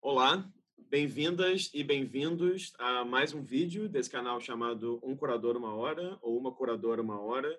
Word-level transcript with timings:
Olá, 0.00 0.48
bem-vindas 0.76 1.70
e 1.74 1.82
bem-vindos 1.82 2.72
a 2.78 3.04
mais 3.04 3.34
um 3.34 3.42
vídeo 3.42 3.88
desse 3.88 4.08
canal 4.08 4.40
chamado 4.40 5.00
Um 5.02 5.16
Curador 5.16 5.56
Uma 5.56 5.74
Hora 5.74 6.16
ou 6.22 6.38
Uma 6.38 6.54
Curadora 6.54 7.02
Uma 7.02 7.20
Hora. 7.20 7.58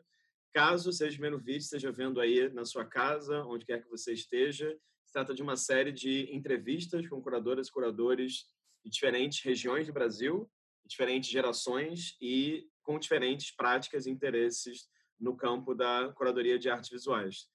Caso 0.54 0.94
seja 0.94 1.12
o 1.12 1.20
primeiro 1.20 1.38
vídeo, 1.38 1.60
esteja 1.60 1.91
vendo 1.91 2.21
aí 2.21 2.49
na 2.54 2.63
sua 2.63 2.86
casa, 2.86 3.44
onde 3.44 3.65
quer 3.65 3.83
que 3.83 3.89
você 3.89 4.13
esteja, 4.13 4.73
se 5.05 5.12
trata 5.12 5.33
de 5.33 5.44
uma 5.44 5.57
série 5.57 5.91
de 5.91 6.33
entrevistas 6.33 7.05
com 7.09 7.21
curadoras 7.21 7.67
e 7.67 7.71
curadores 7.71 8.45
de 8.85 8.89
diferentes 8.89 9.43
regiões 9.43 9.85
do 9.85 9.93
Brasil, 9.93 10.49
diferentes 10.85 11.29
gerações 11.29 12.15
e 12.21 12.65
com 12.81 12.97
diferentes 12.97 13.53
práticas 13.53 14.05
e 14.05 14.11
interesses 14.11 14.87
no 15.19 15.35
campo 15.35 15.75
da 15.75 16.13
curadoria 16.13 16.57
de 16.57 16.69
artes 16.69 16.89
visuais. 16.89 17.49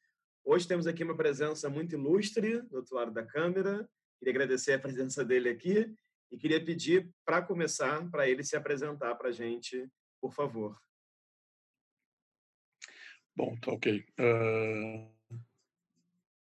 Hoje 0.45 0.69
temos 0.69 0.87
aqui 0.87 1.03
uma 1.03 1.17
presença 1.17 1.71
muito 1.71 1.95
ilustre 1.95 2.61
do 2.69 2.77
outro 2.77 2.95
lado 2.95 3.13
da 3.13 3.25
câmera. 3.25 3.89
Queria 4.25 4.41
agradecer 4.41 4.73
a 4.73 4.79
presença 4.79 5.23
dele 5.23 5.51
aqui 5.51 5.95
e 6.33 6.39
queria 6.39 6.65
pedir 6.65 7.13
para 7.27 7.43
começar 7.43 8.11
para 8.11 8.27
ele 8.27 8.43
se 8.43 8.57
apresentar 8.57 9.15
para 9.17 9.29
a 9.29 9.33
gente, 9.33 9.87
por 10.19 10.33
favor. 10.33 10.81
Bom, 13.37 13.55
tá 13.57 13.71
ok. 13.73 14.03
Uh, 14.19 15.39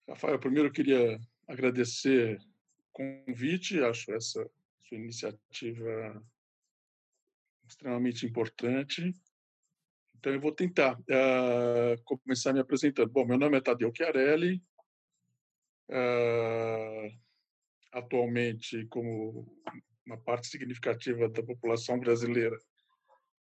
Rafael, 0.09 0.41
primeiro 0.41 0.71
eu 0.71 0.73
queria 0.73 1.21
agradecer 1.47 2.41
o 2.41 3.25
convite, 3.25 3.81
acho 3.81 4.11
essa 4.11 4.51
sua 4.83 4.99
iniciativa 4.99 6.21
extremamente 7.65 8.27
importante. 8.27 9.15
Então, 10.17 10.33
eu 10.33 10.41
vou 10.41 10.51
tentar 10.51 10.99
uh, 10.99 12.03
começar 12.03 12.53
me 12.53 12.59
apresentando. 12.59 13.09
Bom, 13.09 13.25
meu 13.25 13.39
nome 13.39 13.57
é 13.57 13.61
Tadeu 13.61 13.93
Chiarelli. 13.95 14.61
Uh, 15.89 17.28
atualmente, 17.93 18.87
como 18.87 19.47
uma 20.07 20.19
parte 20.19 20.49
significativa 20.49 21.29
da 21.29 21.43
população 21.43 21.99
brasileira 21.99 22.57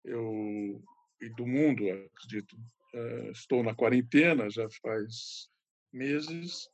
eu, 0.04 0.82
e 1.20 1.28
do 1.30 1.46
mundo, 1.46 1.84
acredito, 1.90 2.56
uh, 2.94 3.30
estou 3.30 3.62
na 3.62 3.74
quarentena 3.74 4.50
já 4.50 4.68
faz 4.82 5.48
meses, 5.92 6.68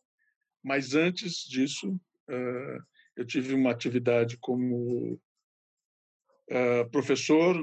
mas 0.62 0.94
antes 0.94 1.44
disso, 1.44 2.00
eu 3.16 3.26
tive 3.26 3.54
uma 3.54 3.70
atividade 3.70 4.38
como 4.38 5.20
Uh, 6.46 6.88
professor 6.90 7.54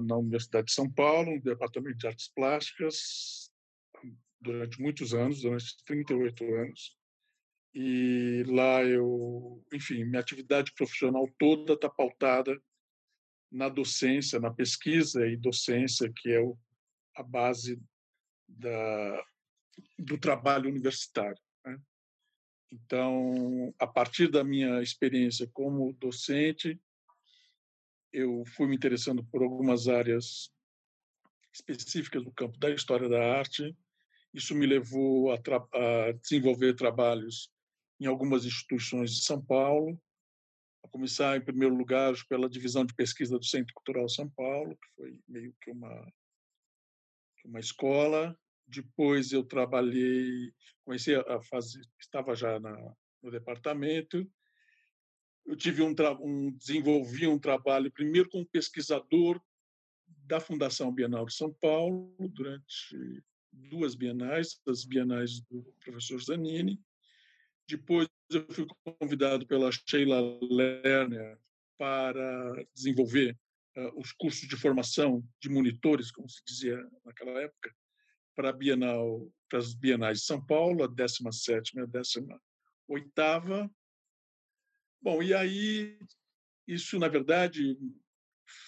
na, 0.00 0.16
Universidade 0.16 0.68
de 0.68 0.72
São 0.72 0.90
Paulo, 0.90 1.34
no 1.34 1.42
Departamento 1.42 1.98
de 1.98 2.06
Artes 2.06 2.26
Plásticas, 2.34 3.50
durante 4.40 4.80
muitos 4.80 5.12
anos, 5.12 5.42
durante 5.42 5.84
38 5.84 6.44
anos. 6.54 6.96
E 7.74 8.42
lá 8.48 8.82
eu, 8.82 9.64
enfim, 9.72 10.04
minha 10.04 10.20
atividade 10.20 10.72
profissional 10.72 11.28
toda 11.38 11.74
está 11.74 11.88
pautada 11.88 12.60
na 13.50 13.68
docência, 13.68 14.40
na 14.40 14.50
pesquisa 14.50 15.26
e 15.26 15.36
docência, 15.36 16.12
que 16.14 16.30
é 16.30 16.40
o, 16.40 16.56
a 17.16 17.22
base 17.22 17.80
da, 18.48 19.24
do 19.98 20.18
trabalho 20.18 20.68
universitário. 20.68 21.40
Né? 21.64 21.80
Então, 22.72 23.74
a 23.78 23.86
partir 23.86 24.28
da 24.28 24.42
minha 24.42 24.82
experiência 24.82 25.48
como 25.52 25.92
docente, 25.94 26.80
eu 28.12 28.44
fui 28.56 28.66
me 28.66 28.74
interessando 28.74 29.24
por 29.24 29.42
algumas 29.42 29.86
áreas 29.86 30.52
específicas 31.52 32.24
do 32.24 32.32
campo 32.32 32.58
da 32.58 32.70
história 32.70 33.08
da 33.08 33.38
arte. 33.38 33.76
Isso 34.32 34.54
me 34.54 34.66
levou 34.66 35.32
a, 35.32 35.36
a 35.36 36.12
desenvolver 36.12 36.74
trabalhos 36.74 37.50
em 38.00 38.06
algumas 38.06 38.44
instituições 38.44 39.14
de 39.14 39.22
São 39.22 39.44
Paulo, 39.44 40.00
a 40.82 40.88
começar, 40.88 41.36
em 41.36 41.44
primeiro 41.44 41.74
lugar, 41.74 42.14
pela 42.28 42.48
divisão 42.48 42.84
de 42.84 42.94
pesquisa 42.94 43.38
do 43.38 43.44
Centro 43.44 43.74
Cultural 43.74 44.08
São 44.08 44.28
Paulo, 44.30 44.76
que 44.76 44.88
foi 44.96 45.18
meio 45.28 45.54
que 45.60 45.70
uma, 45.70 46.12
uma 47.44 47.60
escola. 47.60 48.36
Depois 48.66 49.32
eu 49.32 49.44
trabalhei, 49.44 50.52
comecei 50.84 51.16
a 51.16 51.42
fazer, 51.42 51.82
estava 52.00 52.34
já 52.34 52.58
na, 52.58 52.94
no 53.22 53.30
departamento, 53.30 54.26
eu 55.46 55.56
tive 55.56 55.82
um, 55.82 55.94
um 56.20 56.52
desenvolvi 56.52 57.26
um 57.26 57.38
trabalho 57.38 57.90
primeiro 57.90 58.28
como 58.30 58.46
pesquisador 58.46 59.40
da 60.06 60.38
Fundação 60.38 60.92
Bienal 60.92 61.26
de 61.26 61.34
São 61.34 61.52
Paulo 61.54 62.14
durante 62.18 62.96
duas 63.52 63.94
bienais, 63.94 64.60
as 64.66 64.84
bienais 64.84 65.40
do 65.40 65.62
professor 65.84 66.22
Zanini. 66.22 66.80
Depois 67.70 68.08
eu 68.30 68.46
fui 68.52 68.66
convidado 68.98 69.46
pela 69.46 69.70
Sheila 69.70 70.20
Lerner 70.42 71.38
para 71.78 72.66
desenvolver 72.74 73.38
uh, 73.76 74.00
os 74.00 74.12
cursos 74.12 74.48
de 74.48 74.56
formação 74.56 75.24
de 75.40 75.48
monitores, 75.48 76.10
como 76.10 76.28
se 76.28 76.42
dizia 76.44 76.78
naquela 77.04 77.40
época, 77.40 77.74
para 78.34 78.52
Bienal, 78.52 79.30
para 79.48 79.58
as 79.58 79.74
bienais 79.74 80.18
de 80.18 80.24
São 80.24 80.44
Paulo, 80.44 80.82
a 80.84 80.88
17ª 80.88 81.62
e 81.74 81.80
a 81.80 81.86
18ª, 81.86 83.70
Bom, 85.02 85.22
e 85.22 85.32
aí, 85.32 85.98
isso, 86.68 86.98
na 86.98 87.08
verdade, 87.08 87.78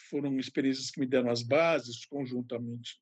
foram 0.08 0.38
experiências 0.38 0.90
que 0.90 0.98
me 0.98 1.06
deram 1.06 1.30
as 1.30 1.42
bases, 1.42 2.06
conjuntamente 2.06 2.98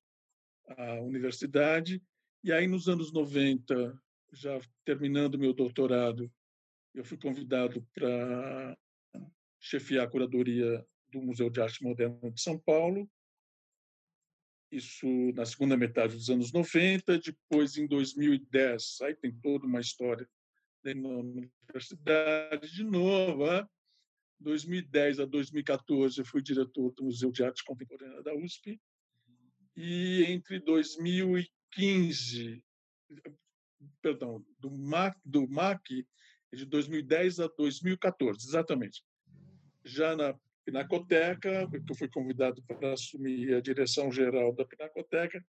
à 0.67 0.95
universidade. 0.95 2.03
E 2.43 2.51
aí, 2.51 2.67
nos 2.67 2.89
anos 2.89 3.13
90, 3.13 3.97
já 4.33 4.59
terminando 4.85 5.39
meu 5.39 5.53
doutorado, 5.53 6.31
eu 6.95 7.05
fui 7.05 7.19
convidado 7.19 7.87
para 7.95 8.77
chefiar 9.59 10.05
a 10.05 10.11
curadoria 10.11 10.85
do 11.11 11.21
Museu 11.21 11.51
de 11.51 11.61
Arte 11.61 11.83
Moderna 11.83 12.31
de 12.31 12.41
São 12.41 12.59
Paulo. 12.59 13.11
Isso 14.71 15.07
na 15.35 15.45
segunda 15.45 15.77
metade 15.77 16.15
dos 16.15 16.31
anos 16.31 16.53
90. 16.53 17.19
Depois, 17.19 17.77
em 17.77 17.87
2010, 17.87 19.01
aí 19.03 19.15
tem 19.15 19.35
toda 19.41 19.67
uma 19.67 19.81
história 19.81 20.29
na 20.85 21.09
universidade 21.09 22.73
de 22.73 22.85
novo. 22.85 23.47
Né? 23.47 23.67
2010 24.41 25.21
a 25.21 25.27
2014 25.27 26.19
eu 26.19 26.25
fui 26.25 26.43
diretor 26.43 26.91
do 26.93 27.05
Museu 27.05 27.31
de 27.31 27.45
Arte 27.45 27.63
Contemporânea 27.65 28.23
da 28.23 28.35
USP 28.35 28.81
e 29.77 30.25
entre 30.25 30.59
2015, 30.61 32.65
perdão, 34.01 34.45
do 34.59 34.71
MAC, 34.71 35.17
do 35.25 35.49
MAC 35.49 36.07
de 36.53 36.65
2010 36.65 37.41
a 37.41 37.49
2014, 37.49 38.47
exatamente. 38.47 39.03
Já 39.85 40.17
na 40.17 40.35
Pinacoteca, 40.65 41.69
que 41.69 41.93
eu 41.93 41.97
fui 41.97 42.09
convidado 42.09 42.63
para 42.65 42.93
assumir 42.93 43.55
a 43.55 43.61
direção 43.61 44.11
geral 44.11 44.55
da 44.55 44.65
Pinacoteca, 44.65 45.45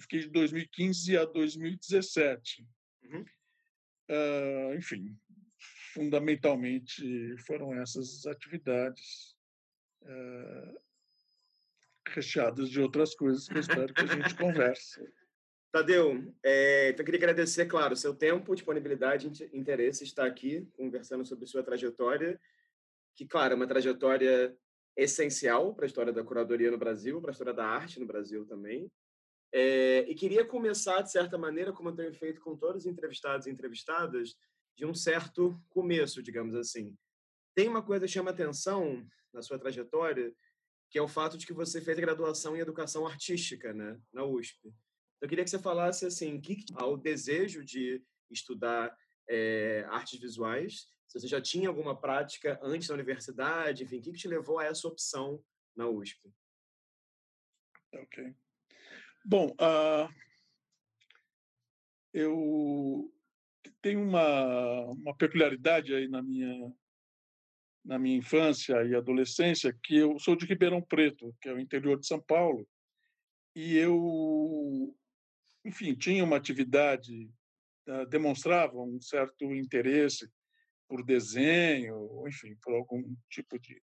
fiquei 0.00 0.20
de 0.20 0.30
2015 0.30 1.16
a 1.16 1.24
2017. 1.24 2.66
Uhum. 3.04 3.24
Uh, 4.10 4.74
enfim, 4.76 5.16
fundamentalmente 5.92 7.36
foram 7.46 7.74
essas 7.80 8.26
atividades 8.26 9.34
uh, 10.02 10.80
recheadas 12.08 12.68
de 12.68 12.80
outras 12.80 13.14
coisas 13.14 13.48
que 13.48 13.54
eu 13.54 13.60
espero 13.60 13.94
que 13.94 14.02
a 14.02 14.06
gente 14.06 14.34
converse. 14.36 15.00
Tadeu, 15.74 16.32
é, 16.40 16.90
então 16.90 17.02
eu 17.02 17.04
queria 17.04 17.18
agradecer, 17.18 17.66
claro, 17.66 17.96
seu 17.96 18.14
tempo, 18.14 18.54
disponibilidade, 18.54 19.26
interesse 19.52 20.04
estar 20.04 20.24
aqui 20.24 20.64
conversando 20.76 21.24
sobre 21.24 21.48
sua 21.48 21.64
trajetória, 21.64 22.40
que, 23.16 23.26
claro, 23.26 23.54
é 23.54 23.56
uma 23.56 23.66
trajetória 23.66 24.56
essencial 24.96 25.74
para 25.74 25.84
a 25.84 25.88
história 25.88 26.12
da 26.12 26.22
curadoria 26.22 26.70
no 26.70 26.78
Brasil, 26.78 27.20
para 27.20 27.32
a 27.32 27.32
história 27.32 27.52
da 27.52 27.66
arte 27.66 27.98
no 27.98 28.06
Brasil 28.06 28.46
também. 28.46 28.88
É, 29.52 30.08
e 30.08 30.14
queria 30.14 30.44
começar, 30.44 31.02
de 31.02 31.10
certa 31.10 31.36
maneira, 31.36 31.72
como 31.72 31.88
eu 31.88 31.96
tenho 31.96 32.14
feito 32.14 32.40
com 32.40 32.56
todos 32.56 32.84
os 32.84 32.86
entrevistados 32.86 33.48
e 33.48 33.50
entrevistadas, 33.50 34.36
de 34.76 34.86
um 34.86 34.94
certo 34.94 35.60
começo, 35.70 36.22
digamos 36.22 36.54
assim. 36.54 36.96
Tem 37.52 37.66
uma 37.66 37.82
coisa 37.82 38.06
que 38.06 38.12
chama 38.12 38.30
atenção 38.30 39.04
na 39.32 39.42
sua 39.42 39.58
trajetória, 39.58 40.32
que 40.88 41.00
é 41.00 41.02
o 41.02 41.08
fato 41.08 41.36
de 41.36 41.44
que 41.44 41.52
você 41.52 41.80
fez 41.80 41.98
graduação 41.98 42.56
em 42.56 42.60
educação 42.60 43.04
artística, 43.04 43.74
né, 43.74 44.00
na 44.12 44.24
USP. 44.24 44.72
Eu 45.24 45.28
queria 45.28 45.42
que 45.42 45.48
você 45.48 45.58
falasse 45.58 46.04
assim, 46.04 46.38
que 46.38 46.66
ao 46.74 46.98
desejo 46.98 47.64
de 47.64 48.04
estudar 48.30 48.94
é, 49.26 49.82
artes 49.88 50.20
visuais, 50.20 50.86
se 51.08 51.18
você 51.18 51.26
já 51.26 51.40
tinha 51.40 51.66
alguma 51.66 51.98
prática 51.98 52.60
antes 52.62 52.88
da 52.88 52.94
universidade, 52.94 53.84
enfim, 53.84 54.00
o 54.00 54.02
que, 54.02 54.12
que 54.12 54.18
te 54.18 54.28
levou 54.28 54.58
a 54.58 54.66
essa 54.66 54.86
opção 54.86 55.42
na 55.74 55.88
USP? 55.88 56.30
Ok. 57.94 58.34
Bom, 59.24 59.46
uh, 59.52 60.12
eu 62.12 63.10
tenho 63.80 64.02
uma, 64.02 64.84
uma 64.90 65.16
peculiaridade 65.16 65.94
aí 65.94 66.06
na 66.06 66.20
minha 66.20 66.70
na 67.82 67.98
minha 67.98 68.18
infância 68.18 68.82
e 68.84 68.94
adolescência 68.94 69.74
que 69.82 69.96
eu 69.96 70.18
sou 70.18 70.36
de 70.36 70.44
Ribeirão 70.44 70.82
Preto, 70.82 71.34
que 71.40 71.48
é 71.48 71.52
o 71.54 71.60
interior 71.60 71.98
de 71.98 72.06
São 72.06 72.20
Paulo, 72.20 72.66
e 73.54 73.76
eu, 73.76 74.96
enfim, 75.64 75.94
tinha 75.94 76.22
uma 76.22 76.36
atividade, 76.36 77.30
uh, 77.88 78.06
demonstrava 78.06 78.76
um 78.80 79.00
certo 79.00 79.44
interesse 79.52 80.30
por 80.88 81.02
desenho, 81.02 82.24
enfim, 82.28 82.54
por 82.62 82.74
algum 82.74 83.16
tipo 83.30 83.58
de 83.58 83.80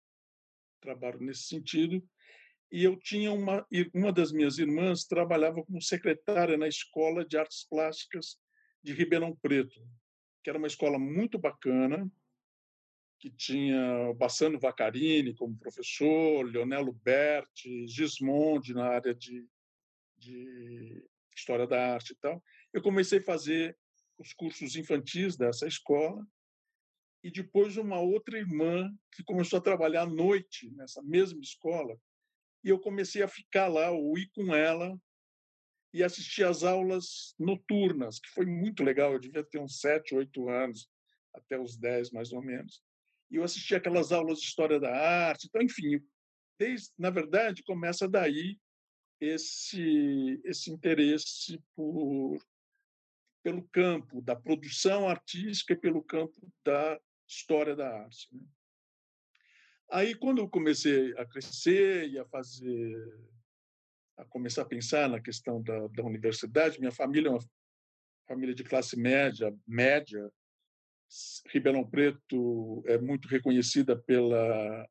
trabalho 0.81 1.19
nesse 1.19 1.43
sentido. 1.43 2.03
E 2.71 2.83
eu 2.83 2.97
tinha 2.97 3.31
uma 3.31 3.65
uma 3.93 4.11
das 4.11 4.31
minhas 4.31 4.57
irmãs 4.57 5.05
trabalhava 5.05 5.63
como 5.63 5.81
secretária 5.81 6.57
na 6.57 6.67
escola 6.67 7.25
de 7.25 7.37
artes 7.37 7.65
plásticas 7.69 8.37
de 8.83 8.93
Ribeirão 8.93 9.35
Preto, 9.35 9.79
que 10.43 10.49
era 10.49 10.57
uma 10.57 10.67
escola 10.67 10.99
muito 10.99 11.37
bacana, 11.37 12.09
que 13.19 13.29
tinha 13.29 14.13
Bassano 14.15 14.59
Vacarini 14.59 15.33
como 15.33 15.57
professor, 15.57 16.43
Leonelo 16.43 16.91
Berti, 16.91 17.87
Gismondi 17.87 18.73
na 18.73 18.87
área 18.87 19.13
de, 19.15 19.45
de 20.17 21.03
História 21.37 21.67
da 21.67 21.93
Arte 21.93 22.11
e 22.11 22.15
tal. 22.17 22.43
Eu 22.73 22.81
comecei 22.81 23.19
a 23.19 23.23
fazer 23.23 23.77
os 24.17 24.33
cursos 24.33 24.75
infantis 24.75 25.37
dessa 25.37 25.67
escola 25.67 26.25
e 27.23 27.31
depois 27.31 27.77
uma 27.77 27.99
outra 27.99 28.37
irmã 28.37 28.91
que 29.13 29.23
começou 29.23 29.59
a 29.59 29.61
trabalhar 29.61 30.03
à 30.03 30.05
noite 30.05 30.71
nessa 30.75 31.01
mesma 31.03 31.39
escola 31.41 31.97
e 32.63 32.69
eu 32.69 32.79
comecei 32.79 33.21
a 33.21 33.27
ficar 33.27 33.67
lá 33.67 33.91
ou 33.91 34.17
ir 34.17 34.29
com 34.33 34.55
ela 34.55 34.99
e 35.93 36.03
assistir 36.03 36.43
às 36.43 36.63
aulas 36.63 37.33
noturnas, 37.39 38.19
que 38.19 38.29
foi 38.29 38.45
muito 38.45 38.83
legal. 38.83 39.13
Eu 39.13 39.19
devia 39.19 39.43
ter 39.43 39.59
uns 39.59 39.79
sete, 39.79 40.13
oito 40.15 40.49
anos, 40.49 40.89
até 41.33 41.59
os 41.59 41.77
dez 41.77 42.11
mais 42.11 42.31
ou 42.31 42.41
menos 42.41 42.81
e 43.29 43.35
eu 43.35 43.43
assisti 43.43 43.75
aquelas 43.75 44.11
aulas 44.11 44.39
de 44.39 44.45
história 44.45 44.79
da 44.79 44.93
arte. 44.95 45.47
Então, 45.47 45.61
enfim, 45.61 45.99
desde, 46.59 46.89
na 46.97 47.09
verdade, 47.09 47.63
começa 47.63 48.07
daí 48.07 48.57
esse 49.19 50.39
esse 50.43 50.71
interesse 50.71 51.61
por 51.75 52.37
pelo 53.43 53.63
campo 53.69 54.21
da 54.21 54.35
produção 54.35 55.07
artística 55.07 55.73
e 55.73 55.77
pelo 55.77 56.03
campo 56.03 56.35
da 56.65 56.99
história 57.25 57.75
da 57.75 58.03
arte. 58.03 58.27
Né? 58.31 58.41
Aí, 59.89 60.13
quando 60.15 60.39
eu 60.39 60.49
comecei 60.49 61.17
a 61.17 61.25
crescer 61.25 62.09
e 62.09 62.19
a 62.19 62.25
fazer, 62.25 63.31
a 64.17 64.25
começar 64.25 64.63
a 64.63 64.65
pensar 64.65 65.07
na 65.07 65.21
questão 65.21 65.61
da, 65.61 65.87
da 65.87 66.03
universidade, 66.03 66.79
minha 66.79 66.91
família 66.91 67.29
é 67.29 67.31
uma 67.31 67.39
família 68.27 68.53
de 68.53 68.65
classe 68.65 68.97
média, 68.99 69.55
média, 69.65 70.29
Ribeirão 71.49 71.89
Preto 71.89 72.83
é 72.85 72.97
muito 72.97 73.29
reconhecida 73.29 73.95
pela 73.95 74.85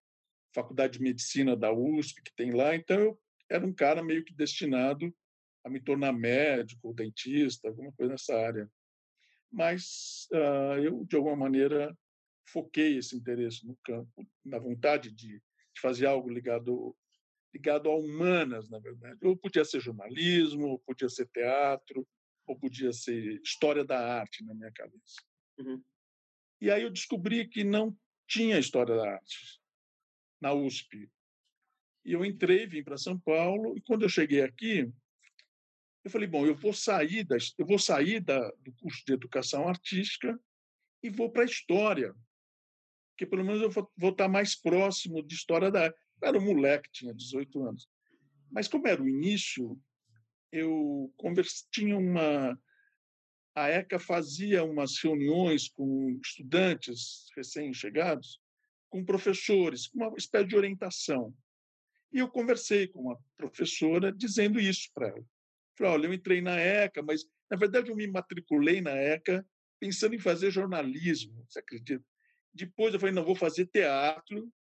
Faculdade 0.55 0.95
de 0.95 1.03
Medicina 1.03 1.55
da 1.55 1.71
USP, 1.71 2.23
que 2.23 2.35
tem 2.35 2.53
lá, 2.53 2.75
então 2.75 2.99
eu 2.99 3.21
era 3.51 3.67
um 3.67 3.73
cara 3.73 4.03
meio 4.03 4.25
que 4.25 4.35
destinado 4.35 5.15
a 5.65 5.71
me 5.71 5.81
tornar 5.81 6.13
médico, 6.13 6.95
dentista, 6.95 7.69
alguma 7.69 7.93
coisa 7.93 8.13
nessa 8.13 8.37
área. 8.37 8.71
Mas 9.51 10.29
uh, 10.33 10.79
eu, 10.83 11.05
de 11.05 11.17
alguma 11.17 11.37
maneira, 11.37 11.97
foquei 12.49 12.99
esse 12.99 13.17
interesse 13.17 13.67
no 13.67 13.77
campo, 13.85 14.27
na 14.45 14.59
vontade 14.59 15.11
de, 15.11 15.39
de 15.39 15.81
fazer 15.81 16.07
algo 16.07 16.29
ligado 16.29 16.97
ligado 17.53 17.89
a 17.89 17.97
humanas, 17.97 18.69
na 18.69 18.79
verdade. 18.79 19.19
Ou 19.23 19.35
podia 19.35 19.65
ser 19.65 19.81
jornalismo, 19.81 20.67
ou 20.67 20.79
podia 20.79 21.09
ser 21.09 21.27
teatro, 21.29 22.07
ou 22.47 22.59
podia 22.59 22.93
ser 22.93 23.41
história 23.41 23.83
da 23.83 23.99
arte 23.99 24.45
na 24.45 24.55
minha 24.55 24.71
cabeça. 24.73 25.23
Uhum. 25.59 25.83
E 26.61 26.71
aí 26.71 26.83
eu 26.83 26.91
descobri 26.91 27.49
que 27.49 27.65
não 27.65 27.97
tinha 28.29 28.59
história 28.59 28.95
da 28.95 29.11
arte 29.11 29.61
na 30.41 30.53
USP. 30.53 31.11
E 32.07 32.13
eu 32.13 32.25
entrei, 32.25 32.69
vim 32.69 32.85
para 32.85 32.97
São 32.97 33.19
Paulo, 33.19 33.77
e 33.77 33.81
quando 33.81 34.05
eu 34.05 34.09
cheguei 34.09 34.41
aqui, 34.41 34.89
eu 36.05 36.11
falei, 36.11 36.29
bom, 36.29 36.47
eu 36.47 36.55
vou 36.55 36.73
sair, 36.73 37.25
da, 37.25 37.37
eu 37.59 37.67
vou 37.67 37.81
sair 37.81 38.21
da, 38.21 38.39
do 38.61 38.73
curso 38.75 39.03
de 39.05 39.13
educação 39.13 39.69
artística 39.69 40.39
e 41.03 41.11
vou 41.11 41.33
para 41.33 41.43
a 41.43 41.47
história, 41.47 42.15
porque 43.11 43.27
pelo 43.27 43.45
menos 43.45 43.61
eu 43.61 43.71
vou, 43.71 43.93
vou 43.97 44.11
estar 44.11 44.29
mais 44.29 44.55
próximo 44.55 45.21
de 45.21 45.35
história 45.35 45.69
da. 45.69 45.87
Eu 45.89 46.29
era 46.29 46.39
um 46.39 46.45
moleque, 46.45 46.89
tinha 46.93 47.13
18 47.13 47.65
anos. 47.65 47.89
Mas 48.53 48.69
como 48.69 48.87
era 48.87 49.03
o 49.03 49.09
início, 49.09 49.77
eu 50.53 51.13
converse, 51.17 51.67
tinha 51.73 51.99
uma 51.99 52.57
a 53.53 53.69
ECA 53.69 53.99
fazia 53.99 54.63
umas 54.63 55.03
reuniões 55.03 55.69
com 55.71 56.11
estudantes 56.23 57.31
recém-chegados, 57.35 58.39
com 58.91 59.05
professores, 59.05 59.91
uma 59.95 60.15
espécie 60.17 60.47
de 60.47 60.57
orientação. 60.57 61.35
E 62.13 62.19
eu 62.19 62.29
conversei 62.29 62.87
com 62.87 63.03
uma 63.03 63.19
professora 63.37 64.13
dizendo 64.13 64.61
isso 64.61 64.91
para 64.95 65.09
ela. 65.09 65.25
Falei, 65.77 65.93
olha, 65.93 66.07
eu 66.07 66.15
entrei 66.15 66.41
na 66.41 66.59
ECA, 66.59 67.03
mas, 67.03 67.25
na 67.51 67.57
verdade, 67.57 67.91
eu 67.91 67.97
me 67.97 68.07
matriculei 68.07 68.81
na 68.81 68.93
ECA 68.93 69.47
pensando 69.79 70.15
em 70.15 70.19
fazer 70.19 70.51
jornalismo, 70.51 71.45
você 71.49 71.59
acredita? 71.59 72.05
Depois 72.55 72.95
eu 72.95 73.01
falei, 73.01 73.15
não, 73.15 73.25
vou 73.25 73.35
fazer 73.35 73.67
teatro, 73.67 74.51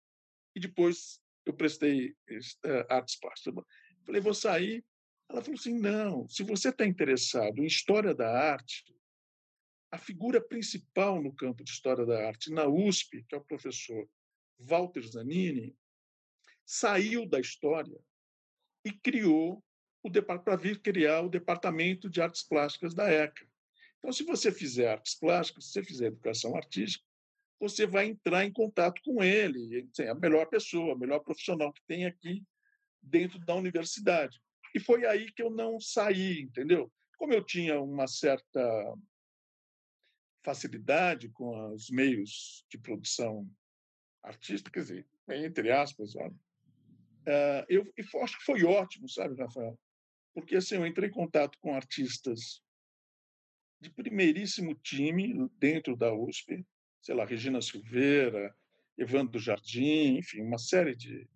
e 0.54 0.60
depois 0.60 1.18
eu 1.46 1.54
prestei 1.54 2.10
uh, 2.10 2.86
artes 2.90 3.18
plásticas. 3.18 3.64
Falei, 4.04 4.20
vou 4.20 4.34
sair 4.34 4.84
ela 5.28 5.42
falou 5.42 5.58
assim: 5.58 5.78
não, 5.78 6.28
se 6.28 6.42
você 6.42 6.68
está 6.70 6.86
interessado 6.86 7.58
em 7.58 7.66
história 7.66 8.14
da 8.14 8.30
arte, 8.30 8.84
a 9.90 9.98
figura 9.98 10.40
principal 10.40 11.22
no 11.22 11.34
campo 11.34 11.64
de 11.64 11.70
história 11.70 12.04
da 12.04 12.26
arte 12.26 12.50
na 12.50 12.66
USP, 12.66 13.24
que 13.24 13.34
é 13.34 13.38
o 13.38 13.44
professor 13.44 14.08
Walter 14.58 15.02
Zanini, 15.02 15.76
saiu 16.66 17.24
da 17.26 17.38
história 17.38 17.98
e 18.84 18.92
criou 18.92 19.64
o 20.02 20.10
para 20.22 20.56
vir 20.56 20.80
criar 20.80 21.22
o 21.22 21.28
departamento 21.28 22.10
de 22.10 22.20
artes 22.20 22.42
plásticas 22.42 22.94
da 22.94 23.10
ECA. 23.10 23.46
Então, 23.98 24.12
se 24.12 24.22
você 24.22 24.52
fizer 24.52 24.88
artes 24.88 25.14
plásticas, 25.14 25.64
se 25.64 25.72
você 25.72 25.84
fizer 25.84 26.06
educação 26.06 26.54
artística, 26.54 27.04
você 27.58 27.86
vai 27.86 28.06
entrar 28.06 28.44
em 28.44 28.52
contato 28.52 29.00
com 29.02 29.22
ele, 29.22 29.88
é 29.98 30.08
a 30.08 30.14
melhor 30.14 30.46
pessoa, 30.46 30.92
a 30.92 30.98
melhor 30.98 31.20
profissional 31.20 31.72
que 31.72 31.82
tem 31.86 32.04
aqui 32.04 32.44
dentro 33.02 33.38
da 33.38 33.54
universidade. 33.54 34.40
E 34.74 34.80
foi 34.80 35.06
aí 35.06 35.32
que 35.32 35.42
eu 35.42 35.50
não 35.50 35.80
saí, 35.80 36.42
entendeu? 36.42 36.92
Como 37.16 37.32
eu 37.32 37.42
tinha 37.42 37.80
uma 37.80 38.06
certa 38.06 38.94
facilidade 40.44 41.28
com 41.30 41.72
os 41.72 41.90
meios 41.90 42.64
de 42.70 42.78
produção 42.78 43.50
artística, 44.22 44.70
quer 44.70 44.80
dizer, 44.80 45.06
entre 45.28 45.72
aspas, 45.72 46.12
sabe? 46.12 46.36
Eh, 47.26 47.66
eu, 47.68 47.92
eu 47.96 48.22
acho 48.22 48.38
que 48.38 48.44
foi 48.44 48.64
ótimo, 48.64 49.08
sabe, 49.08 49.40
Rafael? 49.40 49.78
Porque 50.32 50.56
assim, 50.56 50.76
eu 50.76 50.86
entrei 50.86 51.08
em 51.08 51.12
contato 51.12 51.58
com 51.60 51.74
artistas 51.74 52.62
de 53.80 53.90
primeiríssimo 53.90 54.74
time 54.76 55.48
dentro 55.58 55.96
da 55.96 56.14
USP, 56.14 56.64
sei 57.02 57.14
lá, 57.14 57.24
Regina 57.24 57.60
Silveira, 57.60 58.54
Evandro 58.96 59.38
Jardim, 59.38 60.18
enfim, 60.18 60.42
uma 60.42 60.58
série 60.58 60.94
de. 60.94 61.28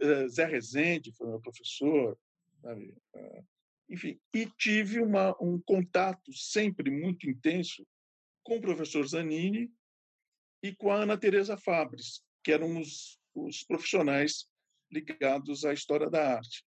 Eh, 0.00 0.28
Zé 0.28 0.44
Rezende 0.44 1.12
foi 1.12 1.26
meu 1.28 1.40
professor, 1.40 2.18
sabe? 2.60 2.94
Ah, 3.14 3.42
enfim, 3.88 4.20
e 4.32 4.46
tive 4.46 5.00
uma, 5.00 5.34
um 5.42 5.60
contato 5.60 6.32
sempre 6.32 6.90
muito 6.90 7.28
intenso 7.28 7.84
com 8.44 8.56
o 8.56 8.60
professor 8.60 9.06
Zanini 9.06 9.70
e 10.62 10.74
com 10.74 10.92
a 10.92 11.02
Ana 11.02 11.18
Teresa 11.18 11.56
Fabres, 11.56 12.22
que 12.44 12.52
eram 12.52 12.80
os, 12.80 13.18
os 13.34 13.64
profissionais 13.64 14.48
ligados 14.90 15.64
à 15.64 15.72
história 15.72 16.10
da 16.10 16.36
arte. 16.36 16.64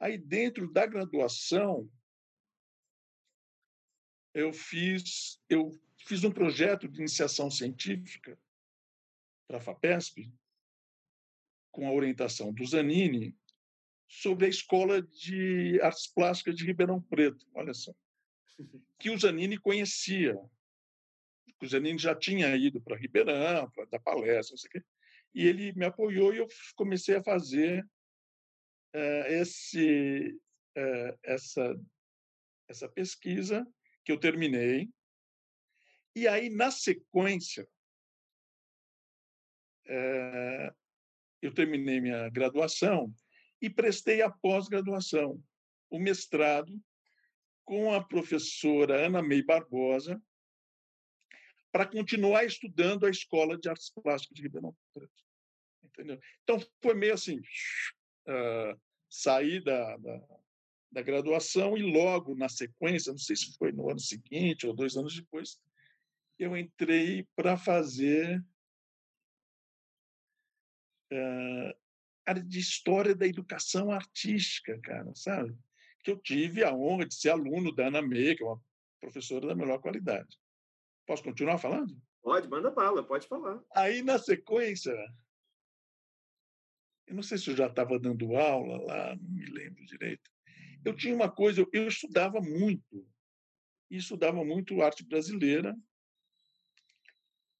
Aí, 0.00 0.18
dentro 0.18 0.70
da 0.72 0.86
graduação, 0.86 1.90
eu 4.34 4.52
fiz, 4.52 5.40
eu 5.48 5.70
fiz 6.06 6.24
um 6.24 6.30
projeto 6.30 6.88
de 6.88 6.98
iniciação 6.98 7.50
científica 7.50 8.38
para 9.46 9.58
a 9.58 9.60
FAPESP, 9.60 10.32
com 11.70 11.88
a 11.88 11.92
orientação 11.92 12.52
do 12.52 12.64
Zanini, 12.66 13.36
sobre 14.08 14.46
a 14.46 14.48
Escola 14.48 15.02
de 15.02 15.80
Artes 15.80 16.06
Plásticas 16.06 16.56
de 16.56 16.64
Ribeirão 16.64 17.00
Preto, 17.00 17.46
olha 17.54 17.74
só, 17.74 17.92
que 18.98 19.10
o 19.10 19.18
Zanini 19.18 19.58
conhecia. 19.58 20.36
O 21.60 21.66
Zanini 21.66 21.98
já 21.98 22.14
tinha 22.14 22.54
ido 22.56 22.80
para 22.80 22.96
Ribeirão, 22.96 23.70
para 23.70 23.86
dar 23.86 23.98
palestra, 24.00 24.52
não 24.52 24.58
sei 24.58 24.68
o 24.68 24.72
quê, 24.72 24.84
e 25.34 25.46
ele 25.46 25.72
me 25.72 25.84
apoiou 25.84 26.32
e 26.32 26.38
eu 26.38 26.46
comecei 26.76 27.16
a 27.16 27.22
fazer 27.22 27.84
uh, 28.94 29.26
esse, 29.28 30.38
uh, 30.76 31.18
essa, 31.22 31.74
essa 32.68 32.88
pesquisa, 32.88 33.66
que 34.04 34.12
eu 34.12 34.20
terminei. 34.20 34.88
E 36.14 36.28
aí, 36.28 36.48
na 36.50 36.70
sequência, 36.70 37.66
uh, 39.86 40.74
eu 41.42 41.52
terminei 41.52 42.00
minha 42.00 42.28
graduação 42.28 43.12
e 43.60 43.68
prestei 43.68 44.22
a 44.22 44.30
pós-graduação, 44.30 45.42
o 45.90 45.98
mestrado, 45.98 46.80
com 47.64 47.92
a 47.92 48.04
professora 48.04 49.06
Ana 49.06 49.22
May 49.22 49.42
Barbosa, 49.42 50.22
para 51.72 51.86
continuar 51.86 52.44
estudando 52.44 53.06
a 53.06 53.10
Escola 53.10 53.58
de 53.58 53.68
Artes 53.68 53.90
Plásticas 53.90 54.36
de 54.36 54.42
Ribeirão 54.42 54.76
Preto. 54.92 55.23
Entendeu? 55.94 56.18
Então, 56.42 56.60
foi 56.82 56.94
meio 56.94 57.14
assim, 57.14 57.38
uh, 57.38 58.80
sair 59.08 59.62
da, 59.62 59.96
da, 59.96 60.26
da, 60.90 61.02
graduação 61.02 61.76
e 61.78 61.82
logo 61.82 62.34
na 62.34 62.48
sequência, 62.48 63.12
não 63.12 63.18
sei 63.18 63.36
se 63.36 63.56
foi 63.56 63.70
no 63.70 63.88
ano 63.88 64.00
seguinte 64.00 64.66
ou 64.66 64.74
dois 64.74 64.96
anos 64.96 65.14
depois, 65.14 65.60
eu 66.36 66.56
entrei 66.56 67.24
para 67.36 67.56
fazer 67.56 68.44
uh, 71.12 71.78
área 72.26 72.42
de 72.42 72.58
história 72.58 73.14
da 73.14 73.26
educação 73.26 73.92
artística, 73.92 74.76
cara, 74.80 75.14
sabe? 75.14 75.56
Que 76.02 76.10
eu 76.10 76.18
tive 76.18 76.64
a 76.64 76.74
honra 76.74 77.06
de 77.06 77.14
ser 77.14 77.30
aluno 77.30 77.72
da 77.72 77.86
Ana 77.86 78.02
May, 78.02 78.34
que 78.34 78.42
é 78.42 78.46
uma 78.46 78.60
professora 79.00 79.46
da 79.46 79.54
melhor 79.54 79.78
qualidade. 79.78 80.38
Posso 81.06 81.22
continuar 81.22 81.58
falando? 81.58 81.96
Pode, 82.22 82.48
manda 82.48 82.70
bala, 82.70 83.06
pode 83.06 83.28
falar. 83.28 83.62
Aí, 83.76 84.02
na 84.02 84.18
sequência, 84.18 84.92
eu 87.06 87.14
não 87.14 87.22
sei 87.22 87.38
se 87.38 87.50
eu 87.50 87.56
já 87.56 87.66
estava 87.66 87.98
dando 87.98 88.36
aula 88.36 88.82
lá, 88.82 89.16
não 89.16 89.30
me 89.30 89.46
lembro 89.46 89.84
direito. 89.84 90.30
Eu 90.84 90.94
tinha 90.94 91.14
uma 91.14 91.30
coisa, 91.30 91.66
eu, 91.72 91.88
estudava 91.88 92.40
muito, 92.40 93.06
e 93.90 93.96
estudava 93.96 94.44
muito 94.44 94.82
arte 94.82 95.04
brasileira, 95.04 95.76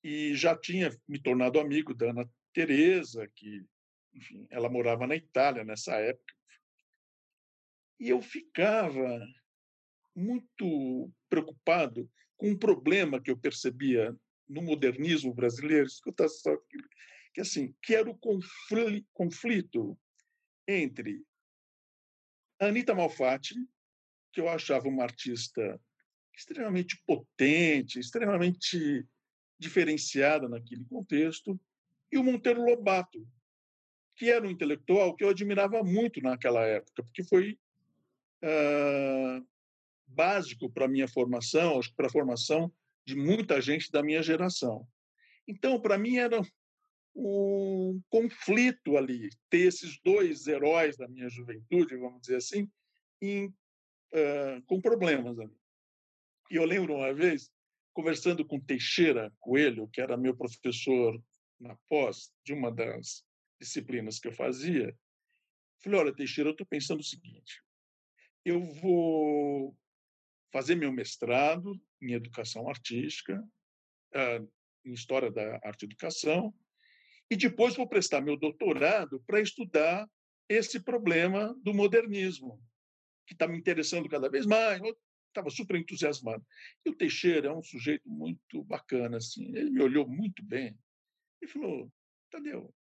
e 0.02 0.34
já 0.34 0.56
tinha 0.56 0.90
me 1.08 1.18
tornado 1.18 1.58
amigo 1.58 1.94
da 1.94 2.10
Ana 2.10 2.30
Teresa, 2.52 3.26
que, 3.34 3.64
enfim, 4.12 4.46
ela 4.50 4.68
morava 4.68 5.06
na 5.06 5.16
Itália 5.16 5.64
nessa 5.64 5.94
época. 5.96 6.34
E 7.98 8.10
eu 8.10 8.20
ficava 8.20 9.26
muito 10.14 11.10
preocupado 11.28 12.10
com 12.36 12.50
um 12.50 12.58
problema 12.58 13.20
que 13.20 13.30
eu 13.30 13.38
percebia 13.38 14.14
no 14.46 14.62
modernismo 14.62 15.32
brasileiro, 15.32 15.86
escuta 15.86 16.28
só, 16.28 16.54
que 17.34 17.40
assim, 17.40 17.74
que 17.82 17.94
era 17.94 18.08
o 18.08 18.18
conflito 19.12 19.98
entre 20.68 21.20
Anita 22.60 22.94
Malfatti, 22.94 23.56
que 24.32 24.40
eu 24.40 24.48
achava 24.48 24.88
uma 24.88 25.02
artista 25.02 25.80
extremamente 26.36 27.00
potente, 27.04 27.98
extremamente 27.98 29.04
diferenciada 29.58 30.48
naquele 30.48 30.84
contexto, 30.84 31.60
e 32.10 32.18
o 32.18 32.24
Monteiro 32.24 32.64
Lobato, 32.64 33.26
que 34.16 34.30
era 34.30 34.46
um 34.46 34.50
intelectual 34.50 35.16
que 35.16 35.24
eu 35.24 35.28
admirava 35.28 35.82
muito 35.82 36.20
naquela 36.20 36.64
época, 36.64 37.02
porque 37.02 37.24
foi 37.24 37.58
uh, 38.44 39.46
básico 40.06 40.70
para 40.70 40.84
a 40.84 40.88
minha 40.88 41.08
formação, 41.08 41.78
acho 41.78 41.90
que 41.90 41.96
para 41.96 42.06
a 42.06 42.12
formação 42.12 42.72
de 43.04 43.16
muita 43.16 43.60
gente 43.60 43.90
da 43.90 44.02
minha 44.02 44.22
geração. 44.22 44.86
Então, 45.46 45.80
para 45.80 45.98
mim, 45.98 46.16
era 46.16 46.40
um 47.14 48.02
conflito 48.08 48.96
ali, 48.96 49.30
ter 49.48 49.68
esses 49.68 50.00
dois 50.02 50.46
heróis 50.46 50.96
da 50.96 51.06
minha 51.06 51.28
juventude, 51.28 51.96
vamos 51.96 52.20
dizer 52.22 52.36
assim, 52.36 52.68
em, 53.22 53.46
uh, 53.46 54.62
com 54.66 54.80
problemas 54.80 55.38
ali. 55.38 55.56
E 56.50 56.56
eu 56.56 56.64
lembro 56.64 56.94
uma 56.94 57.12
vez, 57.14 57.50
conversando 57.92 58.44
com 58.44 58.60
Teixeira 58.60 59.32
Coelho, 59.40 59.88
que 59.88 60.00
era 60.00 60.16
meu 60.16 60.36
professor 60.36 61.22
na 61.60 61.76
pós 61.88 62.32
de 62.44 62.52
uma 62.52 62.70
das 62.70 63.24
disciplinas 63.60 64.18
que 64.18 64.28
eu 64.28 64.32
fazia, 64.32 64.96
falei: 65.82 66.00
Olha, 66.00 66.14
Teixeira, 66.14 66.50
eu 66.50 66.52
estou 66.52 66.66
pensando 66.66 67.00
o 67.00 67.04
seguinte: 67.04 67.62
eu 68.44 68.60
vou 68.60 69.76
fazer 70.52 70.74
meu 70.74 70.92
mestrado 70.92 71.80
em 72.00 72.12
educação 72.12 72.68
artística, 72.68 73.40
uh, 74.14 74.52
em 74.84 74.92
história 74.92 75.30
da 75.30 75.60
arte 75.64 75.82
e 75.82 75.86
educação, 75.86 76.54
e 77.30 77.36
depois 77.36 77.74
vou 77.74 77.88
prestar 77.88 78.20
meu 78.20 78.36
doutorado 78.36 79.22
para 79.26 79.40
estudar 79.40 80.08
esse 80.48 80.80
problema 80.80 81.54
do 81.62 81.72
modernismo, 81.72 82.62
que 83.26 83.32
está 83.32 83.48
me 83.48 83.58
interessando 83.58 84.08
cada 84.08 84.28
vez 84.28 84.44
mais. 84.44 84.80
Eu 84.82 84.96
estava 85.28 85.50
super 85.50 85.76
entusiasmado. 85.76 86.44
E 86.84 86.90
o 86.90 86.94
Teixeira 86.94 87.48
é 87.48 87.52
um 87.52 87.62
sujeito 87.62 88.08
muito 88.08 88.62
bacana, 88.64 89.16
assim. 89.16 89.56
Ele 89.56 89.70
me 89.70 89.82
olhou 89.82 90.06
muito 90.06 90.44
bem 90.44 90.78
e 91.42 91.48
falou: 91.48 91.90
Tadeu, 92.30 92.72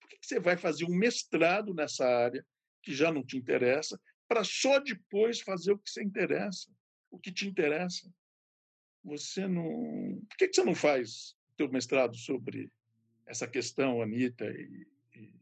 por 0.00 0.08
que 0.08 0.18
você 0.20 0.38
vai 0.38 0.56
fazer 0.56 0.84
um 0.84 0.94
mestrado 0.94 1.74
nessa 1.74 2.06
área 2.06 2.46
que 2.82 2.94
já 2.94 3.12
não 3.12 3.24
te 3.24 3.36
interessa, 3.36 4.00
para 4.28 4.44
só 4.44 4.78
depois 4.78 5.40
fazer 5.40 5.72
o 5.72 5.78
que 5.78 5.90
você 5.90 6.02
interessa, 6.02 6.70
o 7.10 7.18
que 7.18 7.32
te 7.32 7.46
interessa? 7.46 8.12
Você 9.04 9.48
não. 9.48 10.20
Por 10.28 10.36
que 10.36 10.52
você 10.52 10.64
não 10.64 10.74
faz 10.74 11.32
o 11.52 11.56
teu 11.56 11.70
mestrado 11.70 12.16
sobre 12.16 12.70
essa 13.32 13.48
questão, 13.48 14.02
Anitta 14.02 14.44
e, 14.44 14.86
e, 15.14 15.34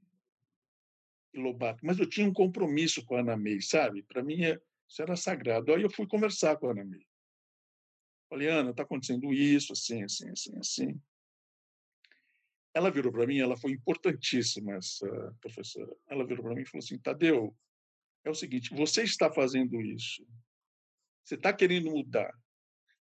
e, 1.34 1.40
Lobato. 1.40 1.84
Mas 1.84 1.98
eu 1.98 2.08
tinha 2.08 2.26
um 2.26 2.32
compromisso 2.32 3.04
com 3.04 3.16
a 3.16 3.20
Ana 3.20 3.36
May, 3.36 3.60
sabe? 3.60 4.02
Para 4.04 4.22
mim, 4.22 4.44
é, 4.44 4.58
isso 4.88 5.02
era 5.02 5.16
sagrado. 5.16 5.74
Aí 5.74 5.82
eu 5.82 5.90
fui 5.90 6.06
conversar 6.06 6.56
com 6.56 6.68
a 6.68 6.70
Ana 6.70 6.84
May. 6.84 7.04
Falei, 8.28 8.48
Ana, 8.48 8.70
está 8.70 8.84
acontecendo 8.84 9.32
isso, 9.32 9.72
assim, 9.72 10.04
assim, 10.04 10.30
assim, 10.30 10.56
assim. 10.56 11.02
Ela 12.72 12.92
virou 12.92 13.10
para 13.10 13.26
mim, 13.26 13.40
ela 13.40 13.56
foi 13.56 13.72
importantíssima, 13.72 14.74
essa 14.74 15.36
professora. 15.40 15.92
Ela 16.08 16.24
virou 16.24 16.44
para 16.44 16.54
mim 16.54 16.62
e 16.62 16.66
falou 16.66 16.84
assim: 16.84 16.96
Tadeu, 16.96 17.56
é 18.24 18.30
o 18.30 18.34
seguinte, 18.34 18.72
você 18.72 19.02
está 19.02 19.32
fazendo 19.32 19.80
isso, 19.80 20.24
você 21.24 21.34
está 21.34 21.52
querendo 21.52 21.90
mudar, 21.90 22.32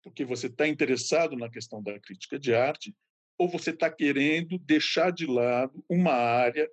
porque 0.01 0.25
você 0.25 0.47
está 0.47 0.67
interessado 0.67 1.38
na 1.38 1.51
questão 1.51 1.83
da 1.83 2.00
crítica 2.00 2.39
de 2.39 2.55
arte, 2.55 2.95
ou 3.41 3.50
você 3.50 3.71
está 3.71 3.89
querendo 3.89 4.60
deixar 4.60 5.12
de 5.12 5.25
lado 5.25 5.83
uma 5.89 6.13
área 6.13 6.69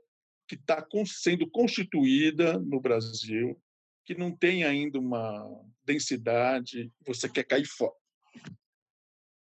que 0.46 0.54
está 0.54 0.86
sendo 1.06 1.48
constituída 1.48 2.58
no 2.58 2.78
Brasil, 2.78 3.58
que 4.04 4.14
não 4.14 4.30
tem 4.30 4.64
ainda 4.64 4.98
uma 4.98 5.48
densidade, 5.82 6.92
você 7.06 7.26
quer 7.26 7.44
cair 7.44 7.64
fora. 7.64 7.94
Eu 8.44 8.52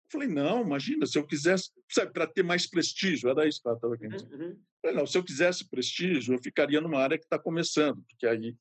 falei, 0.10 0.30
não, 0.30 0.62
imagina, 0.62 1.06
se 1.06 1.20
eu 1.20 1.28
quisesse, 1.28 1.70
sabe, 1.92 2.14
para 2.14 2.26
ter 2.26 2.44
mais 2.44 2.66
prestígio, 2.66 3.30
era 3.30 3.46
isso 3.46 3.62
que 3.62 3.68
ela 3.68 3.76
estava 3.76 3.98
querendo 3.98 4.24
dizer. 4.24 4.42
Uhum. 4.42 4.62
Falei, 4.82 4.96
não, 4.96 5.06
se 5.06 5.18
eu 5.18 5.24
quisesse 5.24 5.70
prestígio, 5.70 6.34
eu 6.34 6.42
ficaria 6.42 6.80
numa 6.80 7.02
área 7.02 7.18
que 7.18 7.26
está 7.26 7.38
começando, 7.38 8.02
porque 8.08 8.26
aí 8.26 8.56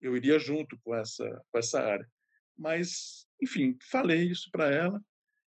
eu 0.00 0.16
iria 0.16 0.38
junto 0.38 0.78
com 0.84 0.94
essa, 0.94 1.44
com 1.50 1.58
essa 1.58 1.80
área. 1.80 2.08
Mas, 2.56 3.26
enfim, 3.42 3.76
falei 3.90 4.22
isso 4.30 4.48
para 4.52 4.72
ela. 4.72 5.02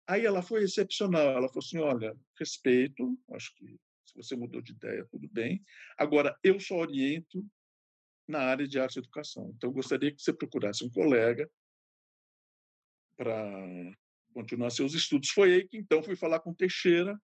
Aí 0.08 0.26
ela 0.26 0.42
foi 0.42 0.64
excepcional. 0.64 1.30
Ela 1.30 1.50
falou 1.50 1.60
assim: 1.60 1.80
olha, 1.80 2.16
respeito, 2.40 3.20
acho 3.32 3.54
que 3.56 3.78
se 4.06 4.16
você 4.16 4.36
mudou 4.36 4.62
de 4.62 4.72
ideia, 4.72 5.06
tudo 5.12 5.28
bem. 5.30 5.62
Agora, 5.98 6.38
eu 6.42 6.60
só 6.60 6.76
oriento 6.78 7.46
na 8.28 8.40
área 8.40 8.68
de 8.68 8.80
arte 8.80 8.96
e 8.96 9.00
educação. 9.00 9.52
Então, 9.56 9.70
eu 9.70 9.74
gostaria 9.74 10.14
que 10.14 10.22
você 10.22 10.34
procurasse 10.34 10.84
um 10.84 10.90
colega 10.90 11.50
para 13.18 13.94
continuar 14.34 14.70
seus 14.70 14.94
estudos. 14.94 15.30
Foi 15.30 15.54
aí 15.54 15.68
que, 15.68 15.78
então, 15.78 16.02
fui 16.02 16.16
falar 16.16 16.40
com 16.40 16.54
Teixeira. 16.54 17.20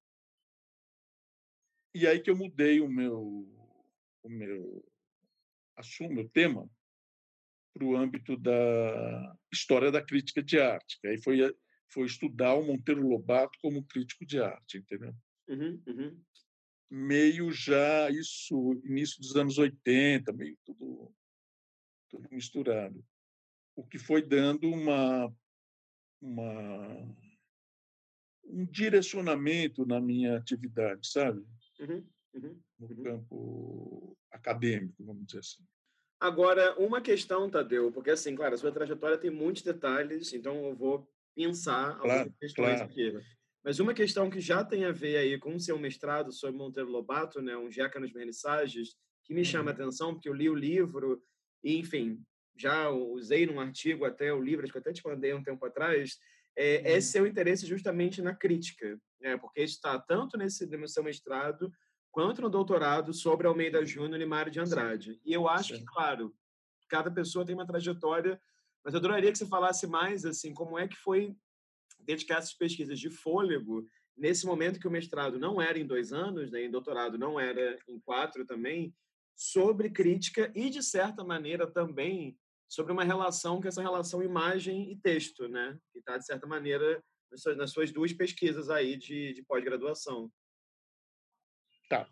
E 1.96 2.08
aí 2.08 2.20
que 2.20 2.30
eu 2.30 2.36
mudei 2.36 2.82
o 2.82 2.90
meu, 2.90 3.48
o 4.24 4.30
meu 4.30 4.84
assunto, 5.78 6.13
meu 6.13 6.28
tema, 6.30 6.68
para 7.74 7.86
o 7.86 7.96
âmbito 7.96 8.36
da 8.36 9.36
história 9.52 9.92
da 9.92 10.04
crítica 10.04 10.42
de 10.42 10.60
arte. 10.60 11.00
Aí 11.06 11.22
foi 11.22 11.42
foi 11.94 12.06
estudar 12.06 12.56
o 12.56 12.66
Monteiro 12.66 13.08
Lobato 13.08 13.58
como 13.62 13.86
crítico 13.86 14.26
de 14.26 14.40
arte, 14.42 14.80
entendeu? 14.80 15.14
Uhum, 15.48 15.82
uhum. 15.88 16.22
Meio 16.90 17.52
já 17.52 18.10
isso, 18.10 18.82
início 18.84 19.20
dos 19.20 19.36
anos 19.36 19.58
80, 19.58 20.32
meio 20.34 20.58
tudo, 20.66 21.14
tudo 22.10 22.28
misturado. 22.32 23.04
O 23.76 23.86
que 23.86 23.98
foi 23.98 24.22
dando 24.22 24.70
uma, 24.70 25.34
uma 26.22 27.16
um 28.46 28.66
direcionamento 28.66 29.86
na 29.86 30.00
minha 30.00 30.38
atividade, 30.38 31.08
sabe? 31.08 31.44
Uhum, 31.80 32.08
uhum, 32.34 32.62
no 32.80 32.88
uhum. 32.88 33.04
campo 33.04 34.18
acadêmico, 34.32 35.04
vamos 35.04 35.26
dizer 35.26 35.40
assim. 35.40 35.64
Agora, 36.20 36.80
uma 36.80 37.02
questão, 37.02 37.50
Tadeu, 37.50 37.92
porque 37.92 38.12
assim, 38.12 38.36
claro, 38.36 38.56
a 38.56 38.58
sua 38.58 38.72
trajetória 38.72 39.18
tem 39.18 39.30
muitos 39.30 39.62
detalhes, 39.62 40.32
então 40.34 40.56
eu 40.66 40.76
vou 40.76 41.12
pensar 41.36 41.98
claro, 41.98 42.12
algumas 42.12 42.38
questões 42.38 42.78
claro. 42.78 42.84
aqui. 42.84 43.20
Mas 43.63 43.80
uma 43.80 43.94
questão 43.94 44.30
que 44.30 44.42
já 44.42 44.63
tem 44.63 44.84
a 44.86 44.92
ver 44.92 45.18
aí 45.18 45.38
com 45.38 45.56
o 45.56 45.60
seu 45.60 45.80
mestrado 45.80 46.32
sobre 46.32 46.58
Monteiro 46.58 46.90
Lobato, 46.90 47.42
né, 47.42 47.56
um 47.56 47.72
Jeca 47.72 48.00
nos 48.00 48.12
Vernissages, 48.12 48.96
que 49.24 49.34
me 49.34 49.46
chama 49.46 49.72
a 49.72 49.74
uhum. 49.74 49.82
atenção, 49.82 50.13
porque 50.13 50.28
eu 50.28 50.34
li 50.34 50.50
o 50.50 50.56
livro 50.56 51.24
e, 51.63 51.78
enfim, 51.78 52.22
já 52.58 52.90
usei 52.90 53.46
num 53.46 53.60
artigo 53.60 54.04
até 54.04 54.34
o 54.34 54.42
livro, 54.42 54.63
acho 54.63 54.74
que 54.74 54.80
até 54.80 54.92
te 54.92 55.06
mandei 55.06 55.34
um 55.34 55.42
tempo 55.42 55.66
atrás, 55.66 56.18
é, 56.58 56.78
uhum. 56.78 56.98
é 56.98 57.02
seu 57.02 57.25
interesse 57.25 57.66
justamente 57.66 58.22
na 58.22 58.36
crítica, 58.36 59.00
né, 59.22 59.38
porque 59.38 59.62
está 59.62 59.98
tanto 59.98 60.38
nesse 60.38 60.66
no 60.66 60.88
seu 60.88 61.04
mestrado 61.04 61.72
quanto 62.12 62.42
no 62.42 62.50
doutorado 62.50 63.13
sobre 63.13 63.48
Almeida 63.48 63.84
Júnior 63.86 64.22
e 64.22 64.25
Mário 64.25 64.52
de 64.52 64.60
Andrade. 64.60 65.20
E 65.25 65.34
eu 65.34 65.48
acho 65.48 65.74
Sim. 65.74 65.80
que, 65.80 65.86
claro, 65.86 66.36
cada 66.88 67.10
pessoa 67.10 67.46
tem 67.46 67.56
uma 67.56 67.66
trajetória 67.66 68.40
mas 68.84 68.94
eu 68.94 69.00
adoraria 69.00 69.32
que 69.32 69.38
você 69.38 69.48
falasse 69.48 69.88
mais, 69.88 70.25
assim, 70.25 70.54
como 70.54 70.78
é 70.78 70.88
que 70.88 70.96
foi 70.96 71.36
dedicar 72.00 72.38
essas 72.38 72.54
pesquisas 72.54 73.00
de 73.00 73.10
fôlego 73.10 73.88
nesse 74.16 74.46
momento 74.46 74.80
que 74.80 74.88
o 74.88 74.92
mestrado 74.92 75.40
não 75.40 75.62
era 75.62 75.80
em 75.80 75.88
dois 75.88 76.12
anos, 76.12 76.52
né, 76.52 76.63
em 76.63 76.72
doutorado 76.72 77.18
não 77.18 77.40
era 77.40 77.80
em 77.88 78.00
quatro 78.00 78.46
também, 78.46 78.94
sobre 79.36 79.90
crítica 79.90 80.52
e, 80.54 80.70
de 80.70 80.84
certa 80.84 81.24
maneira, 81.24 81.66
também 81.66 82.38
sobre 82.70 82.92
uma 82.92 83.04
relação 83.04 83.60
que 83.60 83.68
é 83.68 83.70
essa 83.70 83.82
relação 83.82 84.24
imagem 84.24 84.92
e 84.92 84.96
texto, 84.96 85.48
né? 85.48 85.78
Que 85.92 86.00
está, 86.00 86.18
de 86.18 86.25
certa 86.25 86.48
maneira, 86.48 87.04
nas 87.58 87.72
suas 87.72 87.92
duas 87.92 88.13
pesquisas 88.13 88.70
aí 88.70 88.96
de, 88.98 89.34
de 89.34 89.44
pós-graduação. 89.44 90.32
Tá. 91.90 92.08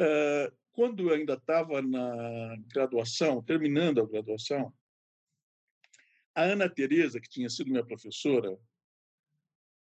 Uh, 0.00 0.56
quando 0.72 1.08
eu 1.08 1.14
ainda 1.14 1.34
estava 1.34 1.80
na 1.80 2.56
graduação, 2.72 3.42
terminando 3.42 4.00
a 4.00 4.06
graduação, 4.06 4.72
a 6.34 6.42
Ana 6.42 6.68
Teresa, 6.68 7.20
que 7.20 7.28
tinha 7.28 7.48
sido 7.48 7.70
minha 7.70 7.84
professora, 7.84 8.58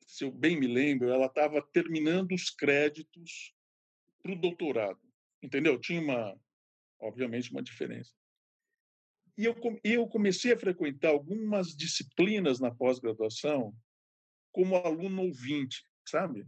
se 0.06 0.24
eu 0.24 0.32
bem 0.32 0.60
me 0.60 0.68
lembro, 0.68 1.10
ela 1.10 1.26
estava 1.26 1.62
terminando 1.62 2.34
os 2.34 2.50
créditos 2.50 3.54
para 4.22 4.32
o 4.32 4.40
doutorado. 4.40 5.00
Entendeu? 5.42 5.80
Tinha 5.80 6.02
uma, 6.02 6.40
obviamente, 7.00 7.52
uma 7.52 7.62
diferença. 7.62 8.14
E 9.38 9.46
eu, 9.46 9.56
eu 9.84 10.08
comecei 10.08 10.54
a 10.54 10.60
frequentar 10.60 11.10
algumas 11.10 11.76
disciplinas 11.76 12.60
na 12.60 12.74
pós-graduação 12.74 13.76
como 14.52 14.78
aluno 14.78 15.24
ouvinte, 15.24 15.84
sabe? 16.08 16.48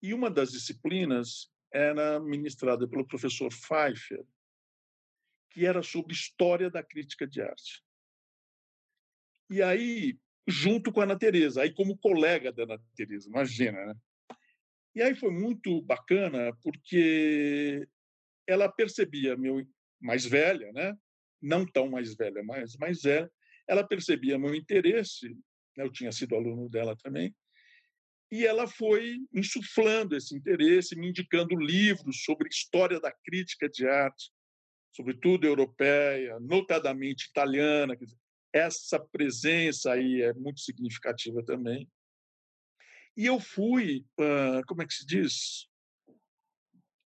E 0.00 0.14
uma 0.14 0.30
das 0.30 0.50
disciplinas 0.50 1.52
era 1.70 2.18
ministrada 2.18 2.88
pelo 2.88 3.06
professor 3.06 3.50
Pfeiffer, 3.50 4.24
que 5.50 5.66
era 5.66 5.82
sobre 5.82 6.14
história 6.14 6.70
da 6.70 6.82
crítica 6.82 7.26
de 7.26 7.42
arte. 7.42 7.84
E 9.52 9.60
aí, 9.60 10.18
junto 10.48 10.90
com 10.90 11.02
a 11.02 11.04
Ana 11.04 11.18
Teresa, 11.18 11.60
aí 11.60 11.74
como 11.74 11.98
colega 11.98 12.50
da 12.50 12.62
Ana 12.62 12.78
Teresa, 12.96 13.28
imagina, 13.28 13.84
né? 13.84 13.94
E 14.94 15.02
aí 15.02 15.14
foi 15.14 15.30
muito 15.30 15.82
bacana 15.82 16.56
porque 16.62 17.86
ela 18.46 18.72
percebia 18.72 19.36
meu 19.36 19.62
mais 20.00 20.24
velha, 20.24 20.72
né? 20.72 20.96
Não 21.40 21.66
tão 21.66 21.90
mais 21.90 22.14
velha, 22.14 22.42
mas 22.42 22.74
mais 22.76 23.02
velha, 23.02 23.30
ela 23.68 23.86
percebia 23.86 24.38
meu 24.38 24.54
interesse, 24.54 25.28
né? 25.76 25.84
eu 25.84 25.92
tinha 25.92 26.12
sido 26.12 26.34
aluno 26.34 26.70
dela 26.70 26.96
também, 26.96 27.34
e 28.30 28.46
ela 28.46 28.66
foi 28.66 29.18
insuflando 29.34 30.16
esse 30.16 30.34
interesse, 30.34 30.96
me 30.96 31.10
indicando 31.10 31.54
livros 31.54 32.22
sobre 32.24 32.48
história 32.48 32.98
da 32.98 33.12
crítica 33.12 33.68
de 33.68 33.86
arte, 33.86 34.30
sobretudo 34.92 35.46
europeia, 35.46 36.40
notadamente 36.40 37.26
italiana, 37.28 37.94
dizer, 37.94 38.16
essa 38.52 39.00
presença 39.00 39.92
aí 39.92 40.22
é 40.22 40.32
muito 40.34 40.60
significativa 40.60 41.42
também. 41.44 41.90
E 43.16 43.26
eu 43.26 43.40
fui, 43.40 44.04
como 44.66 44.82
é 44.82 44.86
que 44.86 44.94
se 44.94 45.06
diz, 45.06 45.68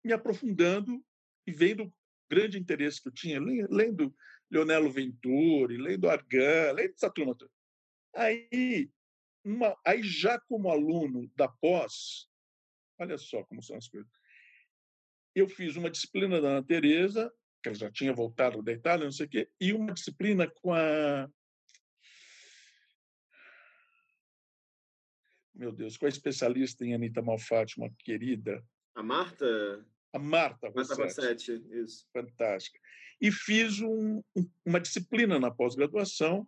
me 0.04 0.12
aprofundando 0.12 1.04
e 1.46 1.52
vendo 1.52 1.84
o 1.84 1.92
grande 2.30 2.58
interesse 2.58 3.00
que 3.00 3.08
eu 3.08 3.12
tinha, 3.12 3.40
lendo 3.40 4.14
Leonelo 4.50 4.90
Venturi, 4.90 5.76
lendo 5.76 6.08
Argan, 6.08 6.72
lendo 6.72 6.94
essa 6.94 7.10
turma 7.10 7.34
toda. 7.34 7.50
Aí, 8.14 8.90
uma, 9.44 9.76
aí 9.84 10.02
já 10.02 10.38
como 10.40 10.70
aluno 10.70 11.30
da 11.36 11.48
pós, 11.48 12.28
olha 12.98 13.18
só 13.18 13.42
como 13.44 13.62
são 13.62 13.76
as 13.76 13.88
coisas. 13.88 14.10
Eu 15.34 15.48
fiz 15.48 15.76
uma 15.76 15.90
disciplina 15.90 16.40
da 16.40 16.48
Ana 16.48 16.66
Teresa 16.66 17.32
que 17.64 17.68
ela 17.68 17.78
já 17.78 17.90
tinha 17.90 18.12
voltado 18.12 18.62
da 18.62 18.72
Itália, 18.72 19.06
não 19.06 19.12
sei 19.12 19.24
o 19.24 19.28
quê, 19.28 19.48
e 19.58 19.72
uma 19.72 19.94
disciplina 19.94 20.46
com 20.46 20.74
a. 20.74 21.28
Meu 25.54 25.72
Deus, 25.72 25.96
com 25.96 26.04
a 26.04 26.08
especialista 26.08 26.84
em 26.84 26.94
Anitta 26.94 27.22
Malfatti, 27.22 27.78
uma 27.78 27.90
querida. 28.00 28.62
A 28.94 29.02
Marta? 29.02 29.86
A 30.12 30.18
Marta 30.18 30.68
Rossetti. 30.68 31.00
Marta 31.00 31.22
Rossetti, 31.22 31.52
isso. 31.70 32.06
Fantástica. 32.12 32.78
E 33.20 33.32
fiz 33.32 33.80
um, 33.80 34.22
uma 34.64 34.80
disciplina 34.80 35.38
na 35.38 35.50
pós-graduação 35.50 36.46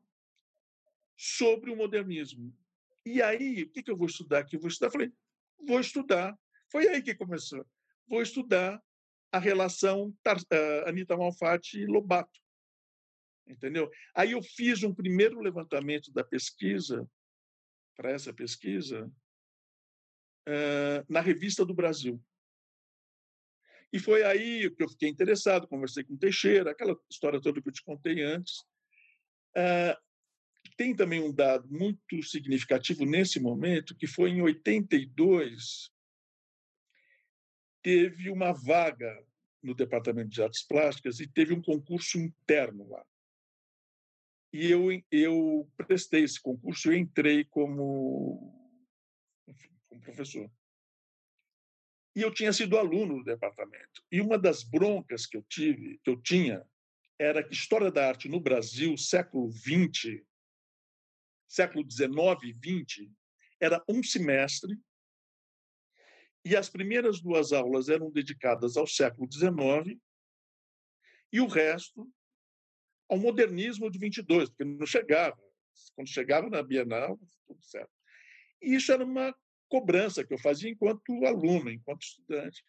sobre 1.16 1.70
o 1.70 1.76
modernismo. 1.76 2.54
E 3.06 3.22
aí, 3.22 3.62
o 3.62 3.70
que, 3.70 3.82
que 3.82 3.90
eu 3.90 3.96
vou 3.96 4.08
estudar 4.08 4.40
aqui? 4.40 4.56
Eu 4.56 4.60
vou 4.60 4.68
estudar. 4.68 4.90
Falei, 4.90 5.10
vou 5.66 5.80
estudar. 5.80 6.38
Foi 6.70 6.86
aí 6.88 7.00
que 7.00 7.14
começou. 7.14 7.64
Vou 8.06 8.20
estudar 8.20 8.82
a 9.36 9.38
relação 9.38 10.08
uh, 10.08 10.88
Anitta 10.88 11.16
Malfatti 11.16 11.80
e 11.80 11.86
Lobato. 11.86 12.40
Entendeu? 13.46 13.90
Aí 14.14 14.32
eu 14.32 14.42
fiz 14.42 14.82
um 14.82 14.94
primeiro 14.94 15.40
levantamento 15.40 16.10
da 16.12 16.24
pesquisa, 16.24 17.08
para 17.96 18.10
essa 18.10 18.32
pesquisa, 18.32 19.06
uh, 20.48 21.04
na 21.08 21.20
Revista 21.20 21.64
do 21.64 21.74
Brasil. 21.74 22.20
E 23.92 23.98
foi 23.98 24.24
aí 24.24 24.68
que 24.74 24.82
eu 24.82 24.88
fiquei 24.88 25.08
interessado, 25.08 25.68
conversei 25.68 26.02
com 26.02 26.16
Teixeira, 26.16 26.72
aquela 26.72 26.98
história 27.10 27.40
toda 27.40 27.62
que 27.62 27.68
eu 27.68 27.72
te 27.72 27.84
contei 27.84 28.22
antes. 28.22 28.60
Uh, 29.56 29.96
tem 30.76 30.94
também 30.94 31.22
um 31.22 31.32
dado 31.32 31.68
muito 31.70 32.22
significativo 32.22 33.04
nesse 33.04 33.38
momento, 33.38 33.96
que 33.96 34.06
foi 34.06 34.30
em 34.30 34.42
82, 34.42 35.90
teve 37.86 38.30
uma 38.30 38.50
vaga 38.50 39.24
no 39.62 39.72
Departamento 39.72 40.30
de 40.30 40.42
Artes 40.42 40.66
Plásticas 40.66 41.20
e 41.20 41.28
teve 41.28 41.54
um 41.54 41.62
concurso 41.62 42.18
interno 42.18 42.88
lá. 42.88 43.06
E 44.52 44.68
eu, 44.68 44.88
eu 45.08 45.70
prestei 45.76 46.24
esse 46.24 46.42
concurso 46.42 46.92
e 46.92 46.98
entrei 46.98 47.44
como, 47.44 48.52
como 49.88 50.00
professor. 50.00 50.50
E 52.16 52.22
eu 52.22 52.34
tinha 52.34 52.52
sido 52.52 52.76
aluno 52.76 53.18
do 53.18 53.24
departamento. 53.24 54.02
E 54.10 54.20
uma 54.20 54.36
das 54.36 54.64
broncas 54.64 55.24
que 55.24 55.36
eu 55.36 55.44
tive, 55.44 56.00
que 56.02 56.10
eu 56.10 56.20
tinha, 56.20 56.68
era 57.16 57.40
que 57.40 57.54
história 57.54 57.92
da 57.92 58.08
arte 58.08 58.28
no 58.28 58.40
Brasil, 58.40 58.96
século 58.96 59.52
XX, 59.52 60.24
século 61.48 61.88
XIX 61.88 62.16
e 62.42 62.52
XX, 62.52 63.08
era 63.60 63.80
um 63.88 64.02
semestre 64.02 64.76
e 66.46 66.54
as 66.54 66.68
primeiras 66.68 67.20
duas 67.20 67.52
aulas 67.52 67.88
eram 67.88 68.08
dedicadas 68.08 68.76
ao 68.76 68.86
século 68.86 69.28
XIX 69.28 70.00
e 71.32 71.40
o 71.40 71.48
resto 71.48 72.08
ao 73.08 73.18
modernismo 73.18 73.90
de 73.90 73.98
22, 73.98 74.50
porque 74.50 74.64
não 74.64 74.86
chegava. 74.86 75.42
Quando 75.96 76.08
chegava 76.08 76.48
na 76.48 76.62
Bienal, 76.62 77.18
tudo 77.48 77.60
certo. 77.60 77.90
E 78.62 78.76
isso 78.76 78.92
era 78.92 79.04
uma 79.04 79.34
cobrança 79.68 80.24
que 80.24 80.32
eu 80.32 80.38
fazia 80.38 80.70
enquanto 80.70 81.26
aluno, 81.26 81.68
enquanto 81.68 82.02
estudante, 82.02 82.64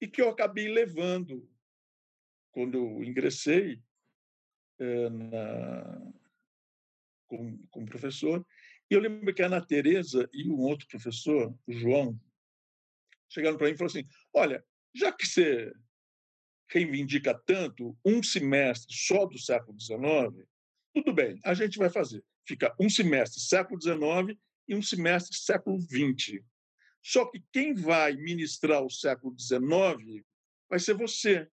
e 0.00 0.06
que 0.06 0.22
eu 0.22 0.28
acabei 0.28 0.68
levando 0.68 1.50
quando 2.52 2.78
eu 2.78 3.02
ingressei 3.02 3.82
é, 4.78 5.10
na, 5.10 6.12
como, 7.26 7.58
como 7.72 7.86
professor. 7.86 8.46
E 8.88 8.94
eu 8.94 9.00
lembro 9.00 9.34
que 9.34 9.42
a 9.42 9.46
Ana 9.46 9.60
Teresa 9.60 10.30
e 10.32 10.48
um 10.48 10.60
outro 10.60 10.86
professor, 10.86 11.52
o 11.66 11.72
João, 11.72 12.18
chegaram 13.28 13.56
para 13.56 13.66
mim 13.66 13.74
e 13.74 13.76
falaram 13.76 13.98
assim: 13.98 14.08
olha, 14.32 14.64
já 14.94 15.12
que 15.12 15.26
você 15.26 15.72
reivindica 16.70 17.34
tanto 17.46 17.96
um 18.04 18.22
semestre 18.22 18.94
só 18.94 19.26
do 19.26 19.38
século 19.38 19.78
XIX, 19.80 20.46
tudo 20.94 21.12
bem, 21.12 21.38
a 21.44 21.54
gente 21.54 21.78
vai 21.78 21.90
fazer. 21.90 22.24
Fica 22.46 22.74
um 22.80 22.88
semestre 22.88 23.40
século 23.40 23.80
XIX 23.80 24.38
e 24.66 24.74
um 24.74 24.82
semestre 24.82 25.36
século 25.36 25.80
XX. 25.80 26.42
Só 27.02 27.24
que 27.26 27.42
quem 27.52 27.74
vai 27.74 28.14
ministrar 28.14 28.82
o 28.82 28.90
século 28.90 29.34
XIX 29.38 30.24
vai 30.68 30.78
ser 30.78 30.94
você, 30.94 31.48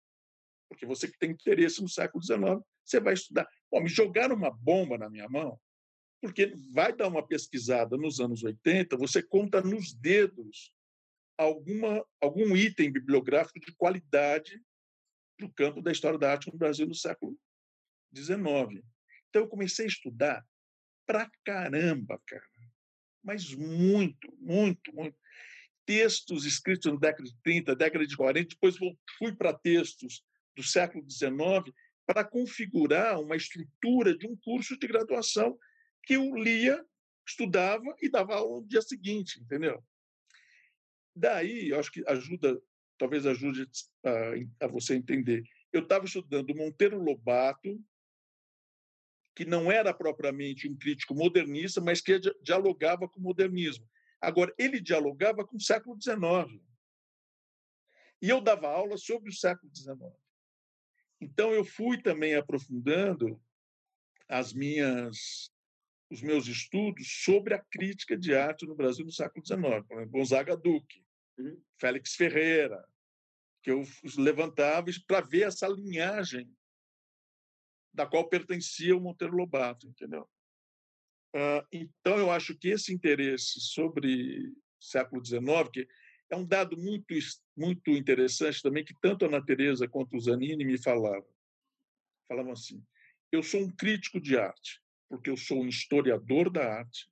porque 0.67 0.85
você 0.85 1.07
que 1.07 1.17
tem 1.17 1.31
interesse 1.31 1.81
no 1.81 1.87
século 1.87 2.23
XIX, 2.23 2.61
você 2.83 2.99
vai 2.99 3.13
estudar. 3.13 3.47
Bom, 3.71 3.81
me 3.81 3.89
jogaram 3.89 4.35
uma 4.35 4.51
bomba 4.51 4.97
na 4.97 5.09
minha 5.09 5.29
mão, 5.29 5.59
porque 6.21 6.53
vai 6.73 6.93
dar 6.93 7.07
uma 7.07 7.25
pesquisada 7.25 7.97
nos 7.97 8.19
anos 8.19 8.43
80, 8.43 8.97
você 8.97 9.21
conta 9.21 9.61
nos 9.61 9.93
dedos 9.93 10.73
alguma, 11.37 12.05
algum 12.21 12.55
item 12.55 12.91
bibliográfico 12.91 13.59
de 13.59 13.73
qualidade 13.75 14.61
para 15.37 15.47
o 15.47 15.53
campo 15.53 15.81
da 15.81 15.91
história 15.91 16.17
da 16.17 16.31
arte 16.31 16.51
no 16.51 16.57
Brasil 16.57 16.87
no 16.87 16.95
século 16.95 17.37
XIX. 18.15 18.83
Então, 19.29 19.43
eu 19.43 19.47
comecei 19.47 19.85
a 19.85 19.87
estudar 19.87 20.45
pra 21.05 21.29
caramba, 21.43 22.21
cara. 22.25 22.45
Mas 23.23 23.53
muito, 23.53 24.33
muito, 24.39 24.93
muito. 24.93 25.17
Textos 25.85 26.45
escritos 26.45 26.91
na 26.91 26.97
década 26.97 27.23
de 27.23 27.35
30, 27.43 27.75
década 27.75 28.07
de 28.07 28.15
40, 28.15 28.49
depois 28.49 28.75
fui 29.17 29.35
para 29.35 29.53
textos 29.53 30.23
do 30.55 30.63
século 30.63 31.03
XIX 31.09 31.75
para 32.05 32.23
configurar 32.23 33.19
uma 33.19 33.35
estrutura 33.35 34.17
de 34.17 34.27
um 34.27 34.37
curso 34.37 34.77
de 34.77 34.87
graduação 34.87 35.57
que 36.03 36.13
eu 36.13 36.35
lia, 36.35 36.83
estudava 37.27 37.95
e 38.01 38.09
dava 38.09 38.35
aula 38.35 38.61
no 38.61 38.67
dia 38.67 38.81
seguinte, 38.81 39.39
entendeu? 39.41 39.83
Daí, 41.15 41.69
eu 41.69 41.79
acho 41.79 41.91
que 41.91 42.03
ajuda, 42.07 42.61
talvez 42.97 43.25
ajude 43.25 43.69
a, 44.03 44.65
a 44.65 44.67
você 44.67 44.95
entender. 44.95 45.43
Eu 45.71 45.83
estava 45.83 46.05
estudando 46.05 46.55
Monteiro 46.55 47.01
Lobato, 47.01 47.81
que 49.35 49.45
não 49.45 49.71
era 49.71 49.93
propriamente 49.93 50.67
um 50.67 50.77
crítico 50.77 51.13
modernista, 51.13 51.81
mas 51.81 52.01
que 52.01 52.19
dialogava 52.41 53.07
com 53.07 53.19
o 53.19 53.23
modernismo. 53.23 53.87
Agora, 54.19 54.53
ele 54.57 54.79
dialogava 54.79 55.45
com 55.45 55.57
o 55.57 55.61
século 55.61 56.01
XIX. 56.01 56.61
E 58.21 58.29
eu 58.29 58.41
dava 58.41 58.67
aula 58.67 58.97
sobre 58.97 59.29
o 59.29 59.33
século 59.33 59.71
XIX. 59.75 59.97
Então, 61.21 61.53
eu 61.53 61.63
fui 61.63 62.01
também 62.01 62.35
aprofundando 62.35 63.41
as 64.27 64.53
minhas 64.53 65.51
os 66.09 66.21
meus 66.21 66.47
estudos 66.47 67.23
sobre 67.23 67.53
a 67.53 67.59
crítica 67.59 68.15
de 68.17 68.35
arte 68.35 68.65
no 68.65 68.75
Brasil 68.75 69.05
no 69.05 69.11
século 69.11 69.45
XIX. 69.45 70.09
Gonzaga 70.09 70.55
Duque, 70.55 71.04
uhum. 71.37 71.61
Félix 71.79 72.15
Ferreira, 72.15 72.83
que 73.63 73.71
eu 73.71 73.83
levantava 74.17 74.91
para 75.07 75.21
ver 75.21 75.47
essa 75.47 75.67
linhagem 75.67 76.49
da 77.93 78.05
qual 78.05 78.27
pertencia 78.27 78.95
o 78.95 79.01
Monteiro 79.01 79.35
Lobato, 79.35 79.87
entendeu? 79.87 80.29
Ah, 81.33 81.65
então, 81.71 82.17
eu 82.17 82.31
acho 82.31 82.57
que 82.57 82.69
esse 82.69 82.93
interesse 82.93 83.59
sobre 83.59 84.53
século 84.79 85.25
XIX, 85.25 85.69
que 85.71 85.87
é 86.29 86.35
um 86.35 86.45
dado 86.45 86.77
muito, 86.77 87.13
muito 87.55 87.91
interessante 87.91 88.61
também, 88.61 88.83
que 88.83 88.93
tanto 89.01 89.25
a 89.25 89.27
Ana 89.27 89.43
Teresa 89.43 89.87
quanto 89.87 90.15
o 90.15 90.19
Zanini 90.19 90.63
me 90.65 90.77
falavam. 90.77 91.29
Falavam 92.27 92.51
assim, 92.51 92.83
eu 93.31 93.43
sou 93.43 93.61
um 93.61 93.69
crítico 93.69 94.19
de 94.19 94.37
arte, 94.37 94.81
porque 95.09 95.29
eu 95.29 95.37
sou 95.37 95.61
um 95.61 95.67
historiador 95.67 96.49
da 96.49 96.79
arte, 96.79 97.09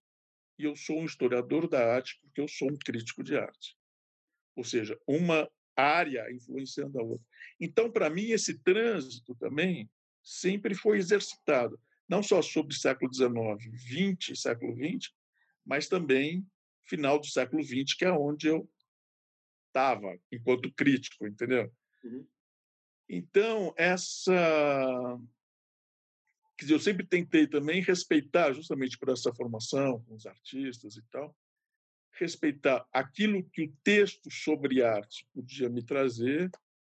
e 0.58 0.66
eu 0.66 0.76
sou 0.76 1.00
um 1.00 1.06
historiador 1.06 1.68
da 1.68 1.96
arte 1.96 2.18
porque 2.22 2.42
eu 2.42 2.48
sou 2.48 2.72
um 2.72 2.78
crítico 2.78 3.24
de 3.24 3.36
arte. 3.36 3.78
Ou 4.56 4.64
seja, 4.64 5.00
uma 5.08 5.50
área 5.76 6.32
influenciando 6.32 7.00
a 7.00 7.04
outra. 7.04 7.26
Então, 7.60 7.92
para 7.92 8.10
mim, 8.10 8.30
esse 8.30 8.60
trânsito 8.60 9.36
também 9.36 9.90
sempre 10.24 10.76
foi 10.76 10.98
exercitado, 10.98 11.80
não 12.08 12.22
só 12.22 12.42
sobre 12.42 12.74
o 12.74 12.78
século 12.78 13.14
XIX, 13.14 13.34
XX, 13.76 14.40
século 14.40 14.76
XX, 14.76 15.12
mas 15.66 15.88
também 15.88 16.46
final 16.84 17.20
do 17.20 17.28
século 17.28 17.64
XX, 17.64 17.94
que 17.98 18.06
é 18.06 18.12
onde 18.12 18.48
eu 18.48 18.70
estava 19.68 20.18
enquanto 20.32 20.72
crítico, 20.74 21.28
entendeu? 21.28 21.72
Uhum. 22.04 22.28
Então, 23.10 23.74
essa. 23.78 25.20
Quer 26.58 26.66
dizer, 26.66 26.74
eu 26.76 26.80
sempre 26.80 27.06
tentei 27.06 27.48
também 27.48 27.82
respeitar, 27.82 28.54
justamente 28.54 28.98
por 28.98 29.10
essa 29.10 29.34
formação 29.34 30.02
com 30.04 30.14
os 30.14 30.26
artistas 30.26 30.96
e 30.96 31.02
tal, 31.10 31.36
respeitar 32.14 32.88
aquilo 32.92 33.44
que 33.50 33.64
o 33.64 33.74
texto 33.84 34.30
sobre 34.32 34.84
arte 34.84 35.28
podia 35.34 35.70
me 35.70 35.84
trazer 35.84 36.50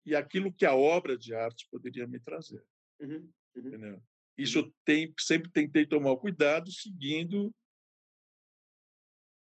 e 0.05 0.15
aquilo 0.15 0.53
que 0.53 0.65
a 0.65 0.75
obra 0.75 1.17
de 1.17 1.35
arte 1.35 1.67
poderia 1.71 2.07
me 2.07 2.19
trazer. 2.21 2.65
Uhum. 3.01 3.31
Uhum. 3.57 4.01
Isso 4.37 4.59
eu 4.59 4.73
tem, 4.85 5.13
sempre 5.19 5.51
tentei 5.51 5.85
tomar 5.85 6.17
cuidado 6.17 6.71
seguindo 6.71 7.53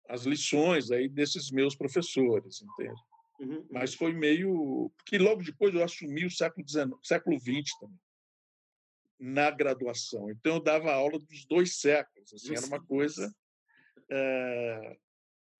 as 0.08 0.24
lições 0.24 0.90
aí 0.90 1.08
desses 1.08 1.50
meus 1.50 1.76
professores, 1.76 2.62
entende? 2.62 3.00
Uhum, 3.40 3.66
Mas 3.70 3.92
uhum. 3.92 3.98
foi 3.98 4.12
meio. 4.14 4.90
Porque 4.96 5.18
logo 5.18 5.42
depois 5.42 5.74
eu 5.74 5.84
assumi 5.84 6.24
o 6.24 6.30
século 6.30 6.66
XIX, 6.66 6.90
século 7.02 7.38
XX 7.38 7.78
também, 7.78 8.00
na 9.18 9.50
graduação. 9.50 10.30
Então 10.30 10.54
eu 10.54 10.62
dava 10.62 10.92
aula 10.92 11.18
dos 11.18 11.44
dois 11.44 11.78
séculos. 11.78 12.32
Assim, 12.32 12.54
era 12.56 12.66
uma 12.66 12.82
coisa 12.82 13.30
é, 14.10 14.96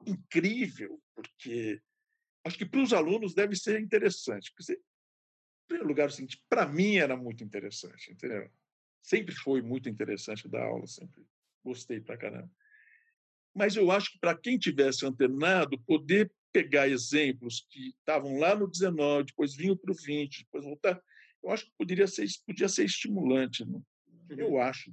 incrível, 0.05 1.01
porque 1.15 1.81
acho 2.45 2.59
que 2.59 2.67
para 2.67 2.83
os 2.83 2.93
alunos 2.93 3.35
deve 3.35 3.57
ser 3.57 3.81
interessante. 3.81 4.53
Porque, 4.53 4.73
em 4.73 4.79
primeiro 5.69 5.89
lugar, 5.89 6.05
é 6.05 6.07
o 6.09 6.13
seguinte: 6.13 6.43
para 6.49 6.67
mim 6.67 6.97
era 6.97 7.17
muito 7.17 7.45
interessante, 7.45 8.13
entendeu? 8.13 8.51
Sempre 9.03 9.35
foi 9.35 9.63
muito 9.63 9.89
interessante 9.89 10.49
dar 10.49 10.65
aula, 10.65 10.87
sempre 10.87 11.25
gostei 11.65 12.01
para 12.01 12.17
caramba. 12.17 12.51
Mas 13.55 13.75
eu 13.75 13.91
acho 13.91 14.13
que 14.13 14.19
para 14.19 14.37
quem 14.37 14.59
tivesse 14.59 15.07
antenado, 15.07 15.81
poder 15.81 16.31
pegar 16.53 16.89
exemplos 16.89 17.67
que 17.71 17.89
estavam 17.89 18.39
lá 18.39 18.55
no 18.55 18.67
19, 18.67 19.25
depois 19.25 19.55
vinham 19.55 19.77
para 19.77 19.93
o 19.93 19.95
20, 19.95 20.45
depois 20.45 20.65
voltar, 20.65 21.03
eu 21.43 21.51
acho 21.51 21.65
que 21.67 21.73
poderia 21.77 22.07
ser, 22.07 22.27
podia 22.47 22.69
ser 22.69 22.85
estimulante. 22.85 23.65
Né? 23.65 23.81
Eu 24.31 24.53
uhum. 24.53 24.61
acho. 24.61 24.93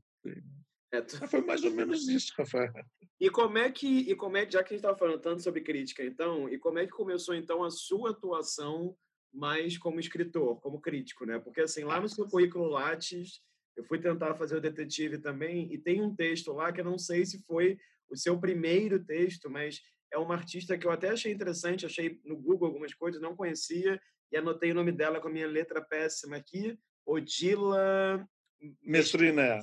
É, 0.93 1.01
foi 1.27 1.41
mais 1.41 1.63
ou 1.63 1.71
menos 1.71 2.08
isso, 2.08 2.32
Rafael. 2.38 2.71
E 3.19 3.29
como 3.29 3.58
é 3.58 3.71
que, 3.71 3.88
e 3.88 4.15
como 4.15 4.38
é 4.38 4.49
já 4.49 4.63
que 4.63 4.73
a 4.73 4.75
gente 4.75 4.86
estava 4.86 4.97
falando 4.97 5.19
tanto 5.19 5.41
sobre 5.41 5.62
crítica, 5.62 6.03
então, 6.03 6.47
e 6.47 6.60
como 6.60 6.77
é 6.77 6.86
que 6.86 6.91
começou 6.91 7.34
então 7.34 7.63
a 7.63 7.71
sua 7.71 8.12
atuação 8.12 8.95
mais 9.34 9.77
como 9.77 9.99
escritor, 9.99 10.60
como 10.62 10.79
crítico, 10.79 11.25
né? 11.25 11.39
Porque 11.39 11.62
assim, 11.62 11.84
lá 11.84 11.99
no 11.99 12.08
seu 12.08 12.27
currículo 12.27 12.67
Lattes, 12.67 13.41
eu 13.75 13.84
fui 13.84 13.99
tentar 13.99 14.36
fazer 14.36 14.58
o 14.58 14.62
detetive 14.62 15.17
também 15.17 15.73
e 15.73 15.77
tem 15.79 16.01
um 16.01 16.15
texto 16.15 16.53
lá 16.53 16.71
que 16.71 16.82
eu 16.82 16.86
não 16.86 16.99
sei 16.99 17.25
se 17.25 17.43
foi 17.43 17.77
o 18.10 18.15
seu 18.15 18.39
primeiro 18.39 19.03
texto, 19.03 19.49
mas 19.49 19.82
é 20.12 20.17
uma 20.19 20.36
artista 20.36 20.77
que 20.77 20.86
eu 20.86 20.91
até 20.91 21.10
achei 21.10 21.32
interessante, 21.32 21.86
achei 21.86 22.19
no 22.23 22.38
Google 22.38 22.67
algumas 22.67 22.93
coisas, 22.93 23.19
não 23.19 23.36
conhecia, 23.36 23.99
e 24.32 24.38
anotei 24.38 24.71
o 24.71 24.75
nome 24.75 24.91
dela 24.91 25.19
com 25.19 25.27
a 25.27 25.32
minha 25.32 25.47
letra 25.47 25.82
péssima 25.82 26.38
aqui, 26.38 26.77
Odila... 27.06 28.23
Mestriné. 28.82 29.60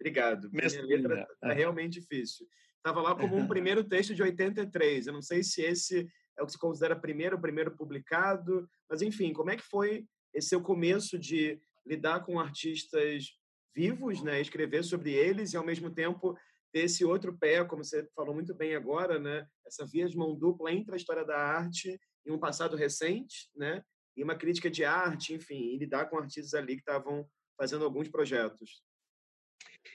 Obrigado. 0.00 0.50
Minha 0.50 0.82
letra 0.82 1.28
é 1.44 1.52
realmente 1.52 2.00
difícil. 2.00 2.46
Estava 2.78 3.02
lá 3.02 3.14
como 3.14 3.36
um 3.36 3.46
primeiro 3.46 3.84
texto 3.84 4.14
de 4.14 4.22
83. 4.22 5.06
Eu 5.06 5.12
não 5.12 5.20
sei 5.20 5.42
se 5.42 5.60
esse 5.60 6.08
é 6.38 6.42
o 6.42 6.46
que 6.46 6.52
se 6.52 6.58
considera 6.58 6.98
primeiro, 6.98 7.36
o 7.36 7.40
primeiro 7.40 7.76
publicado, 7.76 8.66
mas 8.88 9.02
enfim, 9.02 9.32
como 9.32 9.50
é 9.50 9.56
que 9.56 9.62
foi 9.62 10.06
esse 10.32 10.48
seu 10.48 10.62
começo 10.62 11.18
de 11.18 11.60
lidar 11.86 12.24
com 12.24 12.40
artistas 12.40 13.26
vivos, 13.74 14.22
né, 14.22 14.40
escrever 14.40 14.82
sobre 14.82 15.12
eles 15.12 15.52
e 15.52 15.56
ao 15.56 15.64
mesmo 15.64 15.90
tempo 15.90 16.36
ter 16.72 16.80
esse 16.80 17.04
outro 17.04 17.36
pé, 17.36 17.64
como 17.64 17.84
você 17.84 18.08
falou 18.14 18.34
muito 18.34 18.54
bem 18.54 18.74
agora, 18.74 19.18
né? 19.18 19.46
Essa 19.66 19.84
via 19.84 20.08
de 20.08 20.16
mão 20.16 20.36
dupla 20.36 20.72
entre 20.72 20.94
a 20.94 20.96
história 20.96 21.24
da 21.24 21.36
arte 21.36 22.00
e 22.24 22.30
um 22.30 22.38
passado 22.38 22.76
recente, 22.76 23.50
né? 23.56 23.82
E 24.16 24.22
uma 24.22 24.36
crítica 24.36 24.70
de 24.70 24.84
arte, 24.84 25.34
enfim, 25.34 25.74
e 25.74 25.78
lidar 25.78 26.06
com 26.06 26.16
artistas 26.16 26.54
ali 26.54 26.74
que 26.74 26.80
estavam 26.80 27.28
fazendo 27.58 27.84
alguns 27.84 28.08
projetos. 28.08 28.82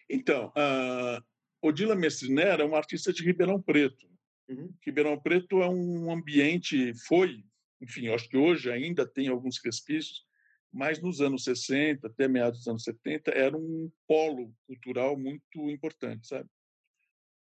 Então, 0.10 0.52
a 0.56 1.22
Odila 1.62 1.96
Mestrinera 1.96 2.64
é 2.64 2.66
uma 2.66 2.78
artista 2.78 3.12
de 3.12 3.24
Ribeirão 3.24 3.62
Preto. 3.62 4.08
Uhum. 4.48 4.74
Ribeirão 4.86 5.20
Preto 5.20 5.62
é 5.62 5.70
um 5.70 6.12
ambiente, 6.12 6.94
foi, 7.08 7.44
enfim, 7.82 8.08
acho 8.10 8.30
que 8.30 8.38
hoje 8.38 8.72
ainda 8.72 9.06
tem 9.06 9.28
alguns 9.28 9.60
respícios, 9.64 10.26
mas 10.72 11.02
nos 11.02 11.22
anos 11.22 11.44
60, 11.44 12.08
até 12.08 12.28
meados 12.28 12.60
dos 12.60 12.68
anos 12.68 12.84
70, 12.84 13.32
era 13.32 13.58
um 13.58 13.92
polo 14.08 14.54
cultural 14.68 15.18
muito 15.18 15.70
importante, 15.70 16.28
sabe? 16.28 16.50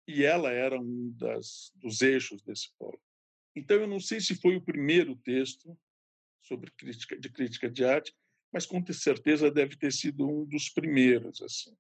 e 0.07 0.25
ela 0.25 0.51
era 0.51 0.79
um 0.79 1.13
das, 1.17 1.73
dos 1.75 2.03
eixos 2.03 2.43
desse 2.43 2.71
polo. 2.79 3.01
Então, 3.57 3.77
eu 3.79 3.87
não 3.87 4.01
sei 4.01 4.21
se 4.21 4.35
foi 4.35 4.57
o 4.57 4.65
primeiro 4.65 5.17
texto 5.17 5.77
sobre 6.41 6.71
crítica 6.73 7.19
de 7.19 7.31
crítica 7.31 7.71
de 7.71 7.85
arte, 7.85 8.15
mas 8.53 8.67
com 8.67 8.85
certeza 8.93 9.51
deve 9.51 9.77
ter 9.77 9.93
sido 9.93 10.29
um 10.29 10.45
dos 10.45 10.69
primeiros. 10.69 11.41
assim. 11.41 11.75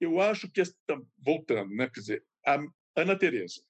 Eu 0.00 0.20
acho 0.20 0.50
que 0.50 0.62
voltando, 1.18 1.74
né? 1.74 1.88
Quer 1.90 2.00
dizer, 2.00 2.24
a 2.46 2.58
Ana 2.96 3.16
Teresa. 3.16 3.62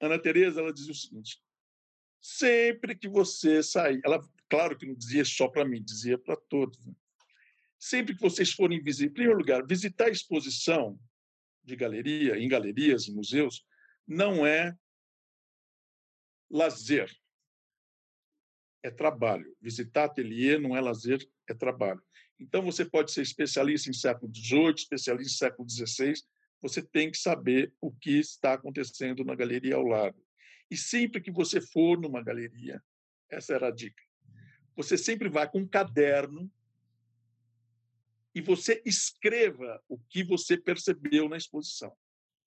Ana 0.00 0.18
Teresa 0.18 0.60
ela 0.60 0.72
dizia 0.72 0.92
o 0.92 0.96
seguinte: 0.96 1.42
sempre 2.20 2.96
que 2.96 3.08
você 3.08 3.62
sair, 3.62 4.00
ela, 4.04 4.18
claro 4.48 4.76
que 4.76 4.86
não 4.86 4.94
dizia 4.94 5.24
só 5.24 5.46
para 5.46 5.64
mim, 5.64 5.82
dizia 5.82 6.16
para 6.16 6.36
todos. 6.36 6.84
Né? 6.86 6.94
Sempre 7.78 8.14
que 8.14 8.22
vocês 8.22 8.50
forem 8.50 8.82
visitar, 8.82 9.10
em 9.10 9.14
primeiro 9.14 9.38
lugar, 9.38 9.66
visitar 9.66 10.06
a 10.06 10.10
exposição 10.10 10.98
de 11.62 11.76
galeria, 11.76 12.38
em 12.38 12.48
galerias, 12.48 13.08
em 13.08 13.14
museus, 13.14 13.64
não 14.06 14.46
é 14.46 14.76
lazer, 16.50 17.10
é 18.82 18.90
trabalho. 18.90 19.54
Visitar 19.60 20.04
ateliê 20.04 20.58
não 20.58 20.76
é 20.76 20.80
lazer, 20.80 21.26
é 21.48 21.54
trabalho. 21.54 22.02
Então, 22.38 22.62
você 22.62 22.84
pode 22.84 23.12
ser 23.12 23.22
especialista 23.22 23.90
em 23.90 23.92
século 23.92 24.32
XVIII, 24.34 24.74
especialista 24.74 25.32
em 25.32 25.48
século 25.48 25.68
XVI, 25.68 26.14
você 26.60 26.82
tem 26.82 27.10
que 27.10 27.18
saber 27.18 27.72
o 27.80 27.92
que 27.92 28.18
está 28.18 28.54
acontecendo 28.54 29.24
na 29.24 29.34
galeria 29.34 29.76
ao 29.76 29.84
lado. 29.84 30.16
E 30.70 30.76
sempre 30.76 31.20
que 31.20 31.30
você 31.30 31.60
for 31.60 32.00
numa 32.00 32.22
galeria, 32.22 32.82
essa 33.30 33.54
era 33.54 33.68
a 33.68 33.70
dica, 33.70 34.02
você 34.74 34.96
sempre 34.96 35.28
vai 35.28 35.48
com 35.48 35.60
um 35.60 35.68
caderno 35.68 36.50
e 38.34 38.40
você 38.40 38.82
escreva 38.84 39.80
o 39.88 39.98
que 39.98 40.24
você 40.24 40.56
percebeu 40.56 41.28
na 41.28 41.36
exposição. 41.36 41.94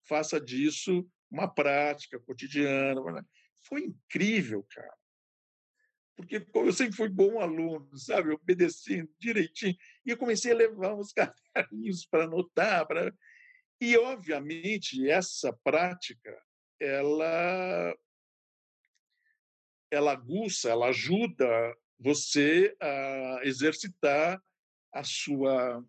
Faça 0.03 0.39
disso 0.39 1.09
uma 1.31 1.47
prática 1.47 2.19
cotidiana. 2.19 3.25
Foi 3.61 3.83
incrível, 3.83 4.65
cara. 4.69 4.97
Porque 6.17 6.43
eu 6.51 6.73
sempre 6.73 6.95
fui 6.95 7.07
bom 7.07 7.39
aluno, 7.39 7.95
sabe? 7.95 8.31
Obedecendo 8.31 9.07
direitinho. 9.19 9.77
E 10.03 10.09
eu 10.09 10.17
comecei 10.17 10.51
a 10.51 10.55
levar 10.55 10.95
uns 10.95 11.13
caderninhos 11.53 12.05
para 12.07 12.23
anotar. 12.23 12.87
Pra... 12.87 13.13
E, 13.79 13.95
obviamente, 13.95 15.07
essa 15.07 15.53
prática, 15.63 16.35
ela, 16.79 17.95
ela 19.91 20.11
aguça, 20.11 20.69
ela 20.69 20.87
ajuda 20.87 21.45
você 21.99 22.75
a 22.81 23.41
exercitar 23.43 24.41
a 24.91 25.03
sua 25.03 25.85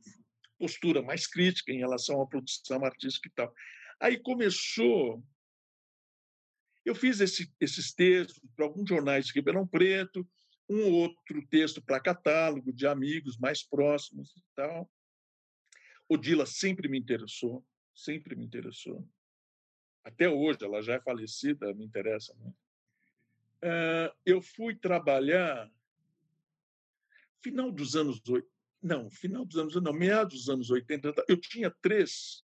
postura 0.59 1.01
mais 1.01 1.27
crítica 1.27 1.73
em 1.73 1.79
relação 1.79 2.21
à 2.21 2.27
produção 2.27 2.85
artística 2.85 3.29
e 3.29 3.33
tal. 3.33 3.55
Aí 3.99 4.19
começou. 4.19 5.23
Eu 6.89 6.95
fiz 6.95 7.21
esse, 7.21 7.53
esses 7.61 7.93
textos 7.93 8.41
para 8.57 8.65
alguns 8.65 8.89
jornais 8.89 9.27
de 9.27 9.35
Ribeirão 9.35 9.67
Preto, 9.67 10.27
um 10.67 10.91
outro 10.91 11.47
texto 11.49 11.83
para 11.83 12.01
catálogo 12.01 12.73
de 12.73 12.87
amigos 12.87 13.37
mais 13.37 13.63
próximos 13.63 14.35
e 14.35 14.43
tal. 14.55 14.91
O 16.09 16.17
Dila 16.17 16.47
sempre 16.47 16.89
me 16.89 16.99
interessou, 16.99 17.63
sempre 17.95 18.35
me 18.35 18.47
interessou. 18.47 19.07
Até 20.03 20.31
hoje, 20.31 20.61
ela 20.63 20.81
já 20.81 20.95
é 20.95 21.01
falecida, 21.03 21.75
me 21.75 21.85
interessa 21.85 22.35
muito. 22.37 22.57
Uh, 23.63 24.17
eu 24.25 24.41
fui 24.41 24.75
trabalhar 24.75 25.71
final 27.43 27.71
dos 27.71 27.97
anos 27.97 28.23
não, 28.83 29.11
final 29.11 29.45
dos 29.45 29.59
anos 29.59 29.75
não, 29.75 29.93
meados 29.93 30.39
dos 30.39 30.49
anos 30.49 30.71
80, 30.71 31.13
eu 31.29 31.39
tinha 31.39 31.71
três 31.83 32.43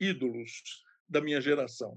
ídolos 0.00 0.82
da 1.08 1.20
minha 1.20 1.40
geração, 1.40 1.96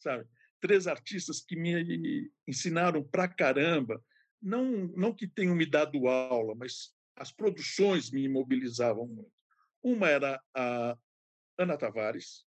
sabe? 0.00 0.28
Três 0.60 0.86
artistas 0.86 1.40
que 1.40 1.56
me 1.56 2.30
ensinaram 2.46 3.02
pra 3.02 3.28
caramba, 3.28 4.02
não 4.40 4.88
não 4.96 5.14
que 5.14 5.26
tenham 5.26 5.54
me 5.54 5.66
dado 5.66 6.08
aula, 6.08 6.54
mas 6.54 6.94
as 7.16 7.32
produções 7.32 8.10
me 8.10 8.24
imobilizavam 8.24 9.06
muito. 9.06 9.32
Uma 9.82 10.08
era 10.08 10.42
a 10.54 10.96
Ana 11.56 11.76
Tavares, 11.76 12.46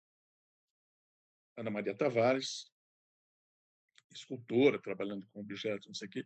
Ana 1.58 1.70
Maria 1.70 1.96
Tavares, 1.96 2.72
escultora, 4.12 4.80
trabalhando 4.80 5.28
com 5.28 5.42
objetos, 5.42 5.88
não 5.88 5.94
sei 5.94 6.08
o 6.08 6.12
quê. 6.12 6.26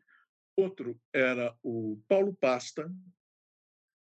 Outro 0.56 1.00
era 1.12 1.56
o 1.64 2.02
Paulo 2.08 2.34
Pasta. 2.36 2.90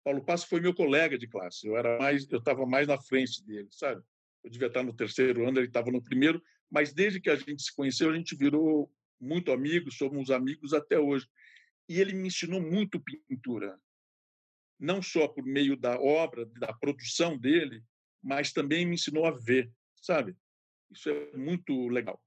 Paulo 0.04 0.24
Pasta 0.24 0.48
foi 0.48 0.60
meu 0.60 0.74
colega 0.74 1.18
de 1.18 1.28
classe. 1.28 1.68
Eu 1.68 1.78
era 1.78 2.00
mais, 2.00 2.28
eu 2.30 2.39
estava 2.39 2.65
mais 2.65 2.88
na 2.88 3.00
frente 3.00 3.44
dele, 3.46 3.68
sabe? 3.72 4.02
Eu 4.44 4.50
devia 4.50 4.68
estar 4.68 4.84
no 4.84 4.94
terceiro 4.94 5.48
ano, 5.48 5.60
ele 5.60 5.68
estava 5.68 5.92
no 5.92 6.02
primeiro. 6.02 6.42
Mas 6.70 6.94
desde 6.94 7.20
que 7.20 7.30
a 7.30 7.36
gente 7.36 7.64
se 7.64 7.76
conheceu, 7.76 8.10
a 8.10 8.16
gente 8.16 8.36
virou 8.36 8.92
muito 9.20 9.52
amigos, 9.52 9.98
somos 9.98 10.30
amigos 10.30 10.74
até 10.74 11.00
hoje. 11.00 11.28
E 11.88 12.00
ele 12.00 12.14
me 12.14 12.28
ensinou 12.28 12.62
muito 12.62 13.00
pintura, 13.28 13.80
não 14.80 15.02
só 15.02 15.28
por 15.28 15.44
meio 15.44 15.76
da 15.76 16.00
obra, 16.00 16.46
da 16.46 16.72
produção 16.72 17.38
dele, 17.38 17.84
mas 18.22 18.54
também 18.54 18.86
me 18.86 18.96
ensinou 18.96 19.26
a 19.26 19.32
ver, 19.32 19.72
sabe? 19.96 20.36
Isso 20.92 21.10
é 21.10 21.36
muito 21.36 21.88
legal. 21.88 22.22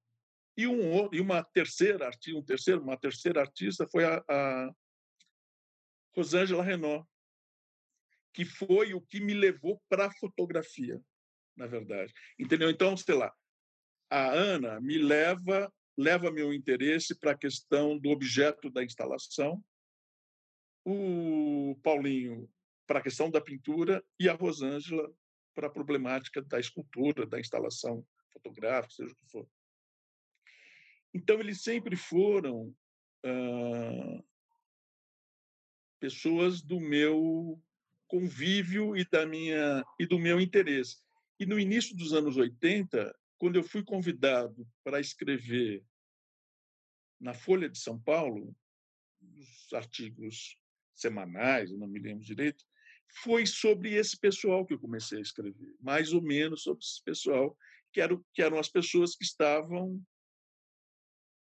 E, 0.57 0.67
um, 0.67 1.09
e 1.13 1.21
uma 1.21 1.43
terceira 1.43 2.07
artista, 2.07 2.39
um 2.39 2.45
terceiro, 2.45 2.83
uma 2.83 2.97
terceira 2.97 3.41
artista 3.41 3.87
foi 3.89 4.05
a, 4.05 4.23
a 4.29 4.75
Rosângela 6.15 6.63
Renault, 6.63 7.09
que 8.35 8.45
foi 8.45 8.95
o 8.95 9.01
que 9.01 9.21
me 9.21 9.35
levou 9.35 9.83
para 9.89 10.07
a 10.07 10.13
fotografia, 10.13 11.01
na 11.57 11.67
verdade. 11.67 12.13
Entendeu? 12.39 12.69
Então, 12.71 12.97
sei 12.97 13.15
lá, 13.15 13.33
a 14.13 14.31
Ana 14.31 14.81
me 14.81 14.99
leva 14.99 15.73
leva 15.97 16.31
meu 16.31 16.53
interesse 16.53 17.15
para 17.19 17.33
a 17.33 17.39
questão 17.39 17.99
do 17.99 18.11
objeto 18.11 18.71
da 18.71 18.83
instalação, 18.83 19.63
o 20.85 21.79
Paulinho 21.83 22.51
para 22.87 22.99
a 22.99 23.03
questão 23.03 23.31
da 23.31 23.41
pintura 23.41 24.05
e 24.19 24.29
a 24.29 24.35
Rosângela 24.35 25.11
para 25.55 25.67
a 25.67 25.71
problemática 25.71 26.43
da 26.43 26.59
escultura, 26.59 27.27
da 27.27 27.39
instalação 27.39 28.05
fotográfica, 28.33 28.95
seja 28.95 29.13
o 29.13 29.17
que 29.17 29.31
for. 29.31 29.49
Então, 31.15 31.39
eles 31.39 31.63
sempre 31.63 31.95
foram 31.95 32.75
pessoas 36.01 36.63
do 36.63 36.81
meu 36.81 37.63
convívio 38.09 38.97
e, 38.97 39.05
da 39.05 39.25
minha, 39.25 39.85
e 39.99 40.07
do 40.07 40.19
meu 40.19 40.41
interesse. 40.41 40.97
E 41.39 41.47
no 41.47 41.61
início 41.61 41.97
dos 41.97 42.13
anos 42.13 42.37
80, 42.37 43.15
quando 43.43 43.57
eu 43.57 43.65
fui 43.65 43.83
convidado 43.83 44.65
para 44.85 45.01
escrever 45.01 45.85
na 47.21 47.35
Folha 47.35 47.69
de 47.69 47.77
São 47.77 48.01
Paulo, 48.01 48.55
os 49.21 49.73
artigos 49.73 50.57
semanais, 50.95 51.73
não 51.73 51.89
me 51.89 51.99
lembro 51.99 52.25
direito, 52.25 52.65
foi 53.25 53.45
sobre 53.45 53.95
esse 53.95 54.17
pessoal 54.17 54.65
que 54.65 54.75
eu 54.75 54.79
comecei 54.79 55.19
a 55.19 55.23
escrever, 55.23 55.75
mais 55.81 56.13
ou 56.13 56.23
menos 56.23 56.63
sobre 56.63 56.85
esse 56.85 57.03
pessoal, 57.03 57.59
que 57.93 58.01
eram, 58.01 58.25
que 58.33 58.43
eram 58.43 58.61
as 58.61 58.69
pessoas 58.69 59.17
que 59.17 59.25
estavam 59.25 60.01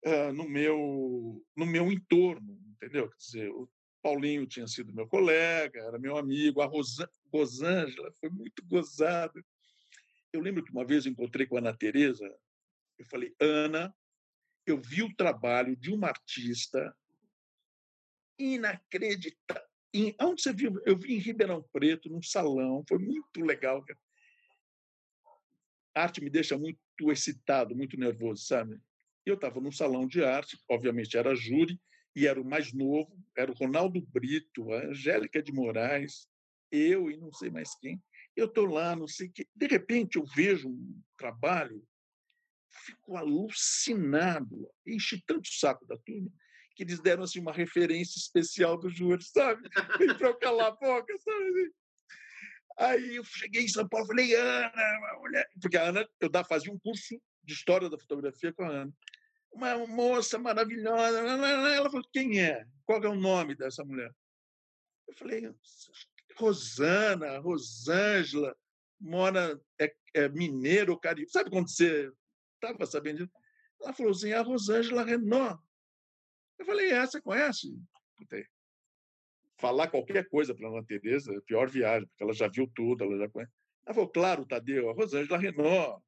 uh, 0.05 0.33
no, 0.33 0.49
meu, 0.49 1.47
no 1.57 1.65
meu 1.65 1.93
entorno, 1.93 2.61
entendeu? 2.73 3.09
Quer 3.09 3.19
dizer, 3.19 3.51
o 3.51 3.71
Paulinho 4.03 4.49
tinha 4.49 4.67
sido 4.67 4.93
meu 4.93 5.07
colega, 5.07 5.81
era 5.81 5.97
meu 5.97 6.17
amigo, 6.17 6.61
a 6.61 6.67
Rosângela 6.67 8.11
foi 8.19 8.31
muito 8.31 8.65
gozada. 8.67 9.41
Eu 10.35 10.40
lembro 10.40 10.64
que 10.64 10.73
uma 10.73 10.85
vez 10.85 11.07
encontrei 11.07 11.47
com 11.47 11.55
a 11.55 11.61
Ana 11.61 11.73
Tereza, 11.73 12.27
eu 12.99 13.07
falei, 13.07 13.33
Ana, 13.40 13.94
eu 14.66 14.81
vi 14.83 15.05
o 15.05 15.14
trabalho 15.14 15.77
de 15.77 15.92
uma 15.92 16.09
artista 16.09 16.92
inacreditável. 18.37 19.62
Em, 19.94 20.12
onde 20.20 20.42
você 20.42 20.53
viu? 20.53 20.83
Eu 20.85 20.99
vi 20.99 21.14
em 21.14 21.18
Ribeirão 21.18 21.62
Preto, 21.73 22.11
num 22.11 22.20
salão, 22.20 22.85
foi 22.88 22.99
muito 22.99 23.40
legal. 23.42 23.85
A 25.94 26.03
arte 26.03 26.20
me 26.20 26.29
deixa 26.29 26.59
muito 26.59 26.81
excitado, 27.12 27.77
muito 27.77 27.97
nervoso, 27.97 28.44
sabe? 28.44 28.81
Eu 29.25 29.37
estava 29.37 29.61
num 29.61 29.70
salão 29.70 30.05
de 30.05 30.25
arte, 30.25 30.59
obviamente 30.68 31.16
era 31.16 31.33
júri, 31.37 31.81
e 32.16 32.27
era 32.27 32.40
o 32.40 32.44
mais 32.44 32.73
novo, 32.73 33.16
era 33.37 33.53
o 33.53 33.55
Ronaldo 33.55 34.01
Brito, 34.01 34.73
a 34.73 34.87
Angélica 34.87 35.40
de 35.40 35.53
Moraes, 35.53 36.29
eu 36.73 37.09
e 37.09 37.16
não 37.16 37.33
sei 37.33 37.51
mais 37.51 37.73
quem. 37.77 38.03
Eu 38.37 38.47
estou 38.47 38.66
lá, 38.66 38.97
não 38.97 39.07
sei 39.07 39.29
que. 39.29 39.47
De 39.55 39.66
repente 39.66 40.16
eu 40.16 40.25
vejo 40.25 40.68
um 40.68 41.03
trabalho, 41.16 41.87
fico 42.70 43.16
alucinado, 43.16 44.68
enchi 44.87 45.23
tanto 45.25 45.47
o 45.47 45.53
saco 45.53 45.87
da 45.87 45.97
turma 45.99 46.31
que 46.75 46.83
eles 46.83 47.01
deram 47.01 47.23
assim 47.23 47.40
uma 47.40 47.53
referência 47.53 48.18
especial 48.18 48.77
do 48.77 48.90
júri, 48.90 49.23
sabe? 49.23 49.68
Para 50.18 50.29
eu 50.29 50.38
calar 50.38 50.68
a 50.68 50.70
boca, 50.73 51.16
sabe? 51.18 51.73
Aí 52.77 53.16
eu 53.16 53.25
cheguei 53.25 53.62
em 53.62 53.68
São 53.68 53.88
Paulo, 53.88 54.07
falei, 54.07 54.35
Ana, 54.35 55.18
mulher, 55.20 55.49
porque 55.62 55.77
a 55.77 55.85
Ana, 55.85 56.09
eu 56.20 56.31
fazia 56.44 56.73
um 56.73 56.79
curso 56.79 57.20
de 57.44 57.55
história 57.55 57.88
da 57.88 57.99
fotografia 57.99 58.53
com 58.53 58.64
a 58.64 58.68
Ana. 58.68 58.92
Uma 59.53 59.87
moça 59.87 60.37
maravilhosa. 60.37 61.18
Ela 61.20 61.88
falou: 61.88 62.09
quem 62.12 62.40
é? 62.40 62.66
Qual 62.85 63.01
é 63.03 63.09
o 63.09 63.14
nome 63.14 63.55
dessa 63.55 63.85
mulher? 63.85 64.12
Eu 65.07 65.14
falei: 65.14 65.49
Rosana, 66.37 67.38
Rosângela, 67.38 68.57
mora, 69.01 69.61
é, 69.79 69.94
é 70.14 70.29
mineiro, 70.29 70.99
carioca. 70.99 71.31
Sabe 71.31 71.51
quando 71.51 71.68
você 71.68 72.11
estava 72.55 72.87
sabendo 72.87 73.18
disso? 73.18 73.33
Ela 73.81 73.92
falou 73.92 74.12
assim: 74.12 74.33
a 74.33 74.42
Rosângela 74.42 75.05
Renault. 75.05 75.62
Eu 76.59 76.66
falei: 76.66 76.90
é, 76.90 77.07
você 77.07 77.20
conhece? 77.20 77.77
Falar 79.59 79.88
qualquer 79.88 80.29
coisa 80.29 80.55
para 80.55 80.68
a 80.68 80.70
Ana 80.70 80.85
Tereza 80.85 81.33
é 81.33 81.37
a 81.37 81.42
pior 81.42 81.68
viagem, 81.68 82.07
porque 82.09 82.23
ela 82.23 82.33
já 82.33 82.49
viu 82.49 82.70
tudo, 82.75 83.05
ela 83.05 83.18
já 83.18 83.29
conhece. 83.29 83.53
Ela 83.87 83.94
falou: 83.94 84.11
claro, 84.11 84.47
Tadeu, 84.47 84.90
a 84.90 84.94
Rosângela 84.94 85.38
Renault 85.38 86.03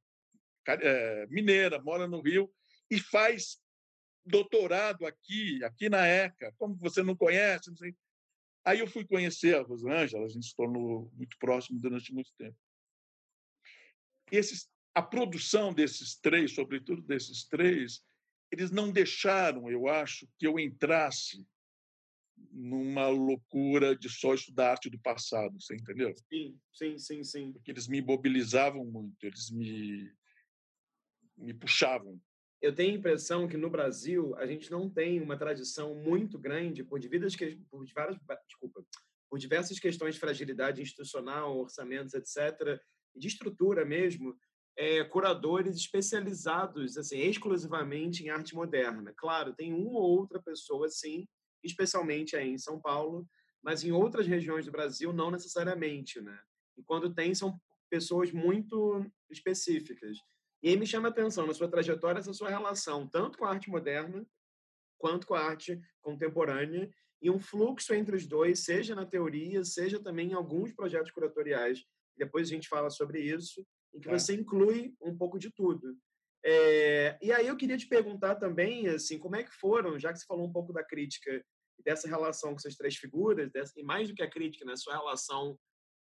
é, 0.66 1.26
mineira, 1.28 1.80
mora 1.80 2.08
no 2.08 2.20
Rio 2.20 2.50
e 2.90 2.98
faz 2.98 3.60
doutorado 4.24 5.06
aqui, 5.06 5.62
aqui 5.62 5.88
na 5.88 6.06
ECA. 6.06 6.52
Como 6.58 6.74
você 6.76 7.02
não 7.02 7.16
conhece? 7.16 7.70
Não 7.70 7.76
sei. 7.76 7.94
Aí 8.66 8.80
eu 8.80 8.88
fui 8.88 9.04
conhecer 9.06 9.54
a 9.54 9.62
Rosângela, 9.62 10.26
a 10.26 10.28
gente 10.28 10.46
se 10.46 10.56
tornou 10.56 11.08
muito 11.14 11.38
próximo 11.38 11.78
durante 11.78 12.12
muito 12.12 12.32
tempo. 12.36 12.58
Esses, 14.32 14.68
a 14.92 15.00
produção 15.00 15.72
desses 15.72 16.16
três, 16.16 16.52
sobretudo 16.52 17.00
desses 17.00 17.44
três, 17.44 18.02
eles 18.50 18.72
não 18.72 18.90
deixaram, 18.90 19.70
eu 19.70 19.86
acho, 19.86 20.28
que 20.36 20.48
eu 20.48 20.58
entrasse 20.58 21.46
numa 22.50 23.06
loucura 23.06 23.96
de 23.96 24.10
só 24.10 24.34
estudar 24.34 24.72
arte 24.72 24.90
do 24.90 24.98
passado, 24.98 25.60
você 25.60 25.76
entendeu? 25.76 26.12
Sim, 26.28 26.58
sim, 26.72 26.98
sim, 26.98 27.22
sim. 27.22 27.52
Porque 27.52 27.70
eles 27.70 27.86
me 27.86 28.02
mobilizavam 28.02 28.84
muito, 28.84 29.24
eles 29.24 29.48
me 29.48 30.12
me 31.36 31.52
puxavam. 31.52 32.20
Eu 32.60 32.74
tenho 32.74 32.94
a 32.94 32.98
impressão 32.98 33.46
que 33.46 33.56
no 33.56 33.70
Brasil 33.70 34.34
a 34.36 34.46
gente 34.46 34.70
não 34.70 34.88
tem 34.88 35.20
uma 35.20 35.36
tradição 35.36 35.94
muito 35.94 36.38
grande 36.38 36.82
por 36.82 36.98
diversas, 36.98 37.36
por 37.70 37.84
várias, 37.94 38.18
desculpa, 38.46 38.84
por 39.28 39.38
diversas 39.38 39.78
questões 39.78 40.14
de 40.14 40.20
fragilidade 40.20 40.80
institucional, 40.80 41.58
orçamentos, 41.58 42.14
etc., 42.14 42.80
de 43.14 43.28
estrutura 43.28 43.84
mesmo, 43.84 44.36
é, 44.76 45.02
curadores 45.04 45.76
especializados, 45.76 46.96
assim, 46.98 47.18
exclusivamente 47.20 48.24
em 48.24 48.28
arte 48.28 48.54
moderna. 48.54 49.12
Claro, 49.16 49.54
tem 49.54 49.72
uma 49.72 49.98
ou 49.98 50.18
outra 50.18 50.40
pessoa, 50.42 50.88
sim, 50.88 51.26
especialmente 51.64 52.36
aí 52.36 52.48
em 52.48 52.58
São 52.58 52.80
Paulo, 52.80 53.26
mas 53.62 53.82
em 53.82 53.90
outras 53.90 54.26
regiões 54.26 54.66
do 54.66 54.72
Brasil 54.72 55.12
não 55.12 55.30
necessariamente, 55.30 56.20
né? 56.20 56.38
E 56.76 56.82
quando 56.82 57.14
tem 57.14 57.34
são 57.34 57.58
pessoas 57.90 58.30
muito 58.32 59.04
específicas. 59.30 60.18
E 60.66 60.76
me 60.76 60.84
chama 60.84 61.06
a 61.06 61.10
atenção 61.12 61.46
na 61.46 61.54
sua 61.54 61.70
trajetória 61.70 62.18
essa 62.18 62.32
sua 62.32 62.50
relação 62.50 63.06
tanto 63.06 63.38
com 63.38 63.44
a 63.44 63.50
arte 63.50 63.70
moderna 63.70 64.26
quanto 64.98 65.24
com 65.24 65.34
a 65.36 65.40
arte 65.40 65.80
contemporânea 66.02 66.90
e 67.22 67.30
um 67.30 67.38
fluxo 67.38 67.94
entre 67.94 68.16
os 68.16 68.26
dois, 68.26 68.64
seja 68.64 68.92
na 68.92 69.06
teoria, 69.06 69.62
seja 69.62 70.02
também 70.02 70.30
em 70.30 70.34
alguns 70.34 70.72
projetos 70.72 71.12
curatoriais. 71.12 71.84
Depois 72.16 72.48
a 72.48 72.50
gente 72.50 72.66
fala 72.66 72.90
sobre 72.90 73.20
isso, 73.20 73.64
em 73.94 74.00
que 74.00 74.08
é. 74.08 74.18
você 74.18 74.34
inclui 74.34 74.92
um 75.00 75.16
pouco 75.16 75.38
de 75.38 75.52
tudo. 75.52 75.96
É, 76.44 77.16
e 77.22 77.30
aí 77.30 77.46
eu 77.46 77.56
queria 77.56 77.78
te 77.78 77.86
perguntar 77.86 78.34
também, 78.34 78.88
assim, 78.88 79.20
como 79.20 79.36
é 79.36 79.44
que 79.44 79.54
foram, 79.54 80.00
já 80.00 80.12
que 80.12 80.18
você 80.18 80.26
falou 80.26 80.48
um 80.48 80.52
pouco 80.52 80.72
da 80.72 80.82
crítica 80.82 81.44
dessa 81.84 82.08
relação 82.08 82.50
com 82.50 82.56
essas 82.56 82.74
três 82.74 82.96
figuras, 82.96 83.52
dessa, 83.52 83.72
e 83.78 83.84
mais 83.84 84.08
do 84.08 84.16
que 84.16 84.22
a 84.22 84.28
crítica, 84.28 84.64
né, 84.64 84.74
sua 84.74 84.96
relação, 84.96 85.56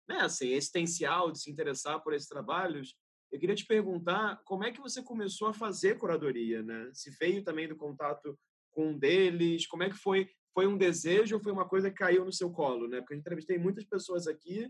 né, 0.06 0.18
assim, 0.20 0.50
existencial 0.50 1.32
de 1.32 1.40
se 1.40 1.50
interessar 1.50 2.04
por 2.04 2.14
esses 2.14 2.28
trabalhos, 2.28 2.94
Eu 3.32 3.40
queria 3.40 3.56
te 3.56 3.66
perguntar 3.66 4.42
como 4.44 4.64
é 4.64 4.72
que 4.72 4.82
você 4.82 5.04
começou 5.04 5.48
a 5.48 5.54
fazer 5.54 5.98
curadoria, 5.98 6.64
né? 6.64 6.90
Se 6.94 7.12
veio 7.20 7.44
também 7.44 7.68
do 7.68 7.76
contato 7.76 8.38
com 8.72 8.90
um 8.90 8.98
deles, 8.98 9.68
como 9.68 9.84
é 9.84 9.90
que 9.90 9.96
foi? 9.96 10.30
Foi 10.54 10.66
um 10.66 10.78
desejo 10.78 11.36
ou 11.36 11.42
foi 11.42 11.52
uma 11.52 11.68
coisa 11.68 11.92
que 11.92 11.98
caiu 11.98 12.26
no 12.26 12.34
seu 12.34 12.52
colo, 12.52 12.88
né? 12.88 13.00
Porque 13.00 13.14
eu 13.14 13.18
entrevistei 13.18 13.58
muitas 13.58 13.86
pessoas 13.86 14.28
aqui 14.28 14.70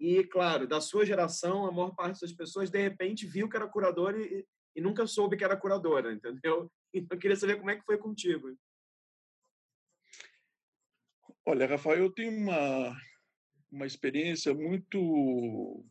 e, 0.00 0.24
claro, 0.24 0.66
da 0.66 0.80
sua 0.80 1.06
geração, 1.06 1.64
a 1.66 1.70
maior 1.70 1.94
parte 1.94 2.20
das 2.20 2.32
pessoas 2.32 2.70
de 2.70 2.80
repente 2.80 3.26
viu 3.26 3.48
que 3.48 3.56
era 3.56 3.68
curador 3.68 4.18
e, 4.18 4.44
e 4.74 4.80
nunca 4.80 5.06
soube 5.06 5.36
que 5.36 5.44
era 5.44 5.56
curadora, 5.56 6.10
entendeu? 6.12 6.70
Então 6.92 7.16
eu 7.16 7.20
queria 7.20 7.36
saber 7.36 7.56
como 7.56 7.70
é 7.70 7.76
que 7.76 7.84
foi 7.84 7.98
contigo. 7.98 8.56
Olha, 11.46 11.66
Rafael, 11.66 11.98
eu 11.98 12.12
tenho 12.12 12.36
uma 12.36 12.96
uma 13.72 13.86
experiência 13.86 14.52
muito 14.52 15.82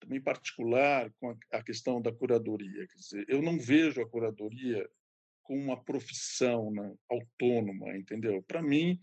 também 0.00 0.20
particular 0.20 1.12
com 1.20 1.36
a 1.52 1.62
questão 1.62 2.00
da 2.00 2.12
curadoria. 2.12 2.86
Quer 2.88 2.96
dizer, 2.96 3.24
eu 3.28 3.42
não 3.42 3.58
vejo 3.58 4.00
a 4.00 4.08
curadoria 4.08 4.88
como 5.42 5.60
uma 5.60 5.84
profissão 5.84 6.70
né, 6.72 6.96
autônoma, 7.08 7.96
entendeu? 7.96 8.42
Para 8.42 8.62
mim, 8.62 8.98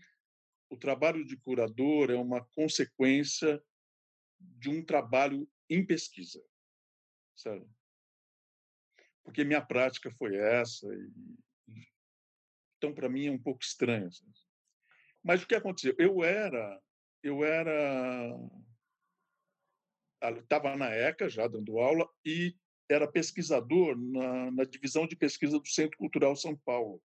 o 0.70 0.76
trabalho 0.76 1.24
de 1.24 1.36
curador 1.36 2.10
é 2.10 2.16
uma 2.16 2.44
consequência 2.44 3.62
de 4.40 4.68
um 4.68 4.84
trabalho 4.84 5.48
em 5.70 5.84
pesquisa, 5.84 6.42
sabe? 7.36 7.66
Porque 9.24 9.44
minha 9.44 9.64
prática 9.64 10.10
foi 10.10 10.36
essa 10.36 10.86
e 10.94 11.10
então 12.76 12.94
para 12.94 13.08
mim 13.08 13.26
é 13.26 13.30
um 13.30 13.38
pouco 13.38 13.62
estranho. 13.62 14.08
Mas 15.22 15.42
o 15.42 15.46
que 15.46 15.54
aconteceu? 15.54 15.94
Eu 15.98 16.22
era 16.22 16.80
eu 17.22 17.44
era 17.44 18.32
estava 20.22 20.76
na 20.76 20.90
ECA 20.90 21.28
já 21.28 21.46
dando 21.46 21.78
aula 21.78 22.08
e 22.24 22.54
era 22.90 23.10
pesquisador 23.10 23.96
na, 23.96 24.50
na, 24.50 24.64
divisão 24.64 25.06
de 25.06 25.14
pesquisa 25.14 25.58
do 25.58 25.68
Centro 25.68 25.98
Cultural 25.98 26.34
São 26.34 26.56
Paulo. 26.56 27.02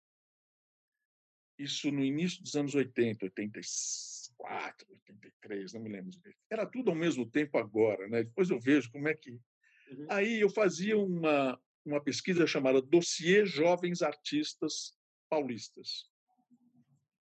Isso 1.58 1.90
no 1.90 2.04
início 2.04 2.42
dos 2.42 2.54
anos 2.54 2.74
80, 2.74 3.24
84, 3.24 4.86
83, 4.90 5.72
não 5.72 5.80
me 5.80 5.90
lembro. 5.90 6.10
Era 6.50 6.66
tudo 6.66 6.90
ao 6.90 6.96
mesmo 6.96 7.28
tempo 7.28 7.58
agora, 7.58 8.08
né? 8.08 8.24
Depois 8.24 8.50
eu 8.50 8.60
vejo 8.60 8.90
como 8.90 9.08
é 9.08 9.14
que. 9.14 9.30
Uhum. 9.30 10.06
Aí 10.08 10.40
eu 10.40 10.50
fazia 10.50 10.96
uma, 10.96 11.60
uma 11.84 12.02
pesquisa 12.02 12.46
chamada 12.46 12.82
Dossiê 12.82 13.44
Jovens 13.44 14.02
Artistas 14.02 14.96
Paulistas. 15.28 16.10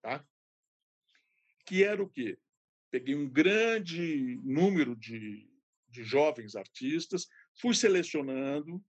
Tá? 0.02 0.26
Que 1.66 1.84
era 1.84 2.02
o 2.02 2.10
quê? 2.10 2.38
peguei 2.92 3.16
um 3.16 3.30
grande 3.30 4.40
número 4.44 4.96
de, 4.96 5.48
de 5.90 6.04
jovens 6.04 6.56
artistas, 6.56 7.28
fui 7.60 7.74
selecionando, 7.74 8.84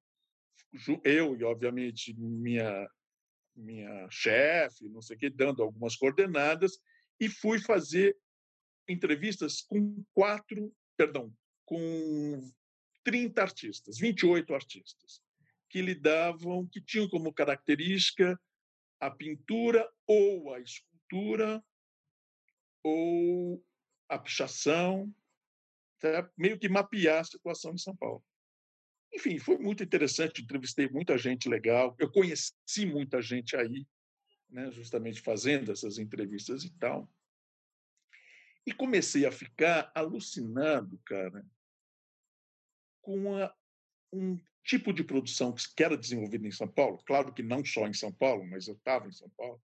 eu 1.05 1.37
e, 1.37 1.45
obviamente, 1.45 2.15
minha, 2.19 2.89
minha 3.57 4.09
chefe, 4.11 4.89
não 4.89 5.01
sei 5.01 5.17
o 5.17 5.19
quê, 5.19 5.31
dando 5.31 5.63
algumas 5.63 5.97
coordenadas, 5.97 6.79
e 7.21 7.29
fui 7.29 7.59
fazer 7.59 8.17
entrevistas 8.89 9.63
com 9.63 10.05
quatro, 10.15 10.75
perdão, 10.97 11.33
com 11.65 12.51
30 13.05 13.43
artistas, 13.43 13.99
28 13.99 14.55
artistas, 14.55 15.23
que 15.69 15.83
lidavam, 15.83 16.67
que 16.67 16.81
tinham 16.81 17.09
como 17.09 17.33
característica 17.33 18.39
a 19.01 19.11
pintura 19.11 19.89
ou 20.07 20.53
a 20.53 20.61
escultura 20.61 21.63
ou 22.83 23.65
a 24.09 24.19
pichação, 24.19 25.15
tá? 25.99 26.31
meio 26.37 26.59
que 26.59 26.69
mapear 26.69 27.21
a 27.21 27.25
situação 27.25 27.73
em 27.73 27.79
São 27.79 27.97
Paulo. 27.97 28.25
Enfim, 29.15 29.39
foi 29.39 29.59
muito 29.59 29.83
interessante, 29.83 30.43
entrevistei 30.43 30.89
muita 30.89 31.17
gente 31.17 31.49
legal, 31.49 31.97
eu 31.99 32.11
conheci 32.11 32.85
muita 32.87 33.23
gente 33.23 33.57
aí, 33.57 33.87
né, 34.51 34.71
justamente 34.71 35.21
fazendo 35.21 35.73
essas 35.73 35.99
entrevistas 35.99 36.65
e 36.65 36.71
tal. 36.79 37.11
E 38.67 38.73
comecei 38.73 39.25
a 39.25 39.33
ficar 39.33 39.91
alucinado, 39.95 41.01
cara, 41.07 41.45
com 43.01 43.37
a, 43.37 43.55
um 44.13 44.39
tipo 44.63 44.93
de 44.93 45.03
produção 45.03 45.55
que 45.75 45.83
era 45.83 45.97
desenvolvida 45.97 46.47
em 46.47 46.53
São 46.53 46.69
Paulo, 46.69 47.03
claro 47.07 47.33
que 47.33 47.43
não 47.43 47.65
só 47.65 47.87
em 47.87 47.95
São 47.95 48.13
Paulo, 48.13 48.47
mas 48.47 48.69
eu 48.69 48.75
estava 48.75 49.09
em 49.09 49.13
São 49.13 49.31
Paulo, 49.31 49.63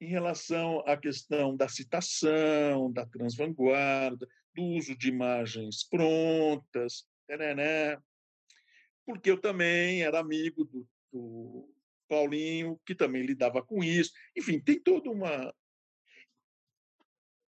em 0.00 0.08
relação 0.08 0.80
à 0.86 0.96
questão 0.96 1.56
da 1.56 1.68
citação, 1.68 2.90
da 2.92 3.06
transvanguarda, 3.06 4.28
do 4.54 4.62
uso 4.62 4.96
de 4.96 5.08
imagens 5.08 5.84
prontas, 5.88 7.06
né? 7.28 7.96
porque 9.08 9.30
eu 9.30 9.40
também 9.40 10.02
era 10.02 10.18
amigo 10.18 10.64
do, 10.64 10.86
do 11.10 11.74
Paulinho, 12.08 12.78
que 12.84 12.94
também 12.94 13.22
lidava 13.22 13.62
com 13.62 13.82
isso. 13.82 14.12
Enfim, 14.36 14.60
tem 14.60 14.78
toda 14.78 15.10
uma. 15.10 15.54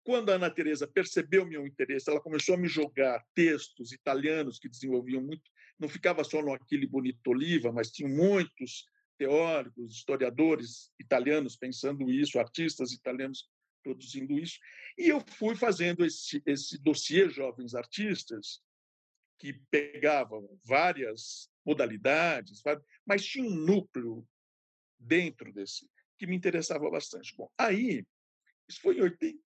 Quando 0.04 0.30
a 0.30 0.36
Ana 0.36 0.48
Teresa 0.48 0.86
percebeu 0.86 1.44
meu 1.44 1.66
interesse, 1.66 2.08
ela 2.08 2.20
começou 2.20 2.54
a 2.54 2.58
me 2.58 2.68
jogar 2.68 3.24
textos 3.34 3.92
italianos 3.92 4.58
que 4.58 4.68
desenvolviam 4.68 5.20
muito, 5.22 5.50
não 5.78 5.88
ficava 5.88 6.24
só 6.24 6.40
no 6.40 6.52
Aquile 6.52 6.86
Bonito 6.86 7.26
Oliva, 7.28 7.72
mas 7.72 7.90
tinha 7.90 8.08
muitos 8.08 8.86
teóricos, 9.18 9.96
historiadores 9.96 10.92
italianos 10.98 11.56
pensando 11.56 12.10
isso, 12.10 12.38
artistas 12.38 12.92
italianos 12.92 13.48
produzindo 13.88 14.38
isso. 14.38 14.58
E 14.98 15.08
eu 15.08 15.20
fui 15.20 15.56
fazendo 15.56 16.04
esse, 16.04 16.42
esse 16.44 16.78
dossiê 16.78 17.30
Jovens 17.30 17.74
Artistas, 17.74 18.62
que 19.38 19.54
pegavam 19.70 20.58
várias 20.64 21.50
modalidades, 21.64 22.60
mas 23.06 23.24
tinha 23.24 23.44
um 23.44 23.54
núcleo 23.54 24.26
dentro 24.98 25.52
desse 25.52 25.88
que 26.18 26.26
me 26.26 26.36
interessava 26.36 26.90
bastante. 26.90 27.34
Bom, 27.36 27.50
aí, 27.56 28.04
isso 28.68 28.80
foi 28.80 28.98
em 28.98 29.02
80, 29.02 29.40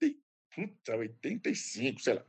puta, 0.55 0.97
85, 0.97 2.01
sei 2.01 2.15
lá. 2.15 2.27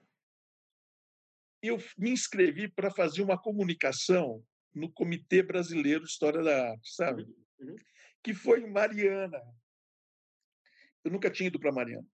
Eu 1.62 1.78
me 1.98 2.12
inscrevi 2.12 2.68
para 2.68 2.92
fazer 2.92 3.22
uma 3.22 3.42
comunicação 3.42 4.46
no 4.76 4.92
Comitê 4.92 5.42
Brasileiro 5.42 6.04
de 6.04 6.10
História 6.10 6.44
da 6.44 6.72
Arte, 6.72 6.94
sabe? 6.94 7.24
Uhum, 7.24 7.70
uhum. 7.70 7.76
Que 8.22 8.34
foi 8.34 8.62
em 8.62 8.70
Mariana. 8.70 9.42
Eu 11.04 11.12
nunca 11.12 11.30
tinha 11.30 11.48
ido 11.48 11.60
para 11.60 11.72
Mariana. 11.72 12.08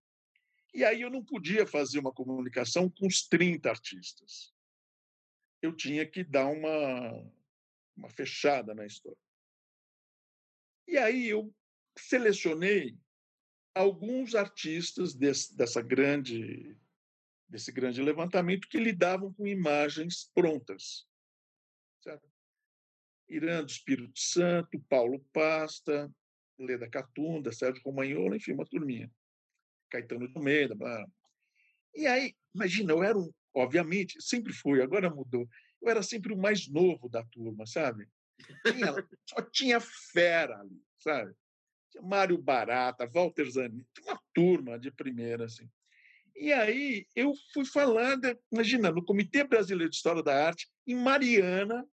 E 0.74 0.84
aí 0.84 1.02
eu 1.02 1.10
não 1.10 1.24
podia 1.24 1.66
fazer 1.66 2.00
uma 2.00 2.12
comunicação 2.12 2.90
com 2.90 3.08
os 3.08 3.28
30 3.28 3.70
artistas. 3.70 4.54
Eu 5.62 5.76
tinha 5.76 6.06
que 6.06 6.24
dar 6.24 6.48
uma, 6.48 7.32
uma 7.98 8.10
fechada 8.10 8.74
na 8.74 8.86
história. 8.86 9.18
E 10.88 10.98
aí 10.98 11.28
eu 11.28 11.54
selecionei 11.98 12.98
alguns 13.74 14.36
artistas 14.36 15.14
desse, 15.14 15.56
dessa 15.56 15.82
grande 15.82 16.78
desse 17.50 17.72
grande 17.72 18.02
levantamento 18.02 18.70
que 18.70 18.78
lidavam 18.78 19.34
com 19.34 19.48
imagens 19.48 20.30
prontas. 20.36 21.08
Certo? 22.00 22.30
Irã 23.28 23.64
do 23.64 23.72
Espírito 23.72 24.20
Santo, 24.20 24.80
Paulo 24.88 25.20
Pasta, 25.34 26.14
Leda 26.60 26.90
Catunda, 26.90 27.52
Sérgio 27.52 27.82
Romagnolo, 27.84 28.36
enfim, 28.36 28.54
uma 28.54 28.66
turminha. 28.66 29.10
Caetano 29.90 30.28
de 30.28 30.38
Almeida. 30.38 30.76
Blá. 30.76 31.06
E 31.96 32.06
aí, 32.06 32.36
imagina, 32.54 32.94
eu 32.94 33.04
era 33.04 33.18
um, 33.18 33.32
obviamente, 33.54 34.22
sempre 34.22 34.54
fui, 34.54 34.82
agora 34.82 35.10
mudou. 35.10 35.48
Eu 35.82 35.90
era 35.90 36.04
sempre 36.04 36.34
o 36.34 36.38
mais 36.38 36.68
novo 36.68 37.10
da 37.10 37.24
turma, 37.26 37.66
sabe? 37.66 38.08
Tinha, 38.66 38.94
só 39.28 39.42
tinha 39.52 39.80
fera 39.80 40.60
ali, 40.60 40.82
sabe? 41.00 41.34
Tinha 41.92 42.04
Mário 42.04 42.38
Barata, 42.38 43.08
Walter 43.08 43.50
Zanini, 43.50 43.86
uma 44.04 44.20
turma 44.34 44.78
de 44.78 44.92
primeira, 44.92 45.46
assim. 45.46 45.70
E 46.36 46.54
aí 46.54 47.06
eu 47.16 47.34
fui 47.54 47.66
falando, 47.66 48.38
imagina, 48.52 48.92
no 48.92 49.04
Comitê 49.04 49.44
Brasileiro 49.44 49.90
de 49.90 49.98
História 49.98 50.24
da 50.24 50.48
Arte, 50.48 50.70
em 50.88 50.96
Mariana, 50.96 51.86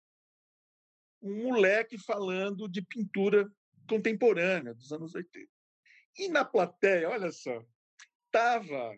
um 1.21 1.43
moleque 1.45 1.97
falando 1.97 2.67
de 2.69 2.83
pintura 2.83 3.51
contemporânea 3.85 4.73
dos 4.73 4.91
anos 4.91 5.13
80. 5.13 5.49
E 6.17 6.29
na 6.29 6.45
plateia, 6.45 7.09
olha 7.09 7.31
só, 7.31 7.63
estava 8.25 8.97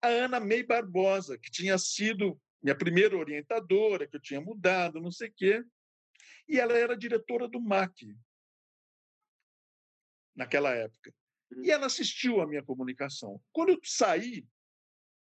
a 0.00 0.08
Ana 0.08 0.40
May 0.40 0.62
Barbosa, 0.62 1.38
que 1.38 1.50
tinha 1.50 1.78
sido 1.78 2.40
minha 2.62 2.76
primeira 2.76 3.16
orientadora, 3.16 4.06
que 4.06 4.16
eu 4.16 4.20
tinha 4.20 4.40
mudado, 4.40 5.00
não 5.00 5.10
sei 5.10 5.28
o 5.28 5.34
quê. 5.34 5.64
E 6.48 6.58
ela 6.58 6.76
era 6.76 6.96
diretora 6.96 7.48
do 7.48 7.60
MAC 7.60 8.16
naquela 10.34 10.72
época. 10.74 11.14
E 11.62 11.70
ela 11.70 11.86
assistiu 11.86 12.40
à 12.40 12.46
minha 12.46 12.62
comunicação. 12.62 13.40
Quando 13.52 13.70
eu 13.70 13.80
saí 13.84 14.46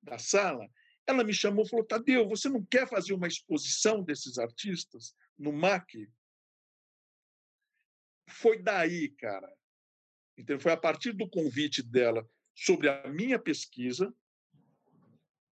da 0.03 0.19
sala, 0.19 0.69
ela 1.07 1.25
me 1.25 1.33
chamou 1.33 1.65
e 1.65 1.69
falou: 1.69 1.85
Tadeu, 1.85 2.29
você 2.29 2.49
não 2.49 2.65
quer 2.65 2.89
fazer 2.89 3.13
uma 3.15 3.27
exposição 3.27 4.03
desses 4.03 4.39
artistas? 4.39 5.17
no 5.43 5.53
MAC, 5.53 6.09
foi 8.33 8.61
daí, 8.61 9.09
cara. 9.11 9.53
Então, 10.37 10.59
foi 10.59 10.73
a 10.73 10.77
partir 10.77 11.13
do 11.13 11.29
convite 11.29 11.83
dela 11.83 12.29
sobre 12.55 12.89
a 12.89 13.09
minha 13.09 13.39
pesquisa 13.39 14.15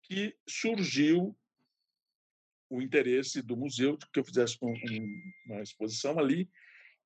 que 0.03 0.35
surgiu 0.47 1.37
o 2.69 2.81
interesse 2.81 3.41
do 3.41 3.55
museu 3.55 3.97
de 3.97 4.07
que 4.09 4.19
eu 4.19 4.23
fizesse 4.23 4.57
uma 4.61 5.61
exposição 5.61 6.17
ali. 6.17 6.49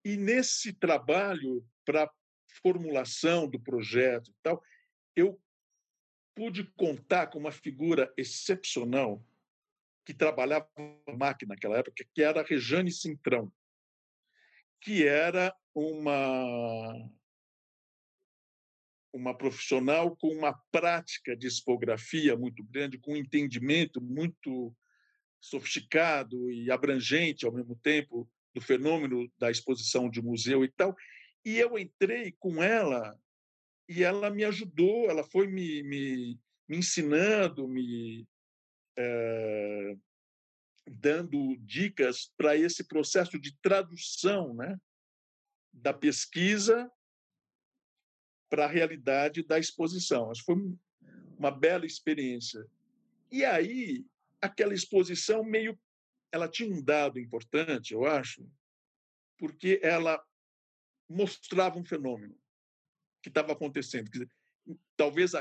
E 0.04 0.16
nesse 0.16 0.74
trabalho 0.74 1.68
para 1.84 2.12
formulação 2.62 3.48
do 3.48 3.60
projeto 3.60 4.30
e 4.30 4.36
tal, 4.42 4.64
eu 5.16 5.40
pude 6.36 6.64
contar 6.76 7.28
com 7.28 7.40
uma 7.40 7.52
figura 7.52 8.14
excepcional 8.18 9.26
que 10.06 10.14
trabalhava 10.14 10.70
na 11.08 11.16
máquina 11.16 11.56
naquela 11.56 11.78
época, 11.78 12.06
que 12.14 12.22
era 12.22 12.42
a 12.42 12.44
Rejane 12.44 12.92
Cintrão, 12.92 13.52
que 14.82 15.06
era 15.08 15.56
uma 15.74 16.94
uma 19.16 19.34
profissional 19.34 20.14
com 20.18 20.28
uma 20.28 20.54
prática 20.72 21.38
de 21.38 21.48
expografia 21.48 22.36
muito 22.36 22.62
grande, 22.66 22.98
com 22.98 23.14
um 23.14 23.18
entendimento 23.18 24.02
muito 24.02 24.76
sofisticado 25.40 26.52
e 26.52 26.70
abrangente 26.70 27.46
ao 27.46 27.54
mesmo 27.54 27.78
tempo 27.82 28.30
do 28.54 28.60
fenômeno 28.60 29.32
da 29.38 29.50
exposição 29.50 30.10
de 30.10 30.22
museu 30.22 30.66
e 30.66 30.72
tal. 30.72 30.94
E 31.46 31.58
eu 31.58 31.78
entrei 31.78 32.34
com 32.40 32.62
ela 32.62 33.18
e 33.88 34.04
ela 34.04 34.30
me 34.30 34.44
ajudou, 34.44 35.10
ela 35.10 35.24
foi 35.24 35.48
me, 35.48 35.84
me, 35.84 36.40
me 36.68 36.78
ensinando, 36.78 37.68
me 37.68 38.28
é, 38.98 39.96
dando 40.88 41.56
dicas 41.58 42.32
para 42.38 42.56
esse 42.56 42.84
processo 42.84 43.40
de 43.40 43.58
tradução 43.60 44.54
né, 44.54 44.80
da 45.74 45.94
pesquisa 45.94 46.92
para 48.50 48.66
a 48.66 48.70
realidade 48.70 49.44
da 49.44 49.58
exposição. 49.58 50.32
Foi 50.46 50.56
uma 51.38 51.52
bela 51.52 51.86
experiência. 51.86 52.66
E 53.32 53.44
aí, 53.44 54.06
aquela 54.42 54.74
exposição 54.74 55.44
meio. 55.44 55.78
Ela 56.32 56.50
tinha 56.50 56.70
um 56.70 56.84
dado 56.84 57.18
importante, 57.18 57.94
eu 57.94 58.04
acho, 58.04 58.46
porque 59.38 59.80
ela 59.82 60.22
mostrava 61.08 61.80
um 61.80 61.86
fenômeno 61.86 62.38
que 63.24 63.30
estava 63.30 63.54
acontecendo. 63.54 64.10
Dizer, 64.10 64.30
talvez 64.98 65.32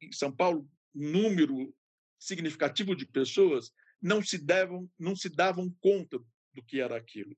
em 0.00 0.12
São 0.12 0.30
Paulo, 0.30 0.70
número 0.94 1.74
significativo 2.20 2.94
de 2.94 3.04
pessoas 3.04 3.72
não 4.04 4.22
se 4.22 4.38
davam, 4.38 4.88
não 4.98 5.16
se 5.16 5.28
davam 5.28 5.74
conta 5.80 6.18
do 6.52 6.62
que 6.62 6.80
era 6.80 6.96
aquilo. 6.96 7.36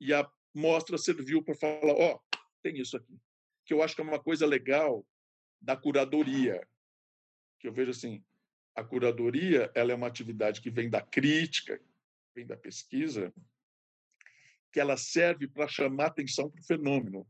E 0.00 0.12
a 0.12 0.28
mostra 0.54 0.96
serviu 0.98 1.42
para 1.42 1.54
falar: 1.54 1.92
ó, 1.92 2.14
oh, 2.14 2.38
tem 2.62 2.78
isso 2.78 2.96
aqui 2.96 3.20
que 3.66 3.74
eu 3.74 3.82
acho 3.82 3.94
que 3.94 4.00
é 4.00 4.04
uma 4.04 4.22
coisa 4.22 4.46
legal 4.46 5.04
da 5.60 5.76
curadoria, 5.76 6.66
que 7.58 7.66
eu 7.66 7.72
vejo 7.72 7.90
assim, 7.90 8.24
a 8.74 8.84
curadoria 8.84 9.70
ela 9.74 9.90
é 9.90 9.94
uma 9.94 10.06
atividade 10.06 10.60
que 10.60 10.70
vem 10.70 10.88
da 10.88 11.02
crítica, 11.02 11.80
vem 12.34 12.46
da 12.46 12.56
pesquisa, 12.56 13.34
que 14.72 14.78
ela 14.78 14.96
serve 14.96 15.48
para 15.48 15.66
chamar 15.66 16.06
atenção 16.06 16.48
para 16.48 16.60
o 16.60 16.64
fenômeno, 16.64 17.26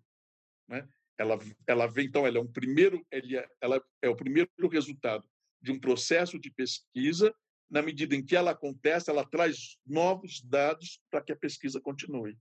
né? 0.69 0.87
Ela, 1.19 1.39
ela 1.67 1.87
vem 1.87 2.07
então, 2.07 2.27
ela 2.27 2.37
é 2.37 2.41
um 2.41 2.53
primeiro, 2.53 3.07
é, 3.11 3.49
ela 3.59 3.83
é 4.03 4.09
o 4.11 4.17
primeiro 4.17 4.51
resultado 4.71 5.27
de 5.63 5.73
um 5.73 5.81
processo 5.81 6.39
de 6.39 6.51
pesquisa. 6.51 7.35
Na 7.69 7.83
medida 7.83 8.15
em 8.15 8.25
que 8.25 8.37
ela 8.37 8.53
acontece, 8.53 9.11
ela 9.11 9.29
traz 9.29 9.77
novos 9.85 10.41
dados 10.43 11.01
para 11.11 11.23
que 11.23 11.33
a 11.33 11.37
pesquisa 11.37 11.81
continue. 11.81 12.39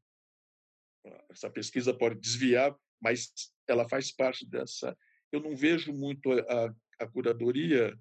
Essa 1.30 1.50
pesquisa 1.50 1.94
pode 1.94 2.20
desviar, 2.20 2.76
mas 3.02 3.32
ela 3.68 3.88
faz 3.88 4.12
parte 4.12 4.48
dessa. 4.48 4.98
Eu 5.32 5.40
não 5.40 5.56
vejo 5.56 5.94
muito 5.94 6.32
a, 6.32 6.76
a 7.00 7.08
curadoria 7.08 7.98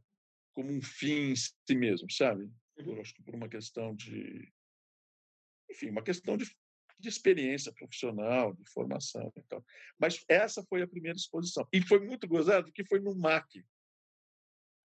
como 0.52 0.70
um 0.70 0.80
fim 0.80 1.32
em 1.32 1.36
si 1.36 1.74
mesmo, 1.74 2.10
sabe? 2.10 2.50
Eu 2.76 3.00
acho 3.00 3.14
que 3.14 3.22
por 3.22 3.34
uma 3.34 3.48
questão 3.48 3.94
de, 3.94 4.52
enfim, 5.70 5.90
uma 5.90 6.02
questão 6.02 6.36
de, 6.36 6.44
de 6.98 7.08
experiência 7.08 7.72
profissional, 7.72 8.54
de 8.54 8.64
formação 8.70 9.32
e 9.36 9.42
tal. 9.42 9.64
Mas 9.98 10.24
essa 10.28 10.62
foi 10.64 10.82
a 10.82 10.88
primeira 10.88 11.16
exposição 11.16 11.66
e 11.72 11.82
foi 11.82 12.00
muito 12.00 12.28
gozado 12.28 12.72
que 12.72 12.84
foi 12.84 13.00
no 13.00 13.14
MAC, 13.14 13.64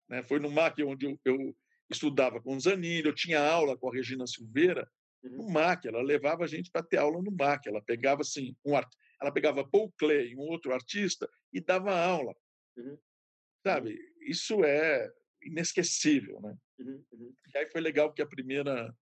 né? 0.08 0.22
Foi 0.22 0.38
no 0.38 0.50
MAC 0.50 0.82
onde 0.82 1.06
eu, 1.06 1.20
eu 1.24 1.56
estudava 1.90 2.40
com 2.40 2.56
o 2.56 2.60
Zanini, 2.60 3.06
eu 3.06 3.14
tinha 3.14 3.40
aula 3.40 3.76
com 3.76 3.88
a 3.88 3.92
Regina 3.92 4.26
Silveira 4.26 4.88
no 5.22 5.44
uhum. 5.44 5.52
MAC, 5.52 5.86
ela 5.86 6.00
levava 6.00 6.44
a 6.44 6.46
gente 6.46 6.70
para 6.70 6.82
ter 6.82 6.96
aula 6.96 7.20
no 7.20 7.30
MAC, 7.30 7.68
ela 7.68 7.82
pegava 7.82 8.22
assim 8.22 8.56
um 8.64 8.74
art 8.74 8.90
ela 9.20 9.30
pegava 9.30 9.68
Paul 9.68 9.92
Clay, 9.98 10.34
um 10.34 10.40
outro 10.48 10.72
artista, 10.72 11.28
e 11.52 11.60
dava 11.60 11.94
aula. 11.94 12.34
Uhum. 12.76 12.98
Sabe? 13.66 13.98
Isso 14.22 14.64
é 14.64 15.12
inesquecível, 15.42 16.40
né? 16.40 16.56
Uhum. 16.78 17.04
Uhum. 17.12 17.34
E 17.54 17.58
aí 17.58 17.68
foi 17.70 17.80
legal 17.80 18.12
que 18.12 18.22
a 18.22 18.26
primeira 18.26 18.94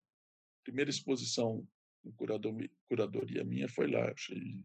primeira 0.65 0.91
exposição 0.91 1.67
em 2.05 2.11
curadoria, 2.13 2.69
curadoria 2.89 3.45
minha 3.45 3.69
foi 3.69 3.87
lá. 3.87 4.11
Achei 4.11 4.63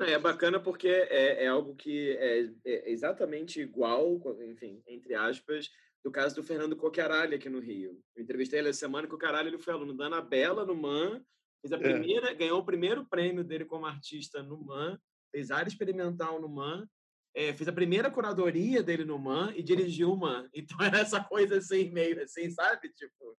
é 0.00 0.18
bacana 0.18 0.58
porque 0.58 0.88
é, 0.88 1.44
é 1.44 1.46
algo 1.46 1.76
que 1.76 2.10
é, 2.16 2.50
é, 2.64 2.90
exatamente 2.90 3.60
igual, 3.60 4.20
enfim, 4.42 4.82
entre 4.88 5.14
aspas, 5.14 5.70
do 6.04 6.10
caso 6.10 6.34
do 6.34 6.42
Fernando 6.42 6.76
Coqueralha 6.76 7.36
aqui 7.36 7.48
no 7.48 7.60
Rio. 7.60 8.00
Eu 8.16 8.22
entrevistei 8.22 8.58
ele 8.58 8.68
essa 8.68 8.80
semana 8.80 9.06
que 9.06 9.14
o 9.14 9.38
ele 9.40 9.58
foi 9.58 9.72
aluno 9.72 9.96
da 9.96 10.06
Anabela 10.06 10.64
no 10.64 10.74
MAN 10.74 11.22
Fez 11.60 11.72
a 11.72 11.76
é. 11.76 11.80
primeira, 11.80 12.30
é. 12.30 12.34
ganhou 12.34 12.60
o 12.60 12.64
primeiro 12.64 13.04
prêmio 13.06 13.42
dele 13.42 13.64
como 13.64 13.86
artista 13.86 14.42
no 14.42 14.62
MAN, 14.64 14.98
fez 15.30 15.50
área 15.50 15.68
experimental 15.68 16.40
no 16.40 16.48
MAN, 16.48 16.88
é, 17.34 17.52
fez 17.52 17.68
a 17.68 17.72
primeira 17.72 18.10
curadoria 18.10 18.82
dele 18.82 19.04
no 19.04 19.18
MAN 19.18 19.52
e 19.56 19.62
dirigiu 19.62 20.12
o 20.12 20.16
MAN. 20.16 20.48
Então 20.54 20.80
era 20.80 21.00
essa 21.00 21.22
coisa 21.22 21.58
assim, 21.58 21.90
meio 21.90 22.22
assim, 22.22 22.50
sabe? 22.50 22.88
Tipo, 22.90 23.36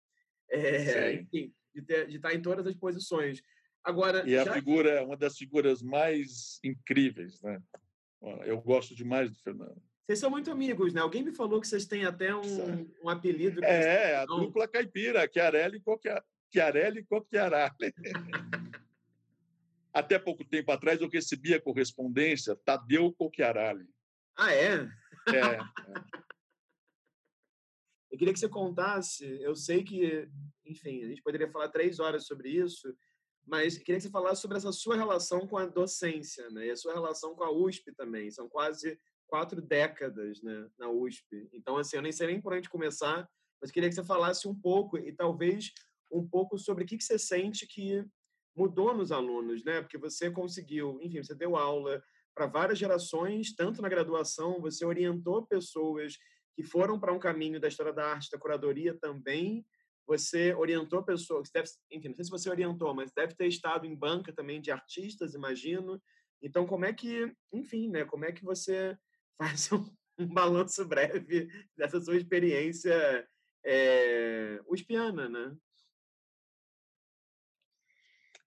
é, 0.51 1.15
enfim, 1.15 1.53
de, 1.75 1.83
ter, 1.83 2.07
de 2.09 2.17
estar 2.17 2.35
em 2.35 2.43
todas 2.43 2.67
as 2.67 2.75
posições. 2.75 3.41
Agora, 3.85 4.29
e 4.29 4.37
a 4.37 4.53
figura 4.53 4.91
é 4.91 5.01
uma 5.01 5.17
das 5.17 5.37
figuras 5.37 5.81
mais 5.81 6.59
incríveis, 6.65 7.41
né? 7.41 7.63
Eu 8.45 8.61
gosto 8.61 8.95
demais 8.95 9.31
do 9.31 9.39
Fernando. 9.39 9.81
Vocês 10.09 10.21
são 10.21 10.31
muito 10.31 10.51
amigos, 10.51 10.95
né? 10.95 11.03
Alguém 11.03 11.23
me 11.23 11.35
falou 11.35 11.61
que 11.61 11.69
vocês 11.69 11.85
têm 11.85 12.07
até 12.07 12.35
um, 12.35 12.91
um 13.05 13.11
apelido. 13.11 13.63
É, 13.63 14.17
a 14.17 14.25
dupla 14.25 14.67
caipira, 14.67 15.29
Chiarelli 15.31 15.77
e 15.77 17.01
e 17.01 17.05
Cocchiarale. 17.05 17.93
Até 19.93 20.19
pouco 20.19 20.43
tempo 20.47 20.73
atrás 20.73 20.99
eu 21.03 21.11
recebia 21.11 21.61
correspondência 21.61 22.57
Tadeu 22.57 23.13
Cocchiarale. 23.13 23.87
Ah, 24.35 24.51
é? 24.51 24.89
É. 25.27 25.37
é. 25.37 25.59
Eu 28.11 28.17
queria 28.17 28.33
que 28.33 28.41
você 28.41 28.49
contasse, 28.49 29.27
eu 29.43 29.55
sei 29.55 29.85
que, 29.85 30.27
enfim, 30.65 31.05
a 31.05 31.09
gente 31.09 31.23
poderia 31.23 31.51
falar 31.51 31.69
três 31.69 32.01
horas 32.01 32.27
sobre 32.27 32.49
isso, 32.49 32.97
mas 33.47 33.77
queria 33.77 33.97
que 33.97 34.05
você 34.05 34.11
falasse 34.11 34.41
sobre 34.41 34.57
essa 34.57 34.73
sua 34.73 34.97
relação 34.97 35.47
com 35.47 35.59
a 35.59 35.67
docência, 35.67 36.49
né? 36.49 36.69
E 36.69 36.71
a 36.71 36.77
sua 36.77 36.95
relação 36.95 37.35
com 37.35 37.45
a 37.45 37.53
USP 37.53 37.93
também. 37.93 38.31
São 38.31 38.49
quase 38.49 38.99
quatro 39.29 39.61
décadas, 39.61 40.43
né, 40.43 40.69
na 40.79 40.89
USP. 40.89 41.49
Então, 41.53 41.77
assim, 41.77 41.97
eu 41.97 42.03
nem 42.03 42.11
sei 42.11 42.27
nem 42.27 42.41
por 42.41 42.53
onde 42.53 42.69
começar, 42.69 43.29
mas 43.61 43.71
queria 43.71 43.89
que 43.89 43.95
você 43.95 44.05
falasse 44.05 44.49
um 44.49 44.55
pouco 44.55 44.99
e 44.99 45.13
talvez 45.13 45.73
um 46.11 46.27
pouco 46.27 46.59
sobre 46.59 46.85
o 46.85 46.87
que, 46.87 47.01
você 47.01 47.19
sente 47.19 47.67
que 47.67 48.05
mudou 48.57 48.95
nos 48.95 49.13
alunos, 49.13 49.63
né? 49.63 49.83
Porque 49.83 49.99
você 49.99 50.31
conseguiu, 50.31 50.99
enfim, 51.03 51.23
você 51.23 51.35
deu 51.35 51.57
aula 51.57 52.03
para 52.35 52.47
várias 52.47 52.79
gerações, 52.79 53.55
tanto 53.55 53.83
na 53.83 53.89
graduação, 53.89 54.61
você 54.61 54.85
orientou 54.85 55.47
pessoas 55.47 56.17
que 56.55 56.63
foram 56.63 56.99
para 56.99 57.13
um 57.13 57.19
caminho 57.19 57.61
da 57.61 57.69
história 57.69 57.93
da 57.93 58.07
arte, 58.07 58.31
da 58.31 58.39
curadoria 58.39 58.97
também. 58.99 59.65
Você 60.07 60.55
orientou 60.55 61.05
pessoas, 61.05 61.51
deve, 61.53 61.69
enfim, 61.93 62.09
não 62.09 62.17
sei 62.17 62.25
se 62.25 62.31
você 62.31 62.49
orientou, 62.49 62.95
mas 62.95 63.13
deve 63.13 63.35
ter 63.35 63.47
estado 63.47 63.87
em 63.87 63.95
banca 63.95 64.33
também 64.33 64.61
de 64.61 64.71
artistas, 64.71 65.35
imagino. 65.35 66.01
Então, 66.43 66.67
como 66.67 66.85
é 66.85 66.93
que, 66.93 67.33
enfim, 67.53 67.91
né? 67.91 68.05
Como 68.05 68.25
é 68.25 68.33
que 68.33 68.43
você 68.43 68.97
faz 69.39 69.73
um, 69.73 69.89
um 70.19 70.27
balanço 70.27 70.85
breve 70.87 71.49
dessa 71.77 72.01
sua 72.01 72.17
experiência 72.17 73.27
é, 73.65 74.61
uspiana, 74.67 75.29
né? 75.29 75.57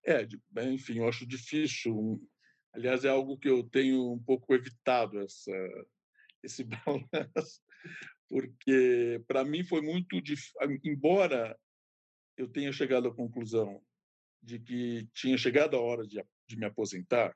É, 0.06 0.28
enfim, 0.66 0.98
eu 0.98 1.08
acho 1.08 1.26
difícil. 1.26 2.22
Aliás, 2.74 3.06
é 3.06 3.10
algo 3.10 3.38
que 3.38 3.50
eu 3.50 3.64
tenho 3.64 4.12
um 4.12 4.22
pouco 4.22 4.54
evitado 4.54 5.20
essa, 5.20 5.52
esse 6.44 6.64
balanço, 6.86 7.62
porque 8.28 9.24
para 9.28 9.46
mim 9.46 9.64
foi 9.64 9.82
muito 9.82 10.22
difícil. 10.22 10.54
Embora 10.84 11.58
eu 12.38 12.48
tenha 12.48 12.72
chegado 12.74 13.08
à 13.08 13.16
conclusão 13.16 13.82
de 14.42 14.60
que 14.60 15.08
tinha 15.14 15.38
chegado 15.38 15.76
a 15.76 15.82
hora 15.82 16.06
de, 16.08 16.24
de 16.48 16.58
me 16.58 16.66
aposentar, 16.66 17.36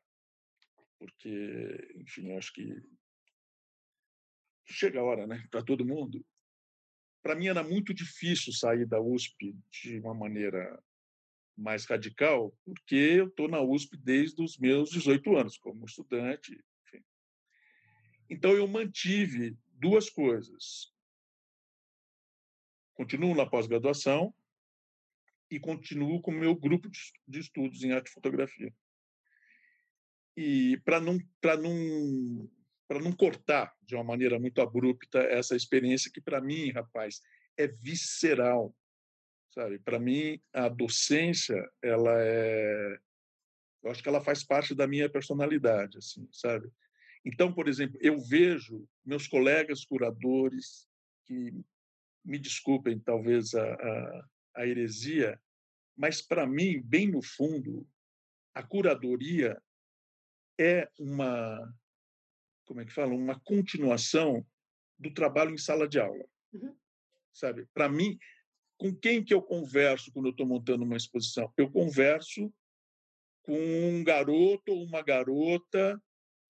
porque, 0.97 1.93
enfim, 1.97 2.35
acho 2.35 2.51
que 2.51 2.81
chega 4.73 4.99
a 4.99 5.03
hora, 5.03 5.27
né, 5.27 5.45
para 5.49 5.63
todo 5.63 5.85
mundo. 5.85 6.25
Para 7.21 7.35
mim 7.35 7.47
era 7.47 7.63
muito 7.63 7.93
difícil 7.93 8.53
sair 8.53 8.85
da 8.85 8.99
USP 8.99 9.55
de 9.71 9.99
uma 9.99 10.13
maneira 10.13 10.81
mais 11.57 11.85
radical, 11.85 12.55
porque 12.63 12.95
eu 12.95 13.27
estou 13.27 13.47
na 13.47 13.61
USP 13.61 13.97
desde 13.97 14.41
os 14.43 14.57
meus 14.57 14.89
18 14.89 15.37
anos, 15.37 15.57
como 15.57 15.85
estudante. 15.85 16.51
Enfim. 16.83 17.03
Então, 18.29 18.51
eu 18.51 18.67
mantive 18.67 19.57
duas 19.71 20.09
coisas. 20.09 20.93
Continuo 22.93 23.33
na 23.33 23.45
pós-graduação, 23.45 24.33
e 25.49 25.59
continuo 25.59 26.21
com 26.21 26.31
o 26.31 26.39
meu 26.39 26.55
grupo 26.55 26.89
de 27.27 27.39
estudos 27.39 27.83
em 27.83 27.91
arte 27.91 28.09
e 28.09 28.13
fotografia. 28.13 28.73
E 30.35 30.77
para 30.83 30.99
não, 30.99 31.17
não, 31.61 32.51
não 32.89 33.11
cortar 33.11 33.73
de 33.81 33.95
uma 33.95 34.03
maneira 34.03 34.39
muito 34.39 34.61
abrupta 34.61 35.19
essa 35.19 35.55
experiência 35.55 36.11
que, 36.11 36.21
para 36.21 36.39
mim, 36.41 36.71
rapaz, 36.71 37.21
é 37.57 37.67
visceral. 37.67 38.75
Sabe? 39.51 39.79
Para 39.79 39.99
mim, 39.99 40.39
a 40.53 40.67
docência, 40.67 41.55
ela 41.81 42.11
é. 42.17 42.97
Eu 43.83 43.91
acho 43.91 44.03
que 44.03 44.09
ela 44.09 44.21
faz 44.21 44.43
parte 44.43 44.75
da 44.75 44.87
minha 44.87 45.09
personalidade, 45.09 45.97
assim, 45.97 46.27
sabe? 46.31 46.69
Então, 47.23 47.53
por 47.53 47.67
exemplo, 47.67 47.97
eu 48.01 48.19
vejo 48.19 48.87
meus 49.03 49.27
colegas 49.27 49.85
curadores 49.85 50.87
que 51.25 51.53
me 52.23 52.37
desculpem 52.37 52.99
talvez 52.99 53.53
a, 53.53 53.73
a, 53.73 54.27
a 54.57 54.67
heresia, 54.67 55.39
mas 55.95 56.21
para 56.21 56.45
mim, 56.45 56.81
bem 56.83 57.07
no 57.07 57.21
fundo, 57.21 57.87
a 58.53 58.63
curadoria 58.63 59.61
é 60.59 60.89
uma, 60.99 61.73
como 62.65 62.81
é 62.81 62.85
que 62.85 62.93
fala, 62.93 63.13
uma 63.13 63.39
continuação 63.39 64.45
do 64.97 65.13
trabalho 65.13 65.53
em 65.53 65.57
sala 65.57 65.87
de 65.87 65.99
aula. 65.99 66.25
Uhum. 66.53 66.75
Sabe? 67.33 67.67
Para 67.73 67.89
mim, 67.89 68.17
com 68.77 68.93
quem 68.93 69.23
que 69.23 69.33
eu 69.33 69.41
converso 69.41 70.11
quando 70.11 70.27
eu 70.27 70.31
estou 70.31 70.45
montando 70.45 70.83
uma 70.83 70.97
exposição? 70.97 71.51
Eu 71.57 71.71
converso 71.71 72.53
com 73.43 73.57
um 73.89 74.03
garoto 74.03 74.71
ou 74.71 74.83
uma 74.83 75.01
garota 75.01 76.01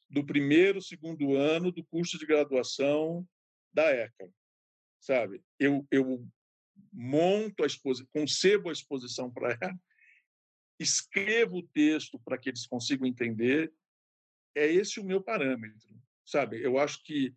do 0.09 0.26
primeiro, 0.26 0.82
segundo 0.82 1.36
ano 1.36 1.72
do 1.72 1.84
curso 1.86 2.18
de 2.18 2.26
graduação 2.26 3.28
da 3.74 3.91
ECA, 3.91 4.32
sabe? 4.99 5.43
Eu, 5.59 5.86
eu 5.91 6.26
monto 6.91 7.63
a 7.63 7.68
exposição, 7.68 8.07
concebo 8.13 8.70
a 8.70 8.72
exposição 8.72 9.32
para 9.32 9.57
ela, 9.61 9.80
escrevo 10.80 11.57
o 11.57 11.68
texto 11.68 12.20
para 12.20 12.38
que 12.38 12.49
eles 12.49 12.66
consigam 12.66 13.07
entender. 13.07 13.74
É 14.55 14.66
esse 14.66 14.99
o 14.99 15.03
meu 15.03 15.22
parâmetro, 15.22 16.01
sabe? 16.26 16.61
Eu 16.61 16.78
acho 16.80 17.03
que 17.03 17.30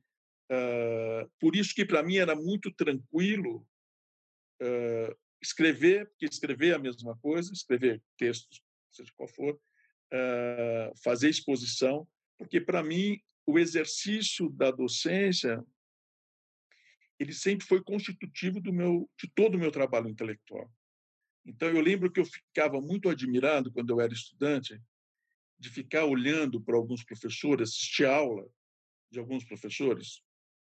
uh, 0.50 1.30
por 1.38 1.54
isso 1.54 1.74
que 1.74 1.84
para 1.84 2.02
mim 2.02 2.16
era 2.16 2.34
muito 2.34 2.72
tranquilo 2.72 3.66
uh, 4.62 5.16
escrever, 5.40 6.08
porque 6.08 6.24
escrever 6.24 6.72
é 6.72 6.74
a 6.74 6.78
mesma 6.78 7.16
coisa, 7.18 7.52
escrever 7.52 8.02
textos, 8.16 8.62
seja 8.90 9.12
qual 9.16 9.28
for, 9.28 9.54
uh, 9.54 10.98
fazer 11.02 11.28
exposição, 11.28 12.08
porque 12.38 12.60
para 12.60 12.82
mim 12.82 13.20
o 13.46 13.58
exercício 13.58 14.48
da 14.50 14.70
docência 14.70 15.64
ele 17.18 17.32
sempre 17.32 17.66
foi 17.66 17.82
constitutivo 17.82 18.60
do 18.60 18.72
meu 18.72 19.10
de 19.20 19.28
todo 19.34 19.56
o 19.56 19.58
meu 19.58 19.72
trabalho 19.72 20.08
intelectual. 20.08 20.70
Então 21.44 21.68
eu 21.68 21.80
lembro 21.80 22.12
que 22.12 22.20
eu 22.20 22.24
ficava 22.24 22.80
muito 22.80 23.08
admirado 23.08 23.72
quando 23.72 23.90
eu 23.90 24.00
era 24.00 24.12
estudante 24.12 24.80
de 25.58 25.68
ficar 25.70 26.04
olhando 26.04 26.60
para 26.60 26.76
alguns 26.76 27.02
professores, 27.02 27.70
assistir 27.70 28.04
aula 28.04 28.48
de 29.10 29.18
alguns 29.18 29.44
professores, 29.44 30.22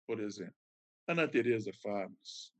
por 0.08 0.20
exemplo, 0.20 0.56
Ana 1.08 1.28
Teresa 1.28 1.72
Fabres, 1.82 2.54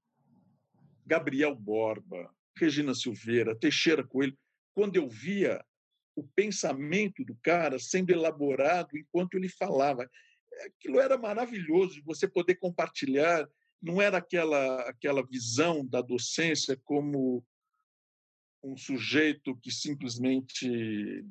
Gabriel 1.06 1.56
Borba, 1.56 2.34
Regina 2.58 2.94
Silveira, 2.94 3.56
Teixeira 3.56 4.04
Coelho, 4.06 4.38
quando 4.74 4.96
eu 4.96 5.08
via 5.10 5.64
o 6.16 6.24
pensamento 6.24 7.24
do 7.26 7.36
cara 7.42 7.80
sendo 7.80 8.12
elaborado 8.12 8.98
enquanto 8.98 9.36
ele 9.36 9.50
falava. 9.50 10.10
Aquilo 10.66 11.00
era 11.00 11.18
maravilhoso 11.18 11.96
de 11.96 12.02
você 12.02 12.28
poder 12.28 12.56
compartilhar 12.56 13.50
não 13.84 14.02
era 14.02 14.18
aquela 14.18 14.82
aquela 14.90 15.26
visão 15.26 15.86
da 15.86 16.02
docência 16.02 16.80
como 16.86 17.46
um 18.64 18.78
sujeito 18.78 19.58
que 19.58 19.70
simplesmente 19.70 21.26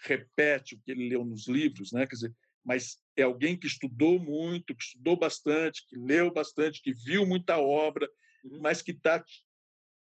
repete 0.00 0.74
o 0.74 0.80
que 0.80 0.90
ele 0.90 1.08
leu 1.08 1.24
nos 1.24 1.48
livros, 1.48 1.90
né? 1.90 2.06
Quer 2.06 2.14
dizer, 2.14 2.36
mas 2.62 3.02
é 3.20 3.24
alguém 3.24 3.56
que 3.56 3.66
estudou 3.66 4.18
muito, 4.18 4.74
que 4.74 4.82
estudou 4.82 5.16
bastante, 5.16 5.86
que 5.86 5.96
leu 5.96 6.32
bastante, 6.32 6.82
que 6.82 6.92
viu 6.92 7.26
muita 7.26 7.58
obra, 7.58 8.08
uhum. 8.44 8.60
mas 8.60 8.82
que 8.82 8.92
está 8.92 9.24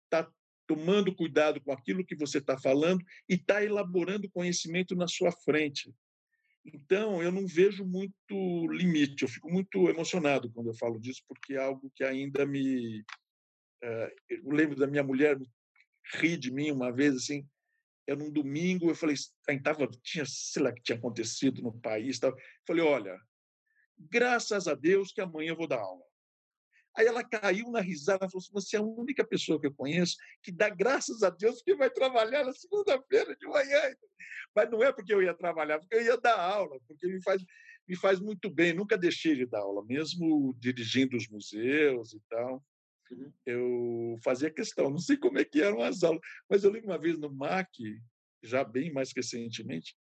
tá 0.10 0.30
tomando 0.68 1.16
cuidado 1.16 1.62
com 1.62 1.72
aquilo 1.72 2.06
que 2.06 2.16
você 2.16 2.40
está 2.40 2.58
falando 2.58 3.04
e 3.28 3.36
está 3.36 3.64
elaborando 3.64 4.30
conhecimento 4.30 4.96
na 4.96 5.08
sua 5.08 5.32
frente. 5.32 5.94
Então, 6.66 7.24
eu 7.24 7.32
não 7.32 7.48
vejo 7.48 7.86
muito 7.86 8.68
limite, 8.68 9.24
eu 9.24 9.30
fico 9.30 9.50
muito 9.50 9.90
emocionado 9.90 10.52
quando 10.52 10.68
eu 10.68 10.76
falo 10.76 11.00
disso, 11.00 11.24
porque 11.28 11.54
é 11.54 11.58
algo 11.58 11.90
que 11.96 12.04
ainda 12.04 12.46
me. 12.46 13.06
Eh, 13.82 14.16
eu 14.30 14.52
lembro 14.52 14.76
da 14.76 14.86
minha 14.86 15.04
mulher 15.04 15.38
rir 16.16 16.38
de 16.38 16.52
mim 16.52 16.72
uma 16.72 16.92
vez, 16.92 17.16
assim, 17.16 17.48
era 18.08 18.24
um 18.24 18.32
domingo, 18.32 18.90
eu 18.90 18.96
falei, 18.96 19.16
tava, 19.62 19.88
tinha, 20.02 20.26
sei 20.26 20.64
lá, 20.64 20.70
o 20.70 20.74
que 20.74 20.82
tinha 20.82 20.98
acontecido 20.98 21.62
no 21.62 21.78
país, 21.80 22.18
tava, 22.18 22.36
falei, 22.66 22.84
olha, 22.84 23.20
graças 23.98 24.68
a 24.68 24.74
Deus 24.74 25.12
que 25.12 25.20
amanhã 25.20 25.50
eu 25.50 25.58
vou 25.58 25.68
dar 25.68 25.80
aula. 25.80 26.06
Aí 26.96 27.06
ela 27.06 27.24
caiu 27.24 27.70
na 27.70 27.80
risada, 27.80 28.28
falou 28.28 28.40
assim, 28.40 28.52
você 28.52 28.76
é 28.76 28.80
a 28.80 28.84
única 28.84 29.24
pessoa 29.24 29.60
que 29.60 29.68
eu 29.68 29.74
conheço 29.74 30.16
que 30.42 30.52
dá 30.52 30.68
graças 30.68 31.22
a 31.22 31.30
Deus 31.30 31.62
que 31.62 31.76
vai 31.76 31.92
trabalhar 31.92 32.44
na 32.44 32.54
segunda-feira 32.54 33.36
de 33.36 33.46
manhã. 33.46 33.96
Mas 34.56 34.72
não 34.72 34.82
é 34.82 34.92
porque 34.92 35.14
eu 35.14 35.22
ia 35.22 35.34
trabalhar, 35.36 35.80
porque 35.80 35.96
eu 35.96 36.04
ia 36.04 36.18
dar 36.18 36.40
aula, 36.40 36.80
porque 36.88 37.06
me 37.06 37.22
faz, 37.22 37.44
me 37.88 37.96
faz 37.96 38.20
muito 38.20 38.50
bem. 38.50 38.74
Nunca 38.74 38.98
deixei 38.98 39.36
de 39.36 39.46
dar 39.46 39.60
aula, 39.60 39.86
mesmo 39.86 40.56
dirigindo 40.58 41.16
os 41.16 41.28
museus 41.28 42.14
e 42.14 42.22
tal. 42.28 42.64
Uhum. 43.12 43.32
Eu 43.46 44.20
fazia 44.24 44.50
questão, 44.52 44.90
não 44.90 45.00
sei 45.00 45.18
como 45.18 45.40
é 45.40 45.46
que 45.46 45.62
eram 45.62 45.82
as 45.82 46.04
aulas, 46.04 46.22
mas 46.50 46.64
eu 46.64 46.72
lembro 46.72 46.90
uma 46.90 47.00
vez 47.00 47.18
no 47.18 47.34
MAC, 47.34 48.02
já 48.44 48.64
bem 48.64 48.92
mais 48.92 49.12
recentemente, 49.16 49.96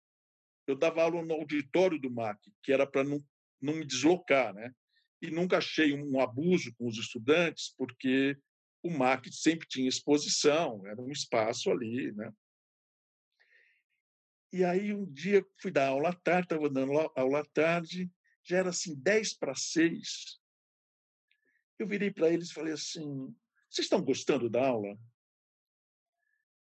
eu 0.67 0.77
dava 0.77 1.03
aula 1.03 1.25
no 1.25 1.35
auditório 1.35 2.01
do 2.01 2.11
MAC, 2.11 2.39
que 2.63 2.73
era 2.73 2.87
para 2.87 3.05
não, 3.05 3.25
não 3.61 3.75
me 3.75 3.85
deslocar, 3.85 4.53
né? 4.53 4.73
e 5.21 5.31
nunca 5.31 5.59
achei 5.59 5.93
um 5.93 6.21
abuso 6.21 6.75
com 6.77 6.87
os 6.87 6.99
estudantes, 6.99 7.75
porque 7.77 8.37
o 8.83 8.91
MAC 8.91 9.33
sempre 9.33 9.67
tinha 9.67 9.89
exposição, 9.89 10.87
era 10.87 11.01
um 11.01 11.11
espaço 11.11 11.71
ali, 11.71 12.13
né? 12.13 12.33
E 14.53 14.65
aí 14.65 14.95
um 14.95 15.05
dia 15.05 15.45
fui 15.61 15.71
dar 15.71 15.89
aula 15.89 16.11
à 16.11 16.13
tarde, 16.13 16.47
estava 16.47 16.71
dando 16.71 16.93
aula 17.15 17.41
à 17.41 17.45
tarde, 17.45 18.11
já 18.45 18.59
era 18.59 18.71
assim 18.71 18.95
10 18.95 19.37
para 19.39 19.55
6. 19.55 20.41
Eu 21.79 21.87
virei 21.87 22.11
para 22.11 22.31
eles 22.31 22.51
e 22.51 22.55
falei 22.55 22.72
assim: 22.72 23.35
"Vocês 23.70 23.87
estão 23.87 24.03
gostando 24.03 24.49
da 24.49 24.66
aula?" 24.66 24.99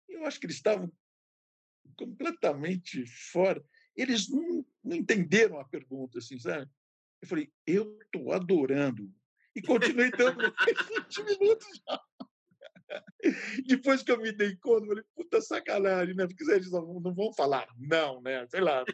Eu 0.09 0.25
acho 0.27 0.39
que 0.39 0.47
eles 0.47 0.57
estavam 0.57 0.93
completamente 1.97 3.07
fora. 3.07 3.65
Eles 3.97 4.29
não, 4.29 4.67
não 4.83 4.97
entenderam 4.97 5.59
a 5.59 5.65
pergunta, 5.65 6.19
assim, 6.19 6.39
sabe? 6.39 6.71
Eu 7.23 7.29
falei, 7.29 7.53
eu 7.67 7.99
estou 8.03 8.33
adorando. 8.33 9.13
E 9.55 9.63
continuei 9.63 10.11
dando 10.11 10.39
20 11.09 11.25
minutos 11.25 11.83
já. 11.87 12.01
Depois 13.67 14.03
que 14.03 14.13
eu 14.13 14.21
me 14.21 14.33
dei 14.33 14.57
conta, 14.57 14.85
eu 14.85 14.89
falei, 14.89 15.05
puta 15.15 15.41
sacanagem, 15.41 16.15
né? 16.15 16.27
Porque 16.27 16.45
eles 16.51 16.71
não, 16.71 17.01
vão 17.01 17.33
falar 17.33 17.67
não, 17.77 18.21
né? 18.21 18.47
Sei 18.49 18.61
lá. 18.61 18.85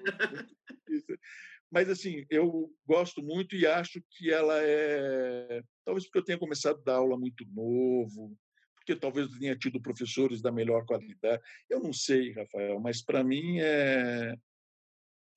Mas, 1.71 1.89
assim, 1.89 2.27
eu 2.29 2.73
gosto 2.85 3.23
muito 3.23 3.55
e 3.55 3.67
acho 3.67 4.03
que 4.11 4.33
ela 4.33 4.59
é. 4.61 5.63
Talvez 5.85 6.05
porque 6.05 6.19
eu 6.19 6.25
tenha 6.25 6.39
começado 6.39 6.79
a 6.81 6.85
dar 6.85 6.97
aula 6.97 7.17
muito 7.17 7.45
novo, 7.53 8.37
porque 8.75 8.97
talvez 8.97 9.31
eu 9.31 9.39
tenha 9.39 9.57
tido 9.57 9.81
professores 9.81 10.43
da 10.43 10.51
melhor 10.51 10.85
qualidade. 10.85 11.43
Eu 11.69 11.81
não 11.81 11.93
sei, 11.93 12.33
Rafael, 12.33 12.81
mas 12.81 13.03
para 13.03 13.23
mim 13.23 13.61
é. 13.61 14.35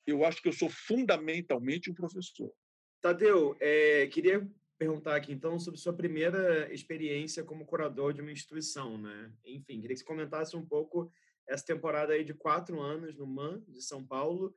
Eu 0.06 0.26
acho 0.26 0.42
que 0.42 0.50
eu 0.50 0.54
sou 0.54 0.70
fundamentalmente 0.70 1.90
um 1.90 1.94
professor. 1.94 2.52
Tadeu, 3.00 3.56
é, 3.60 4.08
queria 4.08 4.46
perguntar 4.78 5.16
aqui 5.16 5.32
então 5.32 5.58
sobre 5.60 5.80
sua 5.80 5.94
primeira 5.94 6.74
experiência 6.74 7.44
como 7.44 7.66
curador 7.66 8.14
de 8.14 8.22
uma 8.22 8.32
instituição, 8.32 8.98
né? 8.98 9.32
Enfim, 9.46 9.80
queria 9.80 9.96
que 9.96 10.00
você 10.00 10.06
comentasse 10.06 10.58
um 10.58 10.66
pouco 10.66 11.10
essa 11.48 11.66
temporada 11.66 12.14
aí 12.14 12.24
de 12.24 12.34
quatro 12.34 12.82
anos 12.82 13.16
no 13.16 13.28
MAN 13.28 13.64
de 13.68 13.82
São 13.82 14.06
Paulo. 14.06 14.54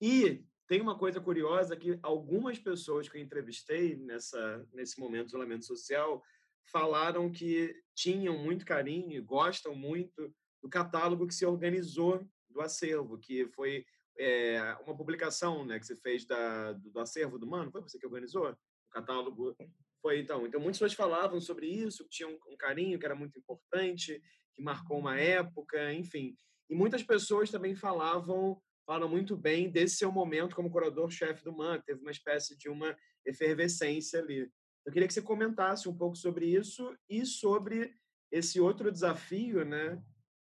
E 0.00 0.44
tem 0.70 0.80
uma 0.80 0.96
coisa 0.96 1.20
curiosa 1.20 1.76
que 1.76 1.98
algumas 2.00 2.56
pessoas 2.56 3.08
que 3.08 3.18
eu 3.18 3.20
entrevistei 3.20 3.96
nessa 3.96 4.64
nesse 4.72 5.00
momento 5.00 5.24
de 5.24 5.30
isolamento 5.30 5.64
social 5.64 6.22
falaram 6.70 7.28
que 7.28 7.74
tinham 7.92 8.38
muito 8.38 8.64
carinho 8.64 9.10
e 9.10 9.20
gostam 9.20 9.74
muito 9.74 10.32
do 10.62 10.68
catálogo 10.68 11.26
que 11.26 11.34
se 11.34 11.44
organizou 11.44 12.24
do 12.48 12.60
acervo, 12.60 13.18
que 13.18 13.48
foi 13.48 13.84
é, 14.16 14.76
uma 14.86 14.96
publicação 14.96 15.64
né, 15.66 15.76
que 15.76 15.86
você 15.86 15.96
fez 15.96 16.24
da, 16.24 16.72
do, 16.74 16.88
do 16.88 17.00
acervo 17.00 17.36
do 17.36 17.48
Mano, 17.48 17.72
foi 17.72 17.80
você 17.80 17.98
que 17.98 18.06
organizou? 18.06 18.48
O 18.50 18.92
catálogo 18.92 19.56
foi 20.00 20.20
então. 20.20 20.46
Então, 20.46 20.60
muitas 20.60 20.78
pessoas 20.78 20.94
falavam 20.94 21.40
sobre 21.40 21.66
isso, 21.66 22.04
que 22.04 22.10
tinha 22.10 22.28
um, 22.28 22.38
um 22.46 22.56
carinho 22.56 22.96
que 22.96 23.04
era 23.04 23.16
muito 23.16 23.36
importante, 23.36 24.22
que 24.54 24.62
marcou 24.62 25.00
uma 25.00 25.18
época, 25.18 25.92
enfim. 25.92 26.36
E 26.68 26.76
muitas 26.76 27.02
pessoas 27.02 27.50
também 27.50 27.74
falavam, 27.74 28.62
falam 28.86 29.08
muito 29.08 29.36
bem 29.36 29.70
desse 29.70 29.96
seu 29.96 30.10
momento 30.10 30.56
como 30.56 30.70
curador-chefe 30.70 31.44
do 31.44 31.56
MAN, 31.56 31.80
teve 31.80 32.00
uma 32.00 32.10
espécie 32.10 32.56
de 32.56 32.68
uma 32.68 32.96
efervescência 33.24 34.20
ali. 34.20 34.50
Eu 34.84 34.92
queria 34.92 35.06
que 35.06 35.14
você 35.14 35.22
comentasse 35.22 35.88
um 35.88 35.96
pouco 35.96 36.16
sobre 36.16 36.46
isso 36.46 36.96
e 37.08 37.24
sobre 37.24 37.94
esse 38.32 38.60
outro 38.60 38.90
desafio, 38.90 39.64
né, 39.64 40.02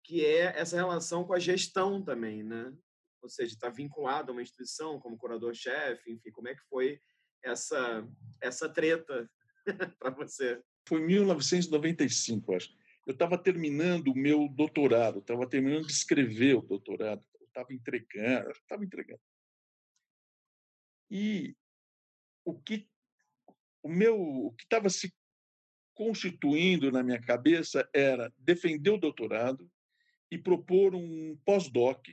que 0.02 0.24
é 0.24 0.58
essa 0.58 0.76
relação 0.76 1.24
com 1.24 1.32
a 1.32 1.38
gestão 1.38 2.02
também, 2.02 2.42
né? 2.42 2.72
Ou 3.22 3.28
seja, 3.28 3.54
está 3.54 3.68
vinculado 3.68 4.30
a 4.30 4.32
uma 4.32 4.42
instituição 4.42 5.00
como 5.00 5.18
curador-chefe, 5.18 6.12
enfim, 6.12 6.30
como 6.30 6.48
é 6.48 6.54
que 6.54 6.62
foi 6.68 7.00
essa 7.42 8.06
essa 8.40 8.68
treta 8.68 9.28
para 9.98 10.10
você? 10.10 10.62
Foi 10.88 11.00
em 11.00 11.06
1995, 11.06 12.54
acho. 12.54 12.70
Eu 13.06 13.12
estava 13.12 13.36
terminando 13.36 14.08
o 14.08 14.16
meu 14.16 14.48
doutorado, 14.48 15.18
estava 15.18 15.48
terminando 15.48 15.86
de 15.86 15.92
escrever 15.92 16.56
o 16.56 16.62
doutorado, 16.62 17.24
estava 17.56 17.72
entregando, 17.72 18.50
estava 18.50 18.84
entregando. 18.84 19.20
E 21.10 21.56
o 22.44 22.54
que 22.54 22.86
o 23.82 23.88
meu 23.88 24.20
o 24.20 24.52
que 24.52 24.64
estava 24.64 24.90
se 24.90 25.14
constituindo 25.94 26.92
na 26.92 27.02
minha 27.02 27.20
cabeça 27.20 27.88
era 27.94 28.32
defender 28.36 28.90
o 28.90 28.98
doutorado 28.98 29.70
e 30.30 30.36
propor 30.36 30.94
um 30.94 31.36
pós-doc 31.44 32.06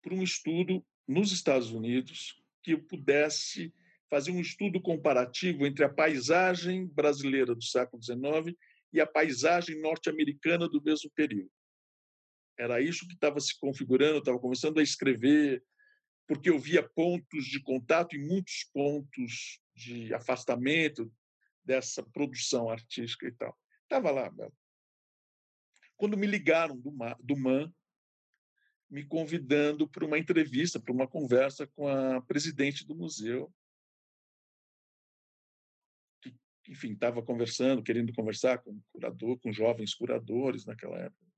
para 0.00 0.14
um 0.14 0.22
estudo 0.22 0.84
nos 1.06 1.32
Estados 1.32 1.70
Unidos 1.70 2.40
que 2.62 2.72
eu 2.72 2.82
pudesse 2.82 3.74
fazer 4.08 4.30
um 4.30 4.40
estudo 4.40 4.80
comparativo 4.80 5.66
entre 5.66 5.84
a 5.84 5.88
paisagem 5.88 6.86
brasileira 6.86 7.54
do 7.54 7.62
século 7.62 8.02
XIX 8.02 8.56
e 8.92 9.00
a 9.00 9.06
paisagem 9.06 9.80
norte-americana 9.82 10.66
do 10.68 10.82
mesmo 10.82 11.10
período. 11.10 11.50
Era 12.58 12.80
isso 12.80 13.06
que 13.06 13.14
estava 13.14 13.40
se 13.40 13.58
configurando, 13.58 14.18
estava 14.18 14.38
começando 14.38 14.78
a 14.78 14.82
escrever, 14.82 15.64
porque 16.26 16.50
eu 16.50 16.58
via 16.58 16.82
pontos 16.82 17.46
de 17.46 17.62
contato 17.62 18.16
e 18.16 18.18
muitos 18.18 18.64
pontos 18.72 19.60
de 19.74 20.12
afastamento 20.12 21.10
dessa 21.64 22.02
produção 22.02 22.68
artística 22.68 23.26
e 23.26 23.32
tal. 23.32 23.56
Estava 23.84 24.10
lá, 24.10 24.28
Bela. 24.28 24.52
Quando 25.96 26.16
me 26.16 26.26
ligaram 26.26 26.76
do, 26.76 26.92
do 27.20 27.36
MAN, 27.36 27.72
me 28.90 29.04
convidando 29.04 29.88
para 29.88 30.04
uma 30.04 30.18
entrevista, 30.18 30.80
para 30.80 30.92
uma 30.92 31.06
conversa 31.06 31.66
com 31.66 31.86
a 31.86 32.20
presidente 32.22 32.86
do 32.86 32.94
museu, 32.94 33.52
que, 36.20 36.34
enfim, 36.68 36.92
estava 36.92 37.22
conversando, 37.22 37.82
querendo 37.82 38.12
conversar 38.14 38.58
com 38.58 38.80
curador, 38.92 39.38
com 39.38 39.52
jovens 39.52 39.94
curadores 39.94 40.64
naquela 40.64 40.98
época. 40.98 41.28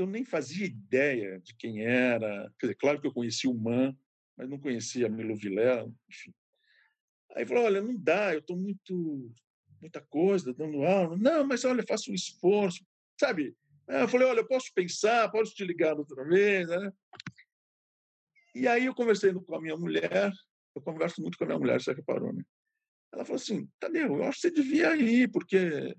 Eu 0.00 0.06
nem 0.06 0.24
fazia 0.24 0.66
ideia 0.66 1.38
de 1.40 1.54
quem 1.54 1.84
era. 1.84 2.50
Quer 2.58 2.66
dizer, 2.66 2.76
claro 2.76 3.00
que 3.00 3.06
eu 3.06 3.12
conhecia 3.12 3.50
o 3.50 3.54
Man, 3.54 3.94
mas 4.36 4.48
não 4.48 4.58
conhecia 4.58 5.08
Milo 5.08 5.36
Vilela, 5.36 5.92
enfim. 6.08 6.32
Aí 7.36 7.44
falou: 7.44 7.64
olha, 7.64 7.82
não 7.82 7.96
dá, 7.96 8.32
eu 8.32 8.40
estou 8.40 8.56
muito. 8.56 9.30
muita 9.80 10.00
coisa, 10.00 10.54
dando 10.54 10.82
aula. 10.84 11.16
Não, 11.16 11.46
mas 11.46 11.64
olha, 11.64 11.84
faço 11.86 12.10
um 12.10 12.14
esforço. 12.14 12.84
Sabe? 13.18 13.54
Eu 13.86 14.08
falei: 14.08 14.26
olha, 14.26 14.40
eu 14.40 14.48
posso 14.48 14.72
pensar, 14.74 15.30
posso 15.30 15.54
te 15.54 15.64
ligar 15.64 15.98
outra 15.98 16.24
vez. 16.24 16.66
Né? 16.68 16.92
E 18.54 18.66
aí 18.66 18.86
eu 18.86 18.94
conversei 18.94 19.32
com 19.34 19.54
a 19.54 19.60
minha 19.60 19.76
mulher, 19.76 20.32
eu 20.74 20.82
converso 20.82 21.20
muito 21.20 21.36
com 21.36 21.44
a 21.44 21.46
minha 21.46 21.58
mulher, 21.58 21.80
você 21.80 21.92
reparou, 21.92 22.32
né? 22.32 22.42
Ela 23.12 23.24
falou 23.24 23.36
assim: 23.36 23.68
Tadeu, 23.78 24.16
eu 24.16 24.24
acho 24.24 24.40
que 24.40 24.48
você 24.48 24.50
devia 24.50 24.96
ir, 24.96 25.30
porque 25.30 25.94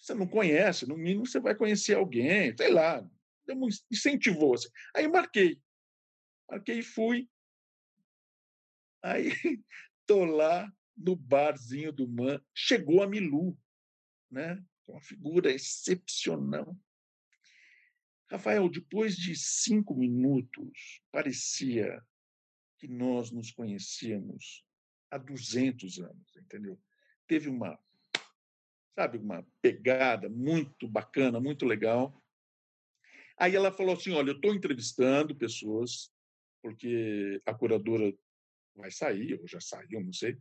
você 0.00 0.14
não 0.14 0.26
conhece, 0.26 0.88
no 0.88 0.96
mínimo 0.96 1.26
você 1.26 1.38
vai 1.40 1.54
conhecer 1.54 1.96
alguém, 1.96 2.56
sei 2.56 2.70
lá. 2.70 3.08
Incentivou. 3.90 4.54
Assim. 4.54 4.68
Aí 4.94 5.08
marquei. 5.08 5.60
Marquei 6.48 6.78
e 6.78 6.82
fui. 6.82 7.28
Aí 9.02 9.30
Estou 10.10 10.24
lá 10.24 10.68
no 10.96 11.14
barzinho 11.14 11.92
do 11.92 12.08
Man, 12.08 12.42
chegou 12.52 13.00
a 13.00 13.06
Milu, 13.06 13.56
né? 14.28 14.60
uma 14.88 15.00
figura 15.00 15.52
excepcional. 15.52 16.76
Rafael, 18.28 18.68
depois 18.68 19.14
de 19.14 19.36
cinco 19.36 19.94
minutos, 19.94 21.00
parecia 21.12 22.04
que 22.76 22.88
nós 22.88 23.30
nos 23.30 23.52
conhecíamos 23.52 24.64
há 25.12 25.16
200 25.16 26.00
anos, 26.00 26.36
entendeu? 26.36 26.76
Teve 27.28 27.48
uma, 27.48 27.78
sabe, 29.00 29.16
uma 29.16 29.46
pegada 29.62 30.28
muito 30.28 30.86
bacana, 30.86 31.40
muito 31.40 31.64
legal. 31.64 32.14
Aí 33.38 33.56
ela 33.56 33.72
falou 33.72 33.94
assim: 33.94 34.12
Olha, 34.12 34.30
eu 34.30 34.36
estou 34.36 34.54
entrevistando 34.54 35.34
pessoas, 35.34 36.12
porque 36.62 37.40
a 37.46 37.54
curadora 37.54 38.12
vai 38.76 38.90
sair, 38.90 39.40
ou 39.40 39.48
já 39.48 39.60
saiu, 39.60 40.04
não 40.04 40.12
sei. 40.12 40.36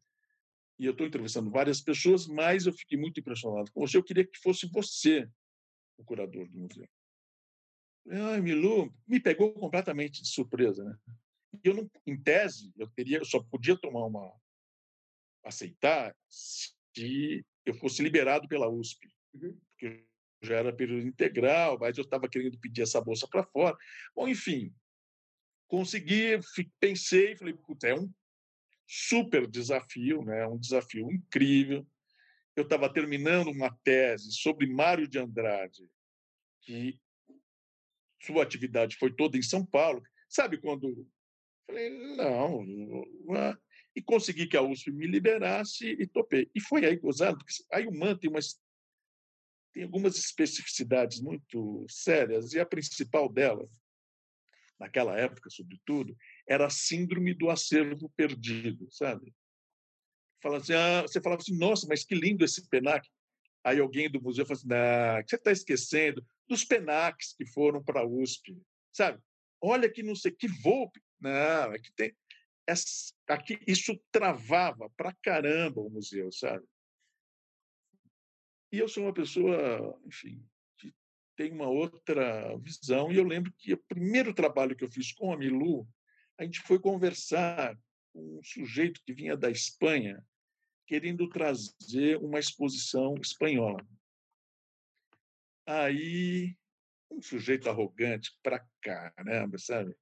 E 0.77 0.85
eu 0.85 0.91
estou 0.91 1.07
entrevistando 1.07 1.49
várias 1.49 1.81
pessoas, 1.81 2.27
mas 2.27 2.65
eu 2.65 2.73
fiquei 2.73 2.97
muito 2.97 3.19
impressionado 3.19 3.71
com 3.71 3.81
você. 3.81 3.97
Eu 3.97 4.03
queria 4.03 4.25
que 4.25 4.37
fosse 4.39 4.67
você 4.67 5.29
o 5.97 6.03
curador 6.03 6.47
do 6.49 6.57
museu. 6.57 6.87
Ai, 8.09 8.41
Milu, 8.41 8.93
me 9.07 9.19
pegou 9.21 9.53
completamente 9.53 10.21
de 10.21 10.29
surpresa, 10.29 10.83
né? 10.83 10.97
Eu 11.63 11.73
não, 11.73 11.91
em 12.05 12.21
tese, 12.21 12.71
eu 12.77 12.87
teria, 12.87 13.17
eu 13.19 13.25
só 13.25 13.41
podia 13.43 13.77
tomar 13.77 14.05
uma 14.05 14.33
aceitar 15.43 16.15
eu 17.65 17.73
fosse 17.75 18.01
liberado 18.01 18.47
pela 18.47 18.69
USP, 18.69 19.07
uhum. 19.33 19.59
porque 19.71 20.05
já 20.41 20.55
era 20.55 20.73
período 20.73 21.07
integral, 21.07 21.77
mas 21.79 21.97
eu 21.97 22.03
estava 22.03 22.29
querendo 22.29 22.57
pedir 22.59 22.81
essa 22.81 23.01
bolsa 23.01 23.27
para 23.27 23.43
fora. 23.43 23.77
Bom, 24.15 24.27
enfim, 24.27 24.73
consegui, 25.67 26.39
pensei, 26.79 27.35
falei, 27.35 27.57
é 27.83 27.95
um 27.95 28.11
super 28.87 29.45
desafio, 29.47 30.23
né? 30.23 30.47
um 30.47 30.57
desafio 30.57 31.11
incrível. 31.11 31.85
Eu 32.55 32.63
estava 32.63 32.91
terminando 32.91 33.51
uma 33.51 33.69
tese 33.83 34.31
sobre 34.31 34.67
Mário 34.67 35.07
de 35.07 35.19
Andrade, 35.19 35.89
que 36.61 36.99
sua 38.21 38.43
atividade 38.43 38.97
foi 38.97 39.13
toda 39.13 39.37
em 39.37 39.41
São 39.41 39.65
Paulo. 39.65 40.01
Sabe 40.27 40.57
quando. 40.57 41.07
Falei, 41.65 41.89
não. 42.17 42.65
E 43.95 44.01
consegui 44.01 44.47
que 44.47 44.55
a 44.55 44.61
USP 44.61 44.91
me 44.91 45.07
liberasse 45.07 45.85
e 45.85 46.07
topei. 46.07 46.49
E 46.53 46.61
foi 46.61 46.85
aí 46.85 46.95
gozado, 46.95 47.37
porque 47.37 47.53
aí 47.71 47.87
o 47.87 47.91
MAN 47.91 48.15
tem, 48.15 48.29
umas, 48.29 48.59
tem 49.73 49.83
algumas 49.83 50.17
especificidades 50.17 51.19
muito 51.19 51.85
sérias, 51.89 52.53
e 52.53 52.59
a 52.59 52.65
principal 52.65 53.27
delas, 53.27 53.69
naquela 54.79 55.17
época, 55.19 55.49
sobretudo, 55.49 56.15
era 56.47 56.67
a 56.67 56.69
síndrome 56.69 57.33
do 57.33 57.49
acervo 57.49 58.09
perdido, 58.15 58.87
sabe? 58.91 59.33
Fala 60.41 60.57
assim, 60.57 60.73
ah, 60.73 61.01
você 61.01 61.21
falava 61.21 61.41
assim, 61.41 61.57
nossa, 61.57 61.85
mas 61.87 62.05
que 62.05 62.15
lindo 62.15 62.45
esse 62.45 62.67
penac. 62.69 63.07
Aí 63.63 63.79
alguém 63.79 64.09
do 64.09 64.21
museu 64.21 64.45
fala 64.45 64.57
assim, 64.57 64.67
ah, 64.71 65.23
você 65.27 65.35
está 65.35 65.51
esquecendo 65.51 66.25
dos 66.47 66.63
penacs 66.63 67.33
que 67.33 67.45
foram 67.45 67.83
para 67.83 68.01
a 68.01 68.07
USP, 68.07 68.57
sabe? 68.93 69.21
Olha 69.61 69.91
que 69.91 70.01
não 70.01 70.15
sei, 70.15 70.31
que 70.31 70.47
voo. 70.47 70.89
Não, 71.19 71.73
é 71.73 71.79
que 71.79 71.91
tem... 71.93 72.15
Essa, 72.69 73.13
aqui, 73.27 73.59
isso 73.65 73.99
travava 74.11 74.89
para 74.95 75.15
caramba 75.23 75.81
o 75.81 75.89
museu, 75.89 76.31
sabe? 76.31 76.63
E 78.71 78.77
eu 78.77 78.87
sou 78.87 79.05
uma 79.05 79.13
pessoa, 79.13 79.99
enfim, 80.05 80.45
que 80.77 80.93
tem 81.35 81.51
uma 81.51 81.67
outra 81.67 82.55
visão. 82.59 83.11
E 83.11 83.17
eu 83.17 83.23
lembro 83.23 83.51
que 83.57 83.73
o 83.73 83.83
primeiro 83.85 84.33
trabalho 84.33 84.75
que 84.75 84.83
eu 84.83 84.91
fiz 84.91 85.11
com 85.11 85.33
a 85.33 85.37
Milu 85.37 85.87
a 86.37 86.43
gente 86.45 86.61
foi 86.61 86.79
conversar 86.79 87.77
com 88.13 88.39
um 88.39 88.43
sujeito 88.43 89.01
que 89.03 89.13
vinha 89.13 89.35
da 89.35 89.51
Espanha, 89.51 90.25
querendo 90.87 91.27
trazer 91.27 92.17
uma 92.17 92.39
exposição 92.39 93.15
espanhola. 93.15 93.85
Aí, 95.65 96.55
um 97.11 97.21
sujeito 97.21 97.69
arrogante 97.69 98.31
pra 98.41 98.65
caramba, 98.81 99.57
sabe? 99.57 99.93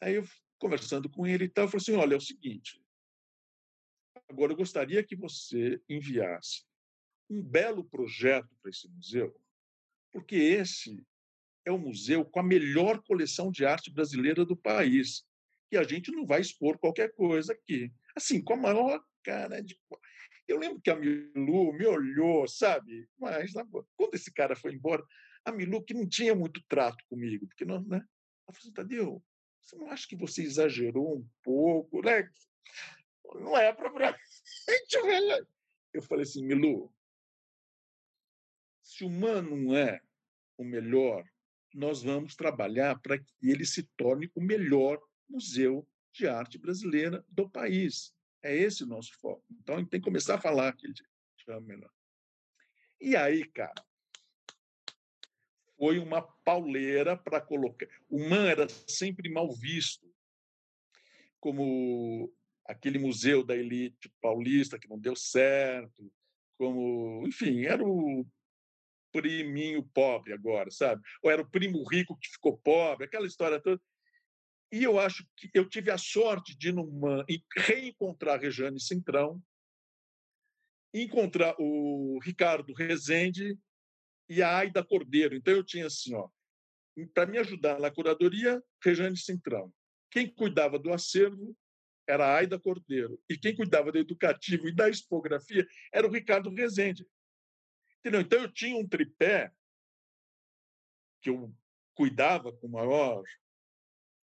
Aí 0.00 0.16
eu, 0.16 0.24
conversando 0.58 1.08
com 1.08 1.26
ele 1.26 1.44
e 1.44 1.48
tal, 1.48 1.64
eu 1.64 1.68
falei 1.68 1.82
assim, 1.82 1.94
olha, 1.94 2.14
é 2.14 2.16
o 2.16 2.20
seguinte, 2.20 2.82
agora 4.28 4.52
eu 4.52 4.56
gostaria 4.56 5.02
que 5.02 5.16
você 5.16 5.80
enviasse 5.88 6.64
um 7.30 7.42
belo 7.42 7.84
projeto 7.84 8.54
para 8.60 8.70
esse 8.70 8.88
museu, 8.88 9.38
porque 10.12 10.36
esse 10.36 11.04
é 11.64 11.70
o 11.72 11.78
museu 11.78 12.24
com 12.24 12.40
a 12.40 12.42
melhor 12.42 13.02
coleção 13.02 13.50
de 13.50 13.64
arte 13.66 13.90
brasileira 13.90 14.44
do 14.44 14.56
país. 14.56 15.26
E 15.70 15.76
a 15.76 15.82
gente 15.82 16.10
não 16.10 16.24
vai 16.24 16.40
expor 16.40 16.78
qualquer 16.78 17.12
coisa 17.12 17.52
aqui. 17.52 17.92
Assim, 18.16 18.42
com 18.42 18.54
a 18.54 18.56
maior 18.56 19.04
cara 19.22 19.62
de. 19.62 19.78
Eu 20.46 20.58
lembro 20.58 20.80
que 20.80 20.88
a 20.88 20.96
Milu 20.96 21.74
me 21.74 21.84
olhou, 21.84 22.48
sabe? 22.48 23.06
Mas 23.18 23.52
quando 23.96 24.14
esse 24.14 24.32
cara 24.32 24.56
foi 24.56 24.72
embora, 24.72 25.04
a 25.44 25.52
Milu, 25.52 25.84
que 25.84 25.92
não 25.92 26.08
tinha 26.08 26.34
muito 26.34 26.62
trato 26.66 27.04
comigo, 27.06 27.46
porque 27.46 27.66
não, 27.66 27.82
né? 27.84 27.98
Ela 27.98 28.54
falou 28.54 28.58
assim, 28.60 28.72
Tadeu, 28.72 29.22
você 29.68 29.76
não 29.76 29.90
acha 29.90 30.08
que 30.08 30.16
você 30.16 30.42
exagerou 30.42 31.18
um 31.18 31.28
pouco, 31.42 32.00
né? 32.00 32.30
Não 33.34 33.56
é 33.56 33.72
para 33.72 34.18
Eu 35.92 36.02
falei 36.02 36.22
assim, 36.22 36.44
Milu, 36.44 36.92
se 38.82 39.04
o 39.04 39.08
humano 39.08 39.56
não 39.56 39.76
é 39.76 40.00
o 40.56 40.64
melhor 40.64 41.28
nós 41.74 42.02
vamos 42.02 42.34
trabalhar 42.34 42.98
para 42.98 43.18
que 43.18 43.32
ele 43.42 43.64
se 43.64 43.82
torne 43.96 44.30
o 44.34 44.40
melhor 44.40 45.00
museu 45.28 45.86
de 46.12 46.26
arte 46.26 46.58
brasileira 46.58 47.24
do 47.28 47.48
país. 47.48 48.14
É 48.42 48.56
esse 48.56 48.84
o 48.84 48.86
nosso 48.86 49.12
foco. 49.20 49.44
Então, 49.50 49.76
a 49.76 49.78
gente 49.78 49.90
tem 49.90 50.00
que 50.00 50.04
começar 50.04 50.36
a 50.36 50.40
falar 50.40 50.74
que 50.74 50.86
ele 50.86 50.94
é 51.48 51.60
melhor. 51.60 51.90
E 53.00 53.14
aí, 53.14 53.44
cara, 53.44 53.84
foi 55.78 55.98
uma 56.00 56.20
pauleira 56.20 57.16
para 57.16 57.40
colocar. 57.40 57.86
O 58.10 58.18
MAN 58.18 58.48
era 58.48 58.66
sempre 58.88 59.30
mal 59.30 59.50
visto, 59.52 60.12
como 61.40 62.34
aquele 62.66 62.98
museu 62.98 63.44
da 63.44 63.56
elite 63.56 64.12
paulista 64.20 64.78
que 64.78 64.88
não 64.88 64.98
deu 64.98 65.14
certo, 65.14 66.12
como, 66.58 67.24
enfim, 67.26 67.64
era 67.64 67.82
o 67.82 68.26
priminho 69.12 69.82
pobre 69.94 70.32
agora, 70.32 70.70
sabe? 70.70 71.00
Ou 71.22 71.30
era 71.30 71.40
o 71.40 71.48
primo 71.48 71.82
rico 71.88 72.18
que 72.18 72.28
ficou 72.28 72.58
pobre, 72.58 73.06
aquela 73.06 73.26
história 73.26 73.60
toda. 73.60 73.80
E 74.70 74.82
eu 74.82 74.98
acho 74.98 75.26
que 75.36 75.48
eu 75.54 75.66
tive 75.66 75.90
a 75.90 75.96
sorte 75.96 76.58
de 76.58 76.72
numa, 76.72 77.24
reencontrar 77.56 78.34
a 78.34 78.38
Rejane 78.38 78.80
Centrão, 78.80 79.42
encontrar 80.92 81.54
o 81.58 82.18
Ricardo 82.22 82.74
Rezende 82.74 83.56
e 84.28 84.42
a 84.42 84.56
Aida 84.56 84.84
Cordeiro. 84.84 85.34
Então 85.34 85.54
eu 85.54 85.64
tinha 85.64 85.86
assim, 85.86 86.14
ó, 86.14 86.28
para 87.14 87.26
me 87.26 87.38
ajudar 87.38 87.78
na 87.80 87.90
curadoria, 87.90 88.62
Rejane 88.82 89.16
Centrão. 89.16 89.72
Quem 90.10 90.28
cuidava 90.28 90.78
do 90.78 90.92
acervo 90.92 91.56
era 92.06 92.26
a 92.26 92.36
Aida 92.36 92.58
Cordeiro. 92.58 93.20
E 93.28 93.36
quem 93.36 93.54
cuidava 93.54 93.92
do 93.92 93.98
educativo 93.98 94.68
e 94.68 94.74
da 94.74 94.88
expografia 94.88 95.66
era 95.92 96.06
o 96.06 96.10
Ricardo 96.10 96.50
Rezende. 96.50 97.06
Entendeu? 98.00 98.20
Então 98.20 98.40
eu 98.42 98.52
tinha 98.52 98.76
um 98.76 98.88
tripé 98.88 99.52
que 101.20 101.30
eu 101.30 101.52
cuidava 101.94 102.52
com 102.52 102.68
maior 102.68 103.22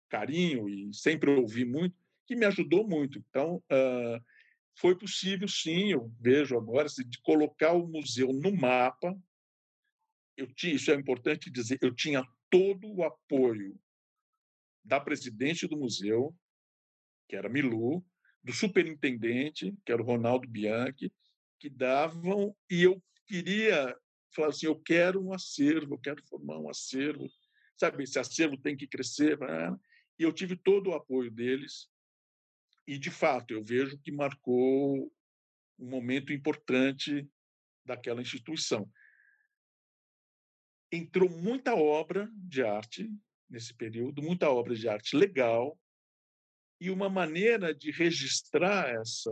carinho 0.09 0.69
e 0.69 0.93
sempre 0.93 1.31
ouvi 1.31 1.65
muito, 1.65 1.97
que 2.27 2.37
me 2.37 2.45
ajudou 2.45 2.87
muito. 2.87 3.19
Então, 3.19 3.63
foi 4.77 4.95
possível, 4.95 5.49
sim, 5.49 5.91
eu 5.91 6.13
vejo 6.21 6.57
agora, 6.57 6.87
de 6.89 7.21
colocar 7.23 7.73
o 7.73 7.87
museu 7.87 8.33
no 8.33 8.55
mapa. 8.55 9.19
Eu 10.37 10.47
tinha, 10.55 10.75
isso 10.75 10.91
é 10.91 10.95
importante 10.95 11.51
dizer, 11.51 11.79
eu 11.83 11.95
tinha 11.95 12.25
todo 12.51 12.93
o 12.93 13.05
apoio 13.05 13.79
da 14.85 15.01
presidente 15.01 15.67
do 15.67 15.77
museu, 15.77 16.35
que 17.29 17.37
era 17.37 17.49
Milu, 17.49 18.05
do 18.43 18.53
superintendente, 18.53 19.75
que 19.85 19.93
era 19.93 20.03
o 20.03 20.05
Ronaldo 20.05 20.49
Bianchi, 20.49 21.13
que 21.61 21.69
davam, 21.69 22.57
e 22.69 22.83
eu 22.83 23.03
queria 23.27 23.97
falar 24.35 24.49
assim, 24.49 24.67
eu 24.67 24.77
quero 24.81 25.25
um 25.25 25.33
acervo, 25.33 25.95
eu 25.95 25.99
quero 25.99 26.23
formar 26.27 26.59
um 26.59 26.69
acervo, 26.69 27.29
sabe, 27.79 28.03
esse 28.03 28.19
acervo 28.19 28.57
tem 28.57 28.77
que 28.77 28.87
crescer? 28.87 29.39
E 30.19 30.23
eu 30.23 30.33
tive 30.33 30.57
todo 30.57 30.91
o 30.91 30.95
apoio 30.95 31.31
deles. 31.31 31.89
E, 32.87 32.99
de 32.99 33.11
fato, 33.11 33.55
eu 33.55 33.63
vejo 33.63 33.99
que 33.99 34.11
marcou 34.11 35.13
um 35.79 35.89
momento 35.89 36.33
importante 36.33 37.29
daquela 37.85 38.21
instituição. 38.21 38.91
Entrou 40.93 41.31
muita 41.31 41.75
obra 41.75 42.31
de 42.35 42.63
arte 42.63 43.11
nesse 43.49 43.73
período, 43.73 44.23
muita 44.23 44.51
obra 44.51 44.75
de 44.75 44.89
arte 44.89 45.17
legal, 45.17 45.79
e 46.79 46.91
uma 46.91 47.09
maneira 47.09 47.75
de 47.75 47.91
registrar 47.91 48.89
essa, 48.89 49.31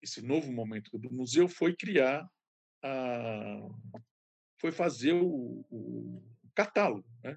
esse 0.00 0.22
novo 0.22 0.50
momento 0.50 0.96
do 0.98 1.12
museu 1.12 1.48
foi 1.48 1.74
criar, 1.76 2.26
a, 2.82 3.68
foi 4.58 4.72
fazer 4.72 5.12
o, 5.12 5.64
o 5.70 6.22
catálogo, 6.54 7.08
né? 7.22 7.36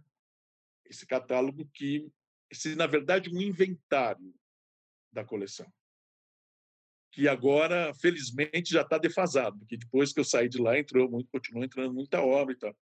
esse 0.86 1.06
catálogo 1.06 1.68
que, 1.74 2.08
esse, 2.50 2.76
na 2.76 2.86
verdade, 2.86 3.30
um 3.34 3.42
inventário 3.42 4.34
da 5.12 5.26
coleção, 5.26 5.72
que 7.14 7.28
agora, 7.28 7.94
felizmente, 7.94 8.74
já 8.74 8.82
está 8.82 8.98
defasado, 8.98 9.60
porque 9.60 9.78
depois 9.78 10.12
que 10.12 10.20
eu 10.20 10.26
saí 10.26 10.50
de 10.50 10.60
lá, 10.60 10.78
entrou 10.78 11.08
muito, 11.08 11.30
continuou 11.30 11.64
entrando 11.64 11.94
muita 11.94 12.20
obra 12.20 12.56
e 12.56 12.58
tal. 12.58 12.76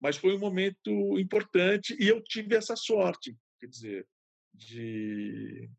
Mas 0.00 0.16
foi 0.16 0.34
um 0.34 0.40
momento 0.40 0.90
importante 1.20 1.96
e 2.00 2.08
eu 2.08 2.20
tive 2.20 2.56
essa 2.56 2.74
sorte, 2.74 3.36
quer 3.60 3.68
dizer, 3.68 4.08
de, 4.52 5.70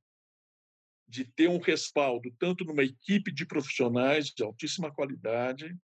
de 1.06 1.26
ter 1.26 1.50
um 1.50 1.60
respaldo 1.60 2.34
tanto 2.40 2.64
numa 2.64 2.84
equipe 2.84 3.30
de 3.30 3.46
profissionais 3.46 4.28
de 4.28 4.42
altíssima 4.42 4.90
qualidade. 4.90 5.78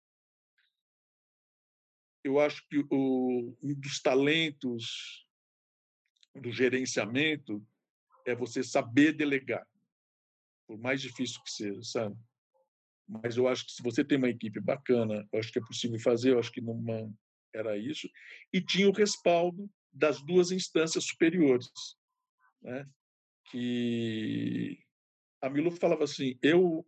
Eu 2.22 2.38
acho 2.38 2.62
que 2.68 2.84
o, 2.90 3.56
um 3.62 3.74
dos 3.80 3.98
talentos 4.02 5.26
do 6.34 6.52
gerenciamento 6.52 7.66
é 8.26 8.34
você 8.34 8.62
saber 8.62 9.14
delegar, 9.14 9.66
por 10.66 10.78
mais 10.78 11.00
difícil 11.00 11.42
que 11.42 11.50
seja, 11.50 11.82
sabe? 11.82 12.16
Mas 13.06 13.36
eu 13.36 13.46
acho 13.46 13.66
que 13.66 13.72
se 13.72 13.82
você 13.82 14.04
tem 14.04 14.16
uma 14.16 14.30
equipe 14.30 14.60
bacana, 14.60 15.26
eu 15.32 15.38
acho 15.38 15.52
que 15.52 15.58
é 15.58 15.64
possível 15.64 15.98
fazer, 15.98 16.32
eu 16.32 16.38
acho 16.38 16.50
que 16.50 16.60
numa 16.60 17.12
era 17.54 17.76
isso, 17.76 18.08
e 18.52 18.60
tinha 18.60 18.88
o 18.88 18.92
respaldo 18.92 19.70
das 19.92 20.20
duas 20.22 20.50
instâncias 20.50 21.04
superiores, 21.04 21.68
né? 22.62 22.88
Que 23.50 24.78
a 25.40 25.48
Milu 25.48 25.70
falava 25.70 26.04
assim: 26.04 26.36
eu 26.42 26.84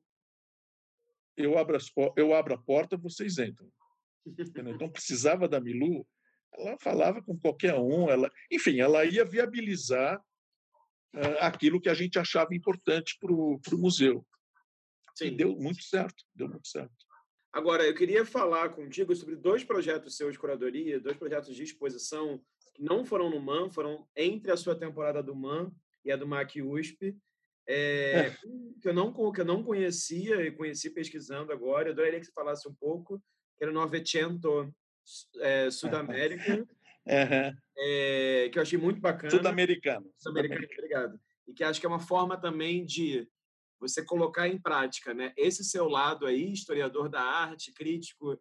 eu 1.37 1.59
abro, 1.59 1.77
as, 1.77 1.93
eu 2.17 2.35
abro 2.35 2.55
a 2.55 2.59
porta, 2.59 2.97
vocês 2.97 3.39
entram. 3.39 3.71
Então 4.27 4.91
precisava 4.91 5.47
da 5.47 5.61
Milu 5.61 6.07
ela 6.59 6.77
falava 6.79 7.23
com 7.23 7.39
qualquer 7.39 7.75
um, 7.75 8.09
ela, 8.09 8.31
enfim, 8.51 8.81
ela 8.81 9.05
ia 9.05 9.25
viabilizar 9.25 10.23
aquilo 11.41 11.81
que 11.81 11.89
a 11.89 11.95
gente 11.95 12.19
achava 12.19 12.55
importante 12.55 13.17
para 13.21 13.33
o 13.33 13.79
museu. 13.79 14.27
Sim. 15.15 15.27
E 15.27 15.31
deu 15.31 15.57
muito 15.57 15.83
certo, 15.83 16.23
deu 16.35 16.49
muito 16.49 16.69
certo. 16.69 16.95
Agora, 17.53 17.87
eu 17.87 17.95
queria 17.95 18.25
falar 18.25 18.69
contigo 18.71 19.17
sobre 19.17 19.35
dois 19.35 19.65
projetos 19.65 20.17
seus 20.17 20.33
de 20.33 20.39
curadoria, 20.39 21.01
dois 21.01 21.17
projetos 21.17 21.57
de 21.57 21.63
exposição 21.63 22.39
que 22.75 22.83
não 22.83 23.03
foram 23.03 23.31
no 23.31 23.41
MAN, 23.41 23.71
foram 23.71 24.07
entre 24.15 24.53
a 24.53 24.57
sua 24.59 24.79
temporada 24.79 25.23
do 25.23 25.35
MAN 25.35 25.73
e 26.05 26.13
a 26.13 26.17
do 26.17 26.27
MAC 26.27 26.61
USP, 26.61 27.17
é, 27.67 28.11
é. 28.13 28.37
que, 28.81 28.89
eu 28.89 28.93
não, 28.93 29.11
que 29.33 29.41
eu 29.41 29.45
não 29.45 29.65
conhecia 29.65 30.43
e 30.43 30.53
conheci 30.53 30.91
pesquisando 30.91 31.51
agora. 31.51 31.89
Eu 31.89 31.93
adoraria 31.93 32.21
que 32.21 32.27
você 32.27 32.33
falasse 32.33 32.69
um 32.69 32.75
pouco, 32.75 33.19
que 33.57 33.65
era 33.65 33.71
o 33.71 33.75
Novecento 33.75 34.71
é, 35.41 35.71
Sudamérica, 35.73 36.67
uhum. 37.07 37.57
é, 37.79 38.49
que 38.53 38.59
eu 38.59 38.63
achei 38.63 38.79
muito 38.79 39.01
bacana. 39.01 39.31
Sul-americano. 39.31 40.11
Sul-americano, 40.19 40.67
obrigado. 40.73 41.21
E 41.47 41.53
que 41.53 41.65
acho 41.65 41.81
que 41.81 41.87
é 41.87 41.89
uma 41.89 42.01
forma 42.01 42.37
também 42.37 42.85
de 42.85 43.27
você 43.79 44.05
colocar 44.05 44.49
em 44.49 44.59
prática, 44.59 45.13
né? 45.13 45.33
Esse 45.37 45.63
seu 45.65 45.89
lado 45.89 46.27
aí, 46.27 46.53
historiador 46.53 47.09
da 47.09 47.21
arte, 47.21 47.73
crítico, 47.73 48.41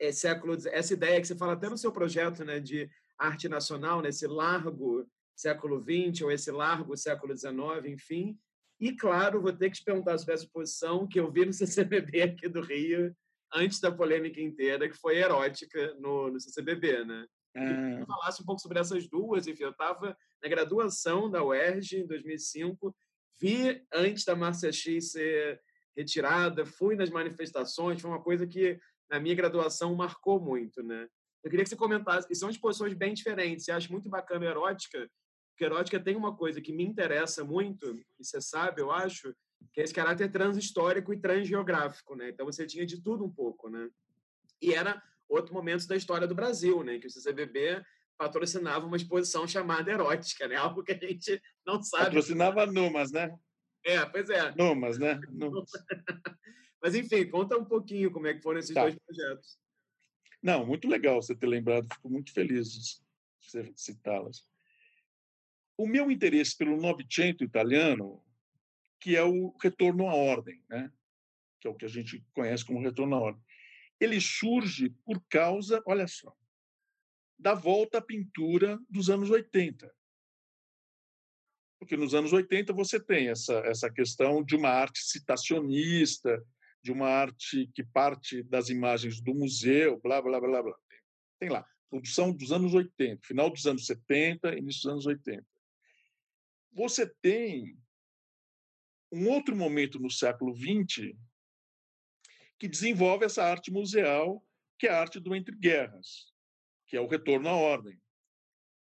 é 0.00 0.10
século, 0.10 0.56
essa 0.68 0.92
ideia 0.92 1.20
que 1.20 1.26
você 1.26 1.36
fala 1.36 1.52
até 1.52 1.68
no 1.68 1.78
seu 1.78 1.92
projeto, 1.92 2.44
né, 2.44 2.58
de 2.58 2.90
arte 3.16 3.48
nacional, 3.48 4.02
nesse 4.02 4.26
largo 4.26 5.06
século 5.36 5.80
XX 5.80 6.22
ou 6.22 6.32
esse 6.32 6.50
largo 6.50 6.96
século 6.96 7.36
XIX, 7.36 7.86
enfim. 7.86 8.36
E 8.80 8.92
claro, 8.96 9.40
vou 9.40 9.52
ter 9.52 9.70
que 9.70 9.76
te 9.76 9.84
perguntar 9.84 10.18
sobre 10.18 10.34
essa 10.34 10.44
exposição 10.44 11.06
que 11.06 11.20
eu 11.20 11.30
vi 11.30 11.46
no 11.46 11.52
CCBB 11.54 12.22
aqui 12.22 12.48
do 12.48 12.60
Rio, 12.60 13.14
antes 13.54 13.80
da 13.80 13.92
polêmica 13.92 14.40
inteira, 14.40 14.88
que 14.88 14.96
foi 14.96 15.18
erótica 15.18 15.94
no, 16.00 16.30
no 16.30 16.40
CCBB, 16.40 17.04
né? 17.04 17.26
É. 17.54 18.04
Falasse 18.06 18.42
um 18.42 18.46
pouco 18.46 18.60
sobre 18.60 18.78
essas 18.78 19.06
duas, 19.08 19.46
enfim, 19.46 19.64
eu 19.64 19.70
estava 19.70 20.16
na 20.42 20.48
graduação 20.48 21.30
da 21.30 21.44
UERJ 21.44 22.00
em 22.00 22.06
2005, 22.06 22.94
vi 23.40 23.84
antes 23.92 24.24
da 24.24 24.34
Márcia 24.34 24.72
X 24.72 25.12
ser 25.12 25.60
retirada, 25.96 26.64
fui 26.64 26.96
nas 26.96 27.10
manifestações, 27.10 28.00
foi 28.00 28.10
uma 28.10 28.22
coisa 28.22 28.46
que 28.46 28.78
na 29.10 29.20
minha 29.20 29.34
graduação 29.34 29.94
marcou 29.94 30.40
muito, 30.40 30.82
né? 30.82 31.06
Eu 31.44 31.50
queria 31.50 31.64
que 31.64 31.68
você 31.68 31.76
comentasse, 31.76 32.26
que 32.26 32.34
são 32.34 32.48
exposições 32.48 32.94
bem 32.94 33.12
diferentes, 33.12 33.64
você 33.64 33.72
acha 33.72 33.90
muito 33.90 34.08
bacana 34.08 34.46
a 34.46 34.50
erótica, 34.50 35.10
porque 35.50 35.64
a 35.64 35.66
erótica 35.66 36.00
tem 36.00 36.16
uma 36.16 36.34
coisa 36.34 36.60
que 36.60 36.72
me 36.72 36.84
interessa 36.84 37.44
muito, 37.44 37.94
e 38.18 38.24
você 38.24 38.40
sabe, 38.40 38.80
eu 38.80 38.90
acho, 38.90 39.34
que 39.72 39.80
é 39.80 39.84
esse 39.84 39.92
caráter 39.92 40.30
transhistórico 40.30 41.12
e 41.12 41.20
transgeográfico, 41.20 42.16
né? 42.16 42.30
Então 42.30 42.46
você 42.46 42.66
tinha 42.66 42.86
de 42.86 43.02
tudo 43.02 43.24
um 43.24 43.30
pouco, 43.30 43.68
né? 43.68 43.90
E 44.60 44.72
era 44.72 45.02
outro 45.34 45.54
momento 45.54 45.86
da 45.86 45.96
história 45.96 46.26
do 46.26 46.34
Brasil, 46.34 46.82
né? 46.82 46.98
Que 46.98 47.06
o 47.06 47.10
CCBB 47.10 47.82
patrocinava 48.16 48.86
uma 48.86 48.96
exposição 48.96 49.46
chamada 49.46 49.90
erótica, 49.90 50.46
né? 50.46 50.56
Algo 50.56 50.82
que 50.82 50.92
a 50.92 50.98
gente 50.98 51.40
não 51.66 51.82
sabe. 51.82 52.06
Patrocinava 52.06 52.66
Numas, 52.66 53.10
né? 53.12 53.36
É, 53.84 54.04
pois 54.06 54.30
é. 54.30 54.54
Numas, 54.54 54.98
né? 54.98 55.20
Numas. 55.30 55.70
Mas 56.82 56.94
enfim, 56.94 57.28
conta 57.28 57.56
um 57.56 57.64
pouquinho 57.64 58.10
como 58.10 58.26
é 58.26 58.34
que 58.34 58.42
foram 58.42 58.58
esses 58.58 58.74
tá. 58.74 58.82
dois 58.82 58.96
projetos. 58.98 59.58
Não, 60.42 60.66
muito 60.66 60.88
legal 60.88 61.22
você 61.22 61.34
ter 61.34 61.46
lembrado, 61.46 61.86
fico 61.92 62.10
muito 62.10 62.32
feliz 62.32 62.72
de 62.72 63.72
citá-las. 63.76 64.44
O 65.76 65.86
meu 65.86 66.10
interesse 66.10 66.56
pelo 66.56 66.76
Novecento 66.76 67.44
italiano 67.44 68.22
que 69.02 69.16
é 69.16 69.24
o 69.24 69.52
retorno 69.60 70.08
à 70.08 70.14
ordem, 70.14 70.62
né? 70.68 70.92
que 71.60 71.66
é 71.66 71.70
o 71.70 71.74
que 71.74 71.84
a 71.84 71.88
gente 71.88 72.24
conhece 72.32 72.64
como 72.64 72.80
retorno 72.80 73.16
à 73.16 73.20
ordem. 73.20 73.42
Ele 74.02 74.20
surge 74.20 74.90
por 75.04 75.22
causa, 75.28 75.80
olha 75.86 76.08
só, 76.08 76.34
da 77.38 77.54
volta 77.54 77.98
à 77.98 78.02
pintura 78.02 78.76
dos 78.90 79.08
anos 79.08 79.30
80. 79.30 79.94
Porque 81.78 81.96
nos 81.96 82.12
anos 82.12 82.32
80 82.32 82.72
você 82.72 82.98
tem 82.98 83.28
essa, 83.28 83.54
essa 83.60 83.88
questão 83.88 84.42
de 84.42 84.56
uma 84.56 84.70
arte 84.70 85.04
citacionista, 85.04 86.44
de 86.82 86.90
uma 86.90 87.06
arte 87.06 87.70
que 87.72 87.84
parte 87.84 88.42
das 88.42 88.68
imagens 88.70 89.20
do 89.20 89.32
museu, 89.32 90.00
blá, 90.00 90.20
blá, 90.20 90.40
blá, 90.40 90.60
blá. 90.64 90.76
Tem 91.38 91.48
lá, 91.48 91.64
produção 91.88 92.34
dos 92.34 92.50
anos 92.50 92.74
80, 92.74 93.24
final 93.24 93.50
dos 93.50 93.66
anos 93.66 93.86
70, 93.86 94.58
início 94.58 94.82
dos 94.82 94.90
anos 94.90 95.06
80. 95.06 95.46
Você 96.72 97.06
tem 97.22 97.78
um 99.12 99.28
outro 99.28 99.54
momento 99.54 100.00
no 100.00 100.10
século 100.10 100.56
XX 100.56 101.14
que 102.62 102.68
desenvolve 102.68 103.24
essa 103.24 103.42
arte 103.42 103.72
museal, 103.72 104.40
que 104.78 104.86
é 104.86 104.90
a 104.92 105.00
arte 105.00 105.18
do 105.18 105.34
entre 105.34 105.52
guerras, 105.52 106.32
que 106.86 106.96
é 106.96 107.00
o 107.00 107.08
retorno 107.08 107.48
à 107.48 107.56
ordem. 107.56 108.00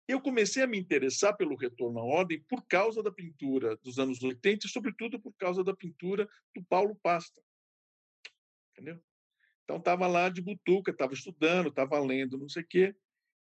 Eu 0.09 0.23
comecei 0.23 0.62
a 0.62 0.66
me 0.66 0.79
interessar 0.79 1.37
pelo 1.37 1.55
retorno 1.55 1.99
à 1.99 2.03
ordem 2.03 2.43
por 2.49 2.66
causa 2.66 3.03
da 3.03 3.12
pintura 3.12 3.77
dos 3.83 3.99
anos 3.99 4.23
80 4.23 4.66
e, 4.66 4.71
sobretudo, 4.71 5.21
por 5.21 5.35
causa 5.35 5.62
da 5.62 5.77
pintura 5.77 6.27
do 6.57 6.64
Paulo 6.64 6.99
Pasta. 7.03 7.43
Entendeu? 8.73 8.99
Então, 9.64 9.77
estava 9.77 10.07
lá 10.07 10.31
de 10.31 10.41
butuca, 10.41 10.91
estava 10.91 11.12
estudando, 11.12 11.69
estava 11.69 12.01
lendo, 12.01 12.39
não 12.39 12.49
sei 12.49 12.62
o 12.62 12.66
quê. 12.66 12.97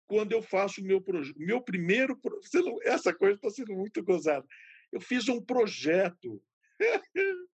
Quando 0.07 0.33
eu 0.33 0.41
faço 0.41 0.81
o 0.81 0.85
meu 0.85 1.03
projeto, 1.03 1.39
meu 1.39 1.61
primeiro. 1.61 2.19
Essa 2.83 3.13
coisa 3.13 3.35
está 3.35 3.51
sendo 3.51 3.75
muito 3.75 4.03
gozada. 4.03 4.47
Eu 4.91 5.03
fiz 5.03 5.29
um 5.29 5.45
projeto 5.45 6.43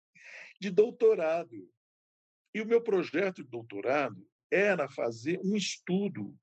de 0.60 0.70
doutorado. 0.70 1.72
E 2.54 2.62
o 2.62 2.66
meu 2.66 2.82
projeto 2.82 3.44
de 3.44 3.50
doutorado 3.50 4.28
era 4.50 4.90
fazer 4.90 5.40
um 5.44 5.56
estudo 5.56 6.38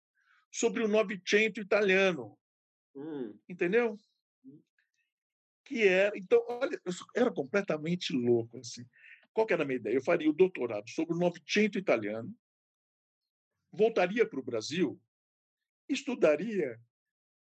sobre 0.51 0.83
o 0.83 0.89
Novecento 0.89 1.61
italiano. 1.61 2.39
Hum. 2.95 3.39
Entendeu? 3.49 3.99
Que 5.65 5.87
era. 5.87 6.17
Então, 6.17 6.43
olha, 6.49 6.81
eu 6.85 6.93
era 7.15 7.31
completamente 7.31 8.13
louco. 8.13 8.59
Assim. 8.59 8.87
Qual 9.33 9.47
era 9.51 9.63
a 9.63 9.67
minha 9.67 9.79
ideia? 9.79 9.95
Eu 9.95 10.03
faria 10.03 10.31
o 10.31 10.33
doutorado 10.33 10.89
sobre 10.89 11.15
o 11.15 11.19
Novecento 11.19 11.79
italiano, 11.79 12.35
voltaria 13.71 14.27
para 14.27 14.41
o 14.41 14.43
Brasil, 14.43 15.01
estudaria 15.89 16.81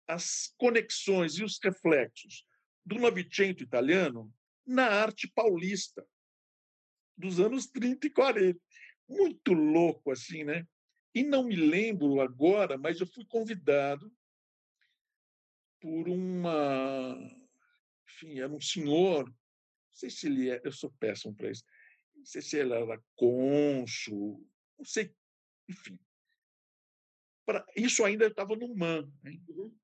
as 0.07 0.53
conexões 0.57 1.37
e 1.37 1.43
os 1.43 1.59
reflexos 1.61 2.45
do 2.85 2.95
Novecento 2.95 3.63
italiano 3.63 4.33
na 4.65 4.87
arte 4.87 5.27
paulista 5.27 6.05
dos 7.17 7.39
anos 7.39 7.67
30 7.67 8.07
e 8.07 8.09
40. 8.09 8.59
Muito 9.07 9.53
louco 9.53 10.11
assim, 10.11 10.43
né? 10.43 10.67
E 11.13 11.23
não 11.23 11.43
me 11.43 11.55
lembro 11.55 12.19
agora, 12.21 12.77
mas 12.77 12.99
eu 12.99 13.05
fui 13.05 13.25
convidado 13.25 14.11
por 15.79 16.07
uma. 16.09 17.15
Enfim, 18.07 18.39
era 18.39 18.51
um 18.51 18.61
senhor, 18.61 19.25
não 19.27 19.35
sei 19.91 20.09
se 20.09 20.27
ele 20.27 20.49
é, 20.49 20.61
eu 20.63 20.71
sou 20.71 20.91
péssimo 20.99 21.35
para 21.35 21.51
isso, 21.51 21.63
não 22.15 22.25
sei 22.25 22.41
se 22.41 22.57
ele 22.57 22.73
era 22.73 23.03
cônsul, 23.15 24.47
não 24.77 24.85
sei, 24.85 25.13
enfim. 25.69 25.99
Pra, 27.45 27.65
isso 27.75 28.03
ainda 28.05 28.27
estava 28.27 28.55
no 28.55 28.73
MAN? 28.73 29.11
Uhum. 29.25 29.75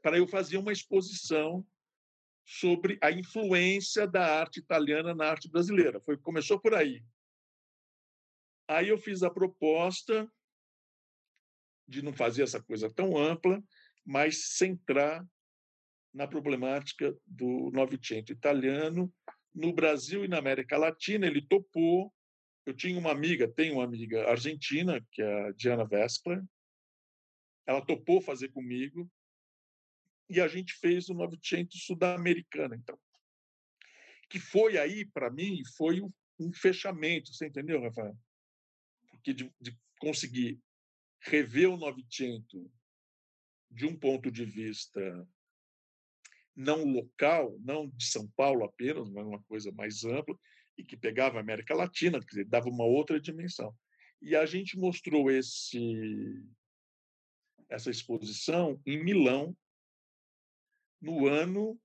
para 0.00 0.16
eu 0.16 0.26
fazer 0.26 0.56
uma 0.56 0.72
exposição 0.72 1.66
sobre 2.48 2.98
a 3.02 3.12
influência 3.12 4.06
da 4.06 4.40
arte 4.40 4.58
italiana 4.58 5.14
na 5.14 5.26
arte 5.26 5.50
brasileira. 5.50 6.00
Foi 6.00 6.16
começou 6.16 6.58
por 6.58 6.74
aí. 6.74 7.04
Aí 8.66 8.88
eu 8.88 8.96
fiz 8.96 9.22
a 9.22 9.28
proposta 9.28 10.26
de 11.86 12.00
não 12.00 12.14
fazer 12.14 12.42
essa 12.44 12.62
coisa 12.62 12.90
tão 12.90 13.18
ampla, 13.18 13.62
mas 14.02 14.56
centrar 14.56 15.22
na 16.12 16.26
problemática 16.26 17.14
do 17.26 17.70
Novecento 17.70 18.32
italiano 18.32 19.12
no 19.54 19.70
Brasil 19.70 20.24
e 20.24 20.28
na 20.28 20.38
América 20.38 20.78
Latina. 20.78 21.26
Ele 21.26 21.42
topou. 21.42 22.10
Eu 22.64 22.72
tinha 22.72 22.98
uma 22.98 23.10
amiga, 23.10 23.46
tenho 23.46 23.74
uma 23.74 23.84
amiga 23.84 24.26
argentina, 24.26 25.06
que 25.12 25.20
é 25.20 25.48
a 25.48 25.52
Diana 25.52 25.86
Vespler. 25.86 26.42
Ela 27.66 27.84
topou 27.84 28.22
fazer 28.22 28.48
comigo 28.48 29.06
e 30.28 30.40
a 30.40 30.48
gente 30.48 30.74
fez 30.74 31.08
o 31.08 31.14
Novecento 31.14 31.76
sul-americano, 31.76 32.74
então. 32.74 32.98
Que 34.28 34.38
foi 34.38 34.76
aí, 34.76 35.04
para 35.06 35.30
mim, 35.30 35.62
foi 35.76 36.02
um 36.38 36.52
fechamento, 36.52 37.32
você 37.32 37.46
entendeu, 37.46 37.80
Rafael? 37.82 38.16
porque 39.18 39.34
de, 39.34 39.52
de 39.60 39.76
conseguir 40.00 40.60
rever 41.20 41.68
o 41.68 41.76
Novecento 41.76 42.70
de 43.70 43.84
um 43.86 43.96
ponto 43.96 44.30
de 44.30 44.44
vista 44.44 45.28
não 46.56 46.84
local, 46.84 47.58
não 47.60 47.88
de 47.88 48.06
São 48.06 48.26
Paulo 48.28 48.64
apenas, 48.64 49.10
mas 49.10 49.26
uma 49.26 49.42
coisa 49.42 49.70
mais 49.72 50.04
ampla, 50.04 50.38
e 50.76 50.84
que 50.84 50.96
pegava 50.96 51.36
a 51.36 51.40
América 51.40 51.74
Latina, 51.74 52.20
quer 52.20 52.26
dizer, 52.26 52.44
dava 52.46 52.68
uma 52.68 52.84
outra 52.84 53.20
dimensão. 53.20 53.76
E 54.22 54.34
a 54.34 54.46
gente 54.46 54.78
mostrou 54.78 55.30
esse, 55.30 56.42
essa 57.68 57.90
exposição 57.90 58.80
em 58.86 59.02
Milão, 59.02 59.56
no 61.00 61.26
ano 61.26 61.78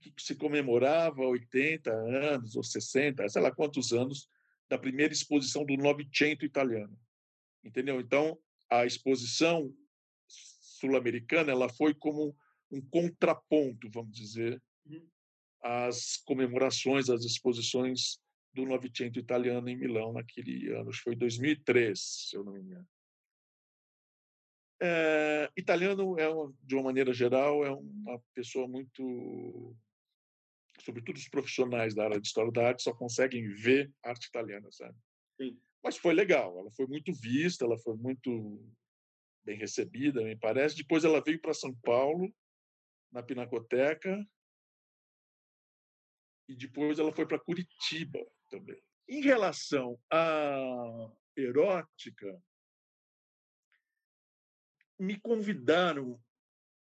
que 0.00 0.22
se 0.22 0.34
comemorava 0.34 1.22
80 1.22 1.90
anos 1.90 2.56
ou 2.56 2.62
60, 2.62 3.28
sei 3.28 3.42
lá 3.42 3.52
quantos 3.52 3.92
anos 3.92 4.28
da 4.68 4.78
primeira 4.78 5.12
exposição 5.12 5.64
do 5.64 5.76
Novecento 5.76 6.44
italiano. 6.44 6.98
Entendeu? 7.64 8.00
Então, 8.00 8.38
a 8.70 8.84
exposição 8.84 9.72
sul-americana 10.26 11.52
ela 11.52 11.68
foi 11.68 11.94
como 11.94 12.36
um 12.70 12.80
contraponto, 12.80 13.88
vamos 13.90 14.14
dizer, 14.14 14.62
uhum. 14.86 15.06
às 15.62 16.16
comemorações, 16.18 17.08
às 17.08 17.24
exposições 17.24 18.18
do 18.52 18.64
Novecento 18.64 19.18
italiano 19.18 19.68
em 19.68 19.76
Milão 19.76 20.12
naquele 20.12 20.70
ano, 20.72 20.90
acho 20.90 20.98
que 20.98 21.04
foi 21.04 21.16
2003, 21.16 21.98
se 21.98 22.36
eu 22.36 22.44
não 22.44 22.52
me 22.52 22.60
engano. 22.60 22.86
É, 24.80 25.50
italiano 25.56 26.18
é 26.18 26.26
de 26.62 26.76
uma 26.76 26.84
maneira 26.84 27.12
geral 27.12 27.64
é 27.64 27.70
uma 27.70 28.22
pessoa 28.32 28.68
muito 28.68 29.76
sobretudo 30.82 31.16
os 31.16 31.28
profissionais 31.28 31.94
da 31.94 32.04
área 32.04 32.20
de 32.20 32.26
história 32.26 32.52
da 32.52 32.68
arte, 32.68 32.82
só 32.82 32.94
conseguem 32.94 33.48
ver 33.54 33.92
arte 34.02 34.26
italiana, 34.26 34.70
sabe? 34.70 34.96
Sim. 35.40 35.60
Mas 35.82 35.96
foi 35.96 36.14
legal, 36.14 36.58
ela 36.58 36.70
foi 36.72 36.86
muito 36.86 37.12
vista, 37.12 37.64
ela 37.64 37.78
foi 37.78 37.96
muito 37.96 38.60
bem 39.44 39.56
recebida, 39.56 40.22
me 40.22 40.36
parece. 40.36 40.76
Depois 40.76 41.04
ela 41.04 41.22
veio 41.22 41.40
para 41.40 41.54
São 41.54 41.74
Paulo, 41.82 42.32
na 43.12 43.22
Pinacoteca, 43.22 44.26
e 46.48 46.56
depois 46.56 46.98
ela 46.98 47.12
foi 47.12 47.26
para 47.26 47.38
Curitiba 47.38 48.24
também. 48.48 48.82
Em 49.08 49.20
relação 49.20 49.98
à 50.10 51.10
erótica, 51.36 52.42
me 54.98 55.18
convidaram 55.20 56.20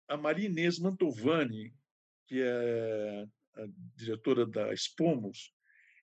a 0.08 0.18
Maria 0.18 0.48
Inês 0.48 0.78
Mantovani, 0.80 1.74
que 2.28 2.42
é 2.42 3.28
a 3.56 3.68
diretora 3.96 4.46
da 4.46 4.74
Espomos, 4.74 5.54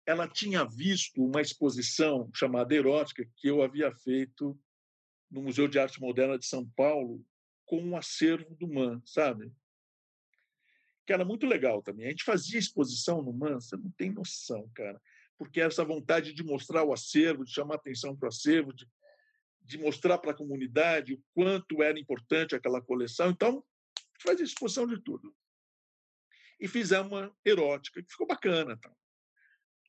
ela 0.06 0.28
tinha 0.28 0.64
visto 0.64 1.22
uma 1.22 1.40
exposição 1.40 2.30
chamada 2.34 2.74
Erótica 2.74 3.26
que 3.36 3.48
eu 3.48 3.62
havia 3.62 3.94
feito 3.94 4.58
no 5.30 5.42
Museu 5.42 5.68
de 5.68 5.78
Arte 5.78 6.00
Moderna 6.00 6.38
de 6.38 6.46
São 6.46 6.68
Paulo 6.70 7.24
com 7.64 7.80
um 7.80 7.96
acervo 7.96 8.54
do 8.56 8.66
MAN, 8.66 9.00
sabe? 9.04 9.52
Que 11.06 11.12
era 11.12 11.24
muito 11.24 11.46
legal 11.46 11.82
também. 11.82 12.06
A 12.06 12.10
gente 12.10 12.24
fazia 12.24 12.58
exposição 12.58 13.22
no 13.22 13.32
MAN, 13.32 13.60
você 13.60 13.76
não 13.76 13.90
tem 13.92 14.10
noção, 14.10 14.68
cara. 14.74 15.00
Porque 15.38 15.60
essa 15.60 15.84
vontade 15.84 16.32
de 16.32 16.42
mostrar 16.42 16.82
o 16.82 16.92
acervo, 16.92 17.44
de 17.44 17.52
chamar 17.52 17.76
atenção 17.76 18.16
para 18.16 18.26
o 18.26 18.28
acervo, 18.28 18.72
de, 18.72 18.86
de 19.62 19.78
mostrar 19.78 20.18
para 20.18 20.32
a 20.32 20.36
comunidade 20.36 21.14
o 21.14 21.22
quanto 21.34 21.82
era 21.82 21.98
importante 21.98 22.54
aquela 22.54 22.80
coleção. 22.80 23.30
Então, 23.30 23.64
fazia 24.20 24.44
exposição 24.44 24.86
de 24.86 25.00
tudo 25.00 25.34
e 26.60 26.68
fizemos 26.68 27.10
uma 27.10 27.34
erótica, 27.44 28.02
que 28.02 28.10
ficou 28.10 28.26
bacana. 28.26 28.76
Tá? 28.76 28.94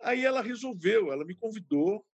Aí 0.01 0.25
ela 0.25 0.41
resolveu, 0.41 1.11
ela 1.11 1.25
me 1.25 1.35
convidou 1.35 2.05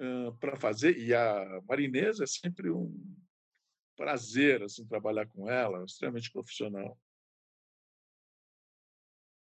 uh, 0.00 0.36
para 0.38 0.56
fazer, 0.56 0.98
e 0.98 1.14
a 1.14 1.60
Marinesa 1.66 2.24
é 2.24 2.26
sempre 2.26 2.70
um 2.70 2.92
prazer 3.96 4.62
assim 4.62 4.86
trabalhar 4.86 5.26
com 5.28 5.48
ela, 5.48 5.84
extremamente 5.84 6.30
profissional. 6.30 6.98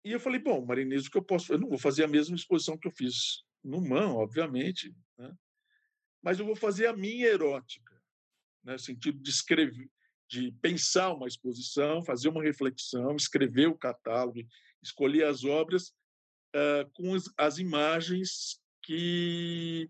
E 0.03 0.11
eu 0.11 0.19
falei, 0.19 0.39
bom, 0.39 0.65
Marinesa, 0.65 1.07
o 1.07 1.11
que 1.11 1.17
eu 1.17 1.23
posso 1.23 1.51
Eu 1.51 1.59
não 1.59 1.69
vou 1.69 1.77
fazer 1.77 2.03
a 2.03 2.07
mesma 2.07 2.36
exposição 2.36 2.77
que 2.77 2.88
eu 2.88 2.91
fiz 2.91 3.43
no 3.63 3.82
MAN, 3.82 4.13
obviamente, 4.13 4.95
né? 5.17 5.36
Mas 6.22 6.39
eu 6.39 6.45
vou 6.45 6.55
fazer 6.55 6.88
a 6.88 6.95
minha 6.95 7.28
erótica, 7.28 7.95
né? 8.63 8.74
no 8.74 8.80
sentido 8.80 9.20
de 9.20 9.30
escrever, 9.30 9.89
de 10.28 10.51
pensar 10.61 11.13
uma 11.13 11.28
exposição, 11.28 12.03
fazer 12.03 12.30
uma 12.30 12.43
reflexão, 12.43 13.15
escrever 13.15 13.67
o 13.67 13.78
catálogo, 13.78 14.39
escolher 14.82 15.26
as 15.26 15.43
obras 15.43 15.89
uh, 16.55 16.89
com 16.93 17.15
as, 17.15 17.26
as, 17.38 17.57
imagens 17.57 18.61
que 18.84 19.89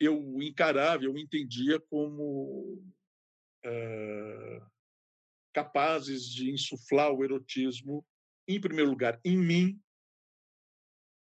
eu 0.00 0.42
encarava, 0.42 1.04
eu 1.04 1.16
entendia 1.16 1.78
como 1.78 2.82
uh, 3.64 4.70
capazes 5.52 6.26
de 6.26 6.50
insuflar 6.50 7.12
o 7.12 7.22
erotismo, 7.22 8.04
em 8.48 8.60
primeiro 8.60 8.90
lugar, 8.90 9.20
em 9.24 9.36
mim, 9.36 9.80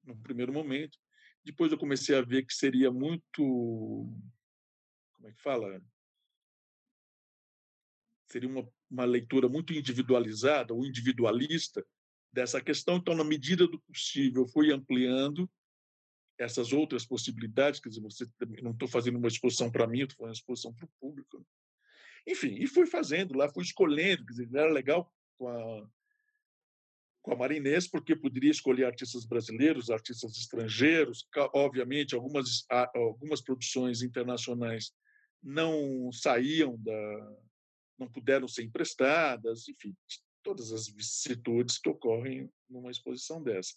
no 0.03 0.17
primeiro 0.17 0.53
momento. 0.53 0.99
Depois 1.45 1.73
eu 1.73 1.79
comecei 1.79 2.17
a 2.17 2.23
ver 2.23 2.45
que 2.45 2.55
seria 2.55 2.91
muito. 2.91 3.43
Como 5.17 5.29
é 5.29 5.33
que 5.33 5.41
fala? 5.41 5.83
Seria 8.27 8.49
uma, 8.49 8.69
uma 8.91 9.05
leitura 9.05 9.49
muito 9.49 9.73
individualizada 9.73 10.73
ou 10.73 10.85
individualista 10.85 11.85
dessa 12.33 12.61
questão. 12.61 12.97
Então, 12.97 13.15
na 13.15 13.25
medida 13.25 13.67
do 13.67 13.81
possível, 13.81 14.47
fui 14.47 14.73
ampliando 14.73 15.51
essas 16.39 16.73
outras 16.73 17.05
possibilidades. 17.05 17.81
Quer 17.81 17.89
dizer, 17.89 18.01
você, 18.01 18.27
não 18.63 18.73
estou 18.73 18.89
fazendo 18.89 19.19
uma 19.19 19.29
exposição 19.29 19.71
para 19.71 19.87
mim, 19.87 20.03
estou 20.03 20.17
fazendo 20.17 20.29
uma 20.29 20.33
exposição 20.33 20.75
para 20.75 20.85
o 20.85 20.91
público. 21.01 21.39
Né? 21.39 21.45
Enfim, 22.27 22.55
e 22.55 22.67
fui 22.67 22.87
fazendo 22.87 23.37
lá, 23.37 23.49
fui 23.49 23.65
escolhendo. 23.65 24.25
Quer 24.27 24.33
dizer, 24.33 24.49
era 24.55 24.73
legal 24.73 25.13
com 25.39 25.49
a, 25.49 25.91
com 27.23 27.33
a 27.33 27.37
Marinês, 27.37 27.87
porque 27.87 28.17
poderia 28.17 28.51
escolher 28.51 28.85
artistas 28.85 29.25
brasileiros, 29.25 29.91
artistas 29.91 30.37
estrangeiros. 30.37 31.27
Obviamente, 31.55 32.15
algumas, 32.15 32.65
algumas 32.95 33.41
produções 33.41 34.03
internacionais 34.03 34.93
não 35.43 36.11
saíam 36.13 36.77
da. 36.79 37.37
não 37.99 38.11
puderam 38.11 38.49
ser 38.49 38.65
emprestadas, 38.65 39.69
enfim, 39.69 39.95
todas 40.43 40.73
as 40.73 40.89
vicissitudes 40.89 41.79
que 41.79 41.89
ocorrem 41.89 42.51
numa 42.69 42.91
exposição 42.91 43.43
dessa. 43.43 43.75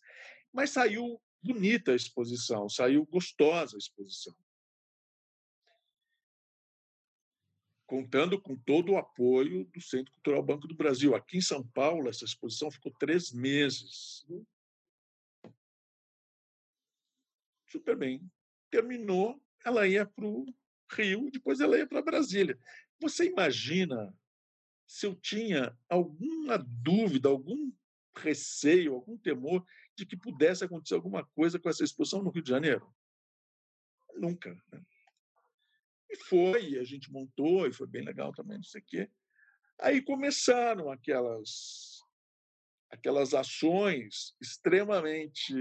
Mas 0.52 0.70
saiu 0.70 1.22
bonita 1.41 1.91
a 1.91 1.96
exposição, 1.96 2.70
saiu 2.70 3.06
gostosa 3.06 3.76
a 3.76 3.80
exposição. 3.80 4.34
Contando 7.86 8.39
com 8.41 8.55
todo 8.55 8.93
o 8.93 8.97
apoio 8.97 9.65
do 9.65 9.81
Centro 9.81 10.11
Cultural 10.13 10.43
Banco 10.43 10.67
do 10.67 10.75
Brasil. 10.75 11.15
Aqui 11.15 11.38
em 11.38 11.41
São 11.41 11.65
Paulo, 11.67 12.09
essa 12.09 12.25
exposição 12.25 12.71
ficou 12.71 12.91
três 12.99 13.31
meses. 13.31 14.25
Super 17.67 17.95
bem. 17.95 18.31
Terminou, 18.69 19.41
ela 19.65 19.88
ia 19.88 20.05
para 20.05 20.25
o 20.25 20.45
Rio, 20.91 21.29
depois 21.31 21.59
ela 21.59 21.77
ia 21.77 21.88
para 21.88 22.01
Brasília. 22.01 22.57
Você 22.99 23.25
imagina 23.25 24.15
se 24.88 25.05
eu 25.05 25.15
tinha 25.15 25.77
alguma 25.89 26.57
dúvida, 26.57 27.29
algum 27.29 27.71
receio, 28.15 28.93
algum 28.93 29.17
temor 29.17 29.65
de 29.95 30.05
que 30.05 30.15
pudesse 30.15 30.63
acontecer 30.63 30.95
alguma 30.95 31.25
coisa 31.25 31.59
com 31.59 31.69
essa 31.69 31.84
exposição 31.84 32.21
no 32.21 32.29
Rio 32.29 32.43
de 32.43 32.49
Janeiro? 32.49 32.93
Nunca. 34.15 34.55
Né? 34.71 34.81
E 36.14 36.18
foi, 36.26 36.78
a 36.78 36.84
gente 36.84 37.11
montou, 37.11 37.66
e 37.66 37.74
foi 37.74 37.88
bem 37.88 38.03
legal 38.03 38.32
também, 38.32 38.57
não 38.57 38.64
sei 38.64 38.82
o 38.82 38.86
quê. 38.86 39.09
Aí 39.80 39.99
começaram 39.99 40.91
aquelas, 40.91 42.03
aquelas 42.91 43.34
ações 43.34 44.36
extremamente 44.39 45.55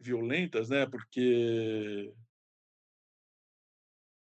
violentas, 0.00 0.70
né? 0.70 0.86
Porque, 0.86 2.10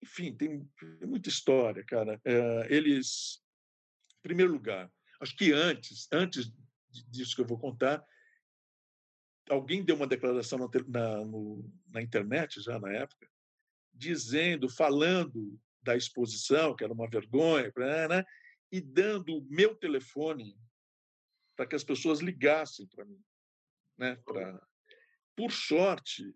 enfim, 0.01 0.33
tem, 0.33 0.65
muita 1.01 1.27
história, 1.27 1.83
cara. 1.83 2.21
É, 2.23 2.73
eles, 2.73 3.43
em 4.19 4.21
primeiro 4.21 4.53
lugar, 4.53 4.89
acho 5.19 5.35
que 5.35 5.51
antes, 5.51 6.07
antes 6.09 6.49
disso 7.09 7.35
que 7.35 7.41
eu 7.41 7.47
vou 7.47 7.59
contar, 7.59 8.01
alguém 9.49 9.83
deu 9.83 9.97
uma 9.97 10.07
declaração 10.07 10.57
na, 10.57 10.69
na, 10.87 11.25
no, 11.25 11.69
na 11.89 12.01
internet 12.01 12.61
já 12.61 12.79
na 12.79 12.93
época 12.93 13.34
dizendo, 13.95 14.69
falando 14.69 15.59
da 15.81 15.95
exposição, 15.95 16.75
que 16.75 16.83
era 16.83 16.93
uma 16.93 17.09
vergonha, 17.09 17.71
né? 18.09 18.23
e 18.71 18.81
dando 18.81 19.37
o 19.37 19.45
meu 19.49 19.75
telefone 19.75 20.57
para 21.55 21.65
que 21.65 21.75
as 21.75 21.83
pessoas 21.83 22.19
ligassem 22.19 22.87
para 22.87 23.05
mim. 23.05 23.23
Né? 23.97 24.15
Pra... 24.17 24.67
Por 25.35 25.51
sorte, 25.51 26.35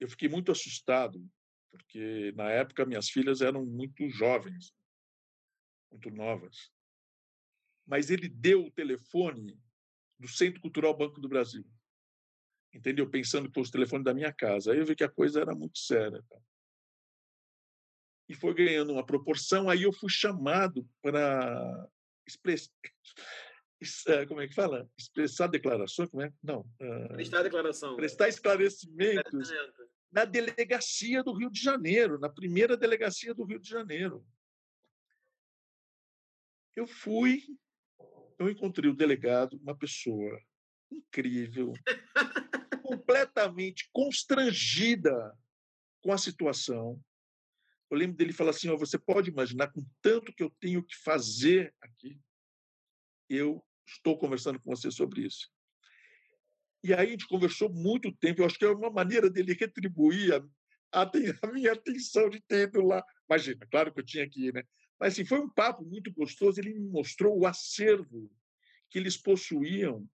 eu 0.00 0.08
fiquei 0.08 0.28
muito 0.28 0.50
assustado, 0.50 1.24
porque 1.70 2.32
na 2.34 2.50
época 2.50 2.86
minhas 2.86 3.08
filhas 3.08 3.40
eram 3.40 3.64
muito 3.64 4.08
jovens, 4.08 4.74
muito 5.90 6.10
novas. 6.10 6.72
Mas 7.86 8.10
ele 8.10 8.28
deu 8.28 8.64
o 8.64 8.70
telefone 8.72 9.60
do 10.18 10.26
Centro 10.26 10.60
Cultural 10.60 10.96
Banco 10.96 11.20
do 11.20 11.28
Brasil 11.28 11.64
entendeu? 12.74 13.08
Pensando 13.08 13.48
que 13.48 13.54
foi 13.54 13.62
os 13.62 13.70
telefones 13.70 14.04
da 14.04 14.14
minha 14.14 14.32
casa. 14.32 14.72
Aí 14.72 14.78
eu 14.78 14.86
vi 14.86 14.96
que 14.96 15.04
a 15.04 15.08
coisa 15.08 15.40
era 15.40 15.54
muito 15.54 15.78
séria. 15.78 16.22
Tá? 16.28 16.38
E 18.28 18.34
foi 18.34 18.54
ganhando 18.54 18.92
uma 18.92 19.04
proporção. 19.04 19.68
Aí 19.68 19.82
eu 19.82 19.92
fui 19.92 20.10
chamado 20.10 20.88
para 21.02 21.88
expressar. 22.26 22.70
Eh, 24.06 24.26
como 24.26 24.40
é 24.40 24.48
que 24.48 24.54
fala? 24.54 24.88
Expressar 24.96 25.46
declarações? 25.48 26.08
Como 26.08 26.22
é? 26.22 26.32
Não. 26.42 26.60
Uh... 26.80 27.14
Prestar 27.14 27.42
declaração. 27.42 27.96
Prestar 27.96 28.28
esclarecimentos 28.28 29.52
na 30.10 30.24
delegacia 30.24 31.22
do 31.24 31.36
Rio 31.36 31.50
de 31.50 31.60
Janeiro, 31.60 32.18
na 32.20 32.28
primeira 32.28 32.76
delegacia 32.76 33.34
do 33.34 33.44
Rio 33.44 33.58
de 33.58 33.68
Janeiro. 33.68 34.24
Eu 36.76 36.86
fui, 36.86 37.42
eu 38.38 38.48
encontrei 38.48 38.88
o 38.88 38.94
delegado, 38.94 39.60
uma 39.60 39.76
pessoa 39.76 40.40
incrível, 40.90 41.72
completamente 42.84 43.88
constrangida 43.90 45.36
com 46.02 46.12
a 46.12 46.18
situação. 46.18 47.02
Eu 47.90 47.96
lembro 47.96 48.16
dele 48.16 48.32
falar 48.32 48.50
assim: 48.50 48.68
oh, 48.68 48.76
você 48.76 48.98
pode 48.98 49.30
imaginar, 49.30 49.72
com 49.72 49.84
tanto 50.02 50.32
que 50.34 50.42
eu 50.42 50.50
tenho 50.60 50.82
que 50.82 50.94
fazer 50.96 51.74
aqui, 51.80 52.20
eu 53.28 53.64
estou 53.86 54.18
conversando 54.18 54.60
com 54.60 54.76
você 54.76 54.90
sobre 54.90 55.22
isso. 55.22 55.50
E 56.82 56.92
aí 56.92 57.06
a 57.06 57.10
gente 57.10 57.26
conversou 57.26 57.72
muito 57.72 58.12
tempo. 58.12 58.42
Eu 58.42 58.46
acho 58.46 58.58
que 58.58 58.64
é 58.66 58.68
uma 58.68 58.90
maneira 58.90 59.30
dele 59.30 59.54
retribuir 59.54 60.34
a, 60.34 61.02
a, 61.02 61.10
a 61.42 61.46
minha 61.46 61.72
atenção 61.72 62.28
de 62.28 62.42
ter 62.42 62.68
ido 62.68 62.82
lá. 62.82 63.02
Imagina, 63.28 63.66
claro 63.70 63.92
que 63.92 64.00
eu 64.00 64.04
tinha 64.04 64.28
que 64.28 64.48
ir, 64.48 64.52
né? 64.52 64.62
Mas 65.00 65.14
assim, 65.14 65.24
foi 65.24 65.40
um 65.40 65.48
papo 65.48 65.82
muito 65.82 66.12
gostoso. 66.12 66.60
Ele 66.60 66.74
me 66.74 66.90
mostrou 66.90 67.38
o 67.38 67.46
acervo 67.46 68.30
que 68.90 68.98
eles 68.98 69.16
possuíam 69.16 70.06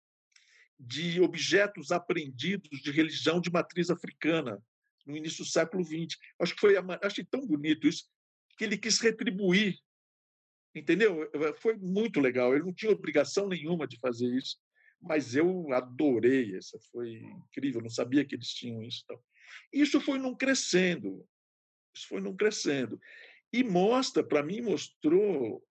de 0.81 1.21
objetos 1.21 1.93
apreendidos 1.93 2.81
de 2.81 2.91
religião 2.91 3.41
de 3.41 3.51
matriz 3.51 3.91
africana 3.91 4.63
no 5.07 5.17
início 5.17 5.45
do 5.45 5.51
século 5.51 5.85
XX. 5.85 6.19
Acho 6.41 6.55
que 6.55 6.61
foi 6.61 6.75
achei 7.03 7.25
tão 7.25 7.47
bonito 7.47 7.87
isso 7.87 8.05
que 8.57 8.65
ele 8.65 8.79
quis 8.79 8.99
retribuir, 8.99 9.79
entendeu? 10.75 11.31
Foi 11.61 11.77
muito 11.77 12.21
legal. 12.21 12.55
Ele 12.55 12.65
não 12.65 12.75
tinha 12.75 12.93
obrigação 12.93 13.49
nenhuma 13.49 13.87
de 13.87 13.99
fazer 13.99 14.27
isso, 14.35 14.57
mas 15.01 15.35
eu 15.35 15.73
adorei 15.73 16.57
essa. 16.57 16.79
Foi 16.91 17.13
incrível. 17.13 17.81
Não 17.81 17.91
sabia 17.91 18.25
que 18.25 18.35
eles 18.35 18.49
tinham 18.49 18.83
isso. 18.83 19.03
Então. 19.05 19.23
Isso 19.73 20.01
foi 20.01 20.19
num 20.19 20.35
crescendo. 20.35 21.27
Isso 21.95 22.09
foi 22.09 22.21
num 22.21 22.37
crescendo 22.37 23.01
e 23.53 23.65
mostra, 23.65 24.23
para 24.23 24.43
mim, 24.43 24.61
mostrou 24.61 25.65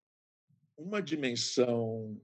uma 0.78 1.02
dimensão 1.02 2.22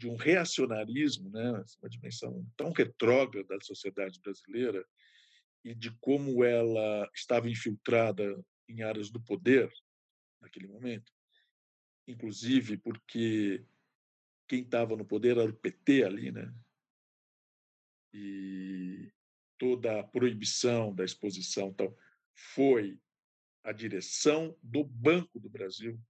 de 0.00 0.08
um 0.08 0.16
reacionarismo, 0.16 1.28
né, 1.28 1.62
uma 1.82 1.88
dimensão 1.90 2.50
tão 2.56 2.72
retrógrada 2.72 3.46
da 3.46 3.60
sociedade 3.60 4.18
brasileira 4.18 4.82
e 5.62 5.74
de 5.74 5.90
como 5.98 6.42
ela 6.42 7.06
estava 7.14 7.50
infiltrada 7.50 8.42
em 8.66 8.80
áreas 8.80 9.10
do 9.10 9.20
poder 9.20 9.70
naquele 10.40 10.66
momento, 10.68 11.12
inclusive 12.08 12.78
porque 12.78 13.62
quem 14.48 14.62
estava 14.62 14.96
no 14.96 15.04
poder 15.04 15.36
era 15.36 15.50
o 15.50 15.54
PT 15.54 16.02
ali, 16.04 16.32
né? 16.32 16.50
E 18.14 19.12
toda 19.58 20.00
a 20.00 20.02
proibição 20.02 20.94
da 20.94 21.04
exposição 21.04 21.74
tal 21.74 21.94
foi 22.34 22.98
a 23.62 23.70
direção 23.70 24.56
do 24.62 24.82
Banco 24.82 25.38
do 25.38 25.50
Brasil 25.50 26.00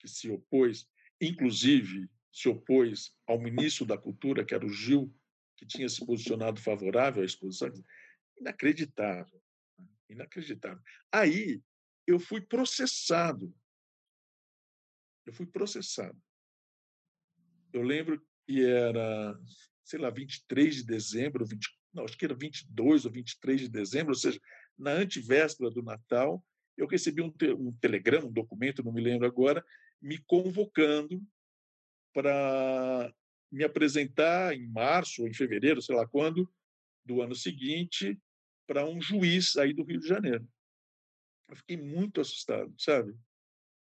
que 0.00 0.08
se 0.08 0.28
opôs, 0.28 0.90
inclusive 1.20 2.10
se 2.32 2.48
opôs 2.48 3.14
ao 3.26 3.38
ministro 3.38 3.84
da 3.84 3.98
Cultura, 3.98 4.44
que 4.44 4.54
era 4.54 4.64
o 4.64 4.70
Gil, 4.70 5.14
que 5.56 5.66
tinha 5.66 5.88
se 5.88 6.04
posicionado 6.04 6.60
favorável 6.60 7.22
à 7.22 7.26
exposição. 7.26 7.70
Inacreditável. 8.40 9.40
Né, 9.78 9.86
inacreditável. 10.08 10.82
Aí 11.12 11.62
eu 12.06 12.18
fui 12.18 12.40
processado. 12.40 13.54
Eu 15.26 15.32
fui 15.32 15.46
processado. 15.46 16.20
Eu 17.72 17.82
lembro 17.82 18.20
que 18.46 18.64
era, 18.64 19.38
sei 19.84 20.00
lá, 20.00 20.10
23 20.10 20.76
de 20.76 20.84
dezembro, 20.84 21.46
20, 21.46 21.68
não, 21.92 22.04
acho 22.04 22.16
que 22.16 22.24
era 22.24 22.34
22 22.34 23.04
ou 23.04 23.12
23 23.12 23.60
de 23.60 23.68
dezembro, 23.68 24.08
ou 24.08 24.18
seja, 24.18 24.40
na 24.76 24.90
antivéspera 24.92 25.70
do 25.70 25.82
Natal, 25.82 26.44
eu 26.76 26.86
recebi 26.86 27.22
um, 27.22 27.30
te, 27.30 27.52
um 27.52 27.72
telegrama, 27.72 28.26
um 28.26 28.32
documento, 28.32 28.82
não 28.82 28.92
me 28.92 29.00
lembro 29.00 29.26
agora, 29.26 29.64
me 30.00 30.18
convocando 30.18 31.22
para 32.12 33.12
me 33.50 33.64
apresentar 33.64 34.54
em 34.54 34.66
março 34.66 35.22
ou 35.22 35.28
em 35.28 35.34
fevereiro, 35.34 35.82
sei 35.82 35.94
lá 35.94 36.06
quando, 36.06 36.50
do 37.04 37.20
ano 37.20 37.34
seguinte, 37.34 38.18
para 38.66 38.86
um 38.86 39.00
juiz 39.00 39.56
aí 39.56 39.72
do 39.72 39.84
Rio 39.84 40.00
de 40.00 40.06
Janeiro. 40.06 40.48
Eu 41.48 41.56
fiquei 41.56 41.76
muito 41.76 42.20
assustado, 42.20 42.74
sabe? 42.78 43.14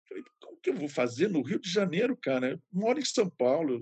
Falei, 0.08 0.24
o 0.44 0.58
que 0.58 0.70
eu 0.70 0.76
vou 0.76 0.88
fazer 0.88 1.28
no 1.28 1.42
Rio 1.42 1.60
de 1.60 1.70
Janeiro, 1.70 2.16
cara? 2.16 2.52
Eu 2.52 2.62
moro 2.72 3.00
em 3.00 3.06
São 3.06 3.30
Paulo. 3.30 3.82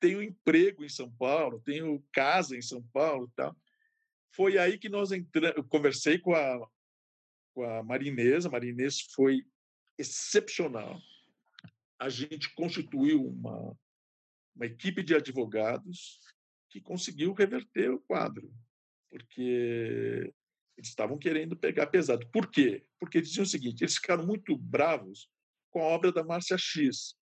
tenho 0.00 0.22
emprego 0.22 0.84
em 0.84 0.88
São 0.88 1.10
Paulo, 1.10 1.60
tenho 1.60 2.04
casa 2.12 2.56
em 2.56 2.62
São 2.62 2.82
Paulo, 2.92 3.32
tal. 3.36 3.56
Foi 4.34 4.58
aí 4.58 4.78
que 4.78 4.88
nós 4.88 5.12
entramos. 5.12 5.56
Eu 5.56 5.64
conversei 5.64 6.18
com 6.18 6.34
a 6.34 6.68
com 7.56 7.64
a 7.64 7.82
Marinês, 7.82 8.44
a 8.44 8.50
Marinês 8.50 9.00
foi 9.14 9.42
excepcional. 9.96 11.00
A 11.98 12.08
gente 12.08 12.54
constituiu 12.54 13.24
uma 13.24 13.76
uma 14.56 14.66
equipe 14.66 15.02
de 15.02 15.14
advogados 15.14 16.18
que 16.70 16.80
conseguiu 16.80 17.34
reverter 17.34 17.90
o 17.90 18.00
quadro, 18.00 18.50
porque 19.10 20.32
eles 20.76 20.88
estavam 20.88 21.18
querendo 21.18 21.56
pegar 21.56 21.86
pesado. 21.86 22.26
Por 22.30 22.50
quê? 22.50 22.84
Porque 22.98 23.20
diziam 23.20 23.44
o 23.44 23.48
seguinte: 23.48 23.82
eles 23.82 23.96
ficaram 23.96 24.26
muito 24.26 24.56
bravos 24.56 25.30
com 25.70 25.80
a 25.80 25.86
obra 25.86 26.10
da 26.10 26.24
Márcia 26.24 26.56
X. 26.58 27.14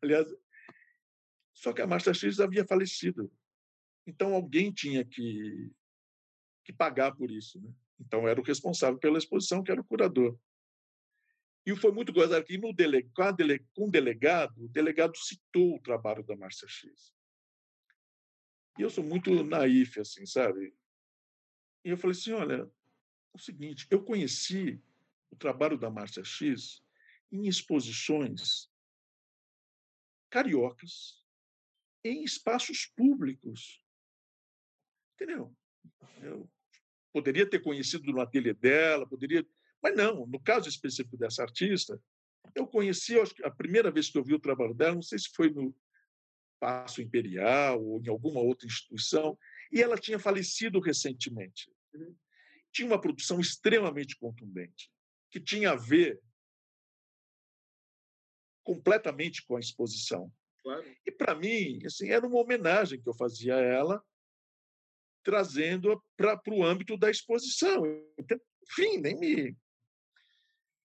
Aliás, 0.00 0.26
só 1.52 1.72
que 1.72 1.82
a 1.82 1.86
Márcia 1.86 2.14
X 2.14 2.38
havia 2.38 2.64
falecido. 2.64 3.30
Então 4.06 4.34
alguém 4.34 4.72
tinha 4.72 5.04
que, 5.04 5.72
que 6.64 6.72
pagar 6.72 7.14
por 7.16 7.30
isso. 7.30 7.60
Né? 7.60 7.72
Então 7.98 8.28
era 8.28 8.40
o 8.40 8.44
responsável 8.44 8.98
pela 8.98 9.18
exposição, 9.18 9.62
que 9.62 9.72
era 9.72 9.80
o 9.80 9.84
curador. 9.84 10.38
E 11.66 11.74
foi 11.74 11.90
muito 11.90 12.12
gozado 12.12 12.44
que 12.44 12.56
no 12.56 12.72
dele, 12.72 13.10
com, 13.12 13.32
dele, 13.32 13.66
com 13.74 13.88
o 13.88 13.90
delegado, 13.90 14.64
o 14.64 14.68
delegado 14.68 15.16
citou 15.16 15.74
o 15.74 15.82
trabalho 15.82 16.22
da 16.22 16.36
Márcia 16.36 16.68
X. 16.68 17.12
E 18.78 18.82
eu 18.82 18.88
sou 18.88 19.02
muito 19.02 19.42
naif, 19.42 19.98
assim, 19.98 20.24
sabe? 20.24 20.72
E 21.84 21.90
eu 21.90 21.96
falei 21.96 22.16
assim, 22.16 22.32
olha, 22.32 22.54
é 22.62 23.36
o 23.36 23.38
seguinte, 23.38 23.84
eu 23.90 24.04
conheci 24.04 24.80
o 25.28 25.34
trabalho 25.34 25.76
da 25.76 25.90
Márcia 25.90 26.22
X 26.22 26.84
em 27.32 27.48
exposições 27.48 28.70
cariocas, 30.30 31.24
em 32.04 32.22
espaços 32.22 32.86
públicos. 32.86 33.82
Entendeu? 35.14 35.56
Eu 36.22 36.48
poderia 37.12 37.48
ter 37.48 37.60
conhecido 37.60 38.12
no 38.12 38.20
ateliê 38.20 38.54
dela, 38.54 39.08
poderia 39.08 39.44
mas 39.86 39.96
não, 39.96 40.26
no 40.26 40.40
caso 40.40 40.68
específico 40.68 41.16
dessa 41.16 41.42
artista, 41.42 42.00
eu 42.56 42.66
conheci, 42.66 43.16
acho 43.20 43.32
que 43.32 43.44
a 43.44 43.50
primeira 43.50 43.88
vez 43.88 44.10
que 44.10 44.18
eu 44.18 44.24
vi 44.24 44.34
o 44.34 44.40
trabalho 44.40 44.74
dela, 44.74 44.96
não 44.96 45.02
sei 45.02 45.16
se 45.16 45.28
foi 45.32 45.48
no 45.48 45.72
Paço 46.58 47.00
Imperial 47.00 47.80
ou 47.80 48.02
em 48.02 48.08
alguma 48.08 48.40
outra 48.40 48.66
instituição, 48.66 49.38
e 49.70 49.80
ela 49.80 49.96
tinha 49.96 50.18
falecido 50.18 50.80
recentemente. 50.80 51.70
Tinha 52.72 52.88
uma 52.88 53.00
produção 53.00 53.38
extremamente 53.38 54.16
contundente, 54.16 54.90
que 55.30 55.38
tinha 55.38 55.70
a 55.70 55.76
ver 55.76 56.20
completamente 58.64 59.46
com 59.46 59.54
a 59.54 59.60
exposição. 59.60 60.32
Claro. 60.64 60.84
E 61.06 61.12
para 61.12 61.32
mim, 61.36 61.78
assim, 61.86 62.10
era 62.10 62.26
uma 62.26 62.40
homenagem 62.40 63.00
que 63.00 63.08
eu 63.08 63.14
fazia 63.14 63.54
a 63.54 63.60
ela, 63.60 64.04
trazendo-a 65.22 65.96
para 66.16 66.40
o 66.48 66.64
âmbito 66.64 66.96
da 66.96 67.08
exposição. 67.08 67.84
Então, 68.18 68.40
enfim, 68.64 68.98
nem 68.98 69.16
me 69.16 69.56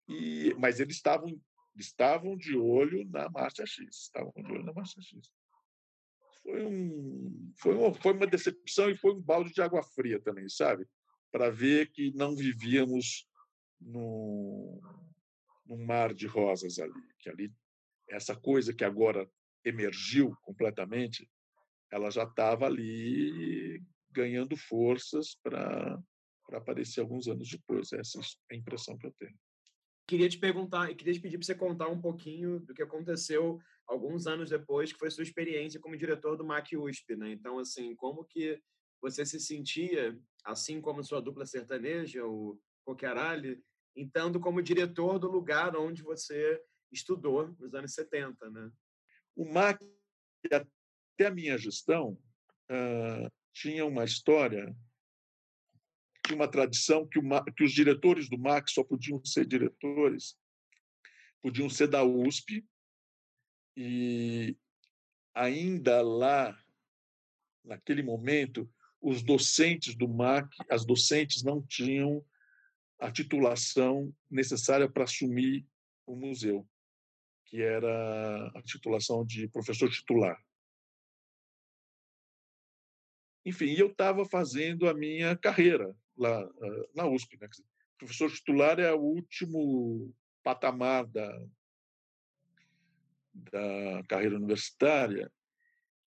e, 0.09 0.55
mas 0.59 0.81
eles 0.81 0.97
estavam 0.97 1.41
estavam 1.77 2.37
de 2.37 2.57
olho 2.57 3.09
na 3.09 3.29
Marcha 3.31 3.65
X, 3.65 4.03
estavam 4.03 4.33
de 4.37 4.51
olho 4.51 4.65
na 4.65 4.73
Marcha 4.73 5.01
X. 5.01 5.31
Foi 6.43 6.65
um 6.65 7.53
foi 7.57 7.75
uma, 7.75 7.95
foi 7.95 8.13
uma 8.15 8.27
decepção 8.27 8.91
e 8.91 8.97
foi 8.97 9.13
um 9.15 9.21
balde 9.21 9.53
de 9.53 9.63
água 9.63 9.83
fria 9.83 10.21
também, 10.21 10.49
sabe? 10.49 10.87
Para 11.31 11.51
ver 11.51 11.91
que 11.93 12.13
não 12.15 12.35
vivíamos 12.35 13.29
num, 13.81 14.81
num 15.67 15.85
mar 15.85 16.15
de 16.15 16.27
rosas 16.27 16.79
ali, 16.79 17.03
que 17.21 17.29
ali 17.29 17.53
essa 18.09 18.35
coisa 18.35 18.73
que 18.73 18.85
agora 18.85 19.31
emergiu 19.65 20.35
completamente, 20.43 21.29
ela 21.93 22.11
já 22.11 22.25
estava 22.25 22.67
ali 22.67 23.83
ganhando 24.11 24.57
forças 24.57 25.37
para 25.43 26.01
aparecer 26.53 27.01
alguns 27.01 27.29
anos 27.29 27.49
depois. 27.49 27.93
Essa 27.93 28.19
é 28.19 28.55
a 28.55 28.57
impressão 28.57 28.97
que 28.97 29.07
eu 29.07 29.13
tenho 29.19 29.39
queria 30.09 30.29
te 30.29 30.39
perguntar, 30.39 30.91
e 30.91 30.95
queria 30.95 31.13
te 31.13 31.21
pedir 31.21 31.37
para 31.37 31.45
você 31.45 31.55
contar 31.55 31.89
um 31.89 32.01
pouquinho 32.01 32.61
do 32.61 32.73
que 32.73 32.83
aconteceu 32.83 33.61
alguns 33.87 34.27
anos 34.27 34.49
depois, 34.49 34.91
que 34.91 34.99
foi 34.99 35.11
sua 35.11 35.23
experiência 35.23 35.79
como 35.79 35.97
diretor 35.99 36.35
do 36.35 36.45
MAC 36.45 36.77
USP, 36.77 37.15
né? 37.15 37.31
Então, 37.31 37.59
assim, 37.59 37.95
como 37.95 38.25
que 38.25 38.59
você 39.03 39.27
se 39.27 39.39
sentia, 39.39 40.19
assim 40.43 40.81
como 40.81 41.05
sua 41.05 41.21
dupla 41.21 41.45
sertaneja, 41.45 42.25
o 42.25 42.59
Coquerali, 42.87 43.63
estando 43.95 44.41
como 44.41 44.63
diretor 44.63 45.19
do 45.19 45.31
lugar 45.31 45.77
onde 45.77 46.03
você 46.03 46.59
estudou 46.91 47.55
nos 47.59 47.75
anos 47.75 47.93
70, 47.93 48.51
né? 48.51 48.71
O 49.37 49.45
MAC, 49.45 49.79
até 50.47 51.27
a 51.27 51.31
minha 51.31 51.59
gestão, 51.59 52.19
uh, 52.71 53.31
tinha 53.53 53.85
uma 53.85 54.05
história 54.05 54.75
tinha 56.29 56.37
uma 56.37 56.51
tradição 56.51 57.07
que, 57.07 57.19
que 57.57 57.65
os 57.65 57.73
diretores 57.73 58.29
do 58.29 58.39
MAC 58.39 58.71
só 58.71 58.85
podiam 58.85 59.25
ser 59.25 59.47
diretores, 59.47 60.39
podiam 61.43 61.71
ser 61.71 61.89
da 61.89 62.05
USP, 62.05 62.65
e 63.77 64.57
ainda 65.35 66.03
lá, 66.03 66.57
naquele 67.65 68.03
momento, 68.03 68.71
os 69.01 69.23
docentes 69.23 69.95
do 69.95 70.09
MAC, 70.09 70.55
as 70.69 70.85
docentes 70.85 71.43
não 71.43 71.63
tinham 71.63 72.25
a 73.01 73.11
titulação 73.11 74.13
necessária 74.31 74.91
para 74.91 75.05
assumir 75.05 75.67
o 76.05 76.17
museu, 76.17 76.69
que 77.47 77.63
era 77.63 78.49
a 78.55 78.63
titulação 78.63 79.25
de 79.25 79.49
professor 79.49 79.89
titular. 79.89 80.37
Enfim, 83.47 83.73
eu 83.79 83.87
estava 83.87 84.27
fazendo 84.27 84.89
a 84.89 84.93
minha 84.93 85.37
carreira 85.37 85.97
lá 86.19 86.49
na 86.95 87.07
USP. 87.07 87.39
Né? 87.41 87.49
O 87.95 87.99
professor 87.99 88.31
titular 88.31 88.79
é 88.79 88.93
o 88.93 89.01
último 89.01 90.15
patamar 90.43 91.07
da, 91.07 91.47
da 93.35 94.03
carreira 94.09 94.37
universitária. 94.37 95.31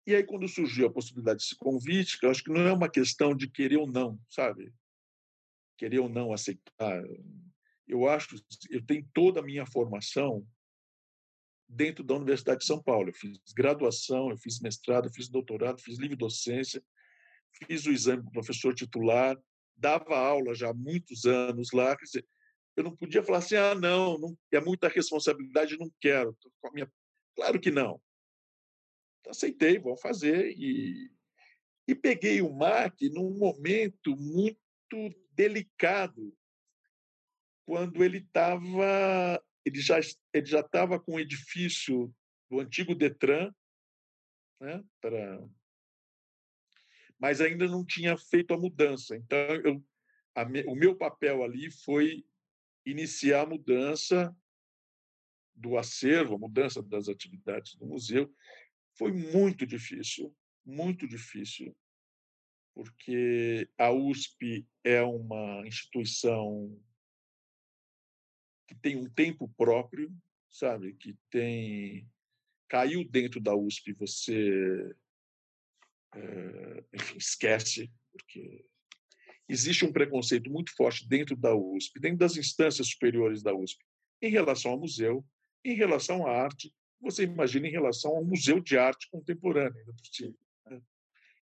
E 0.07 0.15
aí, 0.15 0.23
quando 0.23 0.49
surgiu 0.49 0.87
a 0.87 0.93
possibilidade 0.93 1.39
desse 1.39 1.57
convite, 1.57 2.19
eu 2.23 2.31
acho 2.31 2.43
que 2.43 2.51
não 2.51 2.61
é 2.61 2.73
uma 2.73 2.89
questão 2.89 3.35
de 3.35 3.51
querer 3.51 3.77
ou 3.77 3.87
não, 3.87 4.19
sabe? 4.29 4.73
Querer 5.77 5.99
ou 5.99 6.09
não 6.09 6.33
aceitar. 6.33 7.03
Eu 7.89 8.09
acho, 8.09 8.37
eu 8.71 8.85
tenho 8.85 9.09
toda 9.13 9.41
a 9.41 9.43
minha 9.43 9.67
formação 9.67 10.47
dentro 11.69 12.05
da 12.05 12.15
Universidade 12.15 12.61
de 12.61 12.67
São 12.67 12.81
Paulo. 12.81 13.09
Eu 13.09 13.15
fiz 13.15 13.39
graduação, 13.53 14.31
eu 14.31 14.39
fiz 14.39 14.61
mestrado, 14.61 15.07
eu 15.07 15.13
fiz 15.13 15.29
doutorado, 15.29 15.81
fiz 15.81 15.99
livre 15.99 16.17
docência, 16.17 16.83
fiz 17.67 17.85
o 17.87 17.93
exame 17.93 18.23
para 18.23 18.33
professor 18.33 18.75
titular, 18.75 19.37
dava 19.77 20.17
aula 20.17 20.55
já 20.55 20.71
há 20.71 20.75
muitos 20.75 21.25
anos 21.25 21.73
lá, 21.73 21.97
quer 21.97 22.05
dizer, 22.05 22.27
eu 22.77 22.85
não 22.85 22.97
podia 22.97 23.23
falar 23.23 23.39
assim, 23.39 23.57
ah, 23.57 23.75
não, 23.75 24.19
não 24.19 24.39
é 24.53 24.61
muita 24.61 24.89
responsabilidade, 24.89 25.79
não 25.79 25.91
quero. 26.01 26.37
Minha... 26.73 26.91
Claro 27.35 27.61
que 27.61 27.71
não. 27.71 28.01
Então, 29.21 29.31
aceitei, 29.31 29.79
vou 29.79 29.97
fazer 29.97 30.55
e, 30.57 31.11
e 31.89 31.95
peguei 31.95 32.43
o 32.43 32.53
MAC 32.53 33.09
num 33.09 33.31
momento 33.31 34.17
muito 34.17 35.15
delicado, 35.33 36.37
quando 37.67 38.05
ele 38.05 38.19
estava, 38.19 39.43
ele 39.65 39.81
já 39.81 39.99
ele 40.33 40.47
já 40.47 40.61
estava 40.61 41.01
com 41.01 41.15
o 41.15 41.21
edifício 41.21 42.15
do 42.49 42.61
antigo 42.61 42.95
Detran, 42.95 43.53
né, 44.61 44.83
para 45.01 45.45
mas 47.19 47.41
ainda 47.41 47.67
não 47.67 47.85
tinha 47.85 48.17
feito 48.17 48.53
a 48.53 48.59
mudança. 48.59 49.17
Então, 49.17 49.39
eu, 49.65 49.85
a, 50.35 50.43
o 50.67 50.75
meu 50.75 50.97
papel 50.97 51.43
ali 51.43 51.71
foi 51.71 52.25
iniciar 52.85 53.43
a 53.43 53.47
mudança 53.47 54.37
do 55.55 55.79
acervo, 55.79 56.35
a 56.35 56.39
mudança 56.39 56.83
das 56.83 57.09
atividades 57.09 57.75
do 57.77 57.87
museu. 57.87 58.33
Foi 58.95 59.13
muito 59.13 59.67
difícil, 59.67 60.35
muito 60.65 61.07
difícil, 61.07 61.75
porque 62.75 63.69
a 63.79 63.91
USP 63.91 64.67
é 64.85 65.03
uma 65.03 65.67
instituição 65.67 66.79
que 68.67 68.75
tem 68.75 68.97
um 68.97 69.09
tempo 69.09 69.49
próprio, 69.57 70.13
sabe, 70.51 70.95
que 70.95 71.17
tem 71.31 72.07
caiu 72.69 73.09
dentro 73.09 73.41
da 73.41 73.55
USP, 73.55 73.93
você 73.93 74.95
enfim, 76.93 77.17
esquece, 77.19 77.91
porque 78.13 78.65
existe 79.49 79.85
um 79.85 79.93
preconceito 79.93 80.51
muito 80.51 80.75
forte 80.75 81.09
dentro 81.09 81.37
da 81.37 81.55
USP, 81.55 82.01
dentro 82.01 82.19
das 82.19 82.37
instâncias 82.37 82.89
superiores 82.89 83.43
da 83.43 83.55
USP, 83.55 83.85
em 84.23 84.31
relação 84.31 84.73
ao 84.73 84.81
museu, 84.81 85.25
em 85.65 85.75
relação 85.75 86.27
à 86.27 86.31
arte. 86.31 86.73
Você 87.01 87.25
imagina 87.25 87.69
em 87.69 87.73
relação 87.73 88.13
ao 88.17 88.25
museu 88.25 88.61
de 88.61 88.77
arte 88.77 89.09
contemporânea, 89.11 89.85
né? 89.85 90.81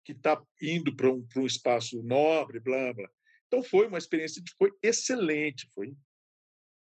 que 0.04 0.12
está 0.12 0.42
indo 0.62 0.94
para 0.94 1.10
um, 1.12 1.26
um 1.36 1.46
espaço 1.46 2.02
nobre, 2.02 2.60
blá 2.60 2.92
blá. 2.92 3.10
Então 3.46 3.62
foi 3.62 3.86
uma 3.86 3.98
experiência 3.98 4.42
que 4.42 4.52
foi 4.56 4.72
excelente, 4.82 5.68
foi 5.74 5.94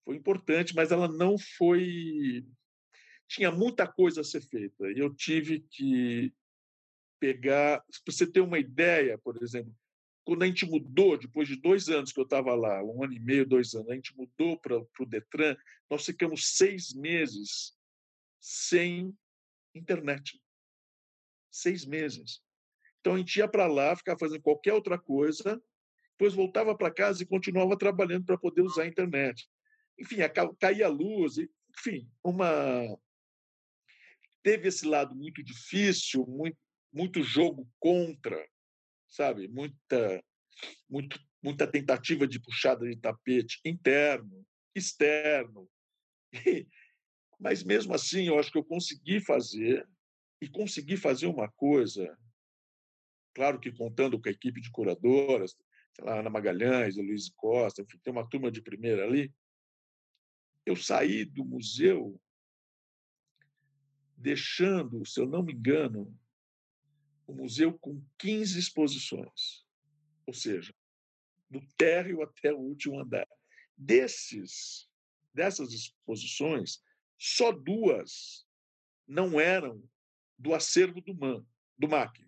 foi 0.05 0.17
importante, 0.17 0.75
mas 0.75 0.91
ela 0.91 1.07
não 1.07 1.37
foi 1.39 2.45
tinha 3.29 3.51
muita 3.51 3.87
coisa 3.87 4.21
a 4.21 4.25
ser 4.25 4.43
feita 4.43 4.91
e 4.91 4.99
eu 4.99 5.15
tive 5.15 5.61
que 5.71 6.33
pegar. 7.23 7.79
Para 7.79 8.13
você 8.13 8.27
ter 8.27 8.41
uma 8.41 8.59
ideia, 8.59 9.17
por 9.17 9.41
exemplo, 9.41 9.73
quando 10.25 10.43
a 10.43 10.47
gente 10.47 10.67
mudou, 10.67 11.17
depois 11.17 11.47
de 11.47 11.55
dois 11.55 11.89
anos 11.89 12.13
que 12.13 12.19
eu 12.19 12.25
estava 12.25 12.53
lá, 12.57 12.83
um 12.83 13.05
ano 13.05 13.13
e 13.13 13.21
meio, 13.21 13.47
dois 13.47 13.75
anos, 13.75 13.89
a 13.91 13.95
gente 13.95 14.17
mudou 14.17 14.59
para 14.59 14.77
o 14.77 15.07
Detran, 15.07 15.57
nós 15.89 16.05
ficamos 16.05 16.57
seis 16.57 16.93
meses 16.93 17.77
sem 18.41 19.17
internet. 19.73 20.43
Seis 21.49 21.85
meses. 21.85 22.43
Então 23.01 23.15
a 23.15 23.19
gente 23.19 23.37
ia 23.37 23.47
para 23.47 23.69
lá, 23.69 23.95
ficava 23.95 24.19
fazendo 24.19 24.43
qualquer 24.43 24.73
outra 24.73 24.99
coisa, 24.99 25.63
depois 26.13 26.35
voltava 26.35 26.77
para 26.77 26.93
casa 26.93 27.23
e 27.23 27.27
continuava 27.27 27.79
trabalhando 27.79 28.25
para 28.25 28.39
poder 28.39 28.63
usar 28.63 28.83
a 28.83 28.89
internet. 28.89 29.49
Enfim, 29.99 30.17
caía 30.59 30.87
a 30.87 30.91
luz, 30.91 31.37
enfim, 31.79 32.09
uma 32.25 32.99
teve 34.43 34.69
esse 34.69 34.85
lado 34.85 35.15
muito 35.15 35.41
difícil, 35.43 36.27
muito, 36.27 36.57
muito 36.93 37.23
jogo 37.23 37.69
contra, 37.79 38.47
sabe? 39.09 39.49
Muita, 39.49 40.23
muito, 40.89 41.19
muita 41.43 41.67
tentativa 41.67 42.27
de 42.27 42.39
puxada 42.39 42.87
de 42.87 42.97
tapete 42.97 43.61
interno, 43.65 44.45
externo. 44.75 45.69
Mas 47.41 47.63
mesmo 47.65 47.95
assim, 47.95 48.29
eu 48.29 48.39
acho 48.39 48.53
que 48.53 48.59
eu 48.59 48.65
consegui 48.65 49.21
fazer 49.21 49.89
e 50.41 50.49
consegui 50.49 50.97
fazer 50.97 51.27
uma 51.27 51.49
coisa, 51.53 52.19
claro 53.35 53.59
que 53.61 53.73
contando 53.73 54.21
com 54.21 54.29
a 54.29 54.33
equipe 54.33 54.61
de 54.61 54.71
curadoras, 54.71 55.57
sei 55.95 56.05
lá, 56.05 56.21
Ana 56.21 56.31
Magalhães, 56.31 56.97
Luiz 56.97 57.29
Costa, 57.31 57.83
enfim, 57.83 57.99
tem 57.99 58.13
uma 58.13 58.29
turma 58.29 58.51
de 58.51 58.61
primeira 58.63 59.05
ali. 59.05 59.33
Eu 60.65 60.77
saí 60.77 61.25
do 61.25 61.45
museu 61.45 62.21
deixando, 64.17 65.05
se 65.05 65.21
eu 65.21 65.27
não 65.27 65.43
me 65.43 65.53
engano, 65.53 66.17
o 67.27 67.35
museu 67.35 67.79
com 67.79 68.03
15 68.19 68.59
exposições, 68.59 69.65
ou 70.27 70.35
seja, 70.35 70.75
do 71.49 71.61
térreo 71.77 72.23
até 72.23 72.53
o 72.53 72.59
último 72.59 72.99
andar. 72.99 73.29
Desses, 73.77 74.89
dessas 75.35 75.73
exposições, 75.73 76.83
só 77.19 77.53
duas 77.53 78.47
não 79.07 79.41
eram 79.41 79.83
do 80.39 80.55
acervo 80.55 81.01
do 81.01 81.15
MAN, 81.15 81.45
do 81.79 81.89
MAC, 81.89 82.27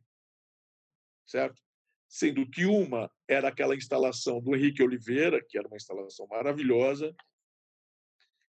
certo? 1.26 1.62
Sendo 2.08 2.48
que 2.48 2.64
uma 2.64 3.10
era 3.26 3.48
aquela 3.48 3.74
instalação 3.74 4.40
do 4.40 4.54
Henrique 4.54 4.82
Oliveira, 4.82 5.42
que 5.44 5.58
era 5.58 5.66
uma 5.66 5.76
instalação 5.76 6.26
maravilhosa, 6.28 7.14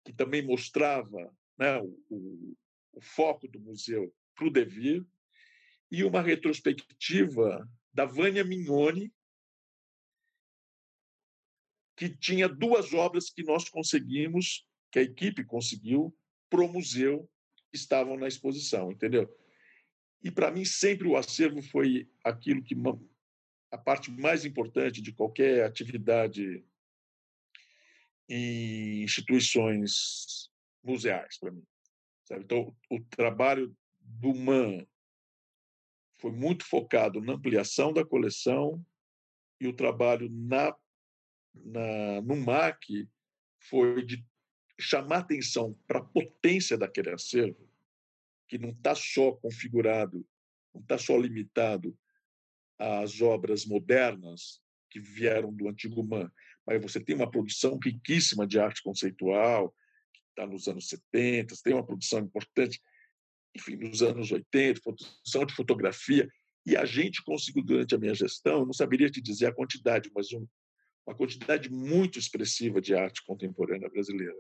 que 0.05 0.12
também 0.12 0.43
mostrava 0.43 1.32
né, 1.56 1.78
o, 2.09 2.56
o 2.93 3.01
foco 3.01 3.47
do 3.47 3.60
museu 3.60 4.12
para 4.35 4.47
o 4.47 4.51
devir, 4.51 5.06
e 5.93 6.02
uma 6.05 6.23
retrospectiva 6.23 7.69
da 7.93 8.06
Vânia 8.06 8.43
Mignoni, 8.43 9.12
que 11.94 12.09
tinha 12.09 12.48
duas 12.48 12.94
obras 12.94 13.28
que 13.28 13.43
nós 13.43 13.69
conseguimos, 13.69 14.66
que 14.90 14.98
a 14.98 15.02
equipe 15.02 15.44
conseguiu, 15.44 16.16
para 16.48 16.62
o 16.62 16.73
museu, 16.73 17.31
estavam 17.70 18.16
na 18.16 18.27
exposição, 18.27 18.90
entendeu? 18.90 19.28
E 20.23 20.31
para 20.31 20.51
mim 20.51 20.64
sempre 20.64 21.06
o 21.06 21.14
acervo 21.14 21.60
foi 21.60 22.10
aquilo 22.24 22.62
que 22.62 22.74
a 23.70 23.77
parte 23.77 24.10
mais 24.10 24.47
importante 24.47 25.02
de 25.02 25.12
qualquer 25.12 25.62
atividade 25.62 26.64
em 28.31 29.02
instituições 29.02 30.51
museais 30.82 31.39
para 31.39 31.51
mim. 31.51 31.66
Sabe? 32.24 32.44
Então, 32.44 32.74
o 32.90 32.98
trabalho 32.98 33.77
do 34.01 34.35
MAN 34.35 34.86
foi 36.23 36.31
muito 36.31 36.65
focado 36.65 37.20
na 37.20 37.32
ampliação 37.32 37.93
da 37.93 38.05
coleção 38.05 38.81
e 39.61 39.66
o 39.66 39.73
trabalho 39.73 40.31
na, 40.31 40.73
na 41.53 42.23
no 42.23 42.36
MAC 42.36 43.09
foi 43.59 44.07
de 44.07 44.24
chamar 44.78 45.19
atenção 45.19 45.77
para 45.85 45.99
a 45.99 46.05
potência 46.05 46.78
daquele 46.78 47.11
acervo, 47.11 47.69
que 48.47 48.57
não 48.57 48.70
está 48.70 48.94
só 48.94 49.32
configurado, 49.32 50.24
não 50.73 50.81
está 50.81 50.97
só 50.97 51.16
limitado 51.16 51.99
às 52.78 53.20
obras 53.20 53.66
modernas 53.66 54.62
que 54.90 55.01
vieram 55.01 55.53
do 55.53 55.69
antigo 55.69 56.05
MAN, 56.05 56.31
mas 56.65 56.81
você 56.81 57.01
tem 57.01 57.16
uma 57.16 57.31
produção 57.31 57.81
riquíssima 57.82 58.47
de 58.47 58.61
arte 58.61 58.81
conceitual, 58.81 59.74
está 60.31 60.47
nos 60.47 60.69
anos 60.69 60.89
70, 60.89 61.57
tem 61.65 61.74
uma 61.74 61.85
produção 61.85 62.20
importante, 62.20 62.81
enfim, 63.54 63.76
nos 63.76 64.02
anos 64.02 64.30
80, 64.30 64.80
produção 64.80 65.44
de 65.44 65.54
fotografia. 65.54 66.28
E 66.64 66.76
a 66.76 66.84
gente 66.84 67.22
conseguiu, 67.24 67.62
durante 67.62 67.94
a 67.94 67.98
minha 67.98 68.14
gestão, 68.14 68.64
não 68.64 68.72
saberia 68.72 69.10
te 69.10 69.20
dizer 69.20 69.46
a 69.46 69.54
quantidade, 69.54 70.10
mas 70.14 70.32
um, 70.32 70.46
uma 71.06 71.16
quantidade 71.16 71.70
muito 71.70 72.18
expressiva 72.18 72.80
de 72.80 72.94
arte 72.94 73.24
contemporânea 73.24 73.88
brasileira 73.88 74.36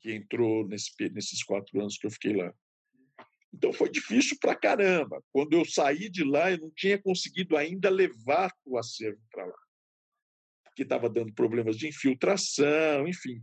que 0.00 0.12
entrou 0.12 0.66
nesse, 0.66 0.92
nesses 1.10 1.42
quatro 1.42 1.80
anos 1.80 1.98
que 1.98 2.06
eu 2.06 2.10
fiquei 2.10 2.34
lá. 2.34 2.52
Então 3.52 3.72
foi 3.72 3.90
difícil 3.90 4.36
para 4.40 4.54
caramba. 4.54 5.22
Quando 5.32 5.54
eu 5.54 5.64
saí 5.64 6.08
de 6.08 6.22
lá, 6.22 6.50
eu 6.50 6.58
não 6.58 6.70
tinha 6.70 7.00
conseguido 7.00 7.56
ainda 7.56 7.90
levar 7.90 8.52
o 8.64 8.78
acervo 8.78 9.20
para 9.30 9.46
lá, 9.46 9.58
porque 10.64 10.82
estava 10.82 11.08
dando 11.08 11.32
problemas 11.32 11.76
de 11.76 11.88
infiltração, 11.88 13.08
enfim, 13.08 13.42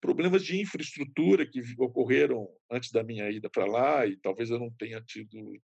problemas 0.00 0.44
de 0.44 0.60
infraestrutura 0.60 1.46
que 1.46 1.60
ocorreram 1.78 2.48
antes 2.70 2.90
da 2.90 3.02
minha 3.02 3.30
ida 3.30 3.50
para 3.50 3.66
lá 3.66 4.06
e 4.06 4.16
talvez 4.16 4.50
eu 4.50 4.58
não 4.58 4.70
tenha 4.70 5.00
tido 5.00 5.60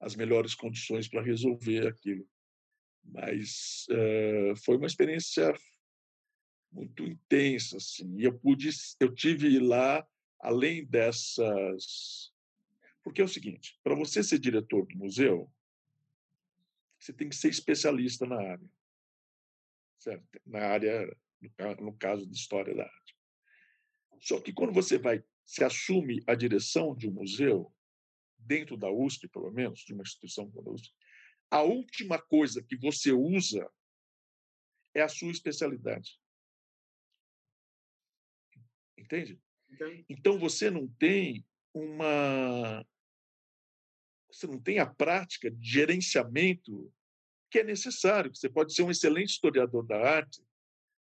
as 0.00 0.14
melhores 0.16 0.54
condições 0.54 1.08
para 1.08 1.22
resolver 1.22 1.86
aquilo. 1.86 2.26
Mas 3.04 3.86
uh, 3.90 4.56
foi 4.64 4.76
uma 4.76 4.86
experiência 4.86 5.52
muito 6.72 7.04
intensa, 7.04 7.76
assim. 7.76 8.16
E 8.18 8.24
eu 8.24 8.38
pude, 8.38 8.70
eu 9.00 9.14
tive 9.14 9.58
lá 9.58 10.06
além 10.38 10.84
dessas, 10.84 12.32
porque 13.02 13.20
é 13.20 13.24
o 13.24 13.28
seguinte: 13.28 13.78
para 13.82 13.94
você 13.94 14.22
ser 14.22 14.38
diretor 14.38 14.86
do 14.86 14.96
museu, 14.96 15.50
você 16.98 17.12
tem 17.12 17.28
que 17.28 17.36
ser 17.36 17.48
especialista 17.48 18.26
na 18.26 18.36
área, 18.36 18.70
certo? 19.98 20.40
Na 20.46 20.60
área 20.60 21.16
no 21.80 21.96
caso 21.96 22.26
de 22.26 22.36
história 22.36 22.74
da 22.74 22.84
arte. 22.84 23.16
Só 24.20 24.40
que 24.40 24.52
quando 24.52 24.72
você 24.72 24.98
vai 24.98 25.22
se 25.44 25.64
assume 25.64 26.22
a 26.26 26.34
direção 26.34 26.94
de 26.94 27.08
um 27.08 27.12
museu 27.12 27.74
dentro 28.38 28.76
da 28.76 28.90
USP, 28.90 29.28
pelo 29.28 29.50
menos, 29.50 29.80
de 29.80 29.92
uma 29.92 30.02
instituição 30.02 30.50
como 30.50 30.70
a 30.70 30.74
USP, 30.74 30.94
a 31.50 31.62
última 31.62 32.20
coisa 32.20 32.62
que 32.62 32.76
você 32.76 33.12
usa 33.12 33.68
é 34.94 35.02
a 35.02 35.08
sua 35.08 35.30
especialidade. 35.30 36.20
Entende? 38.96 39.40
Então 40.08 40.38
você 40.38 40.70
não 40.70 40.86
tem 40.86 41.44
uma 41.74 42.84
você 44.30 44.46
não 44.46 44.60
tem 44.60 44.78
a 44.78 44.86
prática 44.86 45.50
de 45.50 45.68
gerenciamento 45.68 46.92
que 47.50 47.58
é 47.58 47.64
necessário. 47.64 48.34
Você 48.34 48.48
pode 48.48 48.72
ser 48.72 48.84
um 48.84 48.90
excelente 48.90 49.30
historiador 49.30 49.84
da 49.84 49.96
arte, 49.96 50.40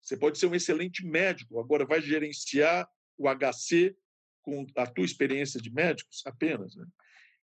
você 0.02 0.18
pode 0.18 0.38
ser 0.38 0.48
um 0.48 0.56
excelente 0.56 1.06
médico, 1.06 1.60
agora 1.60 1.86
vai 1.86 2.02
gerenciar 2.02 2.90
o 3.18 3.28
HC 3.28 3.96
com 4.42 4.66
a 4.76 4.88
tua 4.88 5.06
experiência 5.06 5.62
de 5.62 5.72
médicos 5.72 6.24
apenas. 6.26 6.76
Né? 6.76 6.86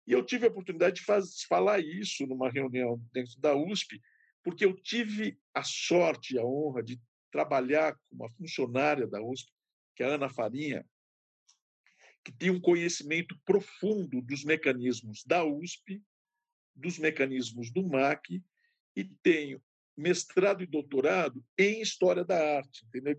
E 0.06 0.12
eu 0.12 0.24
tive 0.24 0.46
a 0.46 0.50
oportunidade 0.50 0.96
de 0.96 1.02
faz, 1.02 1.42
falar 1.42 1.80
isso 1.80 2.26
numa 2.26 2.50
reunião 2.50 3.00
dentro 3.12 3.38
da 3.40 3.54
USP, 3.54 4.00
porque 4.42 4.64
eu 4.64 4.74
tive 4.74 5.38
a 5.52 5.62
sorte 5.62 6.34
e 6.34 6.38
a 6.38 6.44
honra 6.44 6.82
de 6.82 7.00
trabalhar 7.30 7.94
com 7.94 8.16
uma 8.16 8.30
funcionária 8.30 9.06
da 9.06 9.22
USP, 9.22 9.50
que 9.94 10.02
é 10.02 10.06
a 10.06 10.14
Ana 10.14 10.28
Farinha, 10.28 10.86
que 12.24 12.32
tem 12.32 12.50
um 12.50 12.60
conhecimento 12.60 13.38
profundo 13.44 14.20
dos 14.22 14.44
mecanismos 14.44 15.22
da 15.24 15.44
USP, 15.44 16.02
dos 16.74 16.98
mecanismos 16.98 17.70
do 17.70 17.86
MAC, 17.86 18.42
e 18.94 19.04
tem 19.04 19.60
mestrado 19.96 20.62
e 20.62 20.66
doutorado 20.66 21.44
em 21.58 21.80
História 21.80 22.24
da 22.24 22.56
Arte, 22.58 22.84
entendeu? 22.86 23.18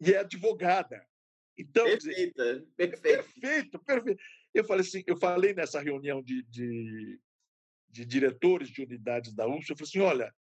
E 0.00 0.12
é 0.12 0.18
advogada. 0.18 1.06
Então, 1.56 1.84
perfeita, 1.84 2.66
perfeito, 2.76 3.78
perfeito. 3.80 4.22
Eu 4.54 4.64
falei 4.64 4.86
assim, 4.86 5.02
eu 5.06 5.16
falei 5.16 5.54
nessa 5.54 5.80
reunião 5.80 6.22
de, 6.22 6.42
de, 6.44 7.20
de 7.88 8.04
diretores 8.04 8.70
de 8.70 8.82
unidades 8.82 9.34
da 9.34 9.46
UFS, 9.46 9.70
eu 9.70 9.76
falei 9.76 9.88
assim, 9.88 10.00
olha, 10.00 10.34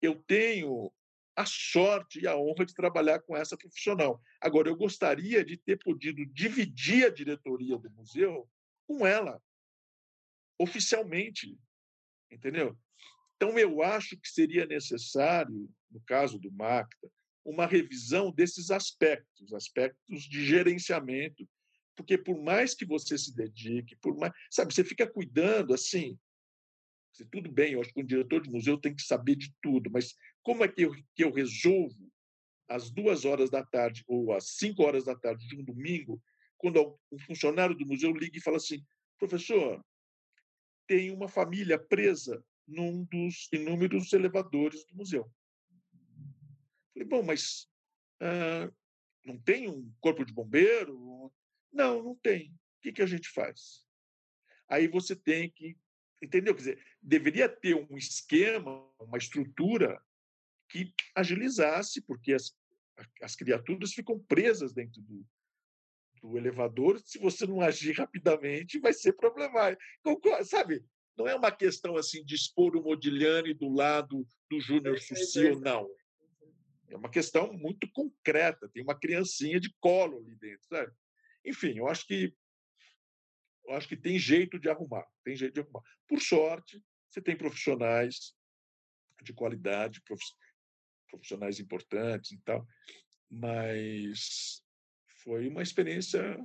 eu 0.00 0.14
tenho 0.22 0.92
a 1.36 1.46
sorte 1.46 2.20
e 2.20 2.26
a 2.26 2.36
honra 2.36 2.66
de 2.66 2.74
trabalhar 2.74 3.20
com 3.20 3.36
essa 3.36 3.56
profissional. 3.56 4.20
Agora, 4.40 4.68
eu 4.68 4.76
gostaria 4.76 5.44
de 5.44 5.56
ter 5.56 5.78
podido 5.78 6.26
dividir 6.26 7.06
a 7.06 7.10
diretoria 7.10 7.78
do 7.78 7.90
museu 7.90 8.50
com 8.86 9.06
ela, 9.06 9.40
oficialmente, 10.58 11.56
entendeu? 12.30 12.76
Então, 13.38 13.56
eu 13.56 13.82
acho 13.82 14.18
que 14.18 14.28
seria 14.28 14.66
necessário, 14.66 15.70
no 15.92 16.00
caso 16.00 16.40
do 16.40 16.50
MACTA, 16.50 17.08
uma 17.44 17.66
revisão 17.66 18.32
desses 18.32 18.70
aspectos, 18.72 19.54
aspectos 19.54 20.24
de 20.24 20.44
gerenciamento, 20.44 21.48
porque 21.96 22.18
por 22.18 22.36
mais 22.42 22.74
que 22.74 22.84
você 22.84 23.16
se 23.16 23.34
dedique, 23.34 23.96
por 23.96 24.16
mais, 24.16 24.32
sabe, 24.50 24.74
você 24.74 24.82
fica 24.84 25.06
cuidando 25.06 25.72
assim, 25.72 26.18
Tudo 27.30 27.50
bem, 27.50 27.72
eu 27.72 27.80
acho 27.80 27.92
que 27.92 28.00
um 28.00 28.06
diretor 28.06 28.42
de 28.42 28.50
museu 28.50 28.76
tem 28.76 28.94
que 28.94 29.02
saber 29.02 29.36
de 29.36 29.52
tudo, 29.62 29.88
mas 29.90 30.14
como 30.42 30.64
é 30.64 30.68
que 30.68 30.82
eu, 30.82 30.92
que 31.14 31.24
eu 31.24 31.32
resolvo 31.32 32.12
às 32.68 32.90
duas 32.90 33.24
horas 33.24 33.50
da 33.50 33.64
tarde 33.64 34.04
ou 34.06 34.32
às 34.32 34.56
cinco 34.56 34.82
horas 34.82 35.04
da 35.04 35.14
tarde 35.16 35.46
de 35.48 35.56
um 35.56 35.64
domingo, 35.64 36.20
quando 36.56 36.98
um 37.10 37.18
funcionário 37.20 37.74
do 37.74 37.86
museu 37.86 38.12
liga 38.12 38.36
e 38.36 38.42
fala 38.42 38.56
assim, 38.56 38.84
professor, 39.16 39.82
tem 40.86 41.10
uma 41.10 41.28
família 41.28 41.78
presa 41.78 42.44
num 42.68 43.04
dos 43.04 43.48
inúmeros 43.52 44.12
elevadores 44.12 44.84
do 44.84 44.94
museu. 44.94 45.28
Falei, 46.92 47.08
bom, 47.08 47.22
mas 47.22 47.68
não 49.24 49.38
tem 49.38 49.68
um 49.68 49.92
corpo 50.00 50.24
de 50.24 50.32
bombeiro? 50.32 51.32
Não, 51.72 52.02
não 52.02 52.14
tem. 52.16 52.50
O 52.50 52.80
que, 52.82 52.92
que 52.92 53.02
a 53.02 53.06
gente 53.06 53.28
faz? 53.28 53.84
Aí 54.68 54.86
você 54.86 55.16
tem 55.16 55.50
que. 55.50 55.76
Entendeu? 56.20 56.54
Quer 56.54 56.58
dizer, 56.58 56.86
deveria 57.00 57.48
ter 57.48 57.74
um 57.74 57.96
esquema, 57.96 58.84
uma 59.00 59.18
estrutura 59.18 60.02
que 60.68 60.92
agilizasse, 61.14 62.02
porque 62.02 62.32
as, 62.32 62.52
as 63.22 63.36
criaturas 63.36 63.92
ficam 63.92 64.18
presas 64.18 64.72
dentro 64.72 65.00
do, 65.02 65.24
do 66.20 66.36
elevador. 66.36 67.00
Se 67.00 67.18
você 67.18 67.46
não 67.46 67.60
agir 67.60 67.92
rapidamente, 67.92 68.80
vai 68.80 68.92
ser 68.92 69.12
problemático. 69.12 69.80
Sabe? 70.44 70.84
Não 71.18 71.26
é 71.26 71.34
uma 71.34 71.50
questão 71.50 71.96
assim 71.96 72.24
de 72.24 72.36
expor 72.36 72.76
o 72.76 72.82
Modigliani 72.82 73.52
do 73.52 73.68
lado 73.68 74.24
do 74.48 74.60
Júnior 74.60 75.00
Suci 75.00 75.46
ou 75.46 75.58
não. 75.58 75.90
É 76.88 76.96
uma 76.96 77.10
questão 77.10 77.52
muito 77.52 77.90
concreta. 77.90 78.68
Tem 78.68 78.84
uma 78.84 78.98
criancinha 78.98 79.58
de 79.58 79.74
colo 79.80 80.18
ali 80.18 80.36
dentro, 80.36 80.64
sabe? 80.68 80.92
Enfim, 81.44 81.76
eu 81.76 81.88
acho 81.88 82.06
que 82.06 82.32
eu 83.66 83.74
acho 83.74 83.88
que 83.88 83.96
tem 83.96 84.18
jeito 84.18 84.58
de 84.58 84.70
arrumar. 84.70 85.06
Tem 85.24 85.36
jeito 85.36 85.54
de 85.54 85.60
arrumar. 85.60 85.82
Por 86.06 86.20
sorte, 86.20 86.80
você 87.10 87.20
tem 87.20 87.36
profissionais 87.36 88.34
de 89.22 89.32
qualidade, 89.32 90.00
profissionais 91.10 91.58
importantes 91.58 92.30
e 92.30 92.38
tal, 92.42 92.66
mas 93.28 94.62
foi 95.22 95.48
uma 95.48 95.62
experiência. 95.62 96.38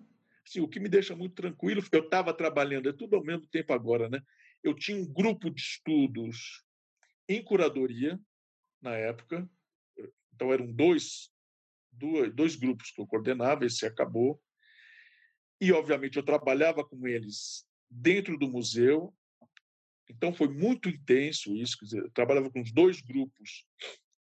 Assim, 0.45 0.59
o 0.59 0.67
que 0.67 0.79
me 0.79 0.89
deixa 0.89 1.15
muito 1.15 1.35
tranquilo, 1.35 1.81
eu 1.91 2.03
estava 2.03 2.33
trabalhando, 2.33 2.89
é 2.89 2.93
tudo 2.93 3.15
ao 3.15 3.23
mesmo 3.23 3.47
tempo 3.47 3.71
agora, 3.71 4.09
né? 4.09 4.19
Eu 4.63 4.73
tinha 4.73 4.97
um 4.97 5.05
grupo 5.05 5.49
de 5.49 5.61
estudos 5.61 6.63
em 7.27 7.43
curadoria 7.43 8.19
na 8.81 8.95
época, 8.95 9.49
então 10.33 10.51
eram 10.51 10.71
dois, 10.71 11.29
dois, 11.91 12.33
dois 12.33 12.55
grupos 12.55 12.91
que 12.91 13.01
eu 13.01 13.07
coordenava, 13.07 13.65
esse 13.65 13.85
acabou. 13.85 14.41
E, 15.59 15.71
obviamente, 15.71 16.17
eu 16.17 16.23
trabalhava 16.23 16.83
com 16.85 17.07
eles 17.07 17.65
dentro 17.89 18.37
do 18.37 18.49
museu, 18.49 19.13
então 20.09 20.33
foi 20.33 20.47
muito 20.47 20.89
intenso 20.89 21.55
isso. 21.55 21.77
Quer 21.77 21.85
dizer, 21.85 21.99
eu 22.03 22.11
trabalhava 22.11 22.49
com 22.49 22.61
os 22.61 22.71
dois 22.71 23.01
grupos 23.01 23.65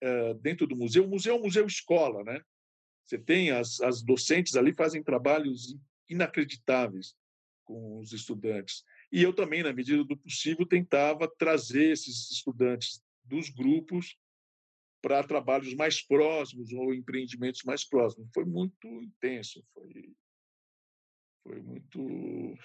uh, 0.02 0.34
dentro 0.40 0.66
do 0.66 0.76
museu. 0.76 1.04
O 1.04 1.08
museu 1.08 1.34
é 1.34 1.38
um 1.38 1.42
museu-escola, 1.42 2.24
né? 2.24 2.40
Você 3.04 3.18
tem 3.18 3.50
as, 3.50 3.80
as 3.80 4.02
docentes 4.02 4.56
ali 4.56 4.72
fazem 4.74 5.02
trabalhos 5.02 5.76
inacreditáveis 6.08 7.14
com 7.64 7.98
os 8.00 8.12
estudantes. 8.12 8.84
E 9.12 9.22
eu 9.22 9.32
também, 9.32 9.62
na 9.62 9.72
medida 9.72 10.04
do 10.04 10.16
possível, 10.16 10.66
tentava 10.66 11.28
trazer 11.28 11.92
esses 11.92 12.30
estudantes 12.30 13.02
dos 13.24 13.48
grupos 13.48 14.16
para 15.00 15.22
trabalhos 15.22 15.72
mais 15.74 16.02
próximos 16.02 16.72
ou 16.72 16.92
empreendimentos 16.92 17.62
mais 17.62 17.84
próximos. 17.84 18.28
Foi 18.34 18.44
muito 18.44 18.86
intenso, 18.86 19.64
foi, 19.72 20.12
foi 21.44 21.60
muito. 21.62 22.58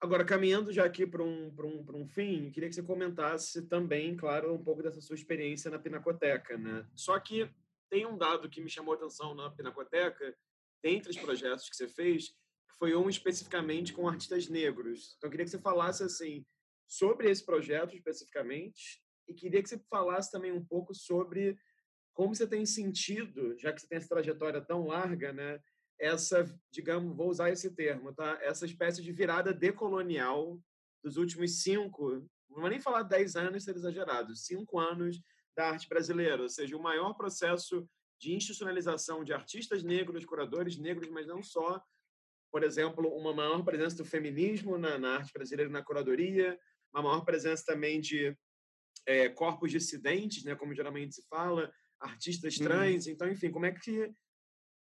Agora, 0.00 0.24
caminhando 0.24 0.72
já 0.72 0.84
aqui 0.84 1.06
para 1.06 1.24
um, 1.24 1.48
um, 1.48 2.02
um 2.02 2.06
fim, 2.06 2.50
queria 2.50 2.68
que 2.68 2.74
você 2.74 2.82
comentasse 2.82 3.62
também, 3.62 4.16
claro, 4.16 4.54
um 4.54 4.62
pouco 4.62 4.82
dessa 4.82 5.00
sua 5.00 5.16
experiência 5.16 5.70
na 5.70 5.78
Pinacoteca. 5.78 6.56
Né? 6.56 6.86
Só 6.94 7.18
que 7.18 7.50
tem 7.90 8.06
um 8.06 8.16
dado 8.16 8.48
que 8.48 8.60
me 8.60 8.68
chamou 8.68 8.94
a 8.94 8.96
atenção 8.96 9.34
na 9.34 9.50
Pinacoteca, 9.50 10.36
dentre 10.82 11.10
os 11.10 11.16
projetos 11.16 11.68
que 11.68 11.74
você 11.74 11.88
fez, 11.88 12.36
que 12.68 12.76
foi 12.78 12.94
um 12.96 13.08
especificamente 13.08 13.92
com 13.92 14.08
artistas 14.08 14.48
negros. 14.48 15.14
Então, 15.16 15.28
eu 15.28 15.30
queria 15.30 15.44
que 15.44 15.50
você 15.50 15.58
falasse 15.58 16.02
assim 16.02 16.44
sobre 16.86 17.30
esse 17.30 17.44
projeto 17.44 17.94
especificamente 17.94 19.02
e 19.28 19.34
queria 19.34 19.62
que 19.62 19.68
você 19.68 19.78
falasse 19.90 20.30
também 20.30 20.52
um 20.52 20.64
pouco 20.64 20.94
sobre 20.94 21.58
como 22.14 22.34
você 22.34 22.46
tem 22.46 22.64
sentido, 22.64 23.56
já 23.58 23.72
que 23.72 23.80
você 23.80 23.86
tem 23.86 23.98
essa 23.98 24.08
trajetória 24.08 24.60
tão 24.60 24.86
larga, 24.86 25.32
né? 25.32 25.60
Essa, 25.98 26.44
digamos, 26.70 27.14
vou 27.14 27.28
usar 27.28 27.50
esse 27.50 27.74
termo, 27.74 28.14
tá? 28.14 28.38
Essa 28.42 28.64
espécie 28.64 29.02
de 29.02 29.12
virada 29.12 29.52
decolonial 29.52 30.58
dos 31.02 31.16
últimos 31.18 31.62
cinco, 31.62 32.26
não 32.48 32.60
vou 32.60 32.70
nem 32.70 32.80
falar 32.80 33.02
dez 33.02 33.36
anos, 33.36 33.64
ser 33.64 33.76
exagerado, 33.76 34.34
cinco 34.34 34.78
anos 34.78 35.20
da 35.54 35.70
arte 35.70 35.88
brasileira, 35.88 36.42
ou 36.42 36.48
seja, 36.48 36.76
o 36.76 36.82
maior 36.82 37.14
processo 37.14 37.88
de 38.18 38.34
institucionalização 38.34 39.22
de 39.22 39.32
artistas 39.32 39.82
negros, 39.82 40.24
curadores 40.24 40.78
negros, 40.78 41.10
mas 41.10 41.26
não 41.26 41.42
só, 41.42 41.82
por 42.56 42.64
exemplo, 42.64 43.06
uma 43.14 43.34
maior 43.34 43.62
presença 43.62 43.98
do 43.98 44.04
feminismo 44.06 44.78
na, 44.78 44.98
na 44.98 45.16
arte 45.16 45.30
brasileira 45.30 45.70
na 45.70 45.84
curadoria, 45.84 46.58
uma 46.90 47.02
maior 47.02 47.22
presença 47.22 47.62
também 47.66 48.00
de 48.00 48.34
é, 49.04 49.28
corpos 49.28 49.70
dissidentes, 49.70 50.42
né, 50.42 50.54
como 50.54 50.74
geralmente 50.74 51.16
se 51.16 51.28
fala, 51.28 51.70
artistas 52.00 52.56
uhum. 52.56 52.64
trans. 52.64 53.04
Uhum. 53.04 53.12
Então, 53.12 53.28
enfim, 53.28 53.50
como 53.50 53.66
é 53.66 53.72
que 53.72 54.10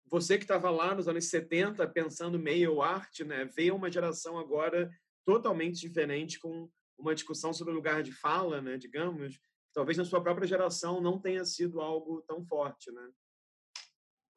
você 0.07 0.39
que 0.39 0.45
estava 0.45 0.70
lá 0.70 0.95
nos 0.95 1.09
anos 1.09 1.27
70 1.27 1.86
pensando 1.89 2.39
meio 2.39 2.81
arte, 2.81 3.23
né, 3.23 3.45
vê 3.45 3.70
uma 3.70 3.93
geração 3.93 4.39
agora 4.39 4.90
totalmente 5.27 5.78
diferente 5.78 6.40
com 6.40 6.70
uma 6.97 7.15
discussão 7.15 7.53
sobre 7.53 7.74
o 7.74 7.77
lugar 7.77 8.03
de 8.03 8.12
fala, 8.12 8.62
né, 8.62 8.78
digamos, 8.78 9.39
talvez 9.74 9.99
na 9.99 10.07
sua 10.07 10.23
própria 10.23 10.49
geração 10.49 11.03
não 11.03 11.20
tenha 11.20 11.45
sido 11.45 11.82
algo 11.82 12.23
tão 12.23 12.43
forte, 12.47 12.90
né? 12.90 13.11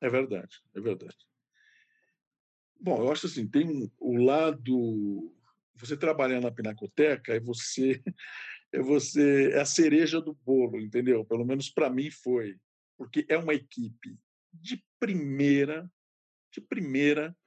É 0.02 0.10
verdade, 0.10 0.60
é 0.76 0.82
verdade. 0.82 1.31
Bom, 2.84 2.98
eu 3.03 3.12
acho 3.12 3.28
assim, 3.28 3.48
tem 3.48 3.91
o 3.99 4.18
lado 4.18 5.32
você 5.76 5.95
trabalhar 5.95 6.41
na 6.41 6.49
pinacoteca 6.49 7.36
e 7.36 7.40
você 7.40 8.02
é 8.74 8.82
você 8.82 9.52
é 9.52 9.62
a 9.62 9.66
cereja 9.66 10.20
do 10.20 10.34
bolo, 10.34 10.82
entendeu? 10.82 11.24
Pelo 11.24 11.45
menos 11.45 11.70
para 11.70 11.91
mim 11.91 12.10
foi, 12.10 12.58
porque 12.98 13.24
é 13.30 13.38
uma 13.38 13.53
equipe 13.53 14.18
de 14.52 14.84
primeira, 14.99 15.88
de 16.52 16.60
primeira. 16.60 17.38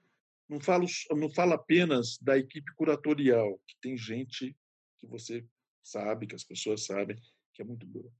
Não 0.48 0.61
falo, 0.61 0.86
não 1.16 1.28
falo 1.28 1.55
apenas 1.55 2.16
da 2.19 2.39
equipe 2.39 2.73
curatorial, 2.77 3.61
que 3.66 3.74
tem 3.81 3.97
gente 3.97 4.56
que 5.01 5.06
você 5.09 5.44
sabe, 5.82 6.28
que 6.28 6.36
as 6.36 6.44
pessoas 6.44 6.85
sabem, 6.85 7.16
que 7.52 7.61
é 7.61 7.65
muito 7.65 7.85
boa. 7.86 8.12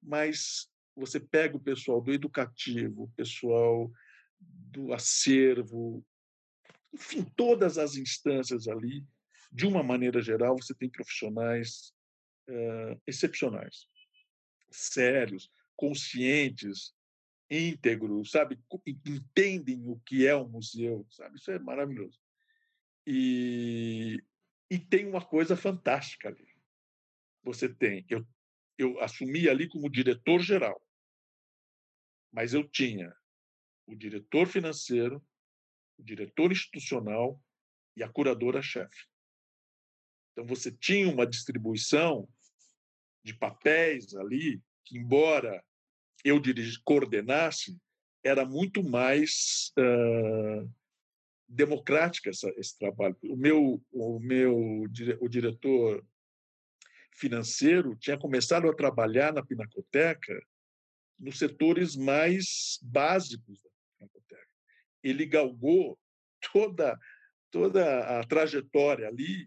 Mas 0.00 0.70
você 0.94 1.18
pega 1.18 1.56
o 1.56 1.62
pessoal 1.62 2.00
do 2.00 2.12
educativo, 2.12 3.04
o 3.04 3.12
pessoal 3.16 3.90
do 4.38 4.92
acervo, 4.92 6.04
enfim, 6.92 7.24
todas 7.36 7.78
as 7.78 7.96
instâncias 7.96 8.68
ali, 8.68 9.06
de 9.50 9.66
uma 9.66 9.82
maneira 9.82 10.20
geral, 10.20 10.56
você 10.56 10.74
tem 10.74 10.90
profissionais 10.90 11.92
uh, 12.48 13.00
excepcionais, 13.06 13.86
sérios, 14.70 15.50
conscientes, 15.76 16.94
íntegros, 17.50 18.30
sabe? 18.30 18.58
Entendem 19.06 19.86
o 19.86 20.00
que 20.00 20.26
é 20.26 20.34
um 20.36 20.48
museu, 20.48 21.06
sabe? 21.10 21.36
Isso 21.36 21.50
é 21.50 21.58
maravilhoso. 21.58 22.18
E, 23.06 24.22
e 24.70 24.78
tem 24.78 25.06
uma 25.06 25.24
coisa 25.24 25.56
fantástica 25.56 26.28
ali. 26.28 26.46
Você 27.42 27.68
tem, 27.68 28.06
eu, 28.08 28.26
eu 28.78 29.00
assumi 29.00 29.48
ali 29.48 29.68
como 29.68 29.90
diretor 29.90 30.40
geral, 30.40 30.80
mas 32.32 32.54
eu 32.54 32.66
tinha 32.66 33.14
o 33.86 33.94
diretor 33.94 34.46
financeiro, 34.46 35.22
o 36.02 36.04
diretor 36.04 36.50
institucional 36.50 37.40
e 37.96 38.02
a 38.02 38.08
curadora-chefe. 38.08 39.06
Então, 40.32 40.44
você 40.44 40.70
tinha 40.72 41.08
uma 41.08 41.26
distribuição 41.26 42.28
de 43.24 43.34
papéis 43.34 44.14
ali, 44.14 44.60
que, 44.84 44.98
embora 44.98 45.64
eu 46.24 46.40
coordenasse, 46.84 47.78
era 48.24 48.44
muito 48.44 48.82
mais 48.82 49.72
uh, 49.78 50.70
democrática 51.48 52.30
essa, 52.30 52.48
esse 52.56 52.76
trabalho. 52.78 53.16
O 53.22 53.36
meu, 53.36 53.82
o 53.92 54.18
meu 54.18 54.84
o 55.20 55.28
diretor 55.28 56.04
financeiro 57.14 57.94
tinha 57.96 58.18
começado 58.18 58.68
a 58.68 58.74
trabalhar 58.74 59.32
na 59.32 59.44
Pinacoteca 59.44 60.42
nos 61.18 61.38
setores 61.38 61.94
mais 61.94 62.78
básicos 62.82 63.60
da. 63.60 63.71
Ele 65.02 65.26
galgou 65.26 65.98
toda 66.52 66.98
toda 67.50 68.18
a 68.18 68.24
trajetória 68.24 69.06
ali 69.06 69.46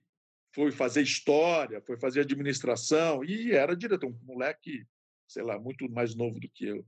foi 0.53 0.71
fazer 0.71 1.01
história, 1.01 1.81
foi 1.81 1.97
fazer 1.97 2.21
administração 2.21 3.25
e 3.25 3.51
era 3.51 3.75
diretor, 3.75 4.07
um 4.07 4.19
moleque, 4.23 4.87
sei 5.27 5.43
lá, 5.43 5.59
muito 5.59 5.89
mais 5.91 6.15
novo 6.15 6.39
do 6.39 6.49
que 6.49 6.65
eu. 6.65 6.87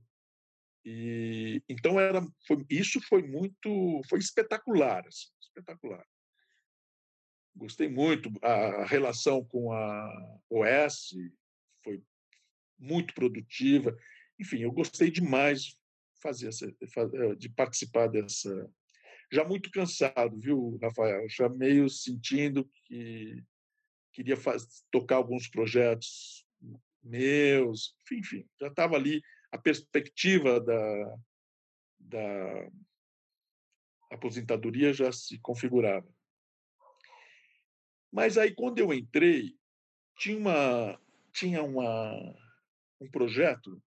E 0.82 1.62
então 1.68 2.00
era, 2.00 2.22
foi, 2.46 2.64
isso 2.70 2.98
foi 3.02 3.20
muito, 3.22 4.00
foi 4.08 4.20
espetacular, 4.20 5.06
assim, 5.06 5.26
espetacular. 5.42 6.06
Gostei 7.54 7.88
muito. 7.88 8.30
A 8.40 8.86
relação 8.86 9.44
com 9.44 9.70
a 9.72 10.40
OS 10.48 11.14
foi 11.84 12.02
muito 12.78 13.12
produtiva. 13.12 13.94
Enfim, 14.38 14.60
eu 14.60 14.72
gostei 14.72 15.10
demais 15.10 15.76
fazer 16.22 16.48
essa, 16.48 16.66
eh, 16.66 17.34
de 17.36 17.48
participar 17.48 18.08
dessa. 18.08 18.70
Já 19.32 19.44
muito 19.44 19.70
cansado, 19.70 20.38
viu, 20.38 20.78
Rafael? 20.82 21.28
Já 21.28 21.48
meio 21.48 21.88
sentindo 21.88 22.68
que 22.86 23.42
queria 24.12 24.36
tocar 24.90 25.16
alguns 25.16 25.48
projetos 25.48 26.46
meus, 27.02 27.94
enfim, 28.10 28.44
já 28.60 28.68
estava 28.68 28.96
ali 28.96 29.22
a 29.52 29.58
perspectiva 29.58 30.60
da, 30.60 31.16
da 31.98 32.68
aposentadoria 34.10 34.92
já 34.92 35.12
se 35.12 35.38
configurava. 35.38 36.08
Mas 38.10 38.38
aí, 38.38 38.54
quando 38.54 38.78
eu 38.78 38.92
entrei, 38.92 39.54
tinha, 40.18 40.38
uma, 40.38 41.00
tinha 41.32 41.62
uma, 41.62 42.12
um 43.00 43.10
projeto. 43.10 43.82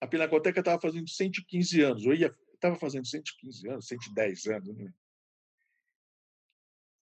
A 0.00 0.06
Pinacoteca 0.06 0.60
estava 0.60 0.80
fazendo 0.80 1.08
115 1.08 1.80
anos, 1.80 2.04
eu 2.04 2.12
estava 2.12 2.76
fazendo 2.76 3.06
115 3.06 3.68
anos, 3.68 3.86
110 3.86 4.46
anos. 4.46 4.76
Né? 4.76 4.92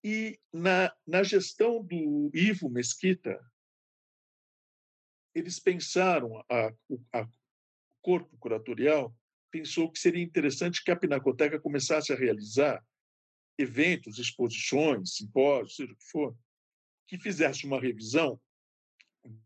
E 0.02 0.38
na, 0.52 0.94
na 1.06 1.22
gestão 1.22 1.82
do 1.82 2.30
Ivo 2.34 2.68
Mesquita, 2.68 3.40
eles 5.34 5.58
pensaram, 5.58 6.38
a, 6.48 6.72
a, 7.12 7.28
corpo 8.00 8.36
curatorial 8.36 9.16
pensou 9.50 9.90
que 9.90 9.98
seria 9.98 10.22
interessante 10.22 10.84
que 10.84 10.90
a 10.90 10.96
Pinacoteca 10.96 11.58
começasse 11.58 12.12
a 12.12 12.16
realizar 12.16 12.84
eventos, 13.56 14.18
exposições, 14.18 15.14
simpósios, 15.14 15.76
seja 15.76 15.92
o 15.92 15.96
que 15.96 16.04
for, 16.04 16.36
que 17.08 17.18
fizesse 17.18 17.66
uma 17.66 17.80
revisão 17.80 18.40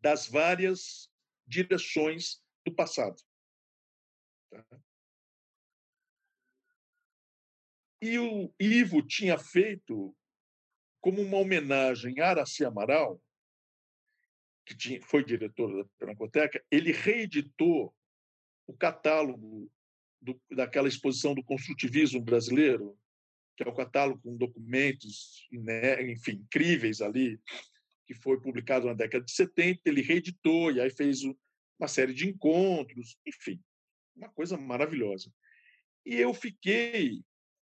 das 0.01 0.27
várias 0.27 1.09
direções 1.47 2.43
do 2.67 2.75
passado. 2.75 3.23
Tá? 4.51 4.65
E 8.01 8.19
o 8.19 8.53
Ivo 8.61 9.03
tinha 9.03 9.37
feito, 9.37 10.17
como 11.01 11.21
uma 11.21 11.39
homenagem 11.39 12.21
a 12.21 12.31
Araci 12.31 12.65
Amaral, 12.65 13.21
que 14.65 14.77
tinha, 14.77 15.03
foi 15.03 15.25
diretor 15.25 15.83
da 15.83 15.89
Pinacoteca, 15.99 16.65
ele 16.71 16.93
reeditou 16.93 17.95
o 18.67 18.77
catálogo 18.77 19.71
do, 20.21 20.41
daquela 20.51 20.87
exposição 20.87 21.35
do 21.35 21.43
construtivismo 21.43 22.21
brasileiro, 22.21 22.97
que 23.57 23.65
é 23.65 23.69
o 23.69 23.75
catálogo 23.75 24.21
com 24.23 24.37
documentos, 24.37 25.49
enfim, 25.51 26.33
incríveis 26.33 27.01
ali, 27.01 27.41
que 28.07 28.15
foi 28.15 28.41
publicado 28.41 28.87
na 28.87 28.95
década 28.95 29.25
de 29.25 29.33
70, 29.33 29.81
ele 29.85 30.03
reeditou 30.03 30.71
e 30.71 30.81
aí 30.81 30.91
fez 30.91 31.23
uma 31.25 31.89
série 31.89 32.15
de 32.15 32.29
encontros, 32.29 33.19
enfim, 33.27 33.61
uma 34.19 34.29
coisa 34.29 34.57
maravilhosa. 34.57 35.33
E 36.05 36.15
eu 36.17 36.35
fiquei, 36.35 37.23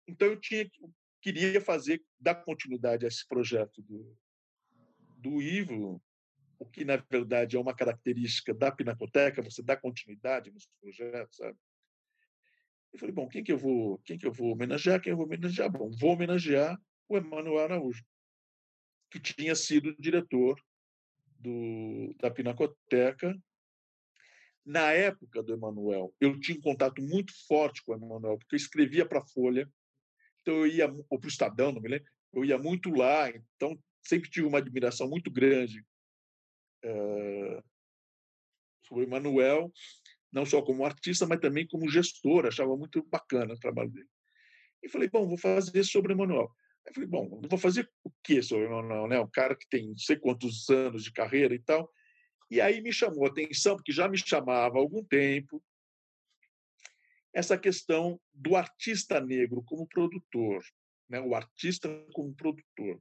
então 0.06 0.28
eu 0.28 0.40
tinha 0.40 0.68
queria 1.22 1.60
fazer 1.60 2.02
dar 2.18 2.34
continuidade 2.34 3.04
a 3.04 3.08
esse 3.08 3.26
projeto 3.26 3.82
do, 3.82 4.16
do 5.18 5.42
Ivo, 5.42 6.02
o 6.58 6.66
que 6.66 6.84
na 6.84 6.96
verdade 6.96 7.56
é 7.56 7.60
uma 7.60 7.74
característica 7.74 8.54
da 8.54 8.72
Pinacoteca, 8.72 9.42
você 9.42 9.62
dá 9.62 9.76
continuidade 9.76 10.50
nos 10.50 10.66
projetos, 10.80 11.36
sabe? 11.36 11.58
Eu 12.92 12.98
falei, 12.98 13.14
bom, 13.14 13.28
quem 13.28 13.44
que 13.44 13.52
eu 13.52 13.58
vou, 13.58 13.98
quem 13.98 14.18
que 14.18 14.26
eu 14.26 14.32
vou 14.32 14.52
homenagear? 14.52 15.00
Quem 15.00 15.12
eu 15.12 15.16
vou 15.16 15.26
homenagear? 15.26 15.70
Bom, 15.70 15.90
vou 15.90 16.12
homenagear 16.12 16.80
o 17.08 17.16
Emanuel 17.16 17.58
Araújo, 17.58 18.04
que 19.10 19.20
tinha 19.20 19.54
sido 19.54 19.94
diretor 19.96 20.60
do, 21.38 22.14
da 22.18 22.30
Pinacoteca. 22.30 23.34
Na 24.64 24.92
época 24.92 25.42
do 25.42 25.52
Emanuel, 25.52 26.14
eu 26.20 26.38
tinha 26.38 26.58
um 26.58 26.60
contato 26.60 27.00
muito 27.00 27.32
forte 27.46 27.82
com 27.82 27.92
o 27.92 27.96
Emanuel, 27.96 28.38
porque 28.38 28.54
eu 28.54 28.58
escrevia 28.58 29.06
para 29.06 29.20
a 29.20 29.26
Folha, 29.26 29.68
então 30.40 30.54
eu 30.54 30.66
ia, 30.66 30.86
ou 31.08 31.18
para 31.18 31.26
o 31.26 31.30
Estadão, 31.30 31.72
não 31.72 31.80
me 31.80 31.88
lembro, 31.88 32.08
eu 32.32 32.44
ia 32.44 32.58
muito 32.58 32.90
lá, 32.90 33.28
então 33.30 33.78
sempre 34.02 34.30
tive 34.30 34.46
uma 34.46 34.58
admiração 34.58 35.08
muito 35.08 35.30
grande 35.30 35.80
uh, 36.84 37.62
sobre 38.86 39.04
o 39.04 39.06
Emanuel 39.06 39.72
não 40.32 40.46
só 40.46 40.62
como 40.62 40.84
artista, 40.84 41.26
mas 41.26 41.40
também 41.40 41.66
como 41.66 41.90
gestor, 41.90 42.46
achava 42.46 42.76
muito 42.76 43.02
bacana 43.04 43.54
o 43.54 43.58
trabalho 43.58 43.90
dele. 43.90 44.08
E 44.82 44.88
falei, 44.88 45.08
bom, 45.08 45.26
vou 45.26 45.36
fazer 45.36 45.84
sobre 45.84 46.12
Emanuel. 46.12 46.50
Aí 46.86 46.94
falei, 46.94 47.08
bom, 47.08 47.40
vou 47.48 47.58
fazer 47.58 47.90
o 48.04 48.10
que 48.22 48.42
sobre 48.42 48.66
Emanuel? 48.66 49.08
Né? 49.08 49.20
Um 49.20 49.30
cara 49.30 49.56
que 49.56 49.68
tem 49.68 49.88
não 49.88 49.98
sei 49.98 50.16
quantos 50.16 50.68
anos 50.70 51.04
de 51.04 51.12
carreira 51.12 51.54
e 51.54 51.58
tal. 51.58 51.90
E 52.50 52.60
aí 52.60 52.80
me 52.80 52.92
chamou 52.92 53.24
a 53.24 53.28
atenção, 53.28 53.76
porque 53.76 53.92
já 53.92 54.08
me 54.08 54.18
chamava 54.18 54.76
há 54.76 54.80
algum 54.80 55.04
tempo, 55.04 55.62
essa 57.32 57.56
questão 57.56 58.20
do 58.32 58.56
artista 58.56 59.20
negro 59.20 59.62
como 59.62 59.86
produtor, 59.86 60.64
né? 61.08 61.20
o 61.20 61.34
artista 61.34 61.88
como 62.12 62.34
produtor. 62.34 63.00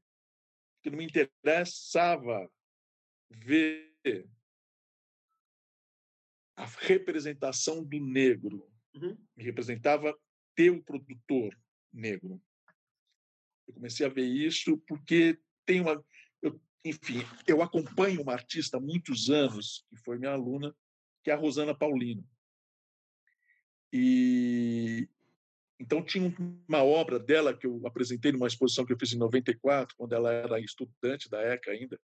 Que 0.84 0.90
não 0.90 0.98
me 0.98 1.06
interessava 1.06 2.50
ver 3.30 3.90
a 6.56 6.66
representação 6.66 7.84
do 7.84 8.00
negro. 8.00 8.70
Uhum. 8.94 9.18
Me 9.36 9.44
representava 9.44 10.18
ter 10.56 10.72
um 10.72 10.82
produtor 10.82 11.58
negro. 11.92 12.42
Eu 13.68 13.74
comecei 13.74 14.06
a 14.06 14.10
ver 14.10 14.26
isso 14.26 14.78
porque 14.88 15.40
tem 15.66 15.80
uma. 15.80 16.04
Enfim, 16.84 17.22
eu 17.48 17.62
acompanho 17.62 18.22
uma 18.22 18.34
artista 18.34 18.78
há 18.78 18.80
muitos 18.80 19.30
anos, 19.30 19.86
que 19.90 19.98
foi 19.98 20.18
minha 20.18 20.32
aluna, 20.32 20.76
que 21.24 21.30
é 21.30 21.34
a 21.34 21.38
Rosana 21.38 21.76
Paulino. 21.76 22.26
E 23.92 25.10
então 25.80 26.04
tinha 26.04 26.34
uma 26.68 26.84
obra 26.84 27.18
dela 27.18 27.56
que 27.56 27.66
eu 27.66 27.82
apresentei 27.88 28.32
numa 28.32 28.48
exposição 28.48 28.86
que 28.86 28.92
eu 28.92 29.00
fiz 29.00 29.14
em 29.14 29.18
94, 29.18 29.96
quando 29.96 30.14
ela 30.14 30.32
era 30.32 30.60
estudante 30.60 31.30
da 31.30 31.42
ECA 31.42 31.72
ainda, 31.72 32.00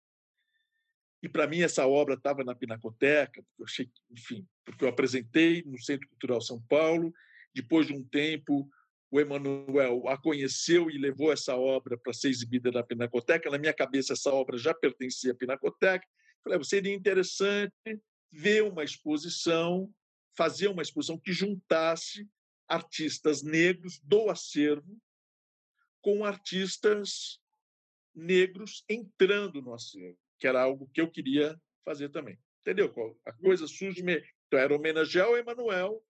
e 1.22 1.28
para 1.28 1.46
mim 1.46 1.62
essa 1.62 1.86
obra 1.86 2.14
estava 2.14 2.42
na 2.42 2.54
Pinacoteca, 2.54 3.42
porque 3.42 3.62
eu 3.62 3.64
achei, 3.64 3.90
enfim, 4.10 4.46
porque 4.64 4.84
eu 4.84 4.88
apresentei 4.88 5.62
no 5.62 5.80
Centro 5.80 6.08
Cultural 6.08 6.40
São 6.40 6.60
Paulo. 6.62 7.14
Depois 7.54 7.86
de 7.86 7.92
um 7.92 8.02
tempo, 8.02 8.68
o 9.12 9.20
Emanuel 9.20 10.08
a 10.08 10.16
conheceu 10.16 10.90
e 10.90 10.98
levou 10.98 11.30
essa 11.30 11.54
obra 11.54 11.96
para 11.96 12.12
ser 12.12 12.30
exibida 12.30 12.72
na 12.72 12.82
Pinacoteca. 12.82 13.50
Na 13.50 13.58
minha 13.58 13.72
cabeça, 13.72 14.14
essa 14.14 14.32
obra 14.32 14.56
já 14.56 14.74
pertencia 14.74 15.32
à 15.32 15.34
Pinacoteca. 15.34 16.04
Falei, 16.42 16.58
ah, 16.58 16.64
seria 16.64 16.94
interessante 16.94 17.72
ver 18.30 18.64
uma 18.64 18.82
exposição, 18.82 19.92
fazer 20.34 20.68
uma 20.68 20.82
exposição 20.82 21.18
que 21.18 21.32
juntasse 21.32 22.26
artistas 22.66 23.42
negros 23.42 24.00
do 24.02 24.30
acervo 24.30 24.98
com 26.00 26.24
artistas 26.24 27.38
negros 28.14 28.82
entrando 28.88 29.60
no 29.62 29.74
acervo 29.74 30.18
que 30.42 30.48
era 30.48 30.60
algo 30.60 30.90
que 30.92 31.00
eu 31.00 31.08
queria 31.08 31.56
fazer 31.84 32.08
também. 32.08 32.36
Entendeu? 32.62 32.92
A 33.24 33.32
coisa 33.32 33.68
surge. 33.68 34.02
Então, 34.02 34.58
era 34.58 34.74
homenagear 34.74 35.30
o 35.30 35.36
Emanuel 35.36 36.04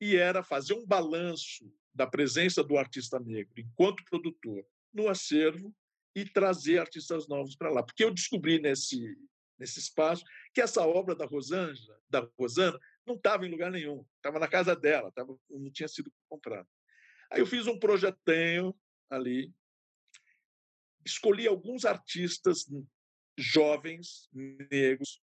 e 0.00 0.14
era 0.14 0.44
fazer 0.44 0.74
um 0.74 0.86
balanço 0.86 1.68
da 1.94 2.06
presença 2.06 2.62
do 2.62 2.76
artista 2.76 3.20
negro 3.20 3.52
enquanto 3.56 4.04
produtor 4.04 4.66
no 4.92 5.08
acervo 5.08 5.74
e 6.14 6.24
trazer 6.24 6.78
artistas 6.78 7.26
novos 7.28 7.56
para 7.56 7.70
lá. 7.70 7.82
Porque 7.82 8.04
eu 8.04 8.12
descobri 8.12 8.58
nesse, 8.58 9.16
nesse 9.58 9.78
espaço 9.78 10.24
que 10.52 10.60
essa 10.60 10.86
obra 10.86 11.14
da 11.14 11.26
Rosângela, 11.26 11.98
da 12.08 12.28
Rosana, 12.38 12.78
não 13.06 13.16
estava 13.16 13.46
em 13.46 13.50
lugar 13.50 13.70
nenhum, 13.70 14.04
estava 14.16 14.38
na 14.38 14.48
casa 14.48 14.74
dela, 14.74 15.12
tava, 15.12 15.36
não 15.50 15.70
tinha 15.70 15.88
sido 15.88 16.12
comprada. 16.28 16.68
Aí 17.30 17.40
eu 17.40 17.46
fiz 17.46 17.66
um 17.66 17.78
projetinho 17.78 18.74
ali, 19.10 19.52
escolhi 21.04 21.46
alguns 21.46 21.84
artistas 21.84 22.66
jovens 23.36 24.28
negros 24.32 25.20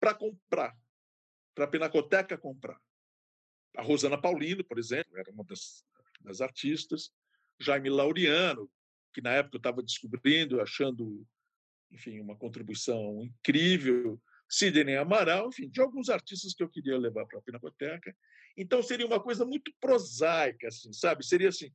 para 0.00 0.14
comprar, 0.14 0.76
para 1.54 1.64
a 1.64 1.68
Pinacoteca 1.68 2.36
comprar. 2.36 2.80
A 3.76 3.82
Rosana 3.82 4.20
Paulino, 4.20 4.64
por 4.64 4.78
exemplo, 4.78 5.16
era 5.16 5.30
uma 5.30 5.44
das, 5.44 5.84
das 6.20 6.40
artistas. 6.40 7.10
Jaime 7.58 7.88
Laureano, 7.88 8.70
que 9.12 9.20
na 9.20 9.32
época 9.32 9.56
eu 9.56 9.58
estava 9.58 9.82
descobrindo, 9.82 10.60
achando, 10.60 11.26
enfim, 11.90 12.20
uma 12.20 12.36
contribuição 12.36 13.22
incrível. 13.22 14.20
Sidney 14.48 14.96
Amaral, 14.96 15.48
enfim, 15.48 15.68
de 15.68 15.80
alguns 15.80 16.10
artistas 16.10 16.52
que 16.52 16.62
eu 16.62 16.68
queria 16.68 16.98
levar 16.98 17.24
para 17.26 17.38
a 17.38 17.42
Pinacoteca. 17.42 18.14
Então 18.56 18.82
seria 18.82 19.06
uma 19.06 19.20
coisa 19.20 19.46
muito 19.46 19.72
prosaica, 19.80 20.68
assim, 20.68 20.92
sabe? 20.92 21.24
Seria 21.24 21.48
assim, 21.48 21.72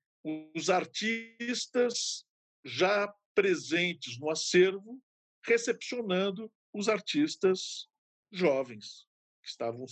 os 0.55 0.69
artistas 0.69 2.23
já 2.63 3.11
presentes 3.33 4.19
no 4.19 4.29
acervo, 4.29 5.01
recepcionando 5.43 6.51
os 6.73 6.87
artistas 6.87 7.87
jovens 8.31 9.07
que 9.41 9.49
estavam 9.49 9.85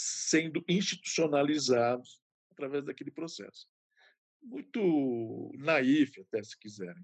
sendo 0.00 0.64
institucionalizados 0.68 2.20
através 2.52 2.84
daquele 2.84 3.10
processo. 3.10 3.66
muito 4.40 5.50
naif, 5.56 6.20
até 6.20 6.40
se 6.44 6.56
quiserem. 6.56 7.02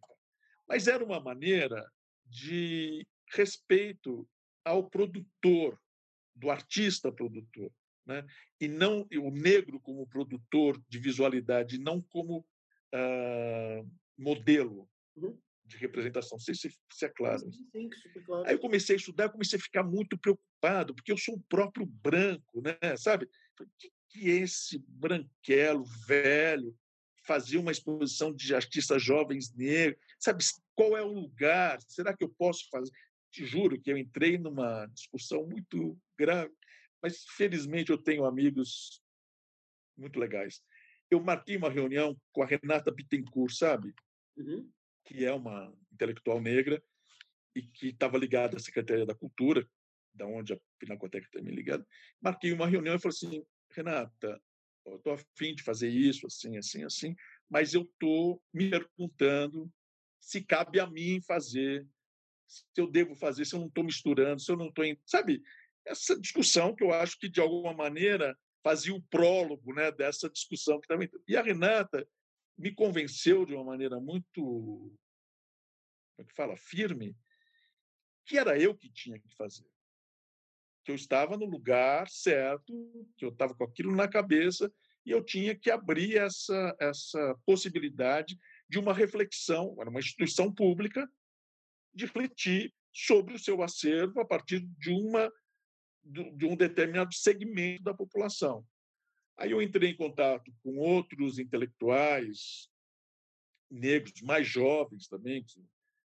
Mas 0.69 0.87
era 0.87 1.05
uma 1.05 1.19
maneira 1.19 1.85
de 2.25 3.05
respeito 3.33 4.29
ao 4.65 4.89
produtor, 4.89 5.77
do 6.37 6.49
artista 6.49 7.11
produtor, 7.11 7.73
né? 8.07 8.25
e 8.61 8.69
não 8.69 9.07
o 9.19 9.31
negro 9.33 9.81
como 9.81 10.07
produtor 10.07 10.81
de 10.89 10.99
visualidade, 11.01 11.79
não 11.79 12.01
como 12.01 12.47
uh, 12.95 13.91
modelo 14.17 14.89
uhum. 15.17 15.37
De 15.65 15.77
representação. 15.77 16.37
Não 16.37 16.45
sei 16.45 16.55
se, 16.55 16.71
se 16.93 17.05
é 17.05 17.09
claro. 17.09 17.41
Sim, 17.73 17.89
claro. 18.27 18.47
Aí 18.47 18.55
eu 18.55 18.59
comecei 18.59 18.97
a 18.97 18.99
estudar, 18.99 19.31
comecei 19.31 19.59
a 19.59 19.63
ficar 19.63 19.83
muito 19.83 20.19
preocupado, 20.19 20.95
porque 20.95 21.11
eu 21.11 21.19
sou 21.19 21.37
o 21.37 21.43
próprio 21.49 21.87
branco, 21.87 22.61
né? 22.61 22.97
sabe? 22.97 23.29
O 23.61 23.67
que, 23.79 23.91
que 24.11 24.31
é 24.31 24.35
esse 24.37 24.79
branquelo 24.87 25.85
velho 26.07 26.77
fazer 27.27 27.57
uma 27.57 27.73
exposição 27.73 28.33
de 28.35 28.55
artistas 28.55 29.03
jovens 29.03 29.53
negros? 29.55 29.99
Sabe 30.19 30.45
qual 30.75 30.97
é 30.97 31.03
o 31.03 31.13
lugar? 31.13 31.79
Será 31.89 32.15
que 32.15 32.25
eu 32.25 32.29
posso 32.29 32.69
fazer? 32.71 32.91
Te 33.31 33.45
juro 33.45 33.81
que 33.81 33.91
eu 33.91 33.97
entrei 33.97 34.39
numa 34.39 34.87
discussão 34.87 35.47
muito 35.47 35.99
grave, 36.17 36.53
mas 37.03 37.25
felizmente 37.37 37.91
eu 37.91 37.99
tenho 37.99 38.25
amigos 38.25 39.03
muito 39.97 40.19
legais. 40.19 40.63
Eu 41.11 41.21
marquei 41.21 41.57
uma 41.57 41.71
reunião 41.71 42.17
com 42.33 42.43
a 42.43 42.47
Renata 42.47 42.91
Bittencourt, 42.91 43.55
sabe? 43.55 43.95
Uhum. 44.37 44.71
Que 45.05 45.25
é 45.25 45.33
uma 45.33 45.73
intelectual 45.93 46.41
negra 46.41 46.83
e 47.55 47.63
que 47.63 47.89
estava 47.89 48.19
ligada 48.19 48.57
à 48.57 48.61
Secretaria 48.61 49.07
da 49.07 49.15
Cultura, 49.15 49.69
da 50.13 50.27
onde 50.27 50.53
a 50.53 50.61
Pinacoteca 50.79 51.29
também 51.31 51.55
ligada. 51.55 51.87
Marquei 52.21 52.53
uma 52.53 52.67
reunião 52.67 52.95
e 52.95 52.99
falei 52.99 53.17
assim: 53.17 53.47
Renata, 53.71 54.41
estou 54.87 55.13
afim 55.13 55.55
de 55.55 55.63
fazer 55.63 55.89
isso, 55.89 56.27
assim, 56.27 56.57
assim, 56.57 56.85
assim, 56.85 57.17
mas 57.49 57.75
eu 57.75 57.83
estou 57.83 58.43
me 58.53 58.71
perguntando 58.71 59.73
se 60.21 60.43
cabe 60.43 60.81
a 60.81 60.87
mim 60.87 61.21
fazer, 61.21 61.87
se 62.47 62.65
eu 62.77 62.91
devo 62.91 63.15
fazer, 63.15 63.45
se 63.45 63.55
eu 63.55 63.61
não 63.61 63.69
estou 63.69 63.85
misturando, 63.85 64.41
se 64.41 64.51
eu 64.51 64.57
não 64.57 64.69
estou. 64.69 64.85
Sabe, 65.05 65.43
essa 65.85 66.19
discussão 66.19 66.75
que 66.75 66.83
eu 66.83 66.93
acho 66.93 67.19
que, 67.19 67.29
de 67.29 67.41
alguma 67.41 67.75
maneira, 67.75 68.37
fazia 68.63 68.95
o 68.95 69.03
prólogo 69.03 69.75
né, 69.75 69.93
dessa 69.93 70.31
discussão 70.31 70.81
que 70.81 70.89
também. 70.89 71.11
E 71.29 71.37
a 71.37 71.43
Renata 71.43 72.09
me 72.57 72.73
convenceu 72.73 73.45
de 73.45 73.55
uma 73.55 73.65
maneira 73.65 74.01
muito. 74.01 74.43
Como 76.17 76.21
é 76.21 76.25
que 76.25 76.35
fala? 76.35 76.57
Firme, 76.57 77.17
que 78.25 78.39
era 78.39 78.59
eu 78.59 78.77
que 78.77 78.91
tinha 78.91 79.19
que 79.19 79.35
fazer 79.35 79.67
que 80.85 80.91
eu 80.91 80.95
estava 80.95 81.37
no 81.37 81.47
lugar 81.47 82.09
certo, 82.09 82.73
que 83.17 83.25
eu 83.25 83.31
estava 83.31 83.55
com 83.55 83.65
aquilo 83.65 83.97
na 83.97 84.07
cabeça 84.07 84.71
e 85.05 85.11
eu 85.11 85.25
tinha 85.25 85.55
que 85.55 85.71
abrir 85.71 86.17
essa, 86.17 86.77
essa 86.79 87.35
possibilidade 87.45 88.39
de 88.69 88.79
uma 88.79 88.93
reflexão, 88.93 89.75
era 89.81 89.89
uma 89.89 90.01
instituição 90.01 90.53
pública, 90.53 91.09
de 91.93 92.05
refletir 92.05 92.73
sobre 92.93 93.35
o 93.35 93.39
seu 93.39 93.63
acervo 93.63 94.21
a 94.21 94.27
partir 94.27 94.61
de, 94.79 94.91
uma, 94.91 95.33
de 96.05 96.47
um 96.47 96.57
determinado 96.57 97.15
segmento 97.15 97.83
da 97.83 97.95
população. 97.95 98.65
Aí 99.37 99.51
eu 99.51 99.61
entrei 99.61 99.91
em 99.91 99.97
contato 99.97 100.53
com 100.63 100.77
outros 100.79 101.39
intelectuais 101.39 102.69
negros 103.71 104.21
mais 104.23 104.47
jovens 104.47 105.09
também, 105.09 105.45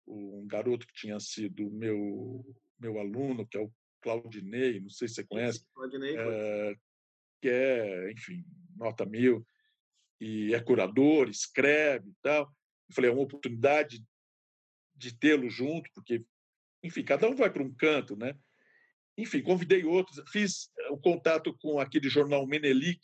um 0.06 0.46
garoto 0.46 0.86
que 0.86 0.92
tinha 0.92 1.18
sido 1.18 1.70
meu 1.70 2.44
meu 2.78 2.98
aluno, 2.98 3.44
que 3.44 3.56
é 3.56 3.60
o 3.60 3.72
Claudinei, 4.00 4.80
não 4.80 4.88
sei 4.88 5.08
se 5.08 5.14
você 5.14 5.24
conhece, 5.24 5.64
Claudinei, 5.74 6.16
é, 6.16 6.76
que 7.40 7.48
é, 7.48 8.12
enfim, 8.12 8.44
nota 8.76 9.04
mil, 9.04 9.44
e 10.20 10.54
é 10.54 10.60
curador, 10.60 11.28
escreve 11.28 12.10
e 12.10 12.14
tal. 12.22 12.42
Eu 12.88 12.94
falei, 12.94 13.10
é 13.10 13.12
uma 13.12 13.22
oportunidade 13.22 14.04
de 14.94 15.16
tê-lo 15.16 15.50
junto, 15.50 15.90
porque, 15.92 16.24
enfim, 16.82 17.04
cada 17.04 17.28
um 17.28 17.34
vai 17.34 17.52
para 17.52 17.62
um 17.62 17.74
canto, 17.74 18.16
né? 18.16 18.38
Enfim, 19.18 19.42
convidei 19.42 19.84
outros, 19.84 20.22
fiz 20.30 20.70
o 20.90 20.96
contato 20.96 21.52
com 21.58 21.80
aquele 21.80 22.08
jornal 22.08 22.46
Menelik 22.46 23.00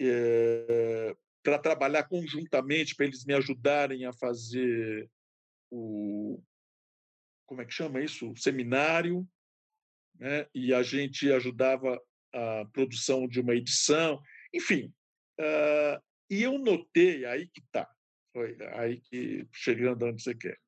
é, 0.00 1.14
para 1.42 1.58
trabalhar 1.58 2.04
conjuntamente, 2.04 2.96
para 2.96 3.04
eles 3.04 3.24
me 3.26 3.34
ajudarem 3.34 4.06
a 4.06 4.12
fazer 4.14 5.10
o 5.70 6.42
como 7.44 7.60
é 7.60 7.66
que 7.66 7.74
chama 7.74 8.00
isso? 8.00 8.30
O 8.30 8.36
seminário 8.36 9.28
né? 10.18 10.46
e 10.54 10.72
a 10.72 10.82
gente 10.82 11.30
ajudava 11.30 12.00
a 12.32 12.64
produção 12.72 13.28
de 13.28 13.40
uma 13.40 13.54
edição, 13.54 14.22
enfim. 14.54 14.90
Uh, 15.38 16.00
e 16.30 16.42
eu 16.42 16.58
notei, 16.58 17.26
aí 17.26 17.46
que 17.48 17.60
está, 17.60 17.86
aí 18.74 19.02
que 19.02 19.46
chegando 19.52 20.06
onde 20.06 20.22
você 20.22 20.34
quer, 20.34 20.58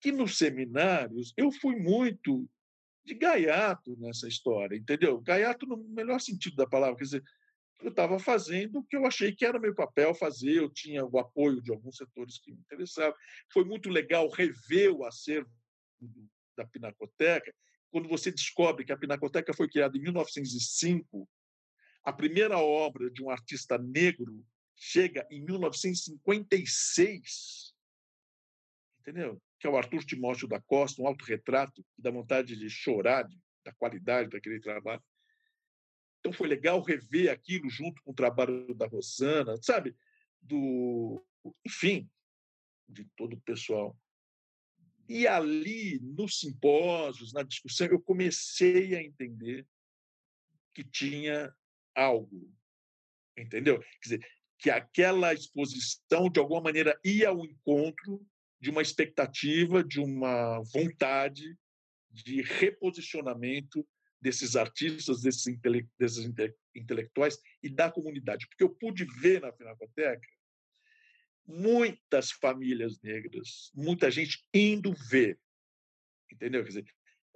que 0.00 0.10
nos 0.10 0.38
seminários 0.38 1.34
eu 1.36 1.52
fui 1.52 1.76
muito 1.76 2.48
de 3.06 3.14
gaiato 3.14 3.96
nessa 3.98 4.28
história, 4.28 4.76
entendeu? 4.76 5.20
Gaiato 5.20 5.66
no 5.66 5.76
melhor 5.76 6.20
sentido 6.20 6.56
da 6.56 6.66
palavra, 6.66 6.96
quer 6.96 7.04
dizer, 7.04 7.24
eu 7.80 7.90
estava 7.90 8.18
fazendo 8.18 8.80
o 8.80 8.84
que 8.84 8.96
eu 8.96 9.06
achei 9.06 9.34
que 9.34 9.44
era 9.44 9.60
meu 9.60 9.74
papel 9.74 10.14
fazer, 10.14 10.56
eu 10.56 10.70
tinha 10.70 11.04
o 11.04 11.18
apoio 11.18 11.62
de 11.62 11.70
alguns 11.70 11.96
setores 11.96 12.38
que 12.38 12.50
me 12.50 12.58
interessavam. 12.58 13.14
Foi 13.52 13.64
muito 13.64 13.88
legal 13.88 14.28
rever 14.28 14.92
o 14.92 15.04
acervo 15.04 15.50
da 16.56 16.66
Pinacoteca 16.66 17.54
quando 17.90 18.08
você 18.08 18.30
descobre 18.30 18.84
que 18.84 18.92
a 18.92 18.96
Pinacoteca 18.96 19.52
foi 19.54 19.68
criada 19.68 19.96
em 19.96 20.02
1905, 20.02 21.28
a 22.04 22.12
primeira 22.12 22.58
obra 22.58 23.10
de 23.10 23.22
um 23.22 23.30
artista 23.30 23.78
negro 23.78 24.44
chega 24.74 25.26
em 25.30 25.40
1956, 25.42 27.74
entendeu? 29.06 29.40
Que 29.60 29.66
é 29.66 29.70
o 29.70 29.76
Arthur 29.76 30.04
Timóteo 30.04 30.48
da 30.48 30.60
Costa, 30.60 31.00
um 31.00 31.06
autorretrato 31.06 31.82
que 31.94 32.02
dá 32.02 32.10
vontade 32.10 32.56
de 32.56 32.68
chorar 32.68 33.22
de, 33.22 33.38
da 33.64 33.72
qualidade 33.72 34.30
daquele 34.30 34.60
trabalho. 34.60 35.02
Então 36.18 36.32
foi 36.32 36.48
legal 36.48 36.82
rever 36.82 37.30
aquilo 37.30 37.70
junto 37.70 38.02
com 38.02 38.10
o 38.10 38.14
trabalho 38.14 38.74
da 38.74 38.86
Rosana, 38.86 39.56
sabe? 39.62 39.96
Do, 40.42 41.24
enfim, 41.64 42.10
de 42.88 43.04
todo 43.16 43.34
o 43.34 43.40
pessoal. 43.42 43.96
E 45.08 45.24
ali, 45.24 46.00
nos 46.00 46.40
simpósios, 46.40 47.32
na 47.32 47.44
discussão, 47.44 47.86
eu 47.86 48.00
comecei 48.00 48.96
a 48.96 49.02
entender 49.02 49.64
que 50.74 50.82
tinha 50.82 51.54
algo, 51.94 52.52
entendeu? 53.36 53.78
Quer 53.78 54.00
dizer, 54.02 54.28
que 54.58 54.68
aquela 54.68 55.32
exposição, 55.32 56.28
de 56.28 56.40
alguma 56.40 56.60
maneira, 56.60 56.98
ia 57.04 57.28
ao 57.28 57.44
encontro 57.44 58.26
de 58.60 58.70
uma 58.70 58.82
expectativa, 58.82 59.84
de 59.84 60.00
uma 60.00 60.62
vontade 60.72 61.56
de 62.10 62.42
reposicionamento 62.42 63.86
desses 64.20 64.56
artistas, 64.56 65.20
desses, 65.20 65.46
intele 65.46 65.88
desses 65.98 66.30
intelectuais 66.74 67.38
e 67.62 67.68
da 67.68 67.90
comunidade. 67.90 68.46
Porque 68.48 68.64
eu 68.64 68.70
pude 68.70 69.04
ver 69.20 69.40
na 69.40 69.52
Pinacoteca 69.52 70.26
muitas 71.46 72.32
famílias 72.32 73.00
negras, 73.02 73.70
muita 73.74 74.10
gente 74.10 74.44
indo 74.52 74.92
ver, 75.08 75.38
entendeu? 76.32 76.62
Quer 76.62 76.68
dizer, 76.68 76.84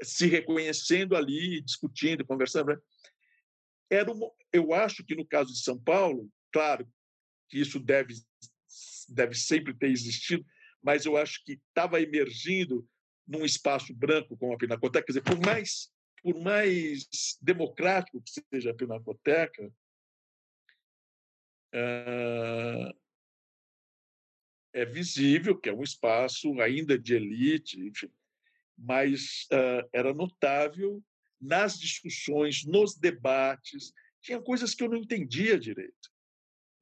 se 0.02 0.26
reconhecendo 0.26 1.14
ali, 1.14 1.60
discutindo, 1.60 2.26
conversando. 2.26 2.68
Né? 2.68 2.78
Era 3.88 4.10
uma, 4.10 4.30
eu 4.52 4.72
acho 4.72 5.04
que 5.04 5.14
no 5.14 5.26
caso 5.26 5.52
de 5.52 5.60
São 5.60 5.78
Paulo, 5.78 6.28
claro 6.52 6.90
que 7.48 7.60
isso 7.60 7.78
deve 7.78 8.14
deve 9.08 9.34
sempre 9.34 9.74
ter 9.74 9.90
existido, 9.90 10.44
mas 10.82 11.04
eu 11.04 11.16
acho 11.16 11.44
que 11.44 11.60
estava 11.68 12.00
emergindo 12.00 12.88
num 13.26 13.44
espaço 13.44 13.94
branco 13.94 14.36
como 14.36 14.52
a 14.52 14.58
Pinacoteca, 14.58 15.06
quer 15.06 15.12
dizer, 15.12 15.22
por 15.22 15.38
mais 15.40 15.90
por 16.22 16.38
mais 16.38 17.08
democrático 17.40 18.20
que 18.22 18.30
seja 18.30 18.70
a 18.70 18.74
Pinacoteca, 18.74 19.72
uh, 21.74 22.94
é 24.72 24.84
visível 24.84 25.58
que 25.58 25.68
é 25.68 25.72
um 25.72 25.82
espaço 25.82 26.60
ainda 26.60 26.98
de 26.98 27.14
elite, 27.14 27.80
enfim, 27.80 28.10
mas 28.76 29.46
uh, 29.52 29.88
era 29.92 30.14
notável 30.14 31.02
nas 31.40 31.78
discussões, 31.78 32.64
nos 32.64 32.96
debates, 32.96 33.92
tinha 34.20 34.40
coisas 34.40 34.74
que 34.74 34.82
eu 34.82 34.90
não 34.90 34.98
entendia 34.98 35.58
direito, 35.58 36.10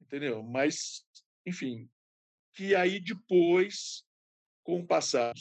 entendeu? 0.01 0.43
Mas, 0.43 1.05
enfim, 1.45 1.89
que 2.59 2.75
aí 2.75 2.99
depois, 2.99 4.05
com 4.63 4.81
o 4.81 4.85
passar 4.85 5.33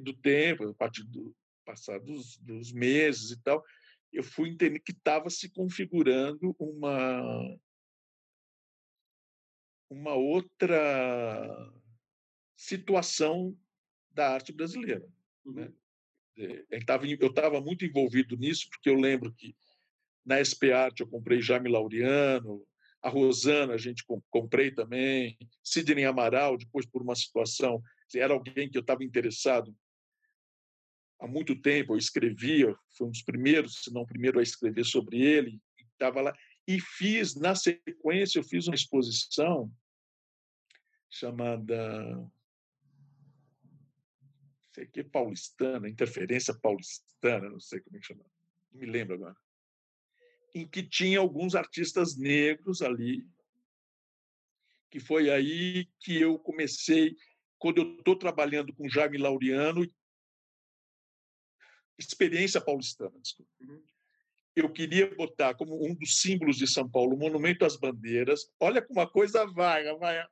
do 0.00 0.14
tempo, 0.14 0.70
a 0.70 0.74
partir 0.74 1.04
do 1.04 1.36
passar 1.66 2.00
dos, 2.00 2.38
dos 2.38 2.72
meses 2.72 3.30
e 3.30 3.42
tal, 3.42 3.62
eu 4.10 4.22
fui 4.22 4.48
entender 4.48 4.80
que 4.80 4.92
estava 4.92 5.28
se 5.28 5.50
configurando 5.50 6.56
uma 6.58 7.58
uma 9.90 10.14
outra 10.14 11.70
situação 12.56 13.54
da 14.10 14.30
arte 14.30 14.50
brasileira. 14.50 15.06
Né? 15.44 15.70
Uhum. 16.38 16.64
Eu 17.20 17.28
estava 17.28 17.60
muito 17.60 17.84
envolvido 17.84 18.34
nisso, 18.38 18.66
porque 18.70 18.88
eu 18.88 18.94
lembro 18.94 19.30
que 19.34 19.54
na 20.24 20.38
SP 20.40 20.72
Arte 20.72 21.02
eu 21.02 21.06
comprei 21.06 21.42
Jaime 21.42 21.68
Laureano, 21.68 22.66
A 23.02 23.08
Rosana, 23.08 23.74
a 23.74 23.78
gente 23.78 24.04
comprei 24.30 24.70
também. 24.70 25.36
Sidney 25.62 26.04
Amaral, 26.04 26.56
depois 26.56 26.86
por 26.86 27.02
uma 27.02 27.16
situação, 27.16 27.82
era 28.14 28.32
alguém 28.32 28.70
que 28.70 28.78
eu 28.78 28.82
estava 28.82 29.02
interessado 29.02 29.74
há 31.18 31.26
muito 31.26 31.60
tempo. 31.60 31.94
Eu 31.94 31.98
escrevia, 31.98 32.74
foi 32.96 33.08
um 33.08 33.10
dos 33.10 33.22
primeiros, 33.22 33.82
se 33.82 33.92
não 33.92 34.02
o 34.02 34.06
primeiro, 34.06 34.38
a 34.38 34.42
escrever 34.42 34.84
sobre 34.84 35.20
ele. 35.20 35.60
Estava 35.92 36.20
lá 36.20 36.32
e 36.66 36.80
fiz 36.80 37.34
na 37.34 37.54
sequência, 37.54 38.38
eu 38.38 38.44
fiz 38.44 38.68
uma 38.68 38.74
exposição 38.74 39.70
chamada 41.10 42.30
sei 44.74 44.86
que 44.86 45.04
paulistana, 45.04 45.88
interferência 45.88 46.54
paulistana, 46.54 47.50
não 47.50 47.60
sei 47.60 47.80
como 47.80 47.96
é 47.96 48.00
que 48.00 48.06
chama, 48.06 48.24
não 48.72 48.80
me 48.80 48.86
lembro 48.86 49.14
agora, 49.14 49.36
em 50.54 50.66
que 50.66 50.82
tinha 50.82 51.18
alguns 51.18 51.54
artistas 51.54 52.16
negros 52.16 52.82
ali, 52.82 53.26
que 54.90 55.00
foi 55.00 55.30
aí 55.30 55.88
que 56.00 56.20
eu 56.20 56.38
comecei, 56.38 57.16
quando 57.58 57.78
eu 57.78 57.96
estou 57.96 58.16
trabalhando 58.16 58.74
com 58.74 58.88
Jaime 58.88 59.16
Laureano, 59.16 59.86
experiência 61.98 62.60
paulistana, 62.60 63.18
desculpa. 63.20 63.50
Uhum. 63.60 63.82
Eu 64.54 64.70
queria 64.70 65.14
botar 65.14 65.54
como 65.54 65.86
um 65.86 65.94
dos 65.94 66.20
símbolos 66.20 66.58
de 66.58 66.66
São 66.66 66.88
Paulo 66.88 67.14
o 67.14 67.18
Monumento 67.18 67.64
às 67.64 67.76
Bandeiras. 67.76 68.52
Olha 68.60 68.82
como 68.82 69.00
a 69.00 69.10
coisa 69.10 69.46
vai, 69.46 69.84
vai. 69.96 70.22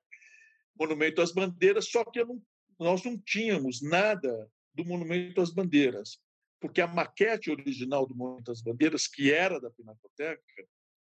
Monumento 0.79 1.23
às 1.23 1.33
Bandeiras, 1.33 1.89
só 1.89 2.05
que 2.05 2.23
não, 2.23 2.43
nós 2.79 3.03
não 3.03 3.17
tínhamos 3.19 3.81
nada 3.81 4.51
do 4.75 4.85
Monumento 4.85 5.41
às 5.41 5.51
Bandeiras, 5.51 6.21
porque 6.61 6.81
a 6.81 6.87
maquete 6.87 7.51
original 7.51 8.07
do 8.07 8.15
Monumento 8.15 8.53
às 8.53 8.61
Bandeiras, 8.61 9.07
que 9.07 9.33
era 9.33 9.59
da 9.59 9.71
Pinacoteca, 9.71 10.43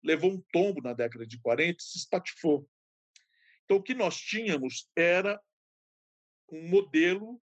levou 0.03 0.31
um 0.31 0.41
tombo 0.51 0.81
na 0.81 0.93
década 0.93 1.25
de 1.25 1.39
40 1.41 1.77
e 1.77 1.83
se 1.83 1.97
espatifou. 1.97 2.69
Então, 3.65 3.77
o 3.77 3.83
que 3.83 3.93
nós 3.93 4.15
tínhamos 4.17 4.89
era 4.95 5.41
um 6.51 6.69
modelo, 6.69 7.41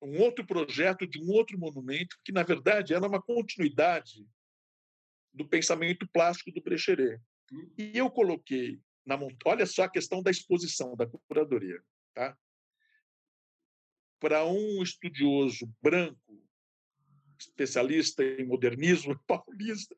um 0.00 0.20
outro 0.20 0.46
projeto 0.46 1.06
de 1.06 1.20
um 1.20 1.30
outro 1.30 1.58
monumento, 1.58 2.16
que, 2.24 2.32
na 2.32 2.42
verdade, 2.42 2.94
era 2.94 3.06
uma 3.06 3.20
continuidade 3.20 4.26
do 5.32 5.48
pensamento 5.48 6.06
plástico 6.12 6.52
do 6.52 6.62
Brecheret. 6.62 7.20
Hum. 7.52 7.72
E 7.76 7.98
eu 7.98 8.10
coloquei 8.10 8.80
na 9.04 9.18
olha 9.44 9.66
só 9.66 9.84
a 9.84 9.90
questão 9.90 10.22
da 10.22 10.30
exposição, 10.30 10.96
da 10.96 11.06
curadoria. 11.06 11.82
Tá? 12.14 12.36
Para 14.18 14.46
um 14.46 14.82
estudioso 14.82 15.70
branco, 15.82 16.43
especialista 17.48 18.22
em 18.22 18.46
modernismo 18.46 19.18
paulista, 19.26 19.94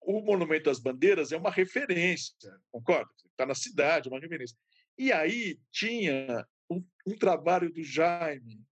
o 0.00 0.20
Monumento 0.20 0.70
às 0.70 0.78
Bandeiras 0.78 1.32
é 1.32 1.36
uma 1.36 1.50
referência, 1.50 2.36
concorda? 2.70 3.10
Está 3.30 3.44
na 3.44 3.54
cidade, 3.54 4.08
é 4.08 4.10
uma 4.10 4.20
referência. 4.20 4.56
E 4.96 5.12
aí 5.12 5.58
tinha 5.70 6.46
um, 6.70 6.84
um 7.06 7.16
trabalho 7.16 7.72
do 7.72 7.82
Jaime, 7.82 8.64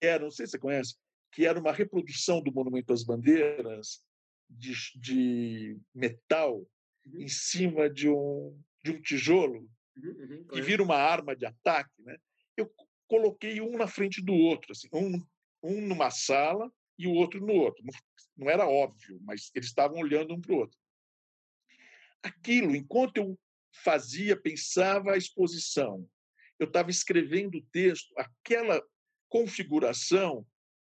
era, 0.00 0.22
não 0.22 0.30
sei 0.30 0.46
se 0.46 0.52
você 0.52 0.58
conhece, 0.58 0.96
que 1.32 1.46
era 1.46 1.58
uma 1.58 1.72
reprodução 1.72 2.42
do 2.42 2.52
Monumento 2.52 2.92
às 2.92 3.02
Bandeiras 3.02 4.04
de, 4.48 4.74
de 4.94 5.78
metal 5.94 6.58
uhum. 7.06 7.20
em 7.20 7.28
cima 7.28 7.88
de 7.88 8.08
um, 8.08 8.60
de 8.82 8.92
um 8.92 9.00
tijolo 9.00 9.68
uhum, 9.96 10.10
uhum, 10.10 10.44
que 10.44 10.62
vira 10.62 10.82
uma 10.82 10.96
arma 10.96 11.34
de 11.34 11.46
ataque, 11.46 12.02
né? 12.02 12.16
eu 12.56 12.72
coloquei 13.08 13.60
um 13.60 13.76
na 13.76 13.86
frente 13.86 14.22
do 14.22 14.34
outro, 14.34 14.72
assim, 14.72 14.88
um, 14.92 15.24
um 15.64 15.80
numa 15.80 16.10
sala 16.10 16.70
e 16.98 17.06
o 17.06 17.12
outro 17.12 17.40
no 17.40 17.54
outro. 17.54 17.82
Não, 18.36 18.48
era 18.50 18.68
óbvio, 18.68 19.20
mas 19.22 19.50
eles 19.54 19.68
estavam 19.68 19.98
olhando 19.98 20.34
um 20.34 20.40
para 20.40 20.52
o 20.52 20.58
outro. 20.58 20.78
Aquilo, 22.22 22.74
enquanto 22.74 23.16
eu 23.16 23.38
fazia, 23.82 24.36
pensava 24.36 25.12
a 25.12 25.16
exposição, 25.16 26.08
eu 26.58 26.66
estava 26.66 26.90
escrevendo 26.90 27.58
o 27.58 27.66
texto, 27.72 28.14
aquela 28.16 28.82
configuração 29.28 30.46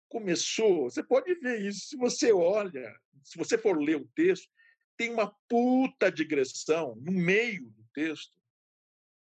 começou. 0.09 0.90
Você 0.90 1.03
pode 1.03 1.35
ver 1.36 1.65
isso 1.65 1.89
se 1.89 1.97
você 1.97 2.32
olha, 2.32 2.94
se 3.23 3.39
você 3.39 3.57
for 3.57 3.81
ler 3.81 3.97
o 3.97 4.09
texto, 4.15 4.49
tem 4.97 5.11
uma 5.11 5.35
puta 5.49 6.11
digressão 6.11 6.97
no 6.97 7.12
meio 7.12 7.70
do 7.70 7.85
texto, 7.94 8.36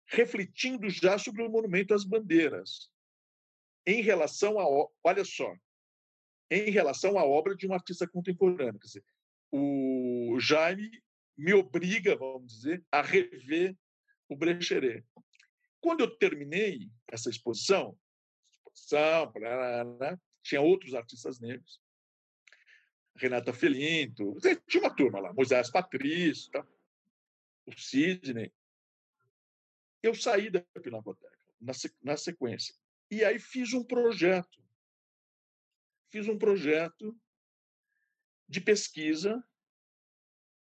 refletindo 0.06 0.88
já 0.90 1.18
sobre 1.18 1.42
o 1.42 1.50
monumento 1.50 1.94
às 1.94 2.04
bandeiras, 2.04 2.90
em 3.86 4.02
relação 4.02 4.58
a, 4.58 4.88
olha 5.04 5.24
só, 5.24 5.54
em 6.50 6.70
relação 6.70 7.18
à 7.18 7.24
obra 7.24 7.54
de 7.54 7.66
um 7.66 7.72
artista 7.72 8.06
contemporâneo. 8.06 8.80
Quer 8.80 8.86
dizer, 8.86 9.04
o 9.52 10.36
Jaime 10.40 11.02
me 11.36 11.54
obriga, 11.54 12.16
vamos 12.16 12.52
dizer, 12.52 12.84
a 12.90 13.02
rever 13.02 13.76
o 14.28 14.36
Brecheret. 14.36 15.04
Quando 15.80 16.00
eu 16.00 16.16
terminei 16.16 16.90
essa 17.08 17.30
exposição, 17.30 17.96
exposição 18.74 20.18
tinha 20.42 20.60
outros 20.60 20.94
artistas 20.94 21.38
negros, 21.40 21.80
Renata 23.16 23.52
Felinto, 23.52 24.36
tinha 24.68 24.82
uma 24.82 24.94
turma 24.94 25.20
lá, 25.20 25.32
Moisés 25.32 25.70
Patrício, 25.70 26.50
tá? 26.50 26.66
o 27.66 27.72
Sidney. 27.72 28.52
Eu 30.02 30.14
saí 30.14 30.50
da 30.50 30.60
Pinacoteca 30.82 31.36
na 32.02 32.16
sequência. 32.16 32.74
E 33.10 33.24
aí 33.24 33.38
fiz 33.38 33.72
um 33.72 33.84
projeto. 33.84 34.64
Fiz 36.10 36.28
um 36.28 36.38
projeto 36.38 37.18
de 38.48 38.60
pesquisa 38.60 39.42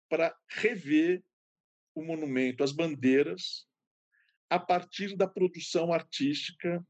para 0.09 0.37
rever 0.49 1.25
o 1.95 2.03
monumento 2.03 2.63
às 2.63 2.73
bandeiras 2.73 3.69
a 4.49 4.59
partir 4.59 5.17
da 5.17 5.27
produção 5.27 5.93
artística 5.93 6.87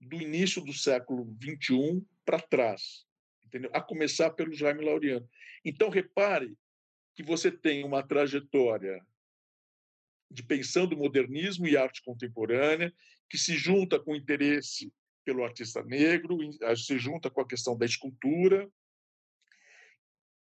do 0.00 0.20
início 0.20 0.62
do 0.62 0.72
século 0.72 1.24
XXI 1.40 2.04
para 2.24 2.40
trás 2.40 3.06
entendeu? 3.54 3.70
a 3.72 3.80
começar 3.80 4.30
pelo 4.30 4.52
Jaime 4.52 4.84
Laureano. 4.84 5.28
Então, 5.64 5.88
repare 5.88 6.56
que 7.14 7.22
você 7.22 7.50
tem 7.50 7.84
uma 7.84 8.02
trajetória 8.02 9.04
de 10.34 10.42
pensando 10.42 10.96
modernismo 10.96 11.66
e 11.66 11.76
arte 11.76 12.02
contemporânea, 12.02 12.92
que 13.30 13.38
se 13.38 13.56
junta 13.56 13.98
com 13.98 14.12
o 14.12 14.16
interesse 14.16 14.92
pelo 15.24 15.44
artista 15.44 15.82
negro, 15.82 16.38
se 16.76 16.98
junta 16.98 17.30
com 17.30 17.40
a 17.40 17.46
questão 17.46 17.78
da 17.78 17.86
escultura, 17.86 18.70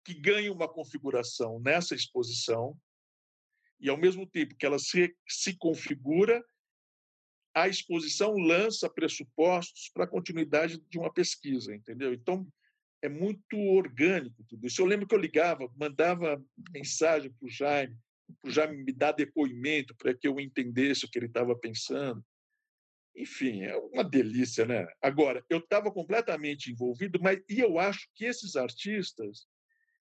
que 0.04 0.14
ganha 0.14 0.52
uma 0.52 0.68
configuração 0.68 1.60
nessa 1.60 1.94
exposição, 1.94 2.78
e, 3.80 3.88
ao 3.88 3.96
mesmo 3.96 4.26
tempo 4.26 4.56
que 4.56 4.66
ela 4.66 4.78
se, 4.78 5.14
se 5.26 5.56
configura, 5.56 6.44
a 7.54 7.68
exposição 7.68 8.34
lança 8.34 8.90
pressupostos 8.90 9.88
para 9.94 10.04
a 10.04 10.08
continuidade 10.08 10.82
de 10.88 10.98
uma 10.98 11.12
pesquisa, 11.12 11.74
entendeu? 11.74 12.12
Então, 12.12 12.46
é 13.00 13.08
muito 13.08 13.56
orgânico 13.56 14.44
tudo 14.48 14.66
isso. 14.66 14.82
Eu 14.82 14.86
lembro 14.86 15.06
que 15.06 15.14
eu 15.14 15.20
ligava, 15.20 15.72
mandava 15.76 16.42
mensagem 16.72 17.32
para 17.32 17.46
o 17.46 17.50
Jaime, 17.50 17.96
Jaime 18.46 18.84
me 18.84 18.92
dar 18.92 19.12
depoimento 19.12 19.94
para 19.96 20.14
que 20.14 20.28
eu 20.28 20.38
entendesse 20.38 21.04
o 21.04 21.10
que 21.10 21.18
ele 21.18 21.26
estava 21.26 21.56
pensando. 21.56 22.24
Enfim, 23.16 23.62
é 23.62 23.76
uma 23.76 24.04
delícia, 24.04 24.64
né? 24.64 24.86
Agora, 25.02 25.44
eu 25.50 25.58
estava 25.58 25.90
completamente 25.90 26.70
envolvido, 26.70 27.18
mas 27.20 27.40
e 27.48 27.58
eu 27.60 27.78
acho 27.78 28.08
que 28.14 28.24
esses 28.24 28.54
artistas 28.54 29.46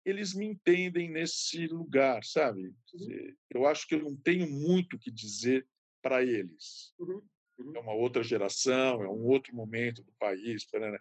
eles 0.05 0.33
me 0.33 0.45
entendem 0.45 1.09
nesse 1.09 1.65
lugar, 1.67 2.23
sabe? 2.23 2.73
Dizer, 2.93 3.37
eu 3.49 3.65
acho 3.65 3.87
que 3.87 3.95
eu 3.95 4.03
não 4.03 4.15
tenho 4.15 4.49
muito 4.49 4.95
o 4.95 4.99
que 4.99 5.09
dizer 5.09 5.65
para 6.01 6.23
eles. 6.23 6.93
Uhum, 6.99 7.21
uhum. 7.59 7.75
É 7.75 7.79
uma 7.79 7.93
outra 7.93 8.21
geração, 8.21 9.01
é 9.01 9.07
um 9.07 9.25
outro 9.25 9.55
momento 9.55 10.03
do 10.03 10.11
país, 10.19 10.67
né? 10.73 10.97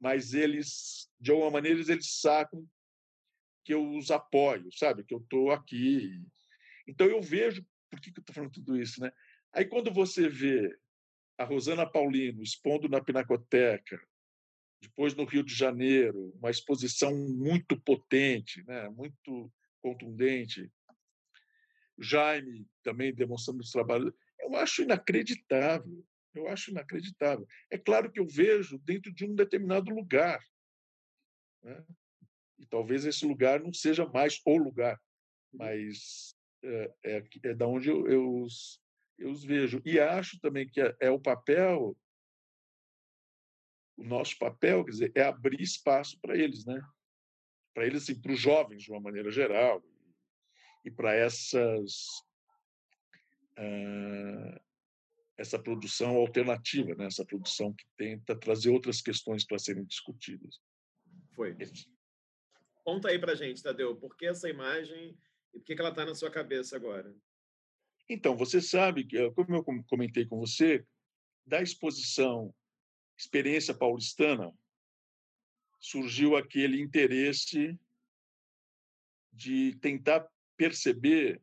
mas 0.00 0.32
eles, 0.32 1.10
de 1.20 1.30
alguma 1.30 1.50
maneira, 1.50 1.80
eles 1.80 2.20
sacam 2.20 2.66
que 3.64 3.74
eu 3.74 3.86
os 3.90 4.10
apoio, 4.10 4.70
sabe? 4.72 5.04
Que 5.04 5.12
eu 5.12 5.18
estou 5.18 5.50
aqui. 5.50 6.22
Então, 6.88 7.06
eu 7.06 7.20
vejo... 7.22 7.64
Por 7.90 8.00
que, 8.00 8.12
que 8.12 8.18
eu 8.18 8.22
estou 8.22 8.34
falando 8.34 8.52
tudo 8.52 8.80
isso, 8.80 9.00
né? 9.00 9.10
Aí, 9.52 9.64
quando 9.64 9.92
você 9.92 10.28
vê 10.28 10.76
a 11.38 11.44
Rosana 11.44 11.90
Paulino 11.90 12.42
expondo 12.42 12.88
na 12.88 13.02
Pinacoteca, 13.02 14.00
depois 14.80 15.14
no 15.14 15.24
Rio 15.24 15.42
de 15.42 15.54
Janeiro, 15.54 16.32
uma 16.36 16.50
exposição 16.50 17.14
muito 17.14 17.80
potente, 17.80 18.62
né? 18.64 18.88
muito 18.90 19.52
contundente, 19.80 20.70
Jaime 21.98 22.66
também 22.82 23.14
demonstrando 23.14 23.60
os 23.60 23.70
trabalhos, 23.70 24.12
eu 24.40 24.54
acho 24.56 24.82
inacreditável. 24.82 26.04
Eu 26.34 26.46
acho 26.46 26.70
inacreditável. 26.70 27.46
É 27.70 27.78
claro 27.78 28.12
que 28.12 28.20
eu 28.20 28.26
vejo 28.26 28.78
dentro 28.78 29.12
de 29.12 29.24
um 29.24 29.34
determinado 29.34 29.90
lugar. 29.90 30.38
Né? 31.62 31.84
E 32.58 32.66
talvez 32.66 33.04
esse 33.04 33.26
lugar 33.26 33.60
não 33.60 33.72
seja 33.72 34.06
mais 34.06 34.40
o 34.44 34.56
lugar, 34.56 35.00
mas 35.52 36.36
é, 36.62 36.94
é, 37.04 37.24
é 37.44 37.54
da 37.54 37.66
onde 37.66 37.88
eu, 37.88 38.06
eu, 38.08 38.42
os, 38.42 38.80
eu 39.18 39.30
os 39.30 39.44
vejo. 39.44 39.80
E 39.84 39.98
acho 39.98 40.38
também 40.40 40.68
que 40.68 40.80
é, 40.80 40.96
é 41.00 41.10
o 41.10 41.20
papel, 41.20 41.96
o 43.96 44.04
nosso 44.04 44.38
papel, 44.38 44.84
quer 44.84 44.90
dizer, 44.90 45.12
é 45.14 45.22
abrir 45.22 45.60
espaço 45.60 46.18
para 46.20 46.36
eles, 46.36 46.64
né? 46.64 46.80
para 47.74 47.86
eles, 47.86 48.02
assim, 48.02 48.20
para 48.20 48.32
os 48.32 48.40
jovens 48.40 48.82
de 48.82 48.90
uma 48.90 49.00
maneira 49.00 49.30
geral 49.30 49.82
e 50.84 50.90
para 50.90 51.14
essas 51.14 52.08
uh, 53.56 54.60
essa 55.36 55.58
produção 55.58 56.16
alternativa, 56.16 56.94
né? 56.96 57.06
essa 57.06 57.24
produção 57.24 57.72
que 57.72 57.84
tenta 57.96 58.34
trazer 58.36 58.70
outras 58.70 59.00
questões 59.00 59.44
para 59.46 59.60
serem 59.60 59.84
discutidas. 59.84 60.60
Foi. 61.36 61.56
Conta 62.82 63.10
aí 63.10 63.18
para 63.18 63.36
gente, 63.36 63.62
Tadeu, 63.62 63.94
por 63.94 64.16
que 64.16 64.26
essa 64.26 64.48
imagem 64.48 65.16
e 65.54 65.58
por 65.58 65.64
que 65.64 65.72
ela 65.72 65.90
está 65.90 66.04
na 66.04 66.14
sua 66.14 66.30
cabeça 66.30 66.76
agora? 66.76 67.14
Então, 68.08 68.36
você 68.36 68.60
sabe, 68.60 69.04
que, 69.04 69.30
como 69.32 69.56
eu 69.56 69.64
comentei 69.84 70.26
com 70.26 70.38
você, 70.38 70.86
da 71.46 71.62
exposição 71.62 72.54
Experiência 73.18 73.74
Paulistana, 73.74 74.56
surgiu 75.80 76.36
aquele 76.36 76.80
interesse 76.80 77.78
de 79.32 79.76
tentar 79.80 80.28
perceber 80.56 81.42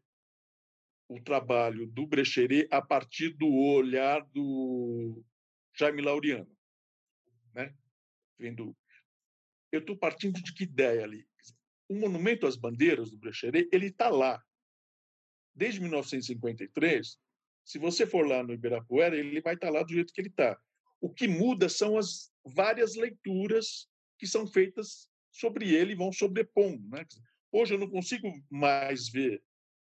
o 1.07 1.21
trabalho 1.21 1.85
do 1.87 2.07
Brecheret 2.07 2.67
a 2.71 2.81
partir 2.81 3.29
do 3.29 3.47
olhar 3.53 4.25
do 4.27 5.23
Jaime 5.73 6.01
Laureano, 6.01 6.57
né? 7.53 7.75
Vendo, 8.37 8.75
eu 9.71 9.79
estou 9.79 9.97
partindo 9.97 10.41
de 10.41 10.53
que 10.53 10.63
ideia 10.63 11.03
ali? 11.03 11.27
O 11.87 11.95
monumento 11.95 12.47
às 12.47 12.55
bandeiras 12.55 13.11
do 13.11 13.17
Brecheret 13.17 13.69
ele 13.71 13.87
está 13.87 14.09
lá 14.09 14.43
desde 15.55 15.79
1953. 15.79 17.17
Se 17.63 17.79
você 17.79 18.05
for 18.05 18.27
lá 18.27 18.43
no 18.43 18.53
Ibirapuera, 18.53 19.15
ele 19.15 19.41
vai 19.41 19.55
estar 19.55 19.67
tá 19.67 19.73
lá 19.73 19.83
do 19.83 19.93
jeito 19.93 20.13
que 20.13 20.21
ele 20.21 20.29
está. 20.29 20.59
O 20.99 21.09
que 21.09 21.27
muda 21.27 21.69
são 21.69 21.97
as 21.97 22.31
várias 22.45 22.95
leituras 22.95 23.87
que 24.19 24.27
são 24.27 24.45
feitas 24.45 25.09
sobre 25.31 25.73
ele 25.73 25.93
e 25.93 25.95
vão 25.95 26.11
sobrepondo. 26.11 26.87
Né? 26.89 27.05
Hoje 27.51 27.73
eu 27.73 27.79
não 27.79 27.89
consigo 27.89 28.31
mais 28.49 29.09
ver 29.09 29.41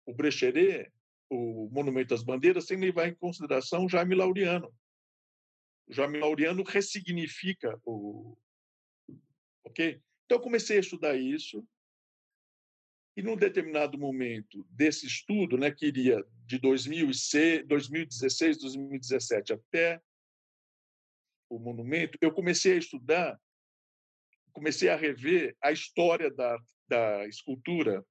o 0.06 0.14
Brecheret, 0.14 0.92
o 1.28 1.68
Monumento 1.70 2.14
às 2.14 2.22
Bandeiras, 2.22 2.66
sem 2.66 2.78
levar 2.78 3.08
em 3.08 3.14
consideração 3.14 3.88
Jaime 3.88 4.14
Laureano. 4.14 4.72
O 5.86 5.92
Jaime 5.92 6.18
Laureano 6.18 6.62
ressignifica 6.62 7.80
o. 7.84 8.36
Ok? 9.64 10.00
Então 10.24 10.38
eu 10.38 10.42
comecei 10.42 10.76
a 10.76 10.80
estudar 10.80 11.16
isso 11.16 11.66
e, 13.20 13.22
num 13.22 13.36
determinado 13.36 13.98
momento 13.98 14.66
desse 14.70 15.06
estudo, 15.06 15.58
né, 15.58 15.70
que 15.70 15.84
iria 15.84 16.24
de 16.46 16.58
2006, 16.58 17.66
2016, 17.66 18.58
2017 18.58 19.52
até 19.52 20.02
o 21.50 21.58
monumento, 21.58 22.16
eu 22.22 22.32
comecei 22.32 22.72
a 22.72 22.78
estudar, 22.78 23.38
comecei 24.52 24.88
a 24.88 24.96
rever 24.96 25.54
a 25.62 25.70
história 25.70 26.30
da, 26.30 26.56
da 26.88 27.26
escultura 27.26 28.02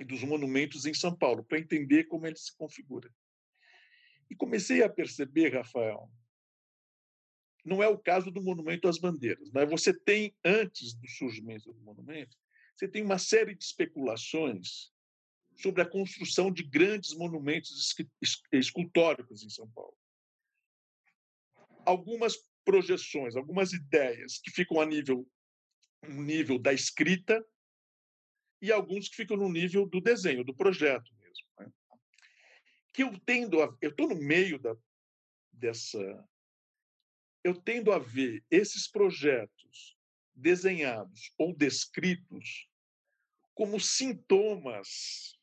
e 0.00 0.04
dos 0.04 0.24
monumentos 0.24 0.84
em 0.84 0.94
São 0.94 1.16
Paulo, 1.16 1.44
para 1.44 1.60
entender 1.60 2.04
como 2.04 2.26
ele 2.26 2.36
se 2.36 2.56
configura. 2.56 3.08
E 4.28 4.34
comecei 4.34 4.82
a 4.82 4.88
perceber, 4.88 5.54
Rafael, 5.54 6.10
não 7.64 7.80
é 7.80 7.86
o 7.86 7.98
caso 7.98 8.32
do 8.32 8.42
Monumento 8.42 8.88
às 8.88 8.98
Bandeiras, 8.98 9.48
mas 9.52 9.70
você 9.70 9.94
tem, 9.94 10.34
antes 10.44 10.92
do 10.94 11.08
surgimento 11.08 11.72
do 11.72 11.80
monumento, 11.82 12.36
você 12.76 12.88
tem 12.88 13.02
uma 13.02 13.18
série 13.18 13.54
de 13.54 13.64
especulações 13.64 14.92
sobre 15.56 15.82
a 15.82 15.88
construção 15.88 16.52
de 16.52 16.64
grandes 16.64 17.14
monumentos 17.14 17.94
escultóricos 18.52 19.44
em 19.44 19.48
São 19.48 19.70
Paulo. 19.70 19.96
Algumas 21.86 22.36
projeções, 22.64 23.36
algumas 23.36 23.72
ideias 23.72 24.38
que 24.38 24.50
ficam 24.50 24.80
a 24.80 24.86
nível, 24.86 25.28
um 26.02 26.22
nível 26.22 26.58
da 26.58 26.72
escrita 26.72 27.44
e 28.60 28.72
alguns 28.72 29.08
que 29.08 29.16
ficam 29.16 29.36
no 29.36 29.48
nível 29.48 29.86
do 29.86 30.00
desenho, 30.00 30.42
do 30.42 30.54
projeto 30.54 31.14
mesmo. 31.16 31.46
Né? 31.60 31.72
Que 32.92 33.02
eu 33.02 33.18
tendo 33.20 33.62
a, 33.62 33.76
eu 33.80 33.90
estou 33.90 34.08
no 34.08 34.16
meio 34.16 34.58
da, 34.58 34.74
dessa, 35.52 36.26
eu 37.44 37.54
tendo 37.54 37.92
a 37.92 37.98
ver 37.98 38.42
esses 38.50 38.88
projetos 38.88 39.96
desenhados 40.34 41.32
ou 41.38 41.54
descritos 41.54 42.68
como 43.54 43.78
sintomas, 43.78 45.38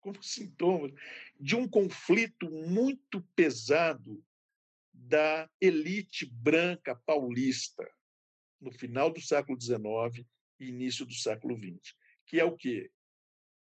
como 0.00 0.22
sintomas 0.22 0.92
de 1.38 1.54
um 1.54 1.68
conflito 1.68 2.50
muito 2.50 3.22
pesado 3.34 4.24
da 4.92 5.48
elite 5.60 6.26
branca 6.26 6.94
paulista 6.94 7.88
no 8.60 8.72
final 8.72 9.12
do 9.12 9.20
século 9.20 9.60
XIX 9.60 10.26
e 10.58 10.68
início 10.68 11.04
do 11.06 11.14
século 11.14 11.56
XX 11.56 11.94
que 12.26 12.40
é 12.40 12.44
o 12.44 12.56
quê? 12.56 12.90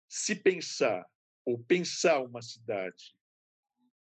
Se 0.08 0.36
pensar 0.36 1.06
ou 1.46 1.60
pensar 1.60 2.22
uma 2.22 2.42
cidade 2.42 3.16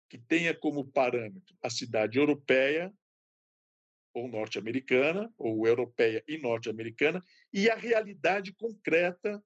que 0.09 0.19
tenha 0.19 0.55
como 0.55 0.87
parâmetro 0.87 1.57
a 1.63 1.71
cidade 1.71 2.19
europeia 2.19 2.93
ou 4.15 4.29
norte-americana, 4.29 5.33
ou 5.39 5.67
europeia 5.67 6.23
e 6.29 6.39
norte-americana, 6.39 7.23
e 7.53 7.71
a 7.71 7.75
realidade 7.75 8.53
concreta 8.53 9.43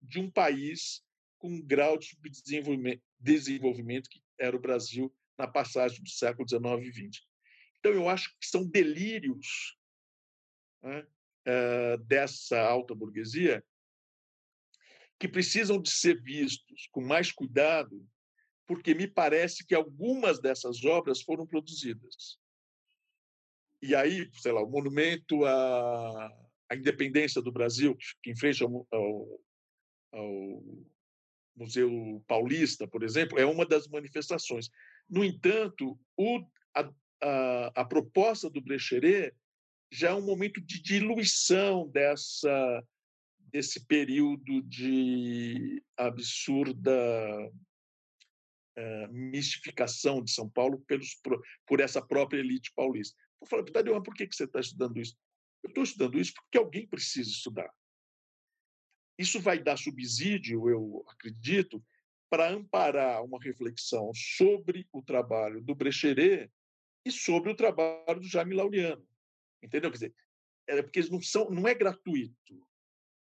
de 0.00 0.18
um 0.18 0.30
país 0.30 1.02
com 1.38 1.48
um 1.48 1.62
grau 1.62 1.98
de 1.98 2.16
desenvolvimento 3.18 4.10
que 4.10 4.22
era 4.38 4.56
o 4.56 4.60
Brasil 4.60 5.12
na 5.38 5.46
passagem 5.46 6.02
do 6.02 6.10
século 6.10 6.48
XIX 6.48 6.64
e 6.86 7.10
XX. 7.10 7.26
Então, 7.78 7.92
eu 7.92 8.08
acho 8.08 8.28
que 8.38 8.46
são 8.46 8.66
delírios 8.66 9.78
né, 10.82 11.06
eh, 11.46 11.96
dessa 11.98 12.60
alta 12.60 12.94
burguesia 12.94 13.64
que 15.18 15.28
precisam 15.28 15.80
de 15.80 15.90
ser 15.90 16.20
vistos 16.22 16.88
com 16.90 17.02
mais 17.02 17.30
cuidado, 17.30 18.06
porque 18.66 18.94
me 18.94 19.06
parece 19.06 19.66
que 19.66 19.74
algumas 19.74 20.40
dessas 20.40 20.82
obras 20.84 21.20
foram 21.20 21.46
produzidas. 21.46 22.39
E 23.82 23.94
aí, 23.94 24.28
sei 24.34 24.52
lá, 24.52 24.62
o 24.62 24.68
monumento 24.68 25.44
à, 25.44 26.28
à 26.68 26.76
independência 26.76 27.40
do 27.40 27.52
Brasil, 27.52 27.96
que 28.22 28.30
em 28.30 28.36
frente 28.36 28.62
ao, 28.62 28.86
ao, 28.92 29.40
ao 30.12 30.62
Museu 31.56 32.22
Paulista, 32.26 32.86
por 32.86 33.02
exemplo, 33.02 33.38
é 33.38 33.44
uma 33.44 33.64
das 33.66 33.88
manifestações. 33.88 34.68
No 35.08 35.24
entanto, 35.24 35.98
o, 36.16 36.40
a, 36.74 36.90
a, 37.22 37.72
a, 37.82 37.84
proposta 37.84 38.50
do 38.50 38.60
Brecheret 38.60 39.34
já 39.90 40.10
é 40.10 40.14
um 40.14 40.24
momento 40.24 40.60
de 40.60 40.80
diluição 40.80 41.88
dessa 41.88 42.84
desse 43.52 43.84
período 43.86 44.62
de 44.62 45.82
absurda 45.96 46.92
é, 48.76 49.08
mistificação 49.08 50.22
de 50.22 50.30
São 50.30 50.48
Paulo 50.48 50.80
pelos, 50.86 51.20
por 51.66 51.80
essa 51.80 52.00
própria 52.00 52.38
elite 52.38 52.72
paulista. 52.74 53.16
Eu 53.40 53.46
falei, 53.46 53.64
Tadeu, 53.66 54.02
por 54.02 54.14
que 54.14 54.26
você 54.26 54.44
está 54.44 54.60
estudando 54.60 55.00
isso? 55.00 55.16
Eu 55.62 55.68
estou 55.68 55.84
estudando 55.84 56.18
isso 56.18 56.34
porque 56.34 56.58
alguém 56.58 56.86
precisa 56.86 57.30
estudar. 57.30 57.72
Isso 59.18 59.40
vai 59.40 59.62
dar 59.62 59.76
subsídio, 59.76 60.68
eu 60.68 61.04
acredito, 61.08 61.84
para 62.30 62.50
amparar 62.50 63.22
uma 63.24 63.42
reflexão 63.42 64.10
sobre 64.14 64.88
o 64.92 65.02
trabalho 65.02 65.60
do 65.60 65.74
Brecheret 65.74 66.50
e 67.04 67.10
sobre 67.10 67.50
o 67.50 67.56
trabalho 67.56 68.20
do 68.20 68.26
Jaime 68.26 68.54
Laureano. 68.54 69.06
Entendeu? 69.62 69.90
Quer 69.90 69.96
dizer, 69.96 70.14
é 70.66 70.82
porque 70.82 71.00
não, 71.10 71.20
são, 71.20 71.50
não 71.50 71.66
é 71.66 71.74
gratuito. 71.74 72.66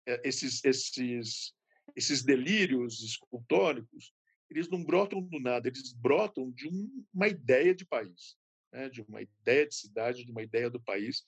É, 0.08 0.28
esses, 0.28 0.64
esses, 0.64 1.54
esses 1.96 2.24
delírios 2.24 3.02
escultóricos, 3.04 4.14
eles 4.50 4.70
não 4.70 4.84
brotam 4.84 5.22
do 5.22 5.40
nada, 5.40 5.68
eles 5.68 5.94
brotam 5.94 6.52
de 6.52 6.68
um, 6.68 7.06
uma 7.14 7.28
ideia 7.28 7.76
de 7.76 7.86
país, 7.86 8.38
né? 8.76 8.90
de 8.90 9.02
uma 9.02 9.22
ideia 9.22 9.66
de 9.66 9.76
cidade, 9.76 10.26
de 10.26 10.32
uma 10.32 10.44
ideia 10.44 10.70
do 10.70 10.80
país, 10.80 11.26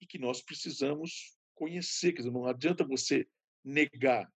e 0.00 0.06
que 0.06 0.18
nós 0.18 0.40
precisamos 0.40 1.36
conhecer. 1.54 2.12
Quer 2.12 2.18
dizer, 2.18 2.30
não 2.30 2.46
adianta 2.46 2.84
você 2.84 3.26
negar, 3.64 4.32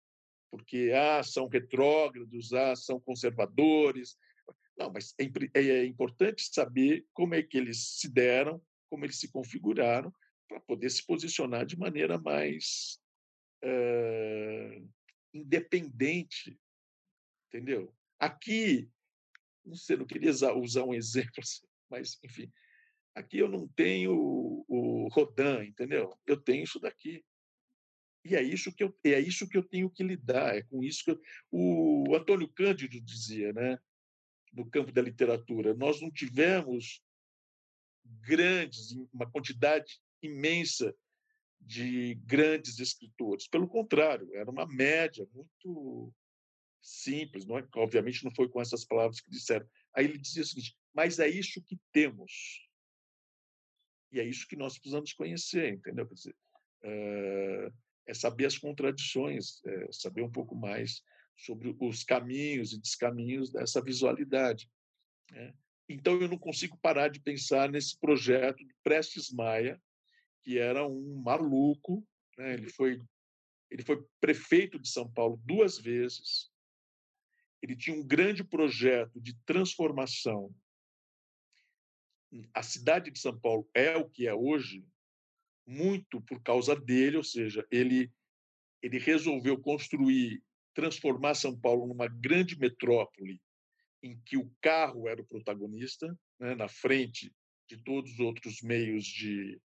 porque 0.51 0.93
ah, 0.95 1.23
são 1.23 1.49
retrógrados, 1.49 2.53
ah, 2.53 2.77
são 2.77 3.01
conservadores. 3.01 4.17
Não, 4.79 4.93
mas 4.93 5.15
é, 5.19 5.61
é 5.61 5.85
importante 5.85 6.49
saber 6.53 7.05
como 7.13 7.35
é 7.35 7.43
que 7.43 7.59
eles 7.59 7.99
se 7.99 8.09
deram, 8.09 8.63
como 8.89 9.05
eles 9.05 9.19
se 9.19 9.31
configuraram, 9.31 10.13
para 10.47 10.61
poder 10.61 10.89
se 10.91 11.05
posicionar 11.05 11.67
de 11.67 11.77
maneira 11.77 12.19
mais 12.19 12.99
é, 13.63 14.81
independente, 15.35 16.59
entendeu? 17.49 17.93
Aqui, 18.19 18.89
não 19.65 19.75
sei, 19.75 19.97
não 19.97 20.07
queria 20.07 20.31
usar 20.31 20.85
um 20.85 20.95
exemplo, 20.95 21.43
assim, 21.43 21.68
mas, 21.91 22.19
enfim, 22.25 22.51
aqui 23.15 23.39
eu 23.39 23.49
não 23.49 23.67
tenho 23.69 24.65
o 24.69 25.09
Rodin, 25.09 25.69
entendeu? 25.69 26.17
Eu 26.27 26.37
tenho 26.37 26.65
isso 26.65 26.79
daqui. 26.79 27.25
E 28.25 28.35
é 28.35 28.43
isso 28.43 28.75
que 28.75 28.85
eu, 28.85 28.97
é 29.05 29.21
isso 29.21 29.49
que 29.49 29.57
eu 29.57 29.63
tenho 29.63 29.89
que 29.91 30.03
lidar, 30.03 30.57
é 30.57 30.63
com 30.63 30.83
isso 30.83 31.05
que 31.05 31.11
eu, 31.13 31.21
o 31.51 32.15
Antônio 32.15 32.49
Cândido 32.49 33.01
dizia, 33.01 33.53
né? 33.53 33.79
No 34.53 34.69
campo 34.69 34.93
da 34.93 35.03
literatura, 35.03 35.75
nós 35.75 36.01
não 36.01 36.11
tivemos 36.11 37.03
grandes, 38.05 38.93
uma 39.13 39.31
quantidade 39.31 40.01
imensa 40.23 40.95
de 41.61 42.15
grandes 42.25 42.79
escritores. 42.79 43.49
Pelo 43.49 43.69
contrário, 43.69 44.35
era 44.35 44.51
uma 44.51 44.67
média 44.67 45.29
muito 45.33 46.13
simples, 46.81 47.45
não 47.45 47.59
é? 47.59 47.67
obviamente 47.77 48.25
não 48.25 48.35
foi 48.35 48.49
com 48.49 48.61
essas 48.61 48.85
palavras 48.85 49.21
que 49.21 49.31
disseram. 49.31 49.69
Aí 49.95 50.05
ele 50.05 50.19
dizia 50.19 50.43
o 50.43 50.47
seguinte: 50.47 50.77
mas 50.99 51.21
é 51.21 51.29
isso 51.29 51.63
que 51.63 51.79
temos. 51.93 52.69
E 54.11 54.19
é 54.19 54.25
isso 54.25 54.49
que 54.49 54.57
nós 54.57 54.77
precisamos 54.77 55.13
conhecer, 55.13 55.75
entendeu? 55.75 56.09
Quer 56.09 56.15
dizer, 56.15 56.37
eh, 56.83 57.73
é 58.05 58.15
saber 58.15 58.47
as 58.47 58.59
contradições, 58.59 59.65
é 59.65 59.93
saber 59.93 60.23
um 60.23 60.33
pouco 60.33 60.57
mais 60.57 61.01
sobre 61.37 61.73
os 61.79 62.03
caminhos 62.03 62.73
e 62.73 62.81
descaminhos 62.81 63.49
dessa 63.53 63.81
visualidade. 63.81 64.69
Né? 65.31 65.55
Então, 65.89 66.21
eu 66.21 66.27
não 66.27 66.37
consigo 66.37 66.77
parar 66.83 67.07
de 67.07 67.21
pensar 67.21 67.71
nesse 67.71 67.97
projeto 67.97 68.67
de 68.67 68.75
Prestes 68.83 69.31
Maia, 69.31 69.81
que 70.43 70.59
era 70.59 70.85
um 70.85 71.23
maluco. 71.23 72.05
Né? 72.37 72.55
Ele, 72.55 72.71
foi, 72.71 73.01
ele 73.71 73.85
foi 73.85 74.05
prefeito 74.21 74.81
de 74.81 74.89
São 74.89 75.09
Paulo 75.09 75.41
duas 75.45 75.79
vezes. 75.79 76.51
Ele 77.63 77.77
tinha 77.77 77.97
um 77.97 78.05
grande 78.05 78.43
projeto 78.43 79.21
de 79.21 79.39
transformação. 79.47 80.53
A 82.53 82.63
cidade 82.63 83.11
de 83.11 83.19
São 83.19 83.39
Paulo 83.39 83.69
é 83.75 83.97
o 83.97 84.09
que 84.09 84.27
é 84.27 84.35
hoje, 84.35 84.85
muito 85.67 86.21
por 86.23 86.43
causa 86.43 86.75
dele, 86.75 87.17
ou 87.17 87.25
seja, 87.25 87.67
ele, 87.71 88.11
ele 88.83 88.99
resolveu 88.99 89.59
construir 89.59 90.43
transformar 90.79 91.35
São 91.35 91.59
Paulo 91.59 91.89
numa 91.89 92.07
grande 92.07 92.57
metrópole 92.57 93.43
em 94.01 94.17
que 94.25 94.37
o 94.37 94.49
carro 94.61 95.09
era 95.09 95.21
o 95.21 95.27
protagonista, 95.27 96.17
né, 96.39 96.55
na 96.55 96.69
frente 96.69 97.35
de 97.69 97.77
todos 97.83 98.13
os 98.13 98.21
outros 98.21 98.63
meios 98.63 99.05
de, 99.05 99.61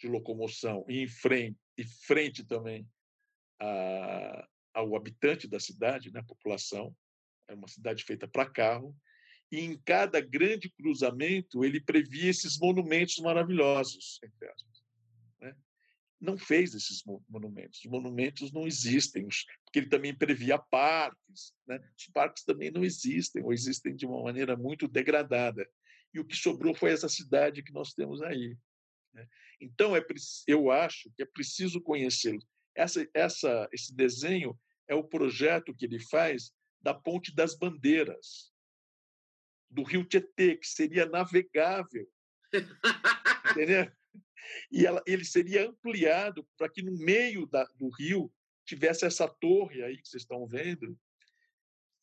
de 0.00 0.06
locomoção, 0.06 0.84
e 0.88 1.08
frente, 1.08 1.58
e 1.76 1.84
frente 1.84 2.44
também 2.46 2.88
a, 3.60 4.48
ao 4.72 4.94
habitante 4.94 5.48
da 5.48 5.58
cidade, 5.58 6.12
né, 6.12 6.20
a 6.20 6.24
população. 6.24 6.94
É 7.48 7.54
uma 7.54 7.66
cidade 7.66 8.04
feita 8.04 8.28
para 8.28 8.48
carro. 8.48 8.96
E 9.52 9.60
em 9.60 9.78
cada 9.84 10.20
grande 10.20 10.68
cruzamento, 10.70 11.64
ele 11.64 11.80
previa 11.80 12.30
esses 12.30 12.58
monumentos 12.58 13.18
maravilhosos, 13.18 14.18
aspas 14.24 14.82
não 16.22 16.38
fez 16.38 16.72
esses 16.72 17.02
monumentos. 17.28 17.80
Os 17.80 17.90
monumentos 17.90 18.52
não 18.52 18.64
existem, 18.64 19.26
porque 19.64 19.80
ele 19.80 19.88
também 19.88 20.14
previa 20.14 20.56
parques. 20.56 21.52
Né? 21.66 21.80
Os 21.98 22.06
parques 22.06 22.44
também 22.44 22.70
não 22.70 22.84
existem, 22.84 23.42
ou 23.42 23.52
existem 23.52 23.96
de 23.96 24.06
uma 24.06 24.22
maneira 24.22 24.56
muito 24.56 24.86
degradada. 24.86 25.68
E 26.14 26.20
o 26.20 26.24
que 26.24 26.36
sobrou 26.36 26.74
foi 26.74 26.92
essa 26.92 27.08
cidade 27.08 27.62
que 27.62 27.72
nós 27.72 27.92
temos 27.92 28.22
aí. 28.22 28.56
Né? 29.12 29.26
Então, 29.60 29.96
é, 29.96 30.04
eu 30.46 30.70
acho 30.70 31.10
que 31.16 31.22
é 31.22 31.26
preciso 31.26 31.80
conhecê-lo. 31.80 32.40
Essa, 32.72 33.06
essa, 33.12 33.68
esse 33.72 33.92
desenho 33.92 34.56
é 34.86 34.94
o 34.94 35.04
projeto 35.04 35.74
que 35.74 35.84
ele 35.84 35.98
faz 35.98 36.52
da 36.80 36.94
Ponte 36.94 37.34
das 37.34 37.56
Bandeiras, 37.56 38.51
do 39.72 39.82
Rio 39.82 40.04
Tietê, 40.04 40.56
que 40.56 40.66
seria 40.66 41.06
navegável. 41.06 42.06
Entendeu? 43.50 43.90
e 44.70 44.86
ela, 44.86 45.02
ele 45.06 45.24
seria 45.24 45.68
ampliado 45.68 46.46
para 46.56 46.68
que 46.68 46.82
no 46.82 46.96
meio 46.98 47.46
da, 47.46 47.64
do 47.76 47.88
rio 47.88 48.32
tivesse 48.64 49.04
essa 49.04 49.28
torre 49.28 49.82
aí 49.82 49.96
que 49.96 50.08
vocês 50.08 50.22
estão 50.22 50.46
vendo, 50.46 50.98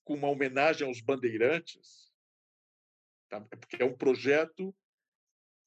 com 0.04 0.16
uma 0.16 0.28
homenagem 0.28 0.88
aos 0.88 1.00
bandeirantes, 1.02 2.12
tá? 3.30 3.46
É 3.52 3.56
porque 3.56 3.82
é 3.82 3.86
um 3.86 3.96
projeto 3.96 4.76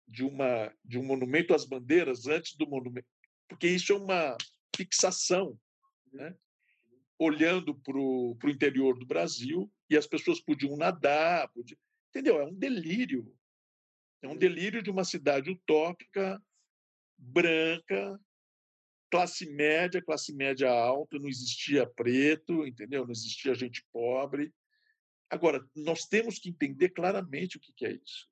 de 0.06 0.24
uma 0.24 0.74
de 0.84 0.98
um 0.98 1.04
monumento 1.04 1.54
às 1.54 1.64
bandeiras 1.64 2.26
antes 2.26 2.56
do 2.56 2.68
monumento, 2.68 3.08
porque 3.48 3.68
isso 3.68 3.92
é 3.92 3.96
uma 3.96 4.36
fixação, 4.74 5.58
né? 6.12 6.36
olhando 7.18 7.74
para 7.76 7.96
o 7.96 8.36
interior 8.46 8.98
do 8.98 9.06
Brasil 9.06 9.72
e 9.88 9.96
as 9.96 10.08
pessoas 10.08 10.40
podiam 10.40 10.76
nadar, 10.76 11.48
podiam, 11.52 11.78
entendeu? 12.12 12.38
É 12.40 12.44
um 12.44 12.54
delírio, 12.54 13.34
é 14.20 14.28
um 14.28 14.36
delírio 14.36 14.82
de 14.82 14.90
uma 14.90 15.02
cidade 15.02 15.50
utópica 15.50 16.40
branca, 17.16 18.20
classe 19.10 19.46
média, 19.50 20.02
classe 20.02 20.34
média 20.34 20.70
alta, 20.70 21.18
não 21.18 21.28
existia 21.28 21.86
preto, 21.86 22.66
entendeu? 22.66 23.04
Não 23.04 23.12
existia 23.12 23.54
gente 23.54 23.84
pobre. 23.92 24.52
Agora, 25.30 25.66
nós 25.74 26.04
temos 26.04 26.38
que 26.38 26.50
entender 26.50 26.90
claramente 26.90 27.56
o 27.56 27.60
que 27.60 27.86
é 27.86 27.92
isso. 27.92 28.28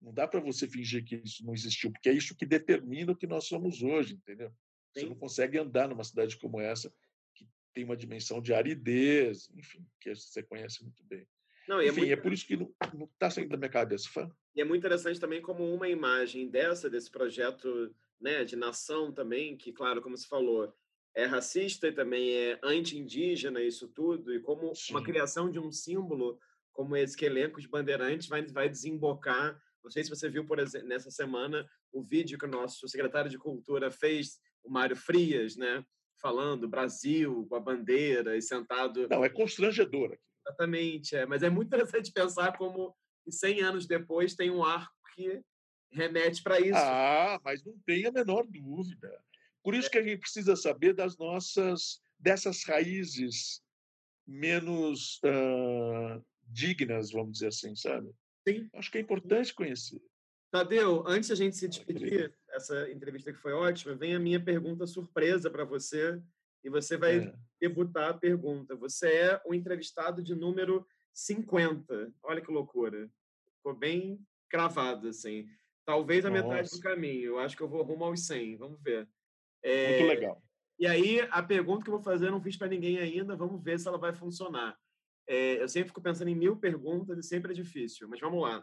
Não 0.00 0.12
dá 0.12 0.26
para 0.26 0.40
você 0.40 0.66
fingir 0.66 1.04
que 1.04 1.16
isso 1.16 1.44
não 1.44 1.54
existiu, 1.54 1.92
porque 1.92 2.08
é 2.08 2.12
isso 2.12 2.36
que 2.36 2.46
determina 2.46 3.12
o 3.12 3.16
que 3.16 3.26
nós 3.26 3.46
somos 3.46 3.82
hoje, 3.82 4.14
entendeu? 4.14 4.52
Você 4.92 5.06
não 5.06 5.16
consegue 5.16 5.58
andar 5.58 5.88
numa 5.88 6.02
cidade 6.02 6.36
como 6.38 6.60
essa, 6.60 6.92
que 7.34 7.46
tem 7.74 7.84
uma 7.84 7.96
dimensão 7.96 8.40
de 8.40 8.54
aridez, 8.54 9.48
enfim, 9.54 9.86
que 10.00 10.14
você 10.14 10.42
conhece 10.42 10.82
muito 10.82 11.04
bem. 11.04 11.26
Não, 11.68 11.80
é 11.80 11.88
enfim, 11.88 12.00
é, 12.00 12.06
muito... 12.06 12.12
é, 12.12 12.16
por 12.16 12.32
isso 12.32 12.46
que 12.46 12.56
não 12.56 12.72
está 13.12 13.30
saindo 13.30 13.50
da 13.50 13.56
minha 13.56 13.68
cabeça. 13.68 14.08
Fã. 14.08 14.30
E 14.56 14.60
é 14.60 14.64
muito 14.64 14.80
interessante 14.80 15.20
também 15.20 15.42
como 15.42 15.72
uma 15.72 15.88
imagem 15.88 16.48
dessa, 16.48 16.88
desse 16.88 17.10
projeto 17.10 17.94
né, 18.20 18.42
de 18.42 18.56
nação 18.56 19.12
também, 19.12 19.56
que, 19.56 19.72
claro, 19.72 20.00
como 20.00 20.16
você 20.16 20.26
falou, 20.26 20.72
é 21.14 21.26
racista 21.26 21.88
e 21.88 21.92
também 21.92 22.30
é 22.30 22.58
anti-indígena, 22.62 23.60
isso 23.60 23.88
tudo, 23.88 24.34
e 24.34 24.40
como 24.40 24.74
Sim. 24.74 24.94
uma 24.94 25.02
criação 25.02 25.50
de 25.50 25.58
um 25.58 25.70
símbolo 25.70 26.38
como 26.72 26.96
esse 26.96 27.16
que 27.16 27.26
elenco 27.26 27.60
de 27.60 27.68
bandeirantes 27.68 28.28
vai, 28.28 28.46
vai 28.46 28.68
desembocar. 28.68 29.60
Não 29.82 29.90
sei 29.90 30.04
se 30.04 30.10
você 30.10 30.28
viu, 30.28 30.46
por 30.46 30.60
exemplo, 30.60 30.86
nessa 30.86 31.10
semana, 31.10 31.68
o 31.92 32.02
vídeo 32.02 32.38
que 32.38 32.44
o 32.44 32.50
nosso 32.50 32.88
secretário 32.88 33.28
de 33.28 33.36
Cultura 33.36 33.90
fez, 33.90 34.38
o 34.62 34.70
Mário 34.70 34.94
Frias, 34.94 35.56
né, 35.56 35.84
falando 36.20 36.68
Brasil 36.68 37.46
com 37.48 37.56
a 37.56 37.60
bandeira 37.60 38.36
e 38.36 38.42
sentado. 38.42 39.08
Não, 39.08 39.24
é 39.24 39.28
constrangedor 39.28 40.12
aqui. 40.12 40.27
Exatamente, 40.48 41.14
é. 41.14 41.26
mas 41.26 41.42
é 41.42 41.50
muito 41.50 41.68
interessante 41.68 42.10
pensar 42.10 42.56
como 42.56 42.96
e 43.26 43.32
100 43.32 43.60
anos 43.60 43.86
depois 43.86 44.34
tem 44.34 44.50
um 44.50 44.64
arco 44.64 44.94
que 45.14 45.42
remete 45.92 46.42
para 46.42 46.58
isso. 46.58 46.76
Ah, 46.76 47.38
mas 47.44 47.62
não 47.62 47.78
tem 47.84 48.06
a 48.06 48.12
menor 48.12 48.46
dúvida. 48.46 49.22
Por 49.62 49.74
isso 49.74 49.90
que 49.90 49.98
a 49.98 50.02
gente 50.02 50.20
precisa 50.20 50.56
saber 50.56 50.94
das 50.94 51.16
nossas 51.18 52.00
dessas 52.18 52.64
raízes 52.64 53.62
menos 54.26 55.20
uh, 55.24 56.24
dignas, 56.48 57.12
vamos 57.12 57.34
dizer 57.34 57.48
assim, 57.48 57.76
sabe? 57.76 58.10
Sim. 58.46 58.68
Acho 58.74 58.90
que 58.90 58.98
é 58.98 59.00
importante 59.00 59.54
conhecer. 59.54 60.02
Tadeu, 60.50 61.04
antes 61.06 61.30
a 61.30 61.34
gente 61.34 61.56
se 61.56 61.68
despedir, 61.68 62.34
essa 62.50 62.90
entrevista 62.90 63.32
que 63.32 63.38
foi 63.38 63.52
ótima, 63.52 63.94
vem 63.94 64.14
a 64.14 64.18
minha 64.18 64.42
pergunta 64.42 64.86
surpresa 64.86 65.50
para 65.50 65.64
você 65.64 66.20
e 66.68 66.70
você 66.70 66.98
vai 66.98 67.18
é. 67.18 67.34
debutar 67.58 68.10
a 68.10 68.14
pergunta. 68.14 68.76
Você 68.76 69.10
é 69.10 69.42
o 69.46 69.54
entrevistado 69.54 70.22
de 70.22 70.34
número 70.34 70.86
50. 71.14 72.12
Olha 72.22 72.42
que 72.42 72.52
loucura. 72.52 73.10
Ficou 73.56 73.74
bem 73.74 74.20
cravado, 74.50 75.08
assim. 75.08 75.48
Talvez 75.84 76.26
a 76.26 76.30
Nossa. 76.30 76.42
metade 76.42 76.70
do 76.70 76.80
caminho. 76.80 77.30
Eu 77.30 77.38
acho 77.38 77.56
que 77.56 77.62
eu 77.62 77.68
vou 77.68 77.82
rumo 77.82 78.04
aos 78.04 78.26
100. 78.26 78.58
Vamos 78.58 78.82
ver. 78.82 79.08
É... 79.62 79.98
Muito 79.98 80.08
legal. 80.08 80.42
E 80.78 80.86
aí, 80.86 81.20
a 81.30 81.42
pergunta 81.42 81.82
que 81.82 81.90
eu 81.90 81.94
vou 81.94 82.02
fazer, 82.02 82.26
eu 82.26 82.32
não 82.32 82.42
fiz 82.42 82.56
para 82.56 82.68
ninguém 82.68 82.98
ainda. 82.98 83.34
Vamos 83.34 83.62
ver 83.64 83.80
se 83.80 83.88
ela 83.88 83.98
vai 83.98 84.14
funcionar. 84.14 84.78
É, 85.26 85.60
eu 85.60 85.68
sempre 85.68 85.88
fico 85.88 86.02
pensando 86.02 86.28
em 86.28 86.36
mil 86.36 86.56
perguntas 86.56 87.18
e 87.18 87.22
sempre 87.22 87.50
é 87.52 87.54
difícil. 87.54 88.06
Mas 88.08 88.20
vamos 88.20 88.42
lá. 88.42 88.62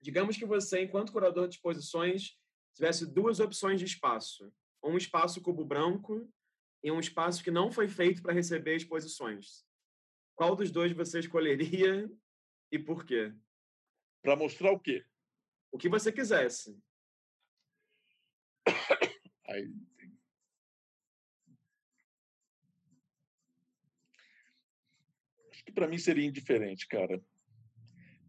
Digamos 0.00 0.36
que 0.36 0.46
você, 0.46 0.82
enquanto 0.82 1.12
curador 1.12 1.46
de 1.46 1.56
exposições, 1.56 2.38
tivesse 2.74 3.06
duas 3.06 3.38
opções 3.38 3.78
de 3.78 3.84
espaço. 3.84 4.50
Um 4.82 4.96
espaço 4.96 5.42
cubo 5.42 5.64
branco 5.64 6.28
e 6.82 6.90
um 6.90 7.00
espaço 7.00 7.42
que 7.42 7.50
não 7.50 7.70
foi 7.70 7.88
feito 7.88 8.22
para 8.22 8.32
receber 8.32 8.76
exposições. 8.76 9.66
Qual 10.34 10.54
dos 10.54 10.70
dois 10.70 10.92
você 10.92 11.18
escolheria 11.18 12.10
e 12.70 12.78
por 12.78 13.04
quê? 13.04 13.32
Para 14.22 14.36
mostrar 14.36 14.72
o 14.72 14.78
quê? 14.78 15.04
O 15.72 15.78
que 15.78 15.88
você 15.88 16.12
quisesse. 16.12 16.78
Aí... 19.48 19.72
Acho 25.50 25.64
que 25.64 25.72
para 25.72 25.88
mim 25.88 25.98
seria 25.98 26.24
indiferente, 26.24 26.86
cara. 26.86 27.20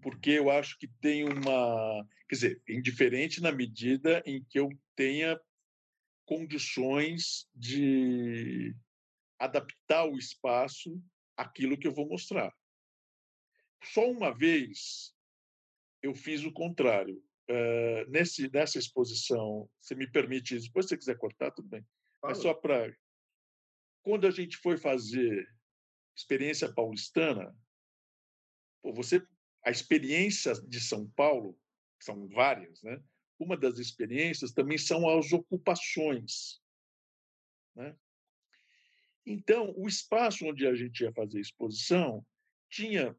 Porque 0.02 0.32
eu 0.32 0.50
acho 0.50 0.78
que 0.80 0.88
tem 0.88 1.26
uma. 1.26 2.08
Quer 2.28 2.36
dizer, 2.36 2.64
indiferente 2.68 3.42
na 3.42 3.52
medida 3.52 4.24
em 4.26 4.44
que 4.46 4.60
eu 4.60 4.70
tenha 4.96 5.40
condições 6.30 7.49
de 7.56 8.76
adaptar 9.39 10.06
o 10.06 10.15
espaço 10.15 11.01
aquilo 11.35 11.76
que 11.76 11.88
eu 11.88 11.91
vou 11.91 12.07
mostrar. 12.07 12.56
Só 13.84 14.07
uma 14.11 14.31
vez 14.31 15.11
eu 16.03 16.14
fiz 16.14 16.43
o 16.43 16.53
contrário. 16.53 17.18
Uh, 17.49 18.07
nesse, 18.11 18.47
nessa 18.51 18.77
exposição, 18.77 19.68
se 19.81 19.95
me 19.95 20.06
permite 20.07 20.60
depois 20.60 20.85
se 20.85 20.89
você 20.89 20.97
quiser 20.97 21.18
cortar, 21.18 21.49
tudo 21.49 21.68
bem. 21.68 21.84
Fala. 22.22 22.34
Mas 22.34 22.43
só 22.43 22.53
para. 22.53 22.95
Quando 24.03 24.27
a 24.27 24.31
gente 24.31 24.56
foi 24.57 24.77
fazer 24.77 25.47
experiência 26.15 26.72
paulistana, 26.72 27.51
pô, 28.84 28.93
você 28.93 29.19
a 29.65 29.72
experiência 29.72 30.53
de 30.68 30.80
São 30.80 31.10
Paulo, 31.10 31.60
são 31.99 32.27
várias, 32.27 32.84
né? 32.84 33.01
Uma 33.40 33.56
das 33.56 33.80
experiências 33.80 34.52
também 34.52 34.78
são 34.78 35.07
as 35.10 35.32
ocupações. 35.32 36.61
Né? 37.74 37.95
Então, 39.26 39.74
o 39.78 39.88
espaço 39.88 40.45
onde 40.45 40.68
a 40.68 40.76
gente 40.76 41.02
ia 41.02 41.14
fazer 41.14 41.38
a 41.38 41.41
exposição 41.41 42.26
tinha 42.70 43.16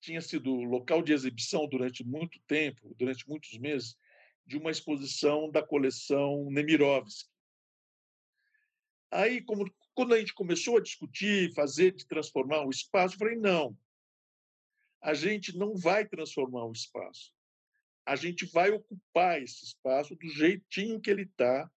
tinha 0.00 0.20
sido 0.20 0.52
local 0.52 1.02
de 1.02 1.14
exibição 1.14 1.66
durante 1.66 2.04
muito 2.04 2.38
tempo, 2.46 2.94
durante 2.94 3.26
muitos 3.26 3.56
meses, 3.56 3.96
de 4.46 4.58
uma 4.58 4.70
exposição 4.70 5.50
da 5.50 5.66
coleção 5.66 6.50
Nemirovsky. 6.50 7.30
Aí, 9.10 9.40
como, 9.40 9.64
quando 9.94 10.12
a 10.12 10.18
gente 10.18 10.34
começou 10.34 10.76
a 10.76 10.82
discutir, 10.82 11.54
fazer, 11.54 11.92
de 11.92 12.06
transformar 12.06 12.66
o 12.66 12.70
espaço, 12.70 13.14
eu 13.14 13.18
falei, 13.18 13.36
não, 13.36 13.74
a 15.00 15.14
gente 15.14 15.56
não 15.56 15.74
vai 15.74 16.06
transformar 16.06 16.66
o 16.66 16.72
espaço. 16.72 17.32
A 18.06 18.16
gente 18.16 18.44
vai 18.46 18.70
ocupar 18.70 19.42
esse 19.42 19.64
espaço 19.64 20.14
do 20.14 20.28
jeitinho 20.28 21.00
que 21.00 21.10
ele 21.10 21.22
está, 21.22 21.70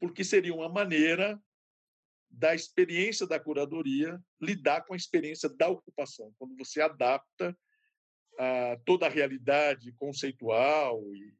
porque 0.00 0.24
seria 0.24 0.54
uma 0.54 0.68
maneira 0.68 1.40
da 2.30 2.54
experiência 2.54 3.26
da 3.26 3.40
curadoria 3.40 4.20
lidar 4.40 4.84
com 4.84 4.94
a 4.94 4.96
experiência 4.96 5.48
da 5.48 5.68
ocupação, 5.68 6.32
quando 6.38 6.56
você 6.56 6.80
adapta 6.80 7.56
a 8.38 8.76
toda 8.84 9.06
a 9.06 9.10
realidade 9.10 9.92
conceitual 9.92 11.02
e, 11.14 11.34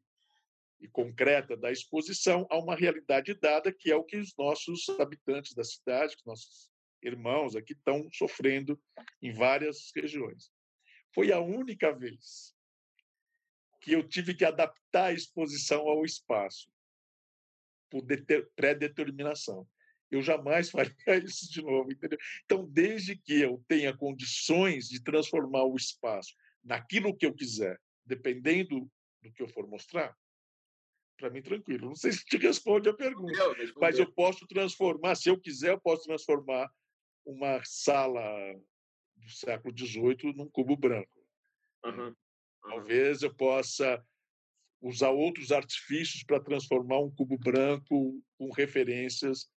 e 0.80 0.88
concreta 0.88 1.56
da 1.56 1.70
exposição 1.70 2.46
a 2.50 2.58
uma 2.58 2.74
realidade 2.74 3.34
dada, 3.34 3.72
que 3.72 3.90
é 3.90 3.96
o 3.96 4.04
que 4.04 4.16
os 4.16 4.34
nossos 4.36 4.88
habitantes 5.00 5.54
da 5.54 5.64
cidade, 5.64 6.16
os 6.16 6.24
nossos 6.24 6.70
irmãos 7.02 7.56
aqui 7.56 7.72
estão 7.72 8.08
sofrendo 8.12 8.78
em 9.22 9.32
várias 9.32 9.90
regiões. 9.94 10.50
Foi 11.14 11.32
a 11.32 11.40
única 11.40 11.92
vez 11.92 12.54
que 13.80 13.92
eu 13.92 14.06
tive 14.06 14.34
que 14.34 14.44
adaptar 14.44 15.06
a 15.06 15.12
exposição 15.12 15.88
ao 15.88 16.04
espaço 16.04 16.70
por 17.88 18.04
pré-determinação 18.54 19.66
eu 20.10 20.22
jamais 20.22 20.70
faria 20.70 21.24
isso 21.24 21.50
de 21.50 21.62
novo, 21.62 21.92
entendeu? 21.92 22.18
Então, 22.44 22.66
desde 22.66 23.16
que 23.16 23.40
eu 23.40 23.62
tenha 23.68 23.96
condições 23.96 24.88
de 24.88 25.02
transformar 25.02 25.64
o 25.64 25.76
espaço 25.76 26.34
naquilo 26.62 27.16
que 27.16 27.24
eu 27.24 27.32
quiser, 27.32 27.80
dependendo 28.04 28.90
do 29.22 29.32
que 29.32 29.42
eu 29.42 29.48
for 29.48 29.66
mostrar, 29.68 30.16
para 31.16 31.30
mim 31.30 31.42
tranquilo. 31.42 31.88
Não 31.88 31.94
sei 31.94 32.12
se 32.12 32.24
te 32.24 32.36
responde 32.38 32.88
a 32.88 32.94
pergunta, 32.94 33.38
mas 33.76 33.98
eu 33.98 34.10
posso 34.12 34.46
transformar, 34.46 35.14
se 35.14 35.28
eu 35.28 35.38
quiser, 35.38 35.72
eu 35.72 35.80
posso 35.80 36.04
transformar 36.04 36.68
uma 37.24 37.62
sala 37.64 38.22
do 39.16 39.30
século 39.30 39.76
XVIII 39.76 40.34
num 40.34 40.48
cubo 40.50 40.76
branco. 40.76 41.20
Uhum. 41.84 42.14
Uhum. 42.64 42.70
Talvez 42.70 43.22
eu 43.22 43.34
possa 43.34 44.04
usar 44.80 45.10
outros 45.10 45.52
artifícios 45.52 46.22
para 46.24 46.40
transformar 46.40 47.00
um 47.00 47.10
cubo 47.10 47.38
branco 47.38 48.22
com 48.38 48.50
referências 48.50 49.50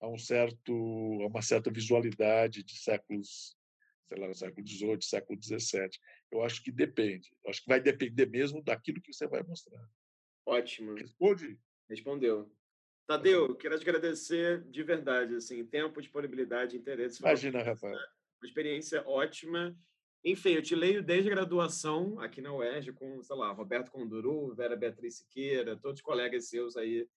a 0.00 0.08
um 0.08 0.18
certo 0.18 0.72
a 1.22 1.26
uma 1.26 1.42
certa 1.42 1.70
visualidade 1.70 2.62
de 2.62 2.78
séculos 2.78 3.56
sei 4.08 4.18
lá 4.18 4.32
século 4.32 4.66
XVIII 4.66 5.02
século 5.02 5.42
XVII 5.42 5.90
eu 6.30 6.42
acho 6.42 6.62
que 6.62 6.70
depende. 6.70 7.30
Eu 7.42 7.50
acho 7.50 7.62
que 7.62 7.68
vai 7.68 7.80
depender 7.80 8.26
mesmo 8.26 8.62
daquilo 8.62 9.00
que 9.00 9.12
você 9.12 9.26
vai 9.26 9.42
mostrar. 9.42 9.82
Ótimo. 10.46 10.94
Responde. 10.94 11.58
Respondeu. 11.88 12.54
Tadeu 13.06 13.56
quero 13.56 13.78
te 13.78 13.82
agradecer 13.82 14.62
de 14.64 14.82
verdade 14.82 15.34
assim 15.34 15.64
tempo 15.64 16.00
disponibilidade 16.00 16.76
interesse 16.76 17.20
imagina 17.20 17.62
Rafael. 17.62 17.94
uma 17.94 18.46
experiência 18.46 19.02
ótima 19.08 19.74
enfim, 20.30 20.50
eu 20.50 20.62
te 20.62 20.74
leio 20.74 21.02
desde 21.02 21.30
a 21.30 21.34
graduação 21.34 22.18
aqui 22.20 22.40
na 22.40 22.54
UERJ 22.54 22.92
com, 22.92 23.22
sei 23.22 23.36
lá, 23.36 23.52
Roberto 23.52 23.90
Conduru, 23.90 24.54
Vera 24.54 24.76
Beatriz 24.76 25.18
Siqueira, 25.18 25.76
todos 25.76 26.00
os 26.00 26.02
colegas 26.02 26.48
seus 26.48 26.76
aí 26.76 27.08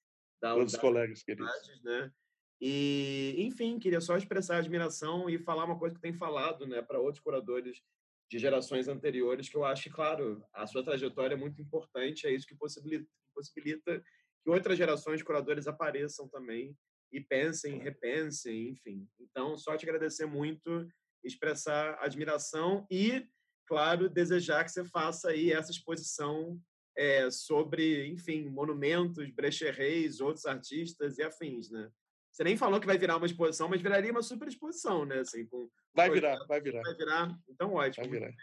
da 0.42 0.54
Todos 0.54 0.74
os 0.74 0.80
colegas 0.80 1.22
queridos. 1.24 1.52
Né? 1.84 2.12
E, 2.60 3.36
enfim, 3.40 3.80
queria 3.80 4.02
só 4.02 4.16
expressar 4.18 4.58
admiração 4.58 5.30
e 5.30 5.38
falar 5.40 5.66
uma 5.66 5.80
coisa 5.80 5.96
que 5.96 6.02
tem 6.02 6.14
falado 6.14 6.68
né, 6.68 6.82
para 6.82 7.00
outros 7.00 7.24
curadores 7.24 7.82
de 8.30 8.40
gerações 8.40 8.88
anteriores, 8.88 9.50
que 9.50 9.58
eu 9.58 9.66
acho 9.66 9.84
que, 9.84 9.90
claro, 9.90 10.44
a 10.54 10.66
sua 10.66 10.84
trajetória 10.84 11.34
é 11.34 11.38
muito 11.38 11.62
importante, 11.62 12.26
é 12.26 12.34
isso 12.34 12.48
que 12.48 12.56
possibilita, 12.56 13.06
possibilita 13.36 14.02
que 14.44 14.50
outras 14.50 14.78
gerações 14.78 15.18
de 15.18 15.26
curadores 15.26 15.68
apareçam 15.68 16.30
também 16.30 16.76
e 17.12 17.20
pensem, 17.20 17.80
repensem, 17.80 18.70
enfim. 18.70 19.08
Então, 19.20 19.58
só 19.58 19.76
te 19.76 19.86
agradecer 19.86 20.26
muito, 20.26 20.88
expressar 21.24 21.98
admiração 22.00 22.86
e, 22.90 23.28
claro, 23.68 24.10
desejar 24.10 24.64
que 24.64 24.72
você 24.72 24.84
faça 24.84 25.30
aí 25.30 25.52
essa 25.52 25.72
exposição 25.72 26.60
é, 26.98 27.30
sobre, 27.30 28.08
enfim, 28.08 28.50
monumentos, 28.50 29.30
brecherreis, 29.32 30.20
outros 30.20 30.46
artistas 30.46 31.18
e 31.18 31.24
afins, 31.24 31.70
né? 31.70 31.90
Você 32.32 32.46
nem 32.46 32.56
falou 32.56 32.80
que 32.80 32.88
vai 32.88 32.98
virar 32.98 33.18
uma 33.18 33.26
exposição, 33.26 33.68
mas 33.68 33.82
viraria 33.82 34.12
uma 34.12 34.22
super 34.22 34.48
exposição, 34.48 35.06
né? 35.06 35.20
Assim, 35.20 35.46
com, 35.48 35.70
vai 35.94 36.10
virar, 36.10 36.38
vai 36.48 36.62
virar. 36.62 36.82
Vai 36.82 36.96
virar. 36.96 37.40
Então, 37.50 37.74
ótimo. 37.74 38.08
Vai 38.08 38.20
virar. 38.20 38.34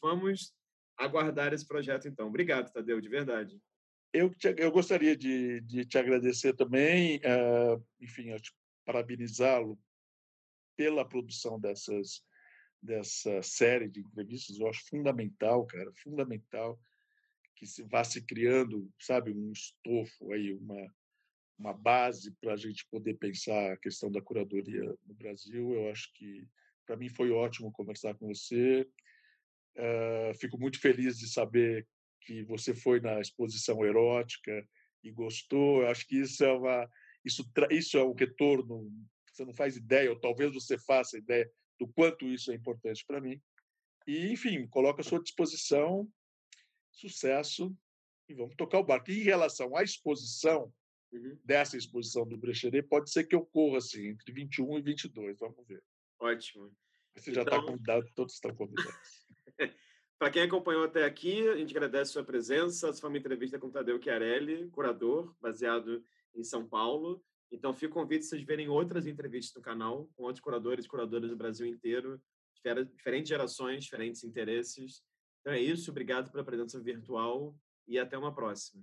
Vamos 0.00 0.54
aguardar 0.96 1.52
esse 1.52 1.66
projeto, 1.66 2.06
então. 2.06 2.28
Obrigado, 2.28 2.72
Tadeu, 2.72 3.00
de 3.00 3.08
verdade. 3.08 3.60
Eu, 4.12 4.32
te, 4.32 4.54
eu 4.56 4.70
gostaria 4.70 5.16
de, 5.16 5.60
de 5.62 5.84
te 5.84 5.98
agradecer 5.98 6.54
também, 6.54 7.16
uh, 7.18 7.84
enfim, 8.00 8.32
parabenizá-lo 8.84 9.76
pela 10.76 11.08
produção 11.08 11.58
dessas 11.58 12.22
dessa 12.82 13.42
série 13.42 13.88
de 13.88 14.00
entrevistas. 14.00 14.58
Eu 14.58 14.68
acho 14.68 14.86
fundamental, 14.88 15.66
cara, 15.66 15.90
fundamental 15.94 16.78
que 17.56 17.66
se 17.66 17.82
vá 17.84 18.04
se 18.04 18.20
criando, 18.20 18.92
sabe, 19.00 19.32
um 19.32 19.52
estofo 19.52 20.32
aí, 20.32 20.52
uma 20.52 20.92
uma 21.58 21.72
base 21.72 22.32
para 22.40 22.54
a 22.54 22.56
gente 22.56 22.86
poder 22.90 23.14
pensar 23.14 23.72
a 23.72 23.76
questão 23.76 24.10
da 24.10 24.20
curadoria 24.20 24.82
no 25.06 25.14
Brasil. 25.14 25.72
Eu 25.74 25.90
acho 25.90 26.12
que, 26.14 26.46
para 26.86 26.96
mim, 26.96 27.08
foi 27.08 27.30
ótimo 27.30 27.72
conversar 27.72 28.14
com 28.14 28.26
você. 28.26 28.88
Uh, 29.76 30.34
fico 30.38 30.58
muito 30.58 30.80
feliz 30.80 31.18
de 31.18 31.28
saber 31.28 31.86
que 32.20 32.42
você 32.44 32.74
foi 32.74 33.00
na 33.00 33.20
exposição 33.20 33.84
erótica 33.84 34.66
e 35.02 35.10
gostou. 35.10 35.82
Eu 35.82 35.88
acho 35.88 36.06
que 36.06 36.16
isso 36.16 36.44
é 36.44 36.52
uma 36.52 36.90
isso 37.24 37.44
isso 37.70 37.96
é 37.96 38.04
um 38.04 38.12
retorno. 38.12 38.90
Você 39.34 39.44
não 39.44 39.52
faz 39.52 39.76
ideia, 39.76 40.10
ou 40.10 40.18
talvez 40.18 40.54
você 40.54 40.78
faça 40.78 41.18
ideia 41.18 41.50
do 41.78 41.88
quanto 41.88 42.26
isso 42.26 42.52
é 42.52 42.54
importante 42.54 43.04
para 43.04 43.20
mim. 43.20 43.40
E, 44.06 44.32
enfim, 44.32 44.66
coloco 44.68 45.00
à 45.00 45.04
sua 45.04 45.20
disposição. 45.20 46.08
Sucesso 46.92 47.76
e 48.28 48.34
vamos 48.34 48.54
tocar 48.54 48.78
o 48.78 48.84
barco. 48.84 49.10
E 49.10 49.20
em 49.20 49.24
relação 49.24 49.76
à 49.76 49.82
exposição, 49.82 50.72
uhum. 51.12 51.36
dessa 51.44 51.76
exposição 51.76 52.26
do 52.26 52.36
Brecheret 52.36 52.86
pode 52.86 53.10
ser 53.10 53.24
que 53.24 53.34
ocorra 53.34 53.78
assim, 53.78 54.06
entre 54.08 54.32
21 54.32 54.78
e 54.78 54.82
22, 54.82 55.38
vamos 55.38 55.66
ver. 55.66 55.82
Ótimo. 56.20 56.72
Você 57.16 57.34
já 57.34 57.42
está 57.42 57.56
então... 57.56 57.66
convidado, 57.66 58.08
todos 58.14 58.34
estão 58.34 58.54
convidados. 58.54 59.26
Para 60.16 60.30
quem 60.30 60.42
acompanhou 60.42 60.84
até 60.84 61.04
aqui, 61.04 61.46
a 61.48 61.56
gente 61.56 61.72
agradece 61.72 62.10
a 62.10 62.12
sua 62.14 62.24
presença. 62.24 62.88
Essa 62.88 63.00
foi 63.00 63.10
uma 63.10 63.18
entrevista 63.18 63.58
com 63.58 63.70
Tadeu 63.70 64.00
Chiarelli, 64.00 64.70
curador, 64.70 65.34
baseado 65.40 66.04
em 66.34 66.44
São 66.44 66.66
Paulo. 66.66 67.22
Então, 67.54 67.72
fica 67.72 67.92
o 67.92 68.02
convite 68.02 68.24
vocês 68.24 68.42
verem 68.42 68.68
outras 68.68 69.06
entrevistas 69.06 69.54
no 69.54 69.62
canal, 69.62 70.08
com 70.16 70.24
outros 70.24 70.40
curadores 70.40 70.84
e 70.84 70.88
curadoras 70.88 71.30
do 71.30 71.36
Brasil 71.36 71.66
inteiro, 71.66 72.20
diferentes 72.96 73.28
gerações, 73.28 73.84
diferentes 73.84 74.24
interesses. 74.24 75.02
Então 75.40 75.52
é 75.52 75.60
isso, 75.60 75.90
obrigado 75.90 76.30
pela 76.30 76.44
presença 76.44 76.80
virtual 76.80 77.54
e 77.86 77.98
até 77.98 78.16
uma 78.16 78.34
próxima. 78.34 78.82